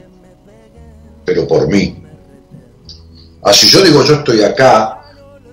pero 1.24 1.46
por 1.46 1.68
mí. 1.68 2.03
Así 3.44 3.68
yo 3.68 3.82
digo, 3.82 4.02
yo 4.04 4.14
estoy 4.14 4.42
acá, 4.42 5.02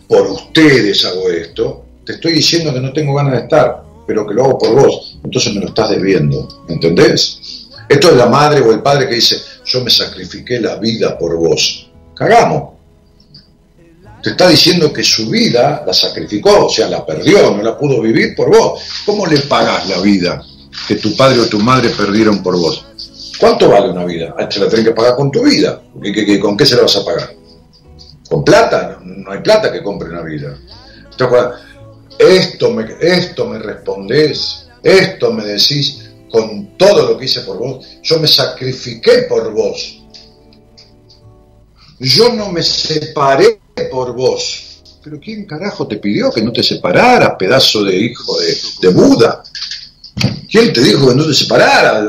por 0.07 0.27
ustedes 0.31 1.03
hago 1.05 1.29
esto, 1.29 1.85
te 2.05 2.13
estoy 2.13 2.33
diciendo 2.33 2.73
que 2.73 2.79
no 2.79 2.93
tengo 2.93 3.13
ganas 3.15 3.33
de 3.33 3.39
estar, 3.39 3.83
pero 4.07 4.25
que 4.25 4.33
lo 4.33 4.45
hago 4.45 4.57
por 4.57 4.75
vos, 4.75 5.17
entonces 5.23 5.53
me 5.53 5.59
lo 5.61 5.67
estás 5.67 5.89
debiendo, 5.89 6.65
¿entendés? 6.69 7.67
Esto 7.87 8.09
es 8.09 8.15
la 8.15 8.27
madre 8.27 8.61
o 8.61 8.71
el 8.71 8.81
padre 8.81 9.09
que 9.09 9.15
dice, 9.15 9.37
yo 9.65 9.83
me 9.83 9.91
sacrifiqué 9.91 10.59
la 10.61 10.75
vida 10.75 11.17
por 11.17 11.35
vos. 11.35 11.89
Cagamos. 12.15 12.71
Te 14.23 14.29
está 14.29 14.47
diciendo 14.47 14.93
que 14.93 15.03
su 15.03 15.29
vida 15.29 15.83
la 15.85 15.93
sacrificó, 15.93 16.67
o 16.67 16.69
sea, 16.69 16.87
la 16.87 17.05
perdió, 17.05 17.51
no 17.51 17.61
la 17.61 17.77
pudo 17.77 18.01
vivir 18.01 18.35
por 18.35 18.49
vos. 18.49 18.81
¿Cómo 19.05 19.25
le 19.25 19.39
pagás 19.39 19.89
la 19.89 19.99
vida 19.99 20.41
que 20.87 20.95
tu 20.95 21.15
padre 21.17 21.41
o 21.41 21.47
tu 21.47 21.59
madre 21.59 21.89
perdieron 21.89 22.41
por 22.41 22.57
vos? 22.57 22.85
¿Cuánto 23.39 23.67
vale 23.67 23.89
una 23.89 24.05
vida? 24.05 24.33
Ah, 24.37 24.47
te 24.47 24.59
la 24.59 24.69
tenés 24.69 24.85
que 24.85 24.91
pagar 24.91 25.15
con 25.15 25.31
tu 25.31 25.43
vida. 25.43 25.81
con 26.39 26.55
qué 26.55 26.65
se 26.65 26.75
la 26.75 26.83
vas 26.83 26.95
a 26.95 27.03
pagar? 27.03 27.40
¿Con 28.31 28.45
plata? 28.45 28.97
No, 29.03 29.29
hay 29.29 29.39
plata 29.39 29.69
que 29.69 29.83
compre 29.83 30.07
una 30.07 30.21
vida. 30.21 30.57
Esto 32.17 32.71
me, 32.71 32.85
esto 33.01 33.45
me 33.45 33.59
respondés, 33.59 34.67
esto 34.81 35.33
me 35.33 35.43
decís 35.43 36.09
con 36.31 36.77
todo 36.77 37.09
lo 37.09 37.17
que 37.17 37.25
hice 37.25 37.41
por 37.41 37.57
vos. 37.57 37.85
Yo 38.01 38.19
me 38.19 38.27
sacrifiqué 38.29 39.23
por 39.27 39.51
vos. 39.51 40.01
Yo 41.99 42.33
no 42.33 42.49
me 42.53 42.63
separé 42.63 43.59
por 43.91 44.15
vos. 44.15 44.81
Pero 45.03 45.19
¿quién 45.19 45.45
carajo 45.45 45.85
te 45.85 45.97
pidió 45.97 46.31
que 46.31 46.41
no 46.41 46.53
te 46.53 46.63
separaras, 46.63 47.33
pedazo 47.37 47.83
de 47.83 47.97
hijo 47.97 48.39
de, 48.39 48.57
de 48.81 48.93
Buda? 48.93 49.43
¿Quién 50.49 50.71
te 50.71 50.79
dijo 50.79 51.09
que 51.09 51.15
no 51.15 51.27
te 51.27 51.33
separaras? 51.33 52.05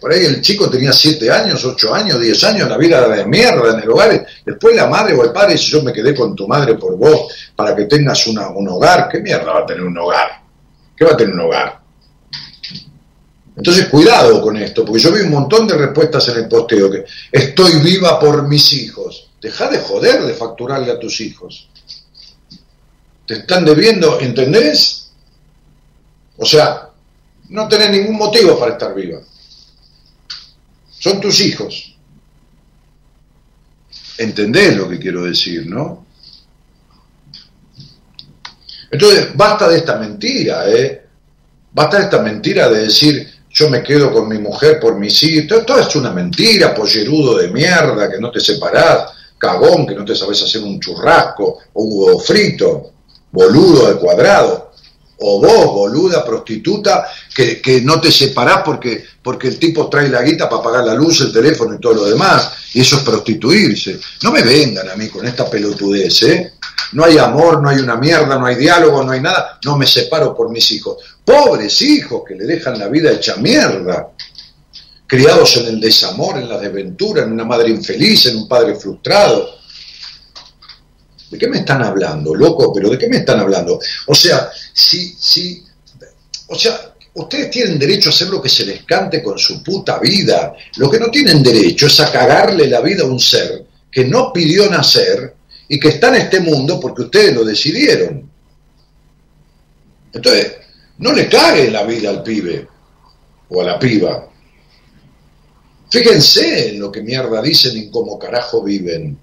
Por 0.00 0.12
ahí 0.12 0.24
el 0.24 0.40
chico 0.40 0.70
tenía 0.70 0.92
7 0.92 1.30
años, 1.30 1.64
8 1.64 1.94
años, 1.94 2.20
10 2.20 2.44
años, 2.44 2.68
la 2.68 2.76
vida 2.76 3.08
de 3.08 3.26
mierda 3.26 3.74
en 3.74 3.82
el 3.82 3.90
hogar. 3.90 4.26
Después 4.44 4.76
la 4.76 4.86
madre 4.86 5.14
o 5.14 5.24
el 5.24 5.32
padre 5.32 5.52
dice, 5.52 5.70
yo 5.70 5.82
me 5.82 5.92
quedé 5.92 6.14
con 6.14 6.36
tu 6.36 6.46
madre 6.46 6.74
por 6.74 6.96
vos, 6.96 7.32
para 7.56 7.74
que 7.74 7.84
tengas 7.84 8.26
una, 8.28 8.48
un 8.50 8.68
hogar. 8.68 9.08
¿Qué 9.08 9.20
mierda 9.20 9.52
va 9.52 9.60
a 9.60 9.66
tener 9.66 9.82
un 9.82 9.98
hogar? 9.98 10.40
¿Qué 10.96 11.04
va 11.04 11.12
a 11.12 11.16
tener 11.16 11.34
un 11.34 11.40
hogar? 11.40 11.80
Entonces, 13.56 13.88
cuidado 13.88 14.40
con 14.40 14.56
esto, 14.56 14.84
porque 14.84 15.02
yo 15.02 15.10
vi 15.10 15.22
un 15.22 15.32
montón 15.32 15.66
de 15.66 15.76
respuestas 15.76 16.28
en 16.28 16.36
el 16.36 16.48
posteo 16.48 16.88
que 16.88 17.04
estoy 17.32 17.80
viva 17.80 18.20
por 18.20 18.46
mis 18.46 18.72
hijos. 18.74 19.30
Deja 19.40 19.68
de 19.68 19.78
joder 19.78 20.22
de 20.22 20.34
facturarle 20.34 20.92
a 20.92 20.98
tus 21.00 21.20
hijos. 21.20 21.68
Te 23.26 23.34
están 23.34 23.64
debiendo, 23.64 24.20
¿entendés? 24.20 25.10
O 26.36 26.46
sea, 26.46 26.90
no 27.48 27.66
tenés 27.66 27.90
ningún 27.90 28.16
motivo 28.16 28.56
para 28.58 28.72
estar 28.72 28.94
viva. 28.94 29.18
Son 30.98 31.20
tus 31.20 31.40
hijos. 31.40 31.96
¿Entendés 34.18 34.76
lo 34.76 34.88
que 34.88 34.98
quiero 34.98 35.24
decir, 35.24 35.66
no? 35.66 36.06
Entonces, 38.90 39.36
basta 39.36 39.68
de 39.68 39.78
esta 39.78 39.96
mentira, 39.96 40.68
¿eh? 40.68 41.06
Basta 41.72 41.98
de 41.98 42.04
esta 42.04 42.20
mentira 42.20 42.68
de 42.68 42.84
decir, 42.84 43.28
yo 43.50 43.70
me 43.70 43.82
quedo 43.82 44.12
con 44.12 44.28
mi 44.28 44.38
mujer 44.38 44.80
por 44.80 44.98
mis 44.98 45.22
hijos. 45.22 45.64
Todo, 45.64 45.78
es 45.78 45.94
una 45.94 46.10
mentira, 46.10 46.74
pollerudo 46.74 47.38
de 47.38 47.48
mierda, 47.48 48.10
que 48.10 48.18
no 48.18 48.30
te 48.30 48.40
separás, 48.40 49.12
cagón, 49.36 49.86
que 49.86 49.94
no 49.94 50.04
te 50.04 50.16
sabes 50.16 50.42
hacer 50.42 50.62
un 50.62 50.80
churrasco 50.80 51.58
o 51.74 51.82
un 51.82 51.92
huevo 51.92 52.18
frito, 52.18 52.92
boludo 53.30 53.92
de 53.92 54.00
cuadrado 54.00 54.68
o 55.20 55.40
vos, 55.40 55.66
boluda, 55.66 56.24
prostituta, 56.24 57.08
que, 57.34 57.80
no 57.82 58.00
te 58.00 58.10
separás 58.10 58.62
porque, 58.64 59.04
porque 59.22 59.48
el 59.48 59.58
tipo 59.58 59.88
trae 59.88 60.08
la 60.08 60.22
guita 60.22 60.48
para 60.48 60.62
pagar 60.62 60.84
la 60.84 60.94
luz, 60.94 61.20
el 61.20 61.32
teléfono 61.32 61.74
y 61.74 61.80
todo 61.80 61.94
lo 61.94 62.04
demás, 62.04 62.50
y 62.74 62.80
eso 62.80 62.96
es 62.96 63.02
prostituirse. 63.02 63.98
No 64.22 64.32
me 64.32 64.42
vengan 64.42 64.88
a 64.88 64.96
mí 64.96 65.08
con 65.08 65.26
esta 65.26 65.48
pelotudez, 65.48 66.22
¿eh? 66.22 66.52
No 66.92 67.04
hay 67.04 67.18
amor, 67.18 67.62
no 67.62 67.68
hay 67.68 67.78
una 67.78 67.96
mierda, 67.96 68.38
no 68.38 68.46
hay 68.46 68.56
diálogo, 68.56 69.02
no 69.04 69.12
hay 69.12 69.20
nada, 69.20 69.58
no 69.64 69.76
me 69.76 69.86
separo 69.86 70.34
por 70.34 70.50
mis 70.50 70.70
hijos. 70.72 70.96
Pobres 71.24 71.82
hijos 71.82 72.22
que 72.26 72.34
le 72.34 72.44
dejan 72.44 72.78
la 72.78 72.88
vida 72.88 73.12
hecha 73.12 73.36
mierda, 73.36 74.08
criados 75.06 75.56
en 75.58 75.66
el 75.66 75.80
desamor, 75.80 76.38
en 76.38 76.48
la 76.48 76.58
desventura, 76.58 77.22
en 77.22 77.32
una 77.32 77.44
madre 77.44 77.68
infeliz, 77.68 78.26
en 78.26 78.38
un 78.38 78.48
padre 78.48 78.74
frustrado 78.74 79.58
¿De 81.30 81.38
qué 81.38 81.46
me 81.46 81.58
están 81.58 81.82
hablando, 81.82 82.34
loco? 82.34 82.72
¿Pero 82.72 82.90
de 82.90 82.98
qué 82.98 83.08
me 83.08 83.18
están 83.18 83.40
hablando? 83.40 83.78
O 84.06 84.14
sea, 84.14 84.50
si, 84.72 85.14
si, 85.18 85.62
o 86.46 86.54
sea, 86.54 86.94
ustedes 87.18 87.50
tienen 87.50 87.78
derecho 87.78 88.08
a 88.08 88.12
hacer 88.12 88.28
lo 88.28 88.40
que 88.40 88.48
se 88.48 88.64
les 88.64 88.84
cante 88.84 89.22
con 89.22 89.38
su 89.38 89.62
puta 89.62 89.98
vida. 89.98 90.54
Lo 90.76 90.90
que 90.90 90.98
no 90.98 91.10
tienen 91.10 91.42
derecho 91.42 91.86
es 91.86 92.00
a 92.00 92.12
cagarle 92.12 92.68
la 92.68 92.80
vida 92.80 93.02
a 93.02 93.06
un 93.06 93.20
ser 93.20 93.64
que 93.90 94.04
no 94.04 94.32
pidió 94.32 94.70
nacer 94.70 95.34
y 95.68 95.78
que 95.78 95.88
está 95.88 96.08
en 96.08 96.22
este 96.22 96.40
mundo 96.40 96.78
porque 96.80 97.02
ustedes 97.02 97.34
lo 97.34 97.44
decidieron. 97.44 98.28
Entonces, 100.12 100.52
no 100.98 101.12
le 101.12 101.28
cague 101.28 101.70
la 101.70 101.84
vida 101.84 102.10
al 102.10 102.22
pibe 102.22 102.66
o 103.48 103.60
a 103.60 103.64
la 103.64 103.78
piba. 103.78 104.28
Fíjense 105.90 106.70
en 106.70 106.80
lo 106.80 106.92
que 106.92 107.02
mierda 107.02 107.40
dicen 107.40 107.76
y 107.76 107.90
cómo 107.90 108.18
carajo 108.18 108.62
viven. 108.62 109.18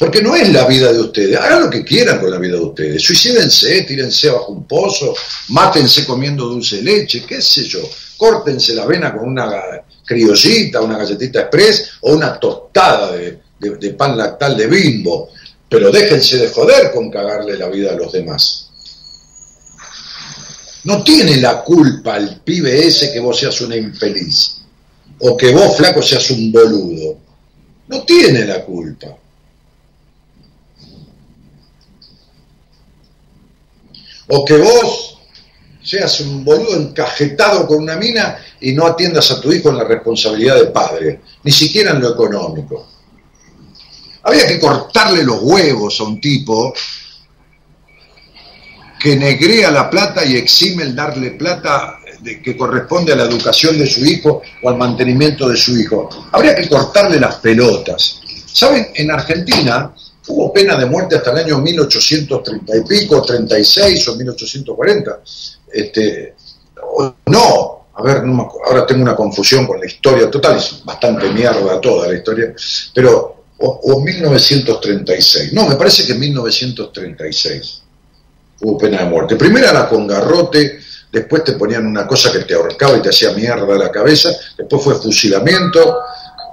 Porque 0.00 0.22
no 0.22 0.34
es 0.34 0.50
la 0.50 0.66
vida 0.66 0.90
de 0.94 0.98
ustedes. 0.98 1.36
Hagan 1.36 1.64
lo 1.64 1.68
que 1.68 1.84
quieran 1.84 2.18
con 2.20 2.30
la 2.30 2.38
vida 2.38 2.56
de 2.56 2.62
ustedes. 2.62 3.02
Suicídense, 3.02 3.82
tírense 3.82 4.30
bajo 4.30 4.50
un 4.50 4.66
pozo, 4.66 5.14
mátense 5.48 6.06
comiendo 6.06 6.46
dulce 6.46 6.80
leche, 6.80 7.22
qué 7.26 7.42
sé 7.42 7.64
yo. 7.64 7.80
Córtense 8.16 8.72
la 8.72 8.86
vena 8.86 9.14
con 9.14 9.28
una 9.28 9.52
criollita, 10.02 10.80
una 10.80 10.96
galletita 10.96 11.40
express 11.42 11.90
o 12.00 12.14
una 12.14 12.40
tostada 12.40 13.12
de, 13.12 13.40
de 13.58 13.90
pan 13.90 14.16
lactal 14.16 14.56
de 14.56 14.68
bimbo. 14.68 15.28
Pero 15.68 15.90
déjense 15.90 16.38
de 16.38 16.48
joder 16.48 16.92
con 16.94 17.10
cagarle 17.10 17.58
la 17.58 17.68
vida 17.68 17.90
a 17.90 17.96
los 17.96 18.10
demás. 18.10 18.70
No 20.84 21.04
tiene 21.04 21.36
la 21.36 21.62
culpa 21.62 22.16
el 22.16 22.40
pibe 22.40 22.86
ese 22.86 23.12
que 23.12 23.20
vos 23.20 23.38
seas 23.38 23.60
una 23.60 23.76
infeliz. 23.76 24.62
O 25.18 25.36
que 25.36 25.52
vos, 25.52 25.76
flaco, 25.76 26.00
seas 26.00 26.30
un 26.30 26.50
boludo. 26.50 27.18
No 27.88 28.02
tiene 28.04 28.46
la 28.46 28.64
culpa. 28.64 29.14
O 34.30 34.44
que 34.44 34.56
vos 34.56 35.18
seas 35.82 36.20
un 36.20 36.44
boludo 36.44 36.76
encajetado 36.76 37.66
con 37.66 37.82
una 37.82 37.96
mina 37.96 38.38
y 38.60 38.72
no 38.72 38.86
atiendas 38.86 39.30
a 39.30 39.40
tu 39.40 39.52
hijo 39.52 39.70
en 39.70 39.78
la 39.78 39.84
responsabilidad 39.84 40.56
de 40.56 40.66
padre, 40.66 41.20
ni 41.42 41.50
siquiera 41.50 41.92
en 41.92 42.00
lo 42.00 42.12
económico. 42.12 42.86
Había 44.22 44.46
que 44.46 44.60
cortarle 44.60 45.24
los 45.24 45.40
huevos 45.42 46.00
a 46.00 46.04
un 46.04 46.20
tipo 46.20 46.72
que 49.00 49.16
negrea 49.16 49.70
la 49.70 49.88
plata 49.88 50.24
y 50.24 50.36
exime 50.36 50.82
el 50.82 50.94
darle 50.94 51.30
plata 51.32 51.96
que 52.44 52.56
corresponde 52.56 53.14
a 53.14 53.16
la 53.16 53.24
educación 53.24 53.78
de 53.78 53.86
su 53.86 54.04
hijo 54.04 54.42
o 54.62 54.68
al 54.68 54.76
mantenimiento 54.76 55.48
de 55.48 55.56
su 55.56 55.76
hijo. 55.78 56.10
Habría 56.32 56.54
que 56.54 56.68
cortarle 56.68 57.18
las 57.18 57.36
pelotas. 57.36 58.20
¿Saben? 58.52 58.88
En 58.94 59.10
Argentina 59.10 59.94
hubo 60.28 60.52
pena 60.52 60.76
de 60.76 60.86
muerte 60.86 61.16
hasta 61.16 61.32
el 61.32 61.38
año 61.38 61.58
1830 61.58 62.76
y 62.76 62.80
pico, 62.82 63.22
36 63.22 64.08
o 64.08 64.16
1840. 64.16 65.20
Este, 65.72 66.34
no, 67.26 67.80
a 67.94 68.02
ver, 68.02 68.22
ahora 68.66 68.86
tengo 68.86 69.02
una 69.02 69.14
confusión 69.14 69.66
con 69.66 69.78
la 69.78 69.86
historia 69.86 70.30
total, 70.30 70.56
es 70.56 70.82
bastante 70.84 71.28
mierda 71.30 71.80
toda 71.80 72.08
la 72.08 72.14
historia, 72.14 72.54
pero, 72.94 73.44
o, 73.58 74.00
1936, 74.00 75.52
no, 75.52 75.68
me 75.68 75.76
parece 75.76 76.06
que 76.06 76.12
en 76.12 76.20
1936 76.20 77.82
hubo 78.62 78.78
pena 78.78 78.98
de 78.98 79.04
muerte. 79.04 79.36
Primera 79.36 79.72
la 79.72 79.86
con 79.86 80.06
garrote, 80.06 80.80
después 81.12 81.44
te 81.44 81.52
ponían 81.52 81.86
una 81.86 82.06
cosa 82.06 82.32
que 82.32 82.40
te 82.40 82.54
ahorcaba 82.54 82.96
y 82.96 83.02
te 83.02 83.10
hacía 83.10 83.32
mierda 83.32 83.76
la 83.76 83.90
cabeza, 83.90 84.30
después 84.56 84.82
fue 84.82 84.94
fusilamiento, 84.94 85.98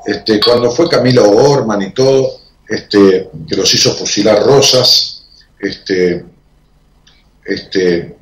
este, 0.05 0.39
cuando 0.41 0.71
fue 0.71 0.89
Camila 0.89 1.21
O'Gorman 1.21 1.81
y 1.81 1.91
todo, 1.91 2.36
este, 2.67 3.29
que 3.47 3.55
los 3.55 3.73
hizo 3.73 3.93
fusilar 3.93 4.43
Rosas, 4.43 5.25
este, 5.59 6.25
este, 7.45 8.17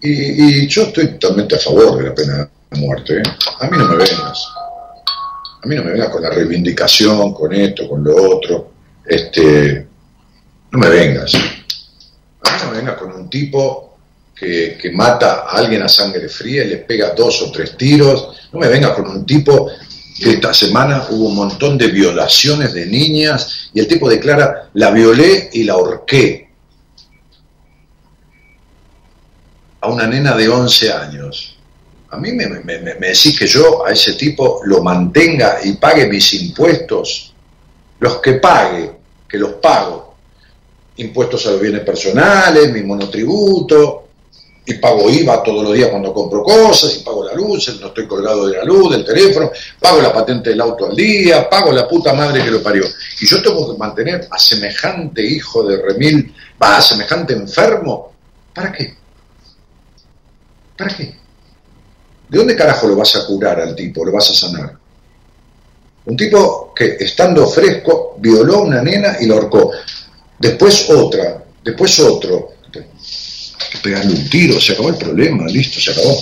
y, 0.00 0.66
yo 0.68 0.84
estoy 0.84 1.18
totalmente 1.18 1.56
a 1.56 1.58
favor 1.58 1.96
de 1.96 2.08
la 2.08 2.14
pena 2.14 2.50
de 2.70 2.80
muerte. 2.80 3.18
¿eh? 3.18 3.22
A 3.60 3.66
mí 3.68 3.78
no 3.78 3.88
me 3.88 3.96
vengas. 3.96 4.48
A 5.62 5.66
mí 5.66 5.74
no 5.74 5.82
me 5.82 5.92
vengas 5.92 6.10
con 6.10 6.22
la 6.22 6.30
reivindicación, 6.30 7.34
con 7.34 7.52
esto, 7.52 7.88
con 7.88 8.04
lo 8.04 8.36
otro. 8.36 8.72
Este, 9.04 9.86
no 10.70 10.78
me 10.78 10.88
vengas. 10.88 11.34
A 11.34 12.50
mí 12.50 12.56
no 12.62 12.70
me 12.70 12.76
vengas 12.76 12.96
con 12.96 13.12
un 13.12 13.28
tipo 13.28 13.96
que, 14.36 14.78
que 14.80 14.92
mata 14.92 15.46
a 15.48 15.58
alguien 15.58 15.82
a 15.82 15.88
sangre 15.88 16.28
fría 16.28 16.64
y 16.64 16.68
le 16.68 16.76
pega 16.78 17.10
dos 17.10 17.42
o 17.42 17.50
tres 17.50 17.76
tiros. 17.76 18.48
No 18.52 18.60
me 18.60 18.68
vengas 18.68 18.92
con 18.92 19.08
un 19.08 19.26
tipo 19.26 19.68
esta 20.20 20.52
semana 20.52 21.06
hubo 21.10 21.28
un 21.28 21.36
montón 21.36 21.78
de 21.78 21.88
violaciones 21.88 22.74
de 22.74 22.86
niñas 22.86 23.70
y 23.72 23.80
el 23.80 23.86
tipo 23.86 24.08
declara, 24.08 24.70
la 24.74 24.90
violé 24.90 25.50
y 25.52 25.64
la 25.64 25.74
ahorqué 25.74 26.48
a 29.80 29.88
una 29.88 30.06
nena 30.06 30.36
de 30.36 30.48
11 30.48 30.92
años. 30.92 31.56
A 32.10 32.16
mí 32.16 32.32
me, 32.32 32.48
me, 32.48 32.78
me, 32.78 32.94
decís 32.94 33.38
que 33.38 33.46
yo 33.46 33.86
a 33.86 33.92
ese 33.92 34.14
tipo 34.14 34.60
lo 34.64 34.82
mantenga 34.82 35.58
y 35.62 35.74
pague 35.74 36.08
mis 36.08 36.32
impuestos, 36.34 37.34
los 38.00 38.16
que 38.18 38.34
pague, 38.34 38.92
que 39.28 39.38
los 39.38 39.54
pago, 39.54 40.16
impuestos 40.96 41.46
a 41.46 41.52
los 41.52 41.60
bienes 41.60 41.82
personales, 41.82 42.72
mi 42.72 42.82
monotributo, 42.82 44.07
y 44.68 44.74
pago 44.74 45.08
IVA 45.08 45.42
todos 45.42 45.64
los 45.64 45.72
días 45.72 45.88
cuando 45.88 46.12
compro 46.12 46.42
cosas, 46.42 46.94
y 46.94 47.02
pago 47.02 47.24
la 47.24 47.32
luz, 47.32 47.74
no 47.80 47.86
estoy 47.86 48.06
colgado 48.06 48.48
de 48.48 48.58
la 48.58 48.64
luz, 48.64 48.92
del 48.92 49.02
teléfono, 49.02 49.50
pago 49.80 50.02
la 50.02 50.12
patente 50.12 50.50
del 50.50 50.60
auto 50.60 50.84
al 50.84 50.94
día, 50.94 51.48
pago 51.48 51.72
la 51.72 51.88
puta 51.88 52.12
madre 52.12 52.44
que 52.44 52.50
lo 52.50 52.62
parió. 52.62 52.84
Y 53.18 53.26
yo 53.26 53.42
tengo 53.42 53.72
que 53.72 53.78
mantener 53.78 54.28
a 54.30 54.38
semejante 54.38 55.24
hijo 55.24 55.62
de 55.62 55.80
remil, 55.80 56.34
va, 56.62 56.76
a 56.76 56.82
semejante 56.82 57.32
enfermo, 57.32 58.12
¿para 58.54 58.70
qué? 58.70 58.94
¿Para 60.76 60.94
qué? 60.94 61.16
¿De 62.28 62.38
dónde 62.38 62.54
carajo 62.54 62.88
lo 62.88 62.96
vas 62.96 63.16
a 63.16 63.24
curar 63.24 63.58
al 63.62 63.74
tipo, 63.74 64.04
lo 64.04 64.12
vas 64.12 64.30
a 64.30 64.34
sanar? 64.34 64.76
Un 66.04 66.14
tipo 66.14 66.74
que 66.76 66.98
estando 67.00 67.46
fresco 67.46 68.16
violó 68.18 68.56
a 68.56 68.62
una 68.64 68.82
nena 68.82 69.16
y 69.18 69.26
la 69.26 69.34
ahorcó. 69.36 69.72
Después 70.38 70.90
otra, 70.90 71.42
después 71.64 71.98
otro, 72.00 72.57
pegarle 73.76 74.14
un 74.14 74.28
tiro, 74.30 74.58
se 74.58 74.72
acabó 74.72 74.88
el 74.88 74.96
problema, 74.96 75.46
listo, 75.46 75.78
se 75.78 75.90
acabó. 75.90 76.16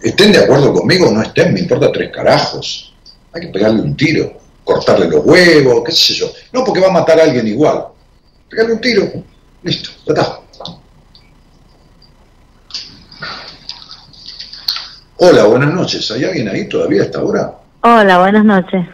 Estén 0.00 0.30
de 0.30 0.38
acuerdo 0.38 0.72
conmigo 0.72 1.08
o 1.08 1.12
no 1.12 1.20
estén, 1.20 1.52
me 1.52 1.60
importa 1.60 1.90
tres 1.90 2.12
carajos. 2.12 2.94
Hay 3.32 3.40
que 3.42 3.48
pegarle 3.48 3.82
un 3.82 3.96
tiro, 3.96 4.40
cortarle 4.62 5.08
los 5.08 5.24
huevos, 5.24 5.82
qué 5.84 5.92
sé 5.92 6.14
yo. 6.14 6.30
No, 6.52 6.64
porque 6.64 6.80
va 6.80 6.88
a 6.88 6.92
matar 6.92 7.18
a 7.18 7.24
alguien 7.24 7.48
igual. 7.48 7.84
Pegarle 8.48 8.74
un 8.74 8.80
tiro, 8.80 9.12
listo, 9.62 9.90
ya. 10.14 10.38
Hola, 15.20 15.44
buenas 15.46 15.74
noches. 15.74 16.08
¿Hay 16.12 16.24
alguien 16.24 16.48
ahí 16.48 16.68
todavía 16.68 17.02
a 17.02 17.04
esta 17.06 17.20
hora? 17.20 17.58
Hola, 17.82 18.18
buenas 18.18 18.44
noches. 18.44 18.86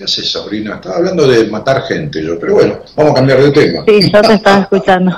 ¿Qué 0.00 0.04
haces, 0.04 0.32
Sabrina? 0.32 0.76
Estaba 0.76 0.96
hablando 0.96 1.28
de 1.28 1.44
matar 1.50 1.82
gente 1.82 2.24
yo, 2.24 2.38
pero 2.40 2.54
bueno, 2.54 2.80
vamos 2.96 3.12
a 3.12 3.16
cambiar 3.16 3.42
de 3.42 3.50
tema. 3.50 3.84
Sí, 3.86 4.10
yo 4.10 4.22
te 4.22 4.32
estaba 4.32 4.62
escuchando. 4.62 5.14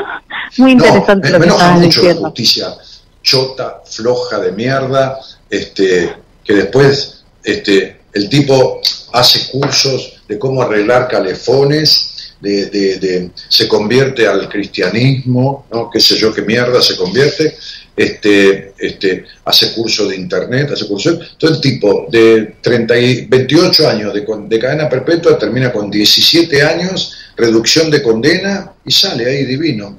Muy 0.56 0.72
interesante 0.72 1.30
lo 1.30 1.38
que 1.38 1.46
me 1.46 1.78
mucho 1.78 2.02
la 2.02 2.14
justicia 2.16 2.74
chota, 3.22 3.82
floja 3.86 4.40
de 4.40 4.50
mierda, 4.50 5.20
este, 5.48 6.12
que 6.42 6.54
después 6.54 7.22
este, 7.44 8.00
el 8.14 8.28
tipo 8.28 8.80
hace 9.12 9.48
cursos 9.52 10.20
de 10.26 10.40
cómo 10.40 10.60
arreglar 10.60 11.06
calefones, 11.06 12.34
de, 12.40 12.66
de, 12.66 12.98
de, 12.98 13.30
se 13.48 13.68
convierte 13.68 14.26
al 14.26 14.48
cristianismo, 14.48 15.66
¿no? 15.70 15.88
qué 15.88 16.00
sé 16.00 16.16
yo 16.16 16.34
qué 16.34 16.42
mierda 16.42 16.82
se 16.82 16.96
convierte, 16.96 17.56
este, 17.96 18.74
este, 18.78 19.24
hace 19.44 19.74
curso 19.74 20.06
de 20.06 20.16
internet, 20.16 20.70
hace 20.70 20.86
curso, 20.86 21.18
todo 21.38 21.50
el 21.52 21.60
tipo 21.60 22.06
de 22.10 22.56
30 22.60 22.98
y 22.98 23.26
28 23.26 23.88
años 23.88 24.12
de, 24.12 24.26
de, 24.48 24.58
cadena 24.58 24.88
perpetua 24.88 25.38
termina 25.38 25.72
con 25.72 25.90
17 25.90 26.62
años, 26.62 27.16
reducción 27.36 27.90
de 27.90 28.02
condena 28.02 28.72
y 28.84 28.92
sale 28.92 29.24
ahí 29.24 29.46
divino. 29.46 29.98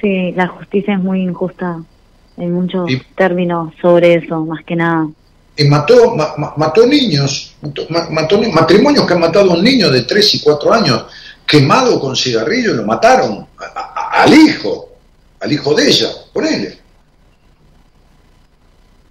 Sí, 0.00 0.32
la 0.36 0.46
justicia 0.48 0.94
es 0.94 1.00
muy 1.00 1.22
injusta 1.22 1.82
en 2.36 2.52
muchos 2.52 2.88
términos 3.16 3.74
sobre 3.80 4.14
eso, 4.14 4.44
más 4.44 4.64
que 4.64 4.76
nada. 4.76 5.08
Y 5.56 5.64
mató, 5.64 6.16
mató 6.56 6.86
niños, 6.86 7.56
mató, 8.10 8.40
matrimonios 8.52 9.06
que 9.06 9.12
han 9.12 9.20
matado 9.20 9.52
a 9.52 9.54
un 9.54 9.64
niño 9.64 9.90
de 9.90 10.02
3 10.02 10.34
y 10.34 10.40
4 10.40 10.72
años, 10.72 11.06
quemado 11.46 11.98
con 12.00 12.14
cigarrillo, 12.14 12.74
lo 12.74 12.84
mataron 12.84 13.46
al 14.12 14.34
hijo 14.34 14.93
al 15.44 15.52
hijo 15.52 15.74
de 15.74 15.86
ella, 15.86 16.08
ponele. 16.32 16.78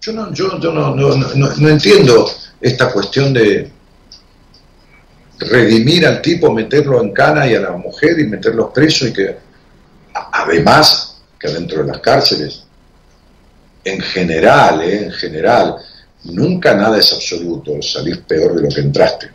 Yo 0.02 0.12
no, 0.14 0.34
yo, 0.34 0.48
no, 0.48 0.96
no, 0.96 1.16
no, 1.16 1.70
entiendo 1.70 2.30
esta 2.60 2.92
cuestión 2.92 3.32
de 3.34 3.72
redimir 5.38 6.08
al 6.08 6.22
tipo, 6.22 6.52
meterlo 6.52 7.02
en 7.02 7.14
cana 7.14 7.48
y 7.48 7.54
a 7.54 7.62
la 7.62 7.72
mujer 7.72 8.20
y 8.20 8.26
meterlos 8.26 8.72
presos 8.74 9.10
y 9.10 9.14
que 9.14 9.38
además 10.14 11.22
que 11.40 11.50
dentro 11.50 11.84
de 11.84 11.92
las 11.92 12.00
cárceles, 12.00 12.64
en 13.84 14.02
general, 14.02 14.82
eh, 14.82 15.06
en 15.06 15.12
general, 15.12 15.78
nunca 16.24 16.74
nada 16.74 16.98
es 16.98 17.14
absoluto, 17.14 17.80
salís 17.82 18.18
peor 18.18 18.56
de 18.56 18.62
lo 18.64 18.70
que 18.70 18.82
entraste. 18.82 19.30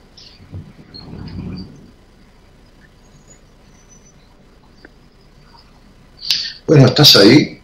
Bueno, 6.69 6.85
¿estás 6.85 7.17
ahí? 7.17 7.59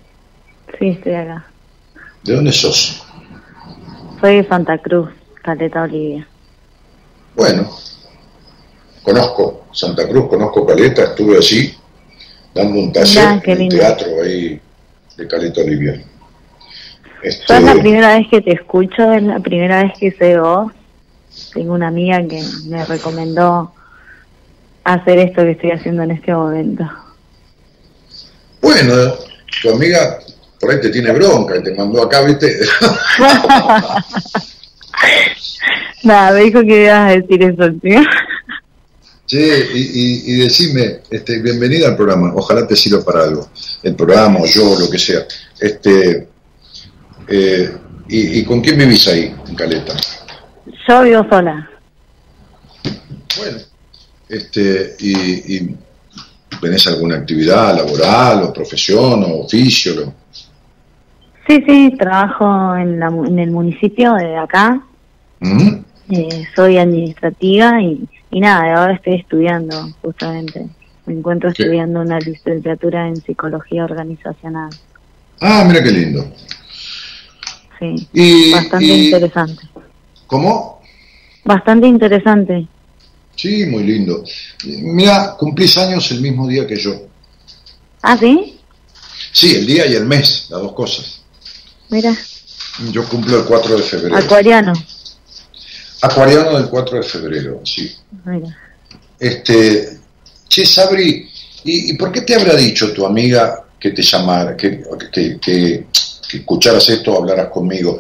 Sí, 0.79 0.89
estoy 0.89 1.13
acá. 1.13 1.45
¿De 2.23 2.35
dónde 2.35 2.51
sos? 2.53 3.07
Soy 4.19 4.37
de 4.37 4.49
Santa 4.49 4.79
Cruz, 4.79 5.11
Caleta 5.43 5.83
Olivia. 5.83 6.27
Bueno, 7.37 7.69
conozco 9.03 9.67
Santa 9.73 10.09
Cruz, 10.09 10.27
conozco 10.31 10.65
Caleta, 10.65 11.03
estuve 11.05 11.37
allí 11.37 11.75
dando 12.55 12.81
un 12.81 12.93
taller 12.95 13.43
en 13.45 13.61
el 13.61 13.69
teatro 13.69 14.07
ahí 14.23 14.59
de 15.19 15.29
Caleta 15.29 15.61
Olivia. 15.61 16.03
Este... 17.23 17.57
es 17.57 17.63
la 17.63 17.75
primera 17.75 18.17
vez 18.17 18.27
que 18.31 18.41
te 18.41 18.53
escucho, 18.55 19.13
es 19.13 19.23
la 19.23 19.39
primera 19.39 19.83
vez 19.83 19.93
que 20.01 20.13
sé 20.13 20.41
vos. 20.41 20.73
Tengo 21.53 21.75
una 21.75 21.89
amiga 21.89 22.27
que 22.27 22.43
me 22.69 22.83
recomendó 22.87 23.71
hacer 24.83 25.19
esto 25.19 25.43
que 25.43 25.51
estoy 25.51 25.73
haciendo 25.73 26.05
en 26.05 26.13
este 26.13 26.33
momento. 26.33 26.89
Bueno, 28.65 29.15
tu 29.61 29.71
amiga 29.73 30.19
por 30.59 30.71
ahí 30.71 30.81
te 30.81 30.89
tiene 30.89 31.13
bronca 31.13 31.55
y 31.59 31.63
te 31.63 31.75
mandó 31.75 32.03
acá, 32.03 32.23
¿viste? 32.23 32.51
Nada, 36.03 36.33
me 36.33 36.45
dijo 36.45 36.63
que 36.63 36.85
ibas 36.85 37.11
a 37.11 37.15
decir 37.15 37.43
eso, 37.43 37.71
tío. 37.83 38.01
Sí, 39.27 39.39
y, 39.39 40.33
y, 40.33 40.37
decime, 40.39 41.01
este, 41.11 41.43
bienvenida 41.43 41.89
al 41.89 41.97
programa, 41.97 42.33
ojalá 42.35 42.67
te 42.67 42.75
sirva 42.75 43.05
para 43.05 43.25
algo, 43.25 43.51
el 43.83 43.95
programa 43.97 44.41
o 44.41 44.47
yo, 44.47 44.79
lo 44.79 44.89
que 44.89 44.99
sea. 44.99 45.27
Este, 45.61 46.27
eh, 47.29 47.71
y, 48.09 48.45
con 48.45 48.63
quién 48.63 48.79
vivís 48.79 49.07
ahí, 49.09 49.35
en 49.47 49.55
Caleta? 49.57 49.95
Yo 50.89 51.03
vivo 51.03 51.27
sola. 51.29 51.69
Bueno, 53.37 53.59
este, 54.31 54.97
y, 55.01 55.77
¿Tenés 56.61 56.87
alguna 56.87 57.17
actividad 57.17 57.77
laboral 57.77 58.45
o 58.45 58.53
profesión 58.53 59.23
o 59.25 59.41
oficio? 59.41 60.13
Sí, 61.47 61.63
sí, 61.67 61.95
trabajo 61.99 62.75
en, 62.77 62.99
la, 62.99 63.09
en 63.09 63.39
el 63.39 63.51
municipio 63.51 64.15
de 64.15 64.37
acá. 64.37 64.81
¿Mm? 65.41 65.77
Eh, 66.11 66.45
soy 66.55 66.79
administrativa 66.79 67.81
y, 67.81 68.09
y 68.31 68.41
nada, 68.41 68.81
ahora 68.81 68.95
estoy 68.95 69.17
estudiando 69.17 69.91
justamente. 70.03 70.69
Me 71.07 71.15
encuentro 71.15 71.51
estudiando 71.51 72.01
una 72.01 72.19
licenciatura 72.19 73.09
en 73.09 73.17
psicología 73.17 73.85
organizacional. 73.85 74.71
Ah, 75.41 75.65
mira 75.67 75.83
qué 75.83 75.91
lindo. 75.91 76.25
Sí, 77.79 78.51
bastante 78.53 78.87
interesante. 78.87 79.69
¿Cómo? 80.27 80.81
Bastante 81.45 81.87
interesante. 81.87 82.67
Sí, 83.37 83.67
muy 83.67 83.85
lindo. 83.85 84.25
Mira, 84.65 85.35
cumplís 85.39 85.77
años 85.79 86.11
el 86.11 86.21
mismo 86.21 86.47
día 86.47 86.67
que 86.67 86.77
yo. 86.77 86.95
¿Ah, 88.03 88.17
sí? 88.19 88.59
Sí, 89.33 89.57
el 89.57 89.67
día 89.67 89.87
y 89.87 89.95
el 89.95 90.05
mes, 90.05 90.47
las 90.51 90.61
dos 90.61 90.73
cosas. 90.73 91.21
Mira. 91.89 92.17
Yo 92.91 93.09
cumplo 93.09 93.39
el 93.39 93.45
4 93.45 93.77
de 93.77 93.83
febrero. 93.83 94.17
Acuariano. 94.17 94.73
Acuariano 96.03 96.59
del 96.59 96.69
4 96.69 96.99
de 96.99 97.03
febrero, 97.03 97.61
sí. 97.65 97.95
Mira. 98.25 98.57
Este, 99.19 100.01
Che, 100.55 100.65
Sabri, 100.65 101.29
¿y, 101.65 101.95
por 101.95 102.13
qué 102.13 102.21
te 102.21 102.35
habrá 102.35 102.55
dicho 102.55 102.93
tu 102.93 103.05
amiga 103.05 103.65
que 103.77 103.91
te 103.91 104.03
llamara, 104.03 104.57
que, 104.57 104.83
que, 105.11 105.39
que, 105.41 105.87
escucharas 106.33 106.89
esto 106.91 107.13
o 107.13 107.19
hablaras 107.19 107.49
conmigo? 107.49 107.99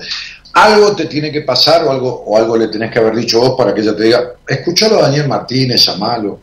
Algo 0.55 0.95
te 0.95 1.07
tiene 1.07 1.33
que 1.33 1.43
pasar 1.43 1.85
o 1.85 1.91
algo, 1.91 2.23
o 2.27 2.37
algo 2.37 2.57
le 2.57 2.69
tenés 2.69 2.91
que 2.91 3.01
haber 3.01 3.17
dicho 3.17 3.41
vos 3.41 3.55
para 3.59 3.75
que 3.75 3.81
ella 3.81 3.97
te 3.97 4.05
diga, 4.05 4.21
escuchalo 4.47 4.99
a 4.99 5.03
Daniel 5.03 5.29
Martínez, 5.29 5.85
llamalo. 5.87 6.39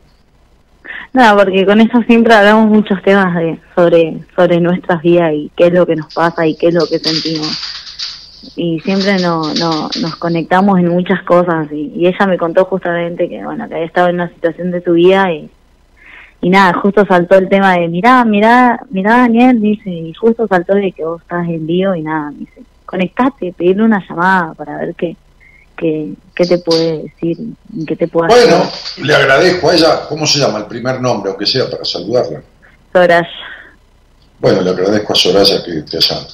No, 1.14 1.36
porque 1.36 1.66
con 1.66 1.80
eso 1.82 2.02
siempre 2.04 2.34
hablamos 2.34 2.70
muchos 2.70 3.02
temas 3.04 3.36
de, 3.36 3.60
sobre, 3.76 4.20
sobre 4.36 4.60
nuestras 4.60 5.02
vidas 5.02 5.34
y 5.34 5.52
qué 5.56 5.68
es 5.68 5.74
lo 5.74 5.86
que 5.86 5.96
nos 5.96 6.14
pasa 6.14 6.46
y 6.46 6.56
qué 6.56 6.68
es 6.68 6.74
lo 6.74 6.86
que 6.88 7.00
sentimos. 7.00 7.50
Y 8.56 8.80
siempre 8.82 9.18
no, 9.20 9.54
no, 9.54 9.90
nos 10.02 10.16
conectamos 10.16 10.80
en 10.80 10.90
muchas 10.90 11.22
cosas 11.24 11.72
y, 11.72 12.06
ella 12.06 12.26
me 12.28 12.38
contó 12.38 12.66
justamente 12.66 13.30
que, 13.30 13.44
bueno, 13.44 13.68
que 13.68 13.76
había 13.76 13.86
estado 13.86 14.08
en 14.08 14.16
una 14.16 14.30
situación 14.30 14.72
de 14.72 14.84
su 14.84 14.94
vida 14.94 15.32
y, 15.32 15.50
y 16.42 16.50
nada, 16.50 16.74
justo 16.74 17.06
saltó 17.06 17.36
el 17.36 17.50
tema 17.50 17.76
de, 17.76 17.88
mirá, 17.88 18.26
mirá, 18.26 18.80
mirá 18.90 19.18
Daniel, 19.18 19.62
dice, 19.62 19.90
y 19.90 20.14
justo 20.14 20.48
saltó 20.48 20.76
de 20.76 20.92
que 20.92 21.06
vos 21.06 21.22
estás 21.22 21.48
en 21.48 21.68
vivo 21.68 21.94
y 21.94 22.02
nada, 22.02 22.32
dice, 22.34 22.64
conectate, 22.92 23.54
pedirle 23.58 23.84
una 23.84 24.06
llamada 24.06 24.54
para 24.54 24.78
ver 24.80 24.94
qué, 24.96 25.16
qué, 25.78 26.14
qué 26.36 26.46
te 26.46 26.58
puede 26.58 27.04
decir, 27.04 27.38
qué 27.88 27.96
te 27.96 28.10
puede 28.10 28.28
Bueno, 28.28 28.70
le 28.98 29.16
agradezco 29.16 29.70
a 29.70 29.74
ella, 29.74 30.02
¿cómo 30.10 30.28
se 30.28 30.40
llama 30.40 30.60
el 30.60 30.66
primer 30.66 31.00
nombre, 31.00 31.32
aunque 31.32 31.46
sea 31.46 31.70
para 31.70 31.86
saludarla? 31.86 32.44
Soraya. 32.92 33.30
Bueno, 34.40 34.62
le 34.62 34.70
agradezco 34.72 35.14
a 35.14 35.16
Soraya 35.16 35.64
que 35.64 35.82
te 35.84 35.98
haya 35.98 36.28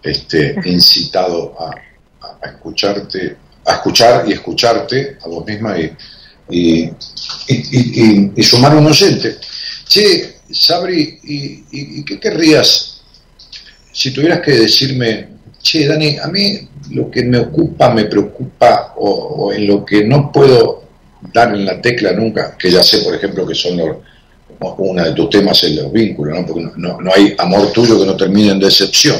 este, 0.00 0.54
incitado 0.64 1.54
a, 1.60 1.74
escucharte, 2.46 3.36
a 3.66 3.72
escuchar 3.72 4.24
y 4.28 4.32
escucharte 4.32 5.18
a 5.20 5.28
vos 5.28 5.44
misma 5.44 5.76
y, 5.76 5.92
y, 6.50 6.84
y, 7.48 8.32
y 8.36 8.42
sumar 8.44 8.76
un 8.76 8.86
oyente. 8.86 9.38
Che, 9.88 10.36
Sabri, 10.52 11.18
¿y, 11.24 12.04
qué 12.04 12.20
querrías 12.20 13.00
si 13.92 14.12
tuvieras 14.12 14.40
que 14.40 14.52
decirme 14.52 15.35
che, 15.66 15.84
Dani, 15.84 16.16
a 16.18 16.28
mí 16.28 16.68
lo 16.90 17.10
que 17.10 17.24
me 17.24 17.38
ocupa, 17.38 17.92
me 17.92 18.04
preocupa, 18.04 18.94
o, 18.96 19.52
en 19.52 19.66
lo 19.66 19.84
que 19.84 20.04
no 20.04 20.30
puedo 20.30 20.84
dar 21.32 21.52
en 21.54 21.64
la 21.64 21.80
tecla 21.80 22.12
nunca, 22.12 22.56
que 22.56 22.70
ya 22.70 22.84
sé, 22.84 22.98
por 22.98 23.14
ejemplo, 23.14 23.44
que 23.44 23.54
son 23.54 23.76
los, 23.76 23.96
una 24.78 25.04
de 25.04 25.12
tus 25.12 25.28
temas 25.28 25.62
es 25.64 25.74
los 25.74 25.92
vínculos, 25.92 26.38
¿no? 26.38 26.46
porque 26.46 26.68
no, 26.76 26.98
hay 27.12 27.34
amor 27.38 27.72
tuyo 27.72 27.98
que 27.98 28.06
no 28.06 28.16
termine 28.16 28.52
en 28.52 28.60
decepción. 28.60 29.18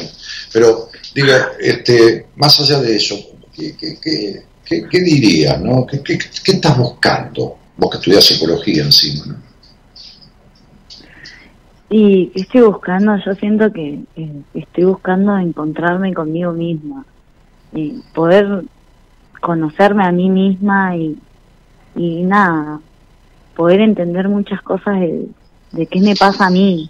Pero, 0.53 0.89
digo, 1.13 1.27
este, 1.59 2.27
más 2.37 2.57
allá 2.61 2.79
de 2.79 2.95
eso, 2.95 3.19
¿qué, 3.53 4.99
dirías? 5.01 5.59
¿no? 5.59 5.85
¿Qué, 5.85 6.01
¿Qué, 6.01 6.17
qué, 6.17 6.51
estás 6.53 6.77
buscando? 6.77 7.57
Vos 7.75 7.91
que 7.91 7.97
estudias 7.97 8.23
psicología 8.23 8.83
encima, 8.83 9.25
¿no? 9.25 9.46
Y 11.89 12.31
estoy 12.35 12.61
buscando, 12.61 13.15
yo 13.17 13.33
siento 13.35 13.71
que, 13.71 14.03
estoy 14.53 14.83
buscando 14.83 15.37
encontrarme 15.37 16.13
conmigo 16.13 16.51
misma, 16.51 17.05
y 17.71 18.01
poder 18.13 18.63
conocerme 19.39 20.05
a 20.05 20.11
mí 20.11 20.29
misma 20.29 20.95
y, 20.97 21.17
y 21.95 22.23
nada, 22.23 22.79
poder 23.55 23.81
entender 23.81 24.27
muchas 24.27 24.61
cosas 24.61 24.99
de, 24.99 25.27
de 25.71 25.87
qué 25.87 26.01
me 26.01 26.15
pasa 26.15 26.47
a 26.47 26.49
mí, 26.49 26.89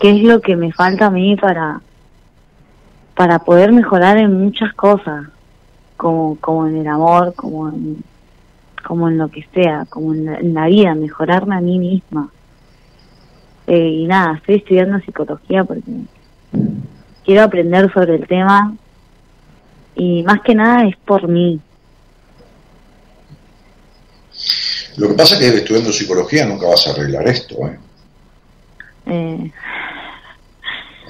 qué 0.00 0.16
es 0.16 0.22
lo 0.22 0.40
que 0.40 0.56
me 0.56 0.72
falta 0.72 1.06
a 1.06 1.10
mí 1.10 1.36
para, 1.36 1.80
para 3.14 3.40
poder 3.40 3.72
mejorar 3.72 4.16
en 4.16 4.44
muchas 4.44 4.72
cosas, 4.74 5.26
como, 5.96 6.36
como 6.36 6.68
en 6.68 6.76
el 6.76 6.86
amor, 6.86 7.34
como 7.34 7.68
en, 7.68 8.02
como 8.86 9.08
en 9.08 9.18
lo 9.18 9.28
que 9.28 9.46
sea, 9.52 9.84
como 9.90 10.14
en 10.14 10.54
la 10.54 10.66
vida, 10.66 10.94
mejorarme 10.94 11.56
a 11.56 11.60
mí 11.60 11.78
misma. 11.78 12.30
Eh, 13.68 13.88
y 14.00 14.06
nada, 14.06 14.38
estoy 14.38 14.54
estudiando 14.56 14.98
psicología 15.00 15.62
porque 15.62 15.82
quiero 17.22 17.42
aprender 17.42 17.92
sobre 17.92 18.14
el 18.14 18.26
tema 18.26 18.74
y 19.94 20.22
más 20.22 20.40
que 20.40 20.54
nada 20.54 20.88
es 20.88 20.96
por 21.04 21.28
mí. 21.28 21.60
Lo 24.96 25.08
que 25.08 25.14
pasa 25.14 25.34
es 25.34 25.40
que 25.52 25.58
estudiando 25.58 25.92
psicología 25.92 26.46
nunca 26.46 26.66
vas 26.66 26.86
a 26.86 26.92
arreglar 26.92 27.28
esto, 27.28 27.56
¿eh? 27.66 27.78
eh. 29.06 29.52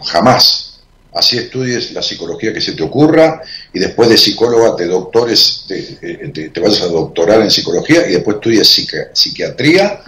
Jamás. 0.06 0.82
Así 1.14 1.38
estudies 1.38 1.92
la 1.92 2.02
psicología 2.02 2.52
que 2.52 2.60
se 2.60 2.72
te 2.72 2.82
ocurra 2.82 3.40
y 3.72 3.78
después 3.78 4.08
de 4.08 4.18
psicóloga 4.18 4.74
te 4.74 4.86
doctores, 4.86 5.64
te, 5.68 5.78
eh, 6.02 6.50
te, 6.52 6.60
vayas 6.60 6.82
a 6.82 6.88
doctorar 6.88 7.40
en 7.40 7.52
psicología 7.52 8.08
y 8.08 8.14
después 8.14 8.36
estudies 8.36 8.88
psiquiatría 9.12 10.00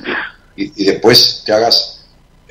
y, 0.56 0.82
y 0.82 0.86
después 0.86 1.44
te 1.47 1.52
hagas 1.52 1.99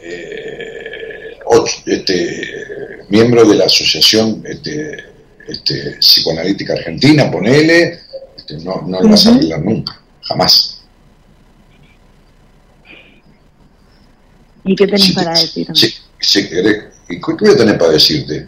eh, 0.02 1.38
este, 1.86 3.06
miembro 3.10 3.46
de 3.46 3.56
la 3.56 3.66
Asociación 3.66 4.44
este, 4.46 5.04
este, 5.48 5.98
Psicoanalítica 6.00 6.74
Argentina, 6.74 7.32
ponele, 7.32 8.02
este, 8.38 8.58
no, 8.58 8.84
no 8.86 9.02
lo 9.02 9.10
vas 9.10 9.26
a 9.26 9.32
arreglar 9.32 9.62
nunca, 9.62 10.00
jamás. 10.22 10.82
¿Y 14.64 14.76
qué 14.76 14.86
tenés 14.86 15.12
para 15.14 15.32
decir? 15.32 15.68
Sí, 15.74 16.40
¿Y 17.10 17.20
qué 17.20 17.34
voy 17.40 17.50
a 17.50 17.58
tener 17.58 17.78
para 17.78 17.94
decirte? 17.94 18.48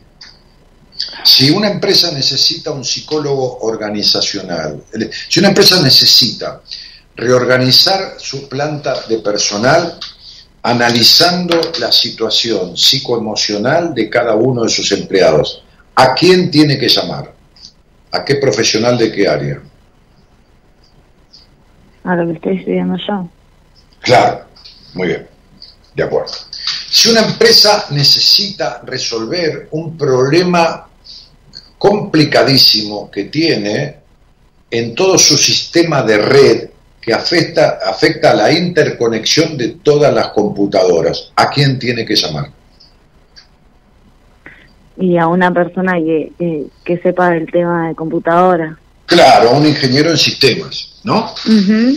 Si 1.24 1.50
una 1.50 1.70
empresa 1.70 2.12
necesita 2.12 2.72
un 2.72 2.86
psicólogo 2.86 3.60
organizacional, 3.62 4.84
si 5.28 5.40
una 5.40 5.50
empresa 5.50 5.82
necesita 5.82 6.62
reorganizar 7.16 8.16
su 8.20 8.48
planta 8.48 9.02
de 9.08 9.20
personal, 9.20 10.00
analizando 10.64 11.60
la 11.80 11.92
situación 11.92 12.78
psicoemocional 12.78 13.94
de 13.94 14.10
cada 14.10 14.36
uno 14.36 14.64
de 14.64 14.70
sus 14.70 14.92
empleados. 14.92 15.64
¿A 15.96 16.14
quién 16.14 16.52
tiene 16.52 16.78
que 16.78 16.88
llamar? 16.88 17.34
¿A 18.12 18.24
qué 18.24 18.36
profesional 18.36 18.98
de 18.98 19.12
qué 19.12 19.28
área? 19.28 19.62
A 22.04 22.16
lo 22.16 22.28
que 22.28 22.34
estoy 22.34 22.58
estudiando 22.58 22.98
yo. 22.98 23.30
Claro, 24.02 24.46
muy 24.94 25.08
bien, 25.08 25.28
de 25.96 26.04
acuerdo. 26.04 26.34
Si 26.90 27.10
una 27.10 27.22
empresa 27.22 27.86
necesita 27.92 28.82
resolver 28.84 29.68
un 29.72 29.98
problema 29.98 30.88
complicadísimo 31.78 33.10
que 33.10 33.26
tiene 33.26 33.96
en 34.70 34.94
todo 34.94 35.18
su 35.18 35.38
sistema 35.38 36.04
de 36.04 36.18
red 36.18 36.71
que 37.02 37.14
afecta, 37.14 37.80
afecta 37.84 38.32
a 38.32 38.36
la 38.36 38.52
interconexión 38.52 39.58
de 39.58 39.70
todas 39.84 40.14
las 40.14 40.28
computadoras. 40.28 41.32
¿A 41.36 41.50
quién 41.50 41.80
tiene 41.80 42.06
que 42.06 42.16
llamar? 42.16 42.52
Y 44.98 45.18
a 45.18 45.28
una 45.28 45.52
persona 45.52 45.94
que, 45.94 46.32
que, 46.86 46.98
sepa 47.00 47.32
del 47.32 47.50
tema 47.52 47.88
de 47.88 47.96
computadora. 47.96 48.78
Claro, 49.08 49.50
a 49.50 49.54
un 49.54 49.66
ingeniero 49.66 50.12
en 50.12 50.18
sistemas, 50.18 51.00
¿no? 51.04 51.34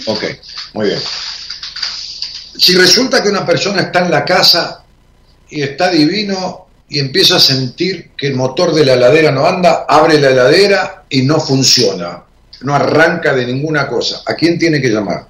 Ok, 0.06 0.24
muy 0.72 0.86
bien. 0.86 1.00
Si 2.56 2.74
resulta 2.76 3.22
que 3.22 3.28
una 3.28 3.44
persona 3.44 3.82
está 3.82 4.04
en 4.04 4.10
la 4.10 4.24
casa 4.24 4.84
y 5.50 5.62
está 5.62 5.90
divino 5.90 6.66
y 6.88 6.98
empieza 6.98 7.36
a 7.36 7.40
sentir 7.40 8.12
que 8.16 8.28
el 8.28 8.36
motor 8.36 8.72
de 8.72 8.86
la 8.86 8.94
heladera 8.94 9.30
no 9.32 9.46
anda, 9.46 9.84
abre 9.86 10.18
la 10.18 10.30
heladera 10.30 11.04
y 11.10 11.22
no 11.22 11.40
funciona 11.40 12.24
no 12.62 12.74
arranca 12.74 13.34
de 13.34 13.46
ninguna 13.46 13.86
cosa. 13.86 14.22
¿A 14.26 14.34
quién 14.34 14.58
tiene 14.58 14.80
que 14.80 14.88
llamar? 14.88 15.26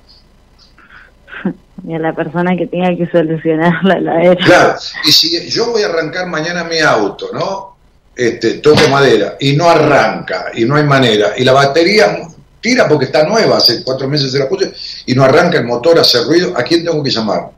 Y 1.87 1.95
a 1.95 1.99
la 1.99 2.15
persona 2.15 2.57
que 2.57 2.67
tenga 2.67 2.97
que 2.97 3.07
solucionar 3.11 3.85
la 3.85 3.99
heladera. 3.99 4.37
Claro, 4.37 4.75
y 5.05 5.13
si 5.13 5.51
yo 5.51 5.71
voy 5.71 5.83
a 5.83 5.87
arrancar 5.87 6.27
mañana 6.27 6.65
mi 6.65 6.79
auto, 6.79 7.29
¿no? 7.35 7.77
Este, 8.17 8.55
toco 8.55 8.89
madera, 8.89 9.37
y 9.39 9.55
no 9.55 9.69
arranca, 9.69 10.47
y 10.55 10.65
no 10.65 10.77
hay 10.77 10.85
manera, 10.85 11.35
y 11.37 11.45
la 11.45 11.53
batería 11.53 12.27
tira 12.61 12.89
porque 12.89 13.07
está 13.07 13.25
nueva, 13.25 13.59
hace 13.59 13.83
cuatro 13.83 14.09
meses 14.09 14.33
se 14.33 14.39
la 14.39 14.49
puse, 14.49 14.73
y 15.05 15.15
no 15.15 15.25
arranca 15.25 15.59
el 15.59 15.65
motor, 15.65 15.99
hace 15.99 16.23
ruido, 16.23 16.57
¿a 16.57 16.63
quién 16.63 16.85
tengo 16.85 17.03
que 17.03 17.11
llamar? 17.11 17.51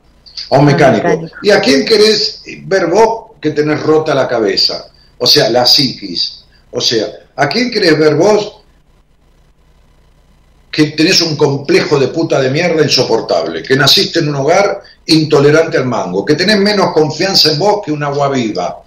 A 0.49 0.57
un 0.57 0.65
mecánico. 0.65 1.29
¿Y 1.41 1.51
a 1.51 1.61
quién 1.61 1.85
querés 1.85 2.43
ver 2.63 2.87
vos 2.87 3.31
que 3.39 3.51
tenés 3.51 3.81
rota 3.81 4.13
la 4.13 4.27
cabeza? 4.27 4.89
O 5.17 5.25
sea, 5.25 5.49
la 5.49 5.65
psiquis. 5.65 6.43
O 6.71 6.81
sea, 6.81 7.07
¿a 7.35 7.47
quién 7.47 7.71
querés 7.71 7.97
ver 7.97 8.15
vos 8.15 8.61
que 10.77 10.91
tenés 10.91 11.21
un 11.21 11.35
complejo 11.35 11.97
de 11.97 12.09
puta 12.09 12.39
de 12.39 12.51
mierda 12.51 12.83
insoportable, 12.83 13.63
que 13.63 13.75
naciste 13.75 14.19
en 14.19 14.29
un 14.29 14.35
hogar 14.35 14.79
intolerante 15.07 15.75
al 15.75 15.87
mango, 15.87 16.23
que 16.23 16.35
tenés 16.35 16.59
menos 16.59 16.93
confianza 16.93 17.51
en 17.51 17.57
vos 17.57 17.81
que 17.83 17.91
un 17.91 18.03
agua 18.03 18.29
viva, 18.29 18.83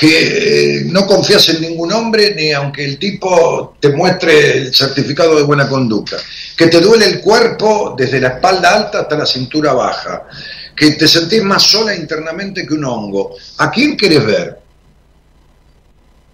que 0.00 0.78
eh, 0.78 0.84
no 0.86 1.06
confías 1.06 1.46
en 1.50 1.60
ningún 1.60 1.92
hombre 1.92 2.34
ni 2.34 2.50
aunque 2.50 2.86
el 2.86 2.98
tipo 2.98 3.76
te 3.78 3.90
muestre 3.90 4.56
el 4.56 4.74
certificado 4.74 5.36
de 5.36 5.42
buena 5.42 5.68
conducta, 5.68 6.16
que 6.56 6.68
te 6.68 6.80
duele 6.80 7.04
el 7.04 7.20
cuerpo 7.20 7.94
desde 7.94 8.22
la 8.22 8.28
espalda 8.28 8.76
alta 8.76 9.00
hasta 9.00 9.18
la 9.18 9.26
cintura 9.26 9.74
baja, 9.74 10.26
que 10.74 10.92
te 10.92 11.06
sentís 11.06 11.42
más 11.42 11.62
sola 11.62 11.94
internamente 11.94 12.66
que 12.66 12.72
un 12.72 12.86
hongo. 12.86 13.36
¿A 13.58 13.70
quién 13.70 13.98
querés 13.98 14.24
ver? 14.24 14.58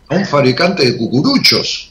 ¿A 0.07 0.15
un 0.15 0.25
fabricante 0.25 0.85
de 0.85 0.97
cucuruchos? 0.97 1.90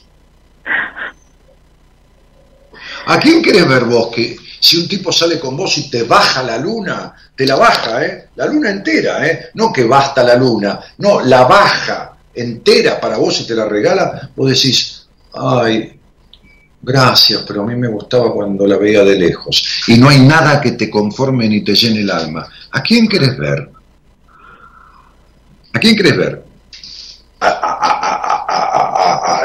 ¿A 3.06 3.18
quién 3.18 3.42
querés 3.42 3.66
ver 3.66 3.84
vos 3.84 4.08
que 4.14 4.36
si 4.60 4.76
un 4.76 4.86
tipo 4.86 5.10
sale 5.10 5.40
con 5.40 5.56
vos 5.56 5.78
y 5.78 5.90
te 5.90 6.02
baja 6.02 6.42
la 6.42 6.58
luna, 6.58 7.14
te 7.34 7.46
la 7.46 7.56
baja, 7.56 8.04
¿eh? 8.04 8.28
La 8.36 8.46
luna 8.46 8.70
entera, 8.70 9.26
¿eh? 9.26 9.48
No 9.54 9.72
que 9.72 9.84
basta 9.84 10.22
la 10.22 10.36
luna, 10.36 10.78
no, 10.98 11.20
la 11.20 11.44
baja 11.44 12.18
entera 12.34 13.00
para 13.00 13.16
vos 13.16 13.40
y 13.40 13.46
te 13.46 13.54
la 13.54 13.64
regala, 13.64 14.30
vos 14.36 14.50
decís, 14.50 15.06
ay, 15.32 15.98
gracias, 16.82 17.42
pero 17.46 17.62
a 17.62 17.66
mí 17.66 17.74
me 17.74 17.88
gustaba 17.88 18.32
cuando 18.32 18.66
la 18.66 18.76
veía 18.76 19.02
de 19.02 19.18
lejos. 19.18 19.82
Y 19.86 19.96
no 19.96 20.10
hay 20.10 20.20
nada 20.20 20.60
que 20.60 20.72
te 20.72 20.90
conforme 20.90 21.48
ni 21.48 21.62
te 21.62 21.74
llene 21.74 22.00
el 22.00 22.10
alma. 22.10 22.46
¿A 22.72 22.82
quién 22.82 23.08
querés 23.08 23.36
ver? 23.38 23.70
¿A 25.72 25.78
quién 25.78 25.96
querés 25.96 26.16
ver? 26.16 26.44
¿A, 27.40 27.48
a, 27.48 27.80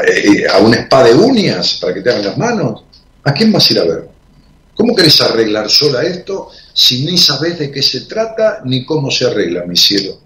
a, 0.00 0.58
una 0.58 0.76
espada 0.76 1.04
de 1.04 1.14
uñas 1.14 1.78
para 1.80 1.94
que 1.94 2.02
te 2.02 2.10
hagan 2.10 2.26
las 2.26 2.36
manos? 2.36 2.84
¿A 3.26 3.34
quién 3.34 3.50
vas 3.50 3.68
a 3.68 3.72
ir 3.72 3.80
a 3.80 3.84
ver? 3.84 4.08
¿Cómo 4.72 4.94
querés 4.94 5.20
arreglar 5.20 5.68
sola 5.68 6.02
esto 6.02 6.50
si 6.72 7.04
ni 7.04 7.18
sabes 7.18 7.58
de 7.58 7.72
qué 7.72 7.82
se 7.82 8.02
trata 8.02 8.60
ni 8.64 8.84
cómo 8.84 9.10
se 9.10 9.26
arregla, 9.26 9.64
mi 9.66 9.76
cielo? 9.76 10.20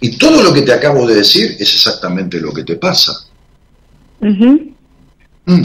Y 0.00 0.16
todo 0.16 0.42
lo 0.42 0.52
que 0.52 0.62
te 0.62 0.72
acabo 0.72 1.06
de 1.06 1.16
decir 1.16 1.56
es 1.58 1.74
exactamente 1.74 2.40
lo 2.40 2.54
que 2.54 2.64
te 2.64 2.76
pasa. 2.76 3.12
Mm. 5.44 5.62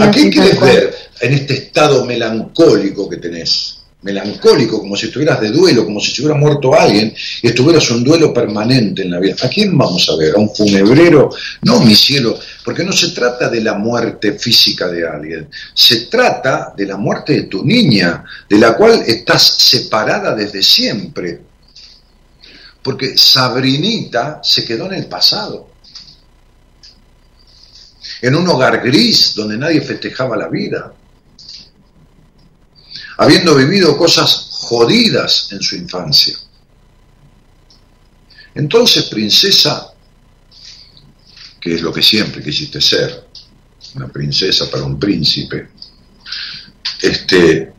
¿A 0.00 0.10
quién 0.12 0.30
quieres 0.30 0.60
ver 0.60 0.94
en 1.20 1.32
este 1.34 1.54
estado 1.54 2.04
melancólico 2.04 3.10
que 3.10 3.16
tenés? 3.16 3.81
Melancólico, 4.02 4.80
como 4.80 4.96
si 4.96 5.06
estuvieras 5.06 5.40
de 5.40 5.50
duelo, 5.50 5.84
como 5.84 6.00
si 6.00 6.10
se 6.10 6.22
hubiera 6.22 6.38
muerto 6.38 6.74
alguien 6.74 7.14
y 7.40 7.46
estuvieras 7.46 7.88
un 7.90 8.02
duelo 8.02 8.32
permanente 8.32 9.02
en 9.02 9.10
la 9.10 9.20
vida. 9.20 9.36
¿A 9.42 9.48
quién 9.48 9.76
vamos 9.78 10.08
a 10.10 10.16
ver? 10.16 10.34
¿A 10.34 10.38
un 10.38 10.52
funebrero? 10.54 11.30
No, 11.62 11.80
mi 11.80 11.94
cielo, 11.94 12.38
porque 12.64 12.84
no 12.84 12.92
se 12.92 13.10
trata 13.10 13.48
de 13.48 13.60
la 13.60 13.74
muerte 13.74 14.32
física 14.32 14.88
de 14.88 15.06
alguien, 15.06 15.48
se 15.74 16.06
trata 16.06 16.72
de 16.76 16.86
la 16.86 16.96
muerte 16.96 17.32
de 17.32 17.42
tu 17.44 17.64
niña, 17.64 18.24
de 18.48 18.58
la 18.58 18.76
cual 18.76 19.02
estás 19.06 19.42
separada 19.42 20.34
desde 20.34 20.62
siempre. 20.62 21.40
Porque 22.82 23.16
Sabrinita 23.16 24.40
se 24.42 24.64
quedó 24.64 24.86
en 24.86 24.94
el 24.94 25.06
pasado 25.06 25.72
en 28.22 28.36
un 28.36 28.48
hogar 28.48 28.80
gris 28.82 29.34
donde 29.34 29.58
nadie 29.58 29.80
festejaba 29.80 30.36
la 30.36 30.48
vida, 30.48 30.92
habiendo 33.22 33.54
vivido 33.54 33.96
cosas 33.96 34.48
jodidas 34.50 35.48
en 35.52 35.62
su 35.62 35.76
infancia. 35.76 36.36
Entonces, 38.54 39.04
princesa, 39.04 39.92
que 41.60 41.74
es 41.74 41.82
lo 41.82 41.92
que 41.92 42.02
siempre 42.02 42.42
quisiste 42.42 42.80
ser, 42.80 43.28
una 43.94 44.08
princesa 44.08 44.68
para 44.70 44.82
un 44.84 44.98
príncipe, 44.98 45.68
este, 47.00 47.72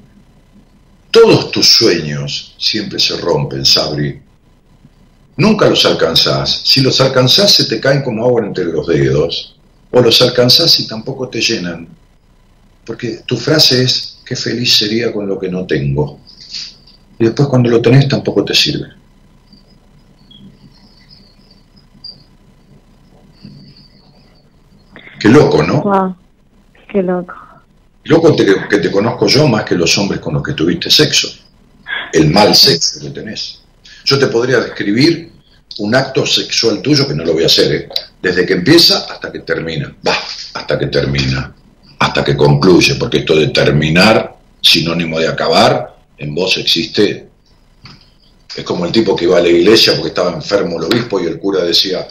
todos 1.12 1.52
tus 1.52 1.68
sueños 1.68 2.56
siempre 2.58 2.98
se 3.00 3.18
rompen, 3.18 3.66
Sabri. 3.66 4.22
Nunca 5.36 5.70
los 5.70 5.86
alcanzás. 5.86 6.62
Si 6.64 6.80
los 6.82 7.02
alcanzás, 7.02 7.52
se 7.52 7.66
te 7.66 7.82
caen 7.82 8.02
como 8.02 8.24
agua 8.24 8.46
entre 8.46 8.66
los 8.66 8.88
dedos 8.88 9.56
o 9.92 10.02
los 10.02 10.22
alcanzás 10.22 10.80
y 10.80 10.88
tampoco 10.88 11.28
te 11.28 11.42
llenan. 11.42 11.88
Porque 12.86 13.22
tu 13.26 13.38
frase 13.38 13.84
es, 13.84 14.13
qué 14.26 14.36
feliz 14.36 14.78
sería 14.78 15.12
con 15.12 15.28
lo 15.28 15.40
que 15.40 15.50
no 15.50 15.66
tengo. 15.66 16.20
Y 17.20 17.26
después 17.26 17.48
cuando 17.48 17.70
lo 17.70 17.82
tenés 17.82 18.08
tampoco 18.08 18.44
te 18.44 18.54
sirve. 18.54 18.88
Qué 25.20 25.30
loco, 25.30 25.64
¿no? 25.64 26.18
qué 26.92 27.02
loco. 27.02 27.34
Loco 28.06 28.36
que 28.36 28.78
te 28.78 28.92
conozco 28.92 29.28
yo 29.28 29.48
más 29.48 29.64
que 29.64 29.76
los 29.76 29.98
hombres 29.98 30.20
con 30.20 30.34
los 30.34 30.44
que 30.44 30.54
tuviste 30.54 30.90
sexo. 30.90 31.30
El 32.12 32.30
mal 32.30 32.54
sexo 32.54 33.00
que 33.00 33.10
tenés. 33.10 33.62
Yo 34.04 34.20
te 34.20 34.28
podría 34.28 34.60
describir 34.60 35.32
un 35.80 35.96
acto 35.96 36.26
sexual 36.26 36.82
tuyo 36.82 37.08
que 37.08 37.16
no 37.16 37.24
lo 37.24 37.34
voy 37.34 37.44
a 37.44 37.48
hacer, 37.48 37.72
¿eh? 37.72 37.90
desde 38.22 38.46
que 38.46 38.54
empieza 38.54 39.06
hasta 39.10 39.32
que 39.32 39.40
termina, 39.40 39.94
va, 40.06 40.16
hasta 40.54 40.78
que 40.78 40.88
termina, 40.88 41.54
hasta 42.04 42.22
que 42.22 42.36
concluye, 42.36 42.96
porque 42.96 43.20
esto 43.20 43.34
de 43.34 43.48
terminar, 43.48 44.36
sinónimo 44.60 45.18
de 45.20 45.30
acabar, 45.30 45.96
en 46.18 46.36
vos 46.36 46.58
existe, 46.58 47.28
es 48.54 48.64
como 48.66 48.86
el 48.86 48.92
tipo 48.92 49.16
que 49.16 49.24
iba 49.24 49.38
a 49.38 49.42
la 49.42 49.48
iglesia 49.48 49.94
porque 49.94 50.10
estaba 50.10 50.34
enfermo 50.34 50.78
el 50.78 50.84
obispo 50.84 51.22
y 51.22 51.28
el 51.28 51.40
cura 51.40 51.64
decía, 51.64 52.06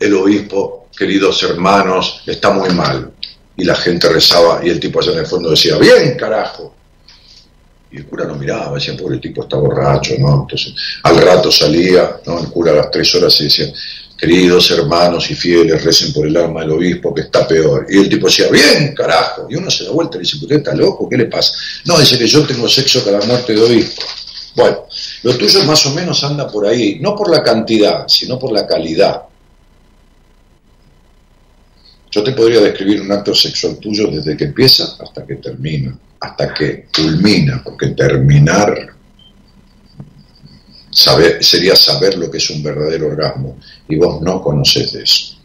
el, 0.00 0.14
obispo, 0.14 0.88
queridos 0.96 1.40
hermanos, 1.44 2.22
está 2.26 2.50
muy 2.50 2.70
mal. 2.70 3.12
Y 3.56 3.62
la 3.62 3.76
gente 3.76 4.08
rezaba 4.08 4.60
y 4.64 4.68
el 4.68 4.80
tipo 4.80 5.00
allá 5.00 5.12
en 5.12 5.18
el 5.18 5.26
fondo 5.26 5.50
decía, 5.50 5.78
bien 5.78 6.16
carajo, 6.16 6.74
y 7.92 7.98
el 7.98 8.06
cura 8.06 8.24
no 8.24 8.34
miraba, 8.34 8.74
decía, 8.74 8.96
pobre 8.96 9.18
tipo 9.18 9.44
está 9.44 9.56
borracho, 9.58 10.14
¿no? 10.18 10.42
Entonces, 10.42 10.74
al 11.04 11.18
rato 11.18 11.52
salía, 11.52 12.16
¿no? 12.26 12.40
El 12.40 12.48
cura 12.48 12.72
a 12.72 12.76
las 12.76 12.90
tres 12.90 13.14
horas 13.14 13.40
y 13.40 13.44
decía, 13.44 13.72
queridos 14.20 14.70
hermanos 14.70 15.30
y 15.30 15.34
fieles, 15.34 15.82
recen 15.82 16.12
por 16.12 16.26
el 16.26 16.36
alma 16.36 16.60
del 16.60 16.72
obispo 16.72 17.14
que 17.14 17.22
está 17.22 17.48
peor. 17.48 17.86
Y 17.88 17.98
el 17.98 18.08
tipo 18.08 18.26
decía, 18.26 18.48
bien, 18.48 18.94
carajo. 18.94 19.46
Y 19.48 19.56
uno 19.56 19.70
se 19.70 19.84
da 19.84 19.90
vuelta 19.90 20.18
y 20.18 20.20
dice, 20.20 20.36
¿usted 20.36 20.56
está 20.56 20.74
loco? 20.74 21.08
¿Qué 21.08 21.16
le 21.16 21.26
pasa? 21.26 21.54
No, 21.86 21.98
dice 21.98 22.18
que 22.18 22.26
yo 22.26 22.46
tengo 22.46 22.68
sexo 22.68 23.04
cada 23.04 23.20
muerte 23.22 23.54
de 23.54 23.62
obispo. 23.62 24.02
Bueno, 24.54 24.84
lo 25.22 25.36
tuyo 25.36 25.64
más 25.64 25.86
o 25.86 25.94
menos 25.94 26.22
anda 26.22 26.46
por 26.48 26.66
ahí, 26.66 26.98
no 27.00 27.16
por 27.16 27.30
la 27.30 27.42
cantidad, 27.42 28.06
sino 28.08 28.38
por 28.38 28.52
la 28.52 28.66
calidad. 28.66 29.22
Yo 32.10 32.22
te 32.22 32.32
podría 32.32 32.60
describir 32.60 33.00
un 33.00 33.12
acto 33.12 33.34
sexual 33.34 33.78
tuyo 33.78 34.08
desde 34.08 34.36
que 34.36 34.44
empieza 34.44 34.96
hasta 34.98 35.24
que 35.24 35.36
termina 35.36 35.96
hasta 36.20 36.52
que 36.52 36.86
culmina, 36.94 37.62
porque 37.64 37.88
terminar 37.88 38.94
sería 40.90 41.76
saber 41.76 42.18
lo 42.18 42.30
que 42.30 42.38
es 42.38 42.50
un 42.50 42.62
verdadero 42.62 43.06
orgasmo, 43.06 43.58
y 43.88 43.96
vos 43.96 44.20
no 44.20 44.42
conoces 44.42 44.92
de 44.92 45.02
eso. 45.02 45.36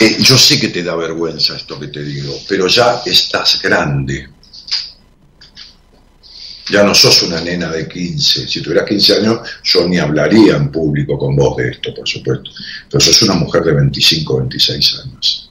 Eh, 0.00 0.16
yo 0.20 0.38
sé 0.38 0.60
que 0.60 0.68
te 0.68 0.82
da 0.82 0.94
vergüenza 0.94 1.56
esto 1.56 1.78
que 1.78 1.88
te 1.88 2.02
digo, 2.02 2.34
pero 2.48 2.68
ya 2.68 3.02
estás 3.04 3.60
grande. 3.60 4.28
Ya 6.70 6.82
no 6.82 6.94
sos 6.94 7.22
una 7.22 7.40
nena 7.40 7.70
de 7.70 7.88
15. 7.88 8.46
Si 8.46 8.60
tuvieras 8.60 8.86
15 8.86 9.16
años, 9.16 9.40
yo 9.64 9.88
ni 9.88 9.98
hablaría 9.98 10.56
en 10.56 10.70
público 10.70 11.18
con 11.18 11.34
vos 11.34 11.56
de 11.56 11.70
esto, 11.70 11.94
por 11.94 12.06
supuesto. 12.06 12.50
Pero 12.90 13.00
sos 13.00 13.22
una 13.22 13.34
mujer 13.34 13.62
de 13.64 13.72
25, 13.72 14.38
26 14.38 15.00
años. 15.02 15.50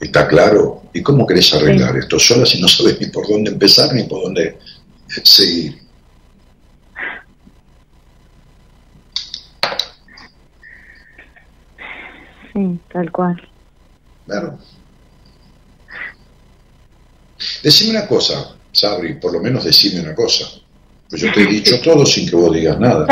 ¿Está 0.00 0.26
claro? 0.26 0.85
¿Y 0.96 1.02
cómo 1.02 1.26
querés 1.26 1.52
arreglar 1.52 1.94
esto 1.98 2.18
sola 2.18 2.46
si 2.46 2.58
no 2.58 2.66
sabes 2.66 2.98
ni 2.98 3.08
por 3.08 3.28
dónde 3.28 3.50
empezar 3.50 3.92
ni 3.92 4.04
por 4.04 4.22
dónde 4.22 4.58
seguir? 5.22 5.78
Sí, 12.54 12.80
tal 12.90 13.12
cual. 13.12 13.48
Claro. 14.24 14.58
Decime 17.62 17.90
una 17.90 18.06
cosa, 18.08 18.56
Sabri, 18.72 19.20
por 19.20 19.34
lo 19.34 19.40
menos 19.40 19.64
decime 19.64 20.00
una 20.00 20.14
cosa. 20.14 20.46
Pues 21.10 21.20
yo 21.20 21.30
te 21.30 21.42
he 21.42 21.46
dicho 21.46 21.78
todo 21.84 22.06
sin 22.06 22.26
que 22.26 22.36
vos 22.36 22.54
digas 22.54 22.80
nada. 22.80 23.06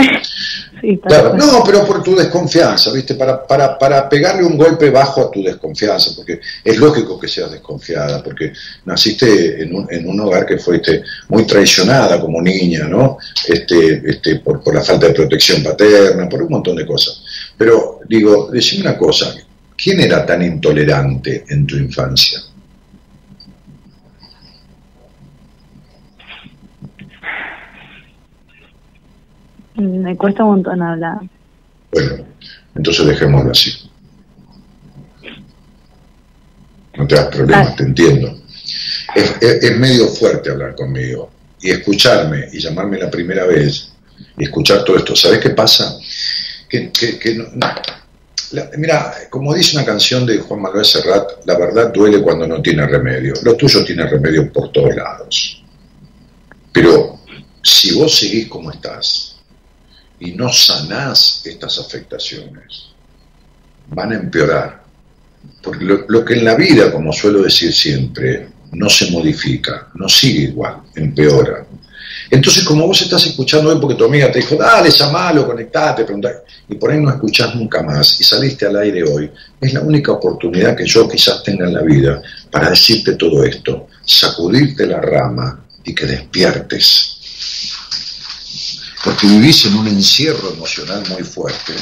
No, 1.35 1.63
pero 1.65 1.85
por 1.87 2.03
tu 2.03 2.15
desconfianza, 2.15 2.93
¿viste? 2.93 3.15
Para, 3.15 3.47
para, 3.47 3.79
para 3.79 4.09
pegarle 4.09 4.45
un 4.45 4.57
golpe 4.57 4.91
bajo 4.91 5.23
a 5.23 5.31
tu 5.31 5.43
desconfianza, 5.43 6.13
porque 6.17 6.41
es 6.63 6.77
lógico 6.77 7.19
que 7.19 7.29
seas 7.29 7.51
desconfiada, 7.51 8.23
porque 8.23 8.53
naciste 8.85 9.63
en 9.63 9.75
un, 9.75 9.87
en 9.91 10.09
un 10.09 10.21
hogar 10.21 10.47
que 10.47 10.59
fuiste 10.59 11.03
muy 11.29 11.47
traicionada 11.47 12.21
como 12.21 12.41
niña, 12.41 12.85
¿no? 12.89 13.19
Este, 13.47 14.03
este, 14.05 14.37
por, 14.37 14.63
por 14.63 14.75
la 14.75 14.83
falta 14.83 15.09
de 15.09 15.15
protección 15.15 15.63
paterna, 15.63 16.29
por 16.29 16.43
un 16.43 16.51
montón 16.51 16.77
de 16.77 16.87
cosas. 16.87 17.23
Pero 17.57 18.01
digo, 18.09 18.51
decime 18.53 18.89
una 18.89 18.99
cosa, 18.99 19.35
¿quién 19.77 20.01
era 20.01 20.25
tan 20.27 20.43
intolerante 20.43 21.45
en 21.49 21.67
tu 21.67 21.77
infancia? 21.77 22.41
Me 29.77 30.17
cuesta 30.17 30.45
un 30.45 30.51
montón 30.51 30.83
hablar. 30.83 31.19
Bueno, 31.91 32.25
entonces 32.75 33.07
dejémoslo 33.07 33.51
así. 33.51 33.73
No 36.97 37.07
te 37.07 37.15
das 37.17 37.27
problemas, 37.27 37.69
ah. 37.71 37.75
te 37.77 37.83
entiendo. 37.83 38.41
Es, 39.15 39.77
medio 39.79 40.09
fuerte 40.09 40.51
hablar 40.51 40.75
conmigo 40.75 41.31
y 41.61 41.71
escucharme 41.71 42.49
y 42.53 42.61
llamarme 42.61 42.99
la 42.99 43.11
primera 43.11 43.47
vez 43.47 43.93
y 44.37 44.45
escuchar 44.45 44.85
todo 44.85 44.97
esto. 44.97 45.17
¿Sabes 45.17 45.41
qué 45.41 45.51
pasa? 45.51 45.99
Que, 46.69 46.91
mira, 48.77 49.13
como 49.31 49.55
dice 49.55 49.77
una 49.77 49.85
canción 49.87 50.27
de 50.27 50.39
Juan 50.39 50.63
Manuel 50.63 50.85
Serrat, 50.85 51.45
la 51.47 51.59
verdad 51.59 51.93
duele 51.93 52.21
cuando 52.21 52.47
no 52.47 52.63
tiene 52.63 52.87
remedio. 52.87 53.35
Lo 53.43 53.57
tuyo 53.57 53.85
tiene 53.85 54.07
remedio 54.07 54.53
por 54.53 54.71
todos 54.73 54.95
lados. 54.95 55.63
Pero 56.73 57.21
si 57.63 57.95
vos 57.95 58.17
seguís 58.17 58.49
como 58.49 58.71
estás, 58.71 59.34
y 60.21 60.33
no 60.33 60.53
sanás 60.53 61.43
estas 61.45 61.79
afectaciones, 61.79 62.87
van 63.89 64.13
a 64.13 64.17
empeorar. 64.17 64.83
Porque 65.63 65.85
lo, 65.85 66.25
que 66.25 66.35
en 66.35 66.45
la 66.45 66.55
vida, 66.55 66.91
como 66.91 67.13
suelo 67.13 67.43
decir 67.43 67.73
siempre, 67.73 68.49
no 68.73 68.89
se 68.89 69.11
modifica, 69.11 69.89
no 69.95 70.09
sigue 70.09 70.45
igual, 70.45 70.83
empeora. 70.95 71.67
Entonces, 72.31 72.65
como 72.65 72.87
vos 72.87 73.01
estás 73.03 73.27
escuchando 73.27 73.71
hoy 73.71 73.79
porque 73.81 73.97
tu 73.97 74.05
amiga 74.05 74.31
te 74.33 74.39
dijo, 74.39 74.57
dale, 74.57 74.91
llamalo, 74.91 75.47
conectate, 75.47 76.05
preguntá, 76.05 76.43
y 76.69 76.75
por 76.77 76.91
ahí 76.91 77.01
no 77.01 77.11
escuchás 77.11 77.55
nunca 77.55 77.83
más 77.83 78.21
y 78.21 78.25
saliste 78.25 78.67
al 78.67 78.77
aire 78.77 79.03
hoy, 79.05 79.31
es 79.61 79.73
la 79.75 79.81
única 79.81 80.13
oportunidad 80.13 80.77
que 80.77 80.87
yo 80.87 81.09
quizás 81.09 81.43
tenga 81.43 81.67
en 81.67 81.75
la 81.75 81.83
vida 81.83 82.23
para 82.51 82.71
decirte 82.71 83.15
todo 83.17 83.45
esto, 83.45 83.89
sacudirte 84.05 84.87
la 84.87 85.01
rama 85.01 85.65
y 85.85 85.95
que 85.95 86.07
despiertes. 86.07 87.14
Porque 89.05 89.27
vivís 89.27 89.67
en 89.67 89.77
un 89.77 89.87
encierro 89.87 90.55
emocional 90.55 91.05
muy 91.11 91.23
fuerte 91.23 91.75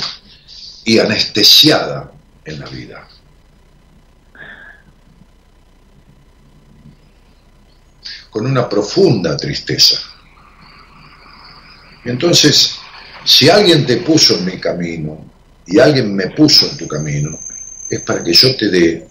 y 0.84 0.98
anestesiada 0.98 2.10
en 2.44 2.58
la 2.58 2.66
vida. 2.66 3.08
Con 8.28 8.46
una 8.46 8.68
profunda 8.68 9.36
tristeza. 9.36 10.00
Y 12.04 12.10
entonces, 12.10 12.74
si 13.24 13.48
alguien 13.48 13.86
te 13.86 13.98
puso 13.98 14.36
en 14.36 14.44
mi 14.44 14.58
camino 14.58 15.24
y 15.64 15.78
alguien 15.78 16.12
me 16.16 16.28
puso 16.30 16.68
en 16.68 16.76
tu 16.76 16.88
camino, 16.88 17.38
es 17.88 18.00
para 18.00 18.24
que 18.24 18.32
yo 18.32 18.56
te 18.56 18.68
dé, 18.68 19.08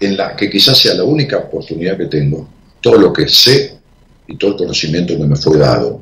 en 0.00 0.16
la 0.16 0.34
que 0.34 0.48
quizás 0.48 0.78
sea 0.78 0.94
la 0.94 1.04
única 1.04 1.36
oportunidad 1.36 1.98
que 1.98 2.06
tengo, 2.06 2.48
todo 2.80 2.96
lo 2.96 3.12
que 3.12 3.28
sé 3.28 3.78
y 4.26 4.36
todo 4.38 4.52
el 4.52 4.56
conocimiento 4.56 5.14
que 5.18 5.24
me 5.24 5.36
fue 5.36 5.58
dado 5.58 6.01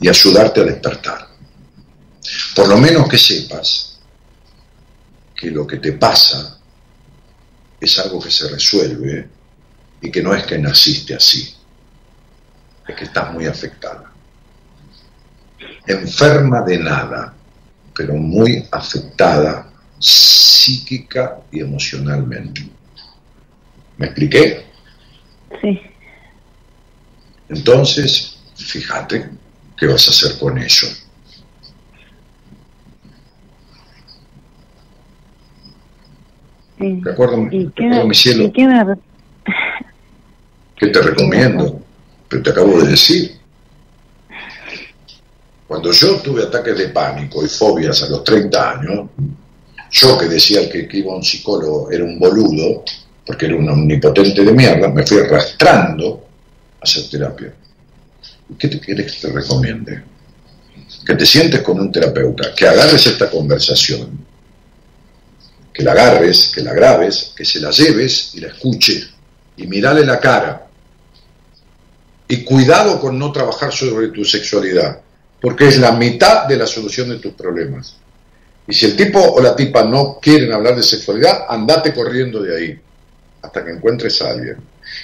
y 0.00 0.08
ayudarte 0.08 0.60
a 0.60 0.64
despertar. 0.64 1.28
Por 2.54 2.68
lo 2.68 2.78
menos 2.78 3.08
que 3.08 3.18
sepas 3.18 4.00
que 5.34 5.50
lo 5.50 5.66
que 5.66 5.78
te 5.78 5.92
pasa 5.92 6.58
es 7.80 7.98
algo 7.98 8.20
que 8.20 8.30
se 8.30 8.48
resuelve 8.48 9.28
y 10.00 10.10
que 10.10 10.22
no 10.22 10.34
es 10.34 10.44
que 10.44 10.58
naciste 10.58 11.14
así, 11.14 11.54
es 12.86 12.96
que 12.96 13.04
estás 13.04 13.32
muy 13.32 13.46
afectada 13.46 14.12
enferma 15.88 16.62
de 16.62 16.78
nada, 16.78 17.34
pero 17.94 18.14
muy 18.14 18.66
afectada 18.70 19.70
psíquica 19.98 21.40
y 21.50 21.60
emocionalmente. 21.60 22.68
¿Me 23.96 24.06
expliqué? 24.06 24.66
Sí. 25.60 25.80
Entonces, 27.48 28.38
fíjate 28.54 29.30
qué 29.78 29.86
vas 29.86 30.06
a 30.08 30.10
hacer 30.10 30.38
con 30.38 30.58
eso. 30.58 30.86
Sí. 36.78 37.00
¿De 37.02 37.10
acuerdo, 37.10 37.48
¿Y 37.50 37.70
qué, 37.70 38.04
mi 38.04 38.14
cielo? 38.14 38.52
qué, 38.52 38.66
me... 38.66 38.84
¿Qué 40.76 40.86
te 40.88 41.00
recomiendo? 41.00 41.80
Pero 42.28 42.42
te 42.42 42.50
acabo 42.50 42.80
de 42.82 42.88
decir. 42.88 43.38
Cuando 45.66 45.92
yo 45.92 46.16
tuve 46.20 46.44
ataques 46.44 46.78
de 46.78 46.88
pánico 46.88 47.44
y 47.44 47.48
fobias 47.48 48.02
a 48.02 48.08
los 48.08 48.24
30 48.24 48.70
años, 48.70 49.10
yo 49.90 50.18
que 50.18 50.26
decía 50.26 50.68
que, 50.70 50.86
que 50.86 50.98
iba 50.98 51.12
a 51.12 51.16
un 51.16 51.22
psicólogo 51.22 51.90
era 51.90 52.04
un 52.04 52.18
boludo, 52.18 52.84
porque 53.26 53.46
era 53.46 53.56
un 53.56 53.68
omnipotente 53.68 54.44
de 54.44 54.52
mierda, 54.52 54.88
me 54.88 55.04
fui 55.06 55.18
arrastrando 55.18 56.26
a 56.80 56.84
hacer 56.84 57.08
terapia. 57.10 57.52
¿Qué 58.56 58.68
te 58.68 58.78
quieres 58.78 59.12
que 59.12 59.28
te 59.28 59.32
recomiende? 59.32 60.02
Que 61.04 61.14
te 61.14 61.26
sientes 61.26 61.62
con 61.62 61.80
un 61.80 61.90
terapeuta, 61.90 62.54
que 62.54 62.66
agarres 62.66 63.06
esta 63.06 63.28
conversación, 63.28 64.24
que 65.72 65.82
la 65.82 65.92
agarres, 65.92 66.52
que 66.54 66.62
la 66.62 66.72
grabes, 66.72 67.32
que 67.36 67.44
se 67.44 67.60
la 67.60 67.70
lleves 67.70 68.34
y 68.34 68.40
la 68.40 68.48
escuches 68.48 69.10
y 69.56 69.66
mirale 69.66 70.04
la 70.04 70.18
cara. 70.18 70.66
Y 72.28 72.44
cuidado 72.44 73.00
con 73.00 73.18
no 73.18 73.32
trabajar 73.32 73.72
sobre 73.72 74.08
tu 74.08 74.24
sexualidad 74.24 75.00
porque 75.40 75.68
es 75.68 75.78
la 75.78 75.92
mitad 75.92 76.46
de 76.46 76.56
la 76.56 76.66
solución 76.66 77.10
de 77.10 77.18
tus 77.18 77.32
problemas. 77.34 77.96
Y 78.66 78.74
si 78.74 78.86
el 78.86 78.96
tipo 78.96 79.20
o 79.20 79.40
la 79.40 79.56
tipa 79.56 79.84
no 79.84 80.18
quieren 80.20 80.52
hablar 80.52 80.76
de 80.76 80.82
sexualidad, 80.82 81.46
andate 81.48 81.94
corriendo 81.94 82.42
de 82.42 82.56
ahí 82.56 82.80
hasta 83.40 83.64
que 83.64 83.70
encuentres 83.70 84.20
a 84.20 84.30
alguien. 84.30 84.56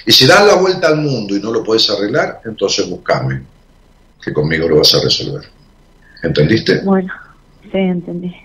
Y 0.05 0.11
si 0.11 0.27
das 0.27 0.45
la 0.45 0.55
vuelta 0.55 0.87
al 0.87 0.97
mundo 0.97 1.35
y 1.35 1.39
no 1.41 1.51
lo 1.51 1.63
puedes 1.63 1.89
arreglar, 1.89 2.41
entonces 2.45 2.87
buscame, 2.89 3.41
que 4.21 4.31
conmigo 4.31 4.67
lo 4.67 4.77
vas 4.77 4.93
a 4.93 5.01
resolver. 5.01 5.43
¿Entendiste? 6.21 6.81
Bueno, 6.81 7.11
sí, 7.63 7.77
entendí. 7.77 8.35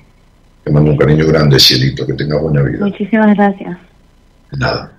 Te 0.65 0.71
mando 0.71 0.91
un 0.93 0.97
cariño 0.97 1.27
grande, 1.27 1.59
cielito, 1.59 2.07
que 2.07 2.15
tenga 2.15 2.39
buena 2.39 2.63
vida. 2.63 2.85
Muchísimas 2.85 3.35
gracias. 3.37 3.79
Nada. 4.53 4.93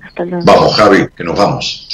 Hasta 0.00 0.24
luego. 0.24 0.44
Vamos, 0.44 0.76
Javi, 0.76 1.08
que 1.16 1.24
nos 1.24 1.38
vamos. 1.38 1.88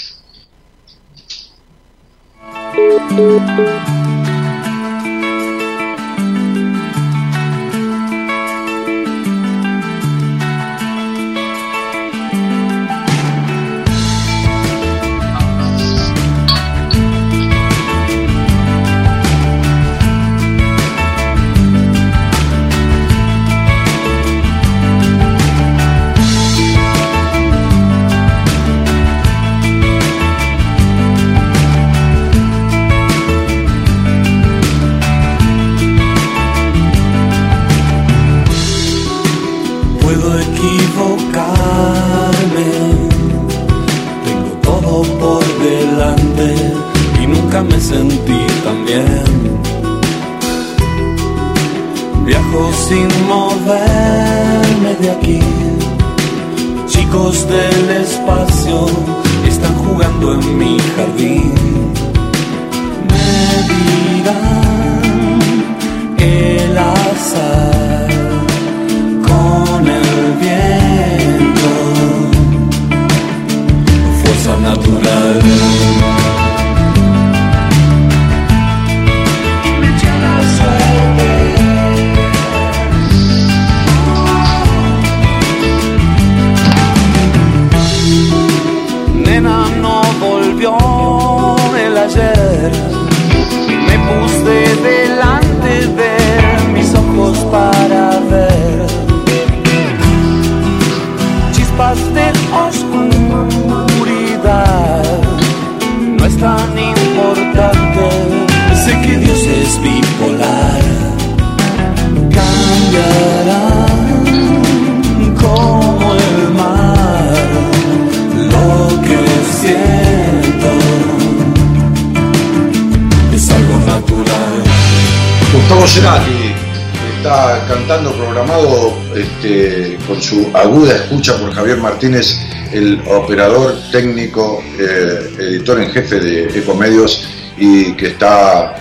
Martínez, 132.01 132.39
el 132.73 132.99
operador 133.09 133.77
técnico, 133.93 134.63
eh, 134.79 135.37
editor 135.39 135.83
en 135.83 135.91
jefe 135.91 136.19
de 136.19 136.59
Ecomedios 136.59 137.29
y 137.59 137.93
que 137.93 138.07
está 138.07 138.75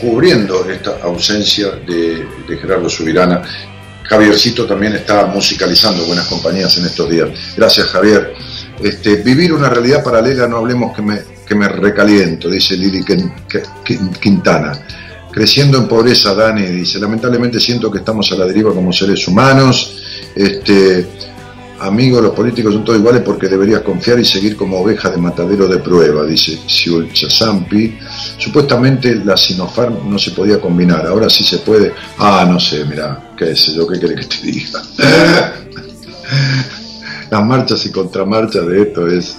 cubriendo 0.00 0.70
esta 0.70 0.98
ausencia 1.02 1.72
de, 1.84 2.24
Gerardo 2.62 2.88
Subirana. 2.88 3.42
Javiercito 4.04 4.66
también 4.66 4.92
está 4.92 5.26
musicalizando 5.26 6.04
buenas 6.04 6.26
compañías 6.26 6.78
en 6.78 6.86
estos 6.86 7.10
días. 7.10 7.28
Gracias, 7.56 7.88
Javier. 7.88 8.34
Este, 8.80 9.16
vivir 9.16 9.52
una 9.52 9.68
realidad 9.68 10.04
paralela, 10.04 10.46
no 10.46 10.58
hablemos 10.58 10.94
que 10.94 11.02
me, 11.02 11.18
que 11.44 11.56
me 11.56 11.66
recaliento, 11.66 12.48
dice 12.48 12.76
Lili 12.76 13.04
Quintana. 14.20 14.80
Creciendo 15.32 15.76
en 15.76 15.88
pobreza, 15.88 16.36
Dani, 16.36 16.66
dice, 16.66 17.00
lamentablemente 17.00 17.58
siento 17.58 17.90
que 17.90 17.98
estamos 17.98 18.30
a 18.30 18.36
la 18.36 18.46
deriva 18.46 18.72
como 18.72 18.92
seres 18.92 19.26
humanos. 19.26 20.04
Este, 20.36 21.15
Amigos, 21.86 22.20
los 22.20 22.32
políticos 22.32 22.74
son 22.74 22.84
todos 22.84 22.98
iguales 22.98 23.22
porque 23.22 23.46
deberías 23.46 23.82
confiar 23.82 24.18
y 24.18 24.24
seguir 24.24 24.56
como 24.56 24.80
oveja 24.80 25.08
de 25.08 25.18
matadero 25.18 25.68
de 25.68 25.78
prueba, 25.78 26.24
dice 26.24 26.58
Siul 26.66 27.12
Chazampi. 27.12 27.96
Supuestamente 28.38 29.14
la 29.24 29.36
Sinopharm 29.36 30.10
no 30.10 30.18
se 30.18 30.32
podía 30.32 30.60
combinar, 30.60 31.06
ahora 31.06 31.30
sí 31.30 31.44
se 31.44 31.58
puede. 31.58 31.92
Ah, 32.18 32.44
no 32.48 32.58
sé, 32.58 32.84
mira, 32.84 33.32
qué 33.36 33.54
sé 33.54 33.72
yo, 33.72 33.86
qué 33.86 34.00
quiere 34.00 34.16
que 34.16 34.24
te 34.24 34.36
diga. 34.42 34.82
Las 37.30 37.44
marchas 37.44 37.86
y 37.86 37.90
contramarchas 37.90 38.66
de 38.66 38.82
esto 38.82 39.06
es. 39.06 39.36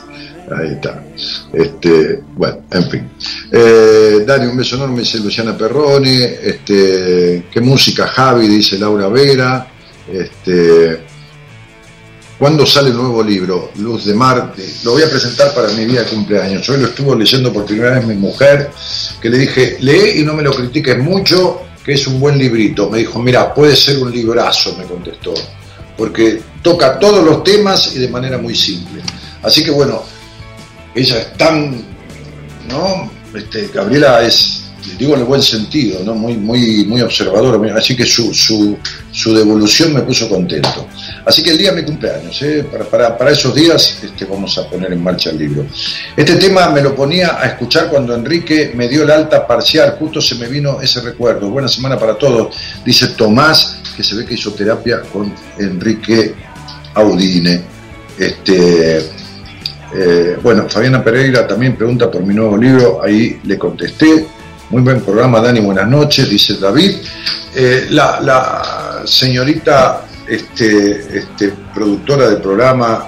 Ahí 0.49 0.69
está. 0.72 1.03
Este, 1.52 2.24
bueno, 2.34 2.60
en 2.72 2.90
fin. 2.90 3.10
Eh, 3.52 4.24
Dani, 4.26 4.45
un 4.45 4.56
beso 4.56 4.78
enorme, 4.78 5.02
dice 5.02 5.19
Luciana 5.19 5.57
Perrone. 5.57 6.38
Este, 6.41 7.48
qué 7.52 7.60
música, 7.60 8.07
Javi, 8.07 8.48
dice 8.48 8.80
Laura 8.80 9.10
Vera. 9.10 9.68
Este, 10.10 11.07
¿Cuándo 12.38 12.68
sale 12.68 12.90
el 12.90 12.98
nuevo 12.98 13.24
libro? 13.24 13.72
Luz 13.78 14.06
de 14.06 14.14
Marte. 14.14 14.64
Lo 14.84 14.92
voy 14.92 15.02
a 15.02 15.10
presentar 15.10 15.56
para 15.56 15.70
mi 15.70 15.86
día 15.86 16.04
de 16.04 16.10
cumpleaños. 16.10 16.70
Hoy 16.70 16.80
lo 16.80 16.88
estuvo 16.88 17.16
leyendo 17.16 17.52
por 17.52 17.66
primera 17.66 17.96
vez 17.96 18.06
mi 18.06 18.14
mujer, 18.14 18.70
que 19.20 19.28
le 19.28 19.40
dije, 19.40 19.78
lee 19.80 20.20
y 20.20 20.24
no 20.24 20.36
me 20.36 20.44
lo 20.44 20.54
critiques 20.54 21.00
mucho, 21.00 21.64
que 21.84 21.94
es 21.94 22.06
un 22.06 22.20
buen 22.20 22.38
librito. 22.38 22.92
Me 22.92 23.00
dijo, 23.00 23.20
mira, 23.20 23.52
puede 23.56 23.76
ser 23.76 23.98
un 23.98 24.12
librazo, 24.12 24.76
me 24.78 24.84
contestó, 24.84 25.34
porque 25.98 26.40
toca 26.62 27.00
todos 27.00 27.26
los 27.26 27.44
temas 27.44 27.96
y 27.96 27.98
de 27.98 28.08
manera 28.08 28.38
muy 28.38 28.56
simple. 28.56 29.02
Así 29.42 29.64
que 29.64 29.72
bueno, 29.72 30.04
ella 30.94 31.18
es 31.18 31.34
tan, 31.38 31.84
¿no? 32.70 33.12
Este, 33.34 33.68
Gabriela 33.74 34.22
es 34.22 34.66
digo 34.98 35.14
en 35.14 35.22
el 35.22 35.26
buen 35.26 35.42
sentido, 35.42 36.04
¿no? 36.04 36.16
muy, 36.16 36.36
muy, 36.36 36.86
muy 36.86 37.02
observador, 37.02 37.60
así 37.76 37.96
que 37.96 38.06
su, 38.06 38.34
su, 38.34 38.78
su, 39.12 39.34
devolución 39.36 39.94
me 39.94 40.02
puso 40.02 40.30
contento. 40.30 40.88
Así 41.26 41.44
que 41.44 41.52
el 41.52 41.58
día 41.58 41.72
de 41.72 41.82
mi 41.82 41.88
cumpleaños, 41.88 42.42
¿eh? 42.42 42.66
para, 42.90 43.18
para, 43.18 43.32
esos 43.32 43.54
días 43.54 44.00
este, 44.04 44.26
vamos 44.26 44.58
a 44.58 44.70
poner 44.70 44.94
en 44.94 45.04
marcha 45.04 45.30
el 45.30 45.40
libro. 45.40 45.66
Este 46.16 46.36
tema 46.36 46.70
me 46.70 46.82
lo 46.82 46.96
ponía 46.96 47.40
a 47.40 47.48
escuchar 47.48 47.90
cuando 47.90 48.16
Enrique 48.16 48.72
me 48.76 48.88
dio 48.88 49.04
el 49.04 49.12
alta 49.12 49.46
parcial, 49.46 49.96
justo 50.00 50.22
se 50.22 50.36
me 50.36 50.48
vino 50.48 50.82
ese 50.82 51.02
recuerdo. 51.02 51.50
Buena 51.50 51.68
semana 51.68 51.98
para 51.98 52.16
todos, 52.16 52.56
dice 52.86 53.08
Tomás, 53.10 53.80
que 53.96 54.04
se 54.04 54.16
ve 54.16 54.26
que 54.26 54.36
hizo 54.36 54.52
terapia 54.54 55.02
con 55.02 55.34
Enrique 55.58 56.34
Audine. 56.94 57.62
Este, 58.18 58.98
eh, 59.96 60.38
bueno, 60.42 60.68
Fabiana 60.68 61.04
Pereira 61.04 61.48
también 61.48 61.76
pregunta 61.76 62.10
por 62.10 62.24
mi 62.24 62.34
nuevo 62.34 62.58
libro, 62.58 63.02
ahí 63.04 63.40
le 63.44 63.58
contesté. 63.58 64.28
Muy 64.69 64.81
buen 64.81 64.99
programa, 64.99 65.39
Dani, 65.39 65.61
buenas 65.61 65.88
noches, 65.88 66.30
dice 66.30 66.57
David. 66.57 66.98
Eh, 67.56 67.88
la, 67.91 69.02
señorita 69.06 70.06
este, 70.27 71.19
este, 71.19 71.53
productora 71.73 72.27
del 72.27 72.41
programa, 72.41 73.07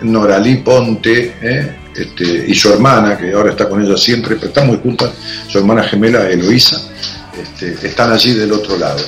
Noralí 0.00 0.56
Ponte, 0.56 1.36
eh, 1.40 1.76
este, 1.94 2.46
y 2.48 2.54
su 2.56 2.72
hermana, 2.72 3.16
que 3.16 3.32
ahora 3.32 3.50
está 3.50 3.68
con 3.68 3.80
ella 3.80 3.96
siempre, 3.96 4.34
pero 4.34 4.48
está 4.48 4.64
muy 4.64 4.78
juntas, 4.78 5.10
su 5.46 5.58
hermana 5.58 5.84
gemela 5.84 6.28
Eloísa, 6.28 6.82
este, 7.40 7.86
están 7.86 8.10
allí 8.10 8.32
del 8.32 8.50
otro 8.50 8.76
lado. 8.76 9.00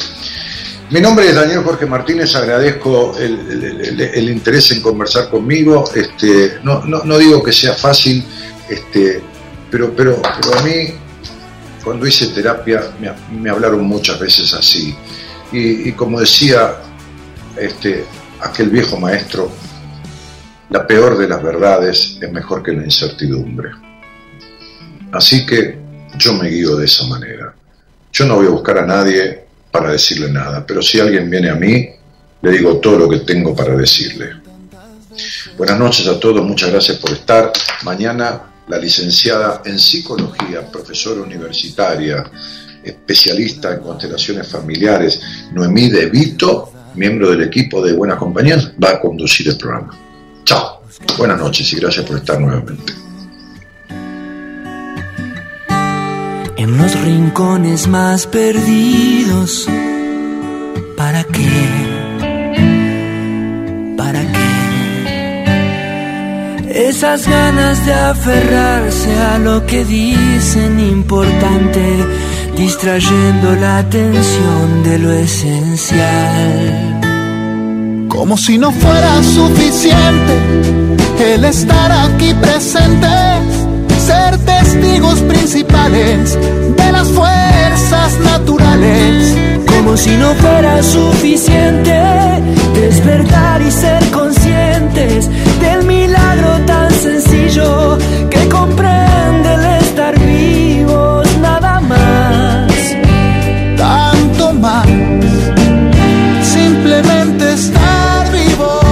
Mi 0.90 1.00
nombre 1.00 1.28
es 1.28 1.34
Daniel 1.34 1.64
Jorge 1.64 1.86
Martínez, 1.86 2.36
agradezco 2.36 3.16
el, 3.18 4.30
interés 4.30 4.70
en 4.70 4.80
conversar 4.80 5.28
conmigo. 5.28 5.90
Este, 5.92 6.58
no, 6.62 6.84
no, 6.84 7.18
digo 7.18 7.42
que 7.42 7.52
sea 7.52 7.74
fácil, 7.74 8.24
este, 8.68 9.20
pero, 9.68 9.92
pero, 9.92 10.22
pero 10.40 10.56
a 10.56 10.62
mí 10.62 10.94
cuando 11.84 12.06
hice 12.06 12.28
terapia 12.28 12.82
me, 13.30 13.50
hablaron 13.50 13.84
muchas 13.84 14.18
veces 14.18 14.52
así. 14.54 14.94
Y, 15.52 15.92
como 15.92 16.20
decía 16.20 16.76
este, 17.56 18.04
aquel 18.40 18.70
viejo 18.70 18.98
maestro, 18.98 19.50
la 20.68 20.86
peor 20.86 21.18
de 21.18 21.28
las 21.28 21.42
verdades 21.42 22.18
es 22.20 22.32
mejor 22.32 22.62
que 22.62 22.72
la 22.72 22.84
incertidumbre. 22.84 23.70
Así 25.12 25.44
que 25.44 25.76
yo 26.16 26.34
me 26.34 26.48
guío 26.48 26.76
de 26.76 26.84
esa 26.84 27.04
manera. 27.06 27.52
Yo 28.12 28.26
no 28.26 28.36
voy 28.36 28.46
a 28.46 28.50
buscar 28.50 28.78
a 28.78 28.86
nadie 28.86 29.44
para 29.72 29.90
decirle 29.90 30.30
nada, 30.30 30.64
pero 30.64 30.82
si 30.82 31.00
alguien 31.00 31.28
viene 31.28 31.50
a 31.50 31.54
mí, 31.54 31.88
le 32.42 32.50
digo 32.50 32.76
todo 32.78 32.98
lo 32.98 33.08
que 33.08 33.20
tengo 33.20 33.54
para 33.54 33.76
decirle. 33.76 34.30
Buenas 35.56 35.78
noches 35.78 36.06
a 36.06 36.18
todos, 36.18 36.44
muchas 36.44 36.70
gracias 36.70 36.98
por 36.98 37.10
estar. 37.10 37.52
Mañana 37.82 38.40
la 38.68 38.78
licenciada 38.78 39.62
en 39.64 39.78
psicología, 39.78 40.70
profesora 40.70 41.22
universitaria, 41.22 42.24
especialista 42.82 43.74
en 43.74 43.80
constelaciones 43.80 44.48
familiares, 44.48 45.20
Noemí 45.52 45.88
De 45.88 46.06
Vito, 46.06 46.72
miembro 46.94 47.30
del 47.30 47.42
equipo 47.42 47.82
de 47.82 47.92
Buenas 47.92 48.18
Compañías, 48.18 48.72
va 48.82 48.90
a 48.90 49.00
conducir 49.00 49.48
el 49.48 49.56
programa. 49.56 49.96
Chao, 50.44 50.82
buenas 51.18 51.38
noches 51.38 51.72
y 51.72 51.76
gracias 51.76 52.04
por 52.06 52.16
estar 52.16 52.40
nuevamente. 52.40 52.92
En 56.56 56.76
los 56.76 57.00
rincones 57.00 57.88
más 57.88 58.26
perdidos, 58.26 59.66
¿para 60.96 61.24
qué? 61.24 61.79
Esas 66.80 67.28
ganas 67.28 67.84
de 67.84 67.92
aferrarse 67.92 69.14
a 69.14 69.38
lo 69.38 69.66
que 69.66 69.84
dicen 69.84 70.80
importante, 70.80 71.82
distrayendo 72.56 73.54
la 73.56 73.78
atención 73.78 74.82
de 74.82 74.98
lo 74.98 75.12
esencial. 75.12 76.98
Como 78.08 78.38
si 78.38 78.56
no 78.56 78.72
fuera 78.72 79.22
suficiente 79.22 80.38
el 81.34 81.44
estar 81.44 81.92
aquí 81.92 82.32
presentes, 82.32 83.44
ser 83.98 84.38
testigos 84.38 85.20
principales 85.20 86.38
de 86.76 86.92
las 86.92 87.08
fuerzas 87.08 88.18
naturales. 88.20 89.36
Como 89.66 89.98
si 89.98 90.16
no 90.16 90.34
fuera 90.34 90.82
suficiente 90.82 91.92
despertar 92.74 93.60
y 93.60 93.70
ser 93.70 94.02
conscientes 94.10 95.28
del 95.60 95.80
tan 95.80 95.99
sencillo 97.10 97.98
que 98.30 98.48
comprende 98.48 99.54
el 99.54 99.64
estar 99.82 100.18
vivos 100.18 101.26
nada 101.38 101.80
más. 101.80 102.72
Tanto 103.76 104.52
más, 104.52 104.86
simplemente 106.42 107.54
estar 107.54 108.32
vivos. 108.32 108.84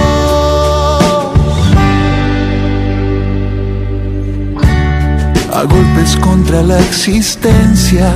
A 5.53 5.63
golpes 5.63 6.15
contra 6.17 6.61
la 6.61 6.79
existencia 6.79 8.11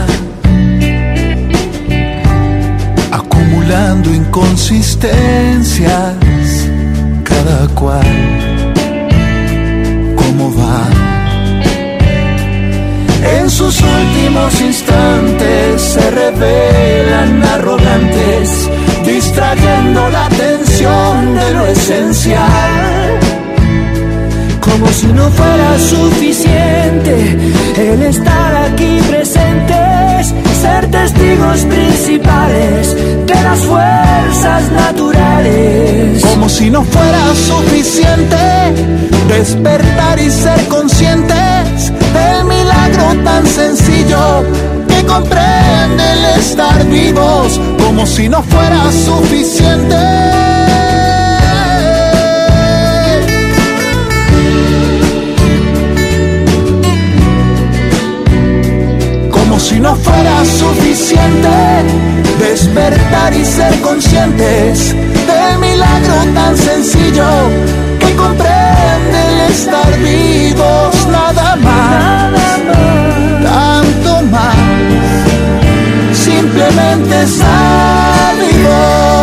acumulando 3.12 4.14
inconsistencias, 4.14 6.16
cada 7.24 7.68
cual 7.76 8.06
En 13.24 13.50
sus 13.50 13.82
últimos 13.82 14.62
instantes 14.62 15.82
se 15.82 16.12
revelan 16.12 17.44
arrogantes, 17.44 18.70
distrayendo 19.06 20.10
la 20.10 20.26
atención 20.26 21.36
de 21.36 21.54
lo 21.54 21.68
esencial. 21.68 23.20
Como 24.60 24.88
si 24.88 25.08
no 25.08 25.30
fuera 25.30 25.80
suficiente 25.80 27.38
el 27.78 28.02
estar 28.04 28.56
aquí 28.56 29.00
presentes 29.10 30.34
ser 30.64 30.90
testigos 30.90 31.60
principales 31.66 32.96
de 33.26 33.38
las 33.48 33.60
fuerzas 33.60 34.72
naturales. 34.72 36.24
Como 36.24 36.48
si 36.48 36.70
no 36.70 36.84
fuera 36.84 37.24
suficiente 37.36 38.38
despertar 39.28 40.20
y 40.20 40.30
ser 40.32 40.62
conscientes 40.70 41.92
del 42.18 42.46
milagro 42.46 43.06
tan 43.26 43.46
sencillo 43.46 44.24
que 44.88 45.06
comprende 45.06 46.04
el 46.16 46.40
estar 46.40 46.86
vivos. 46.86 47.60
Como 47.84 48.06
si 48.06 48.30
no 48.30 48.42
fuera 48.44 48.84
suficiente 48.92 50.43
no 59.84 59.96
fuera 59.98 60.46
suficiente 60.46 61.50
despertar 62.40 63.34
y 63.34 63.44
ser 63.44 63.82
conscientes 63.82 64.96
del 65.28 65.60
milagro 65.60 66.16
tan 66.34 66.58
sencillo 66.58 67.28
que 68.00 68.16
comprende 68.16 69.20
el 69.30 69.52
estar 69.52 70.00
vivos 70.00 71.08
nada 71.12 71.58
más, 71.58 72.32
tanto 73.44 74.22
más, 74.32 74.56
simplemente 76.14 77.24
estar. 77.24 79.23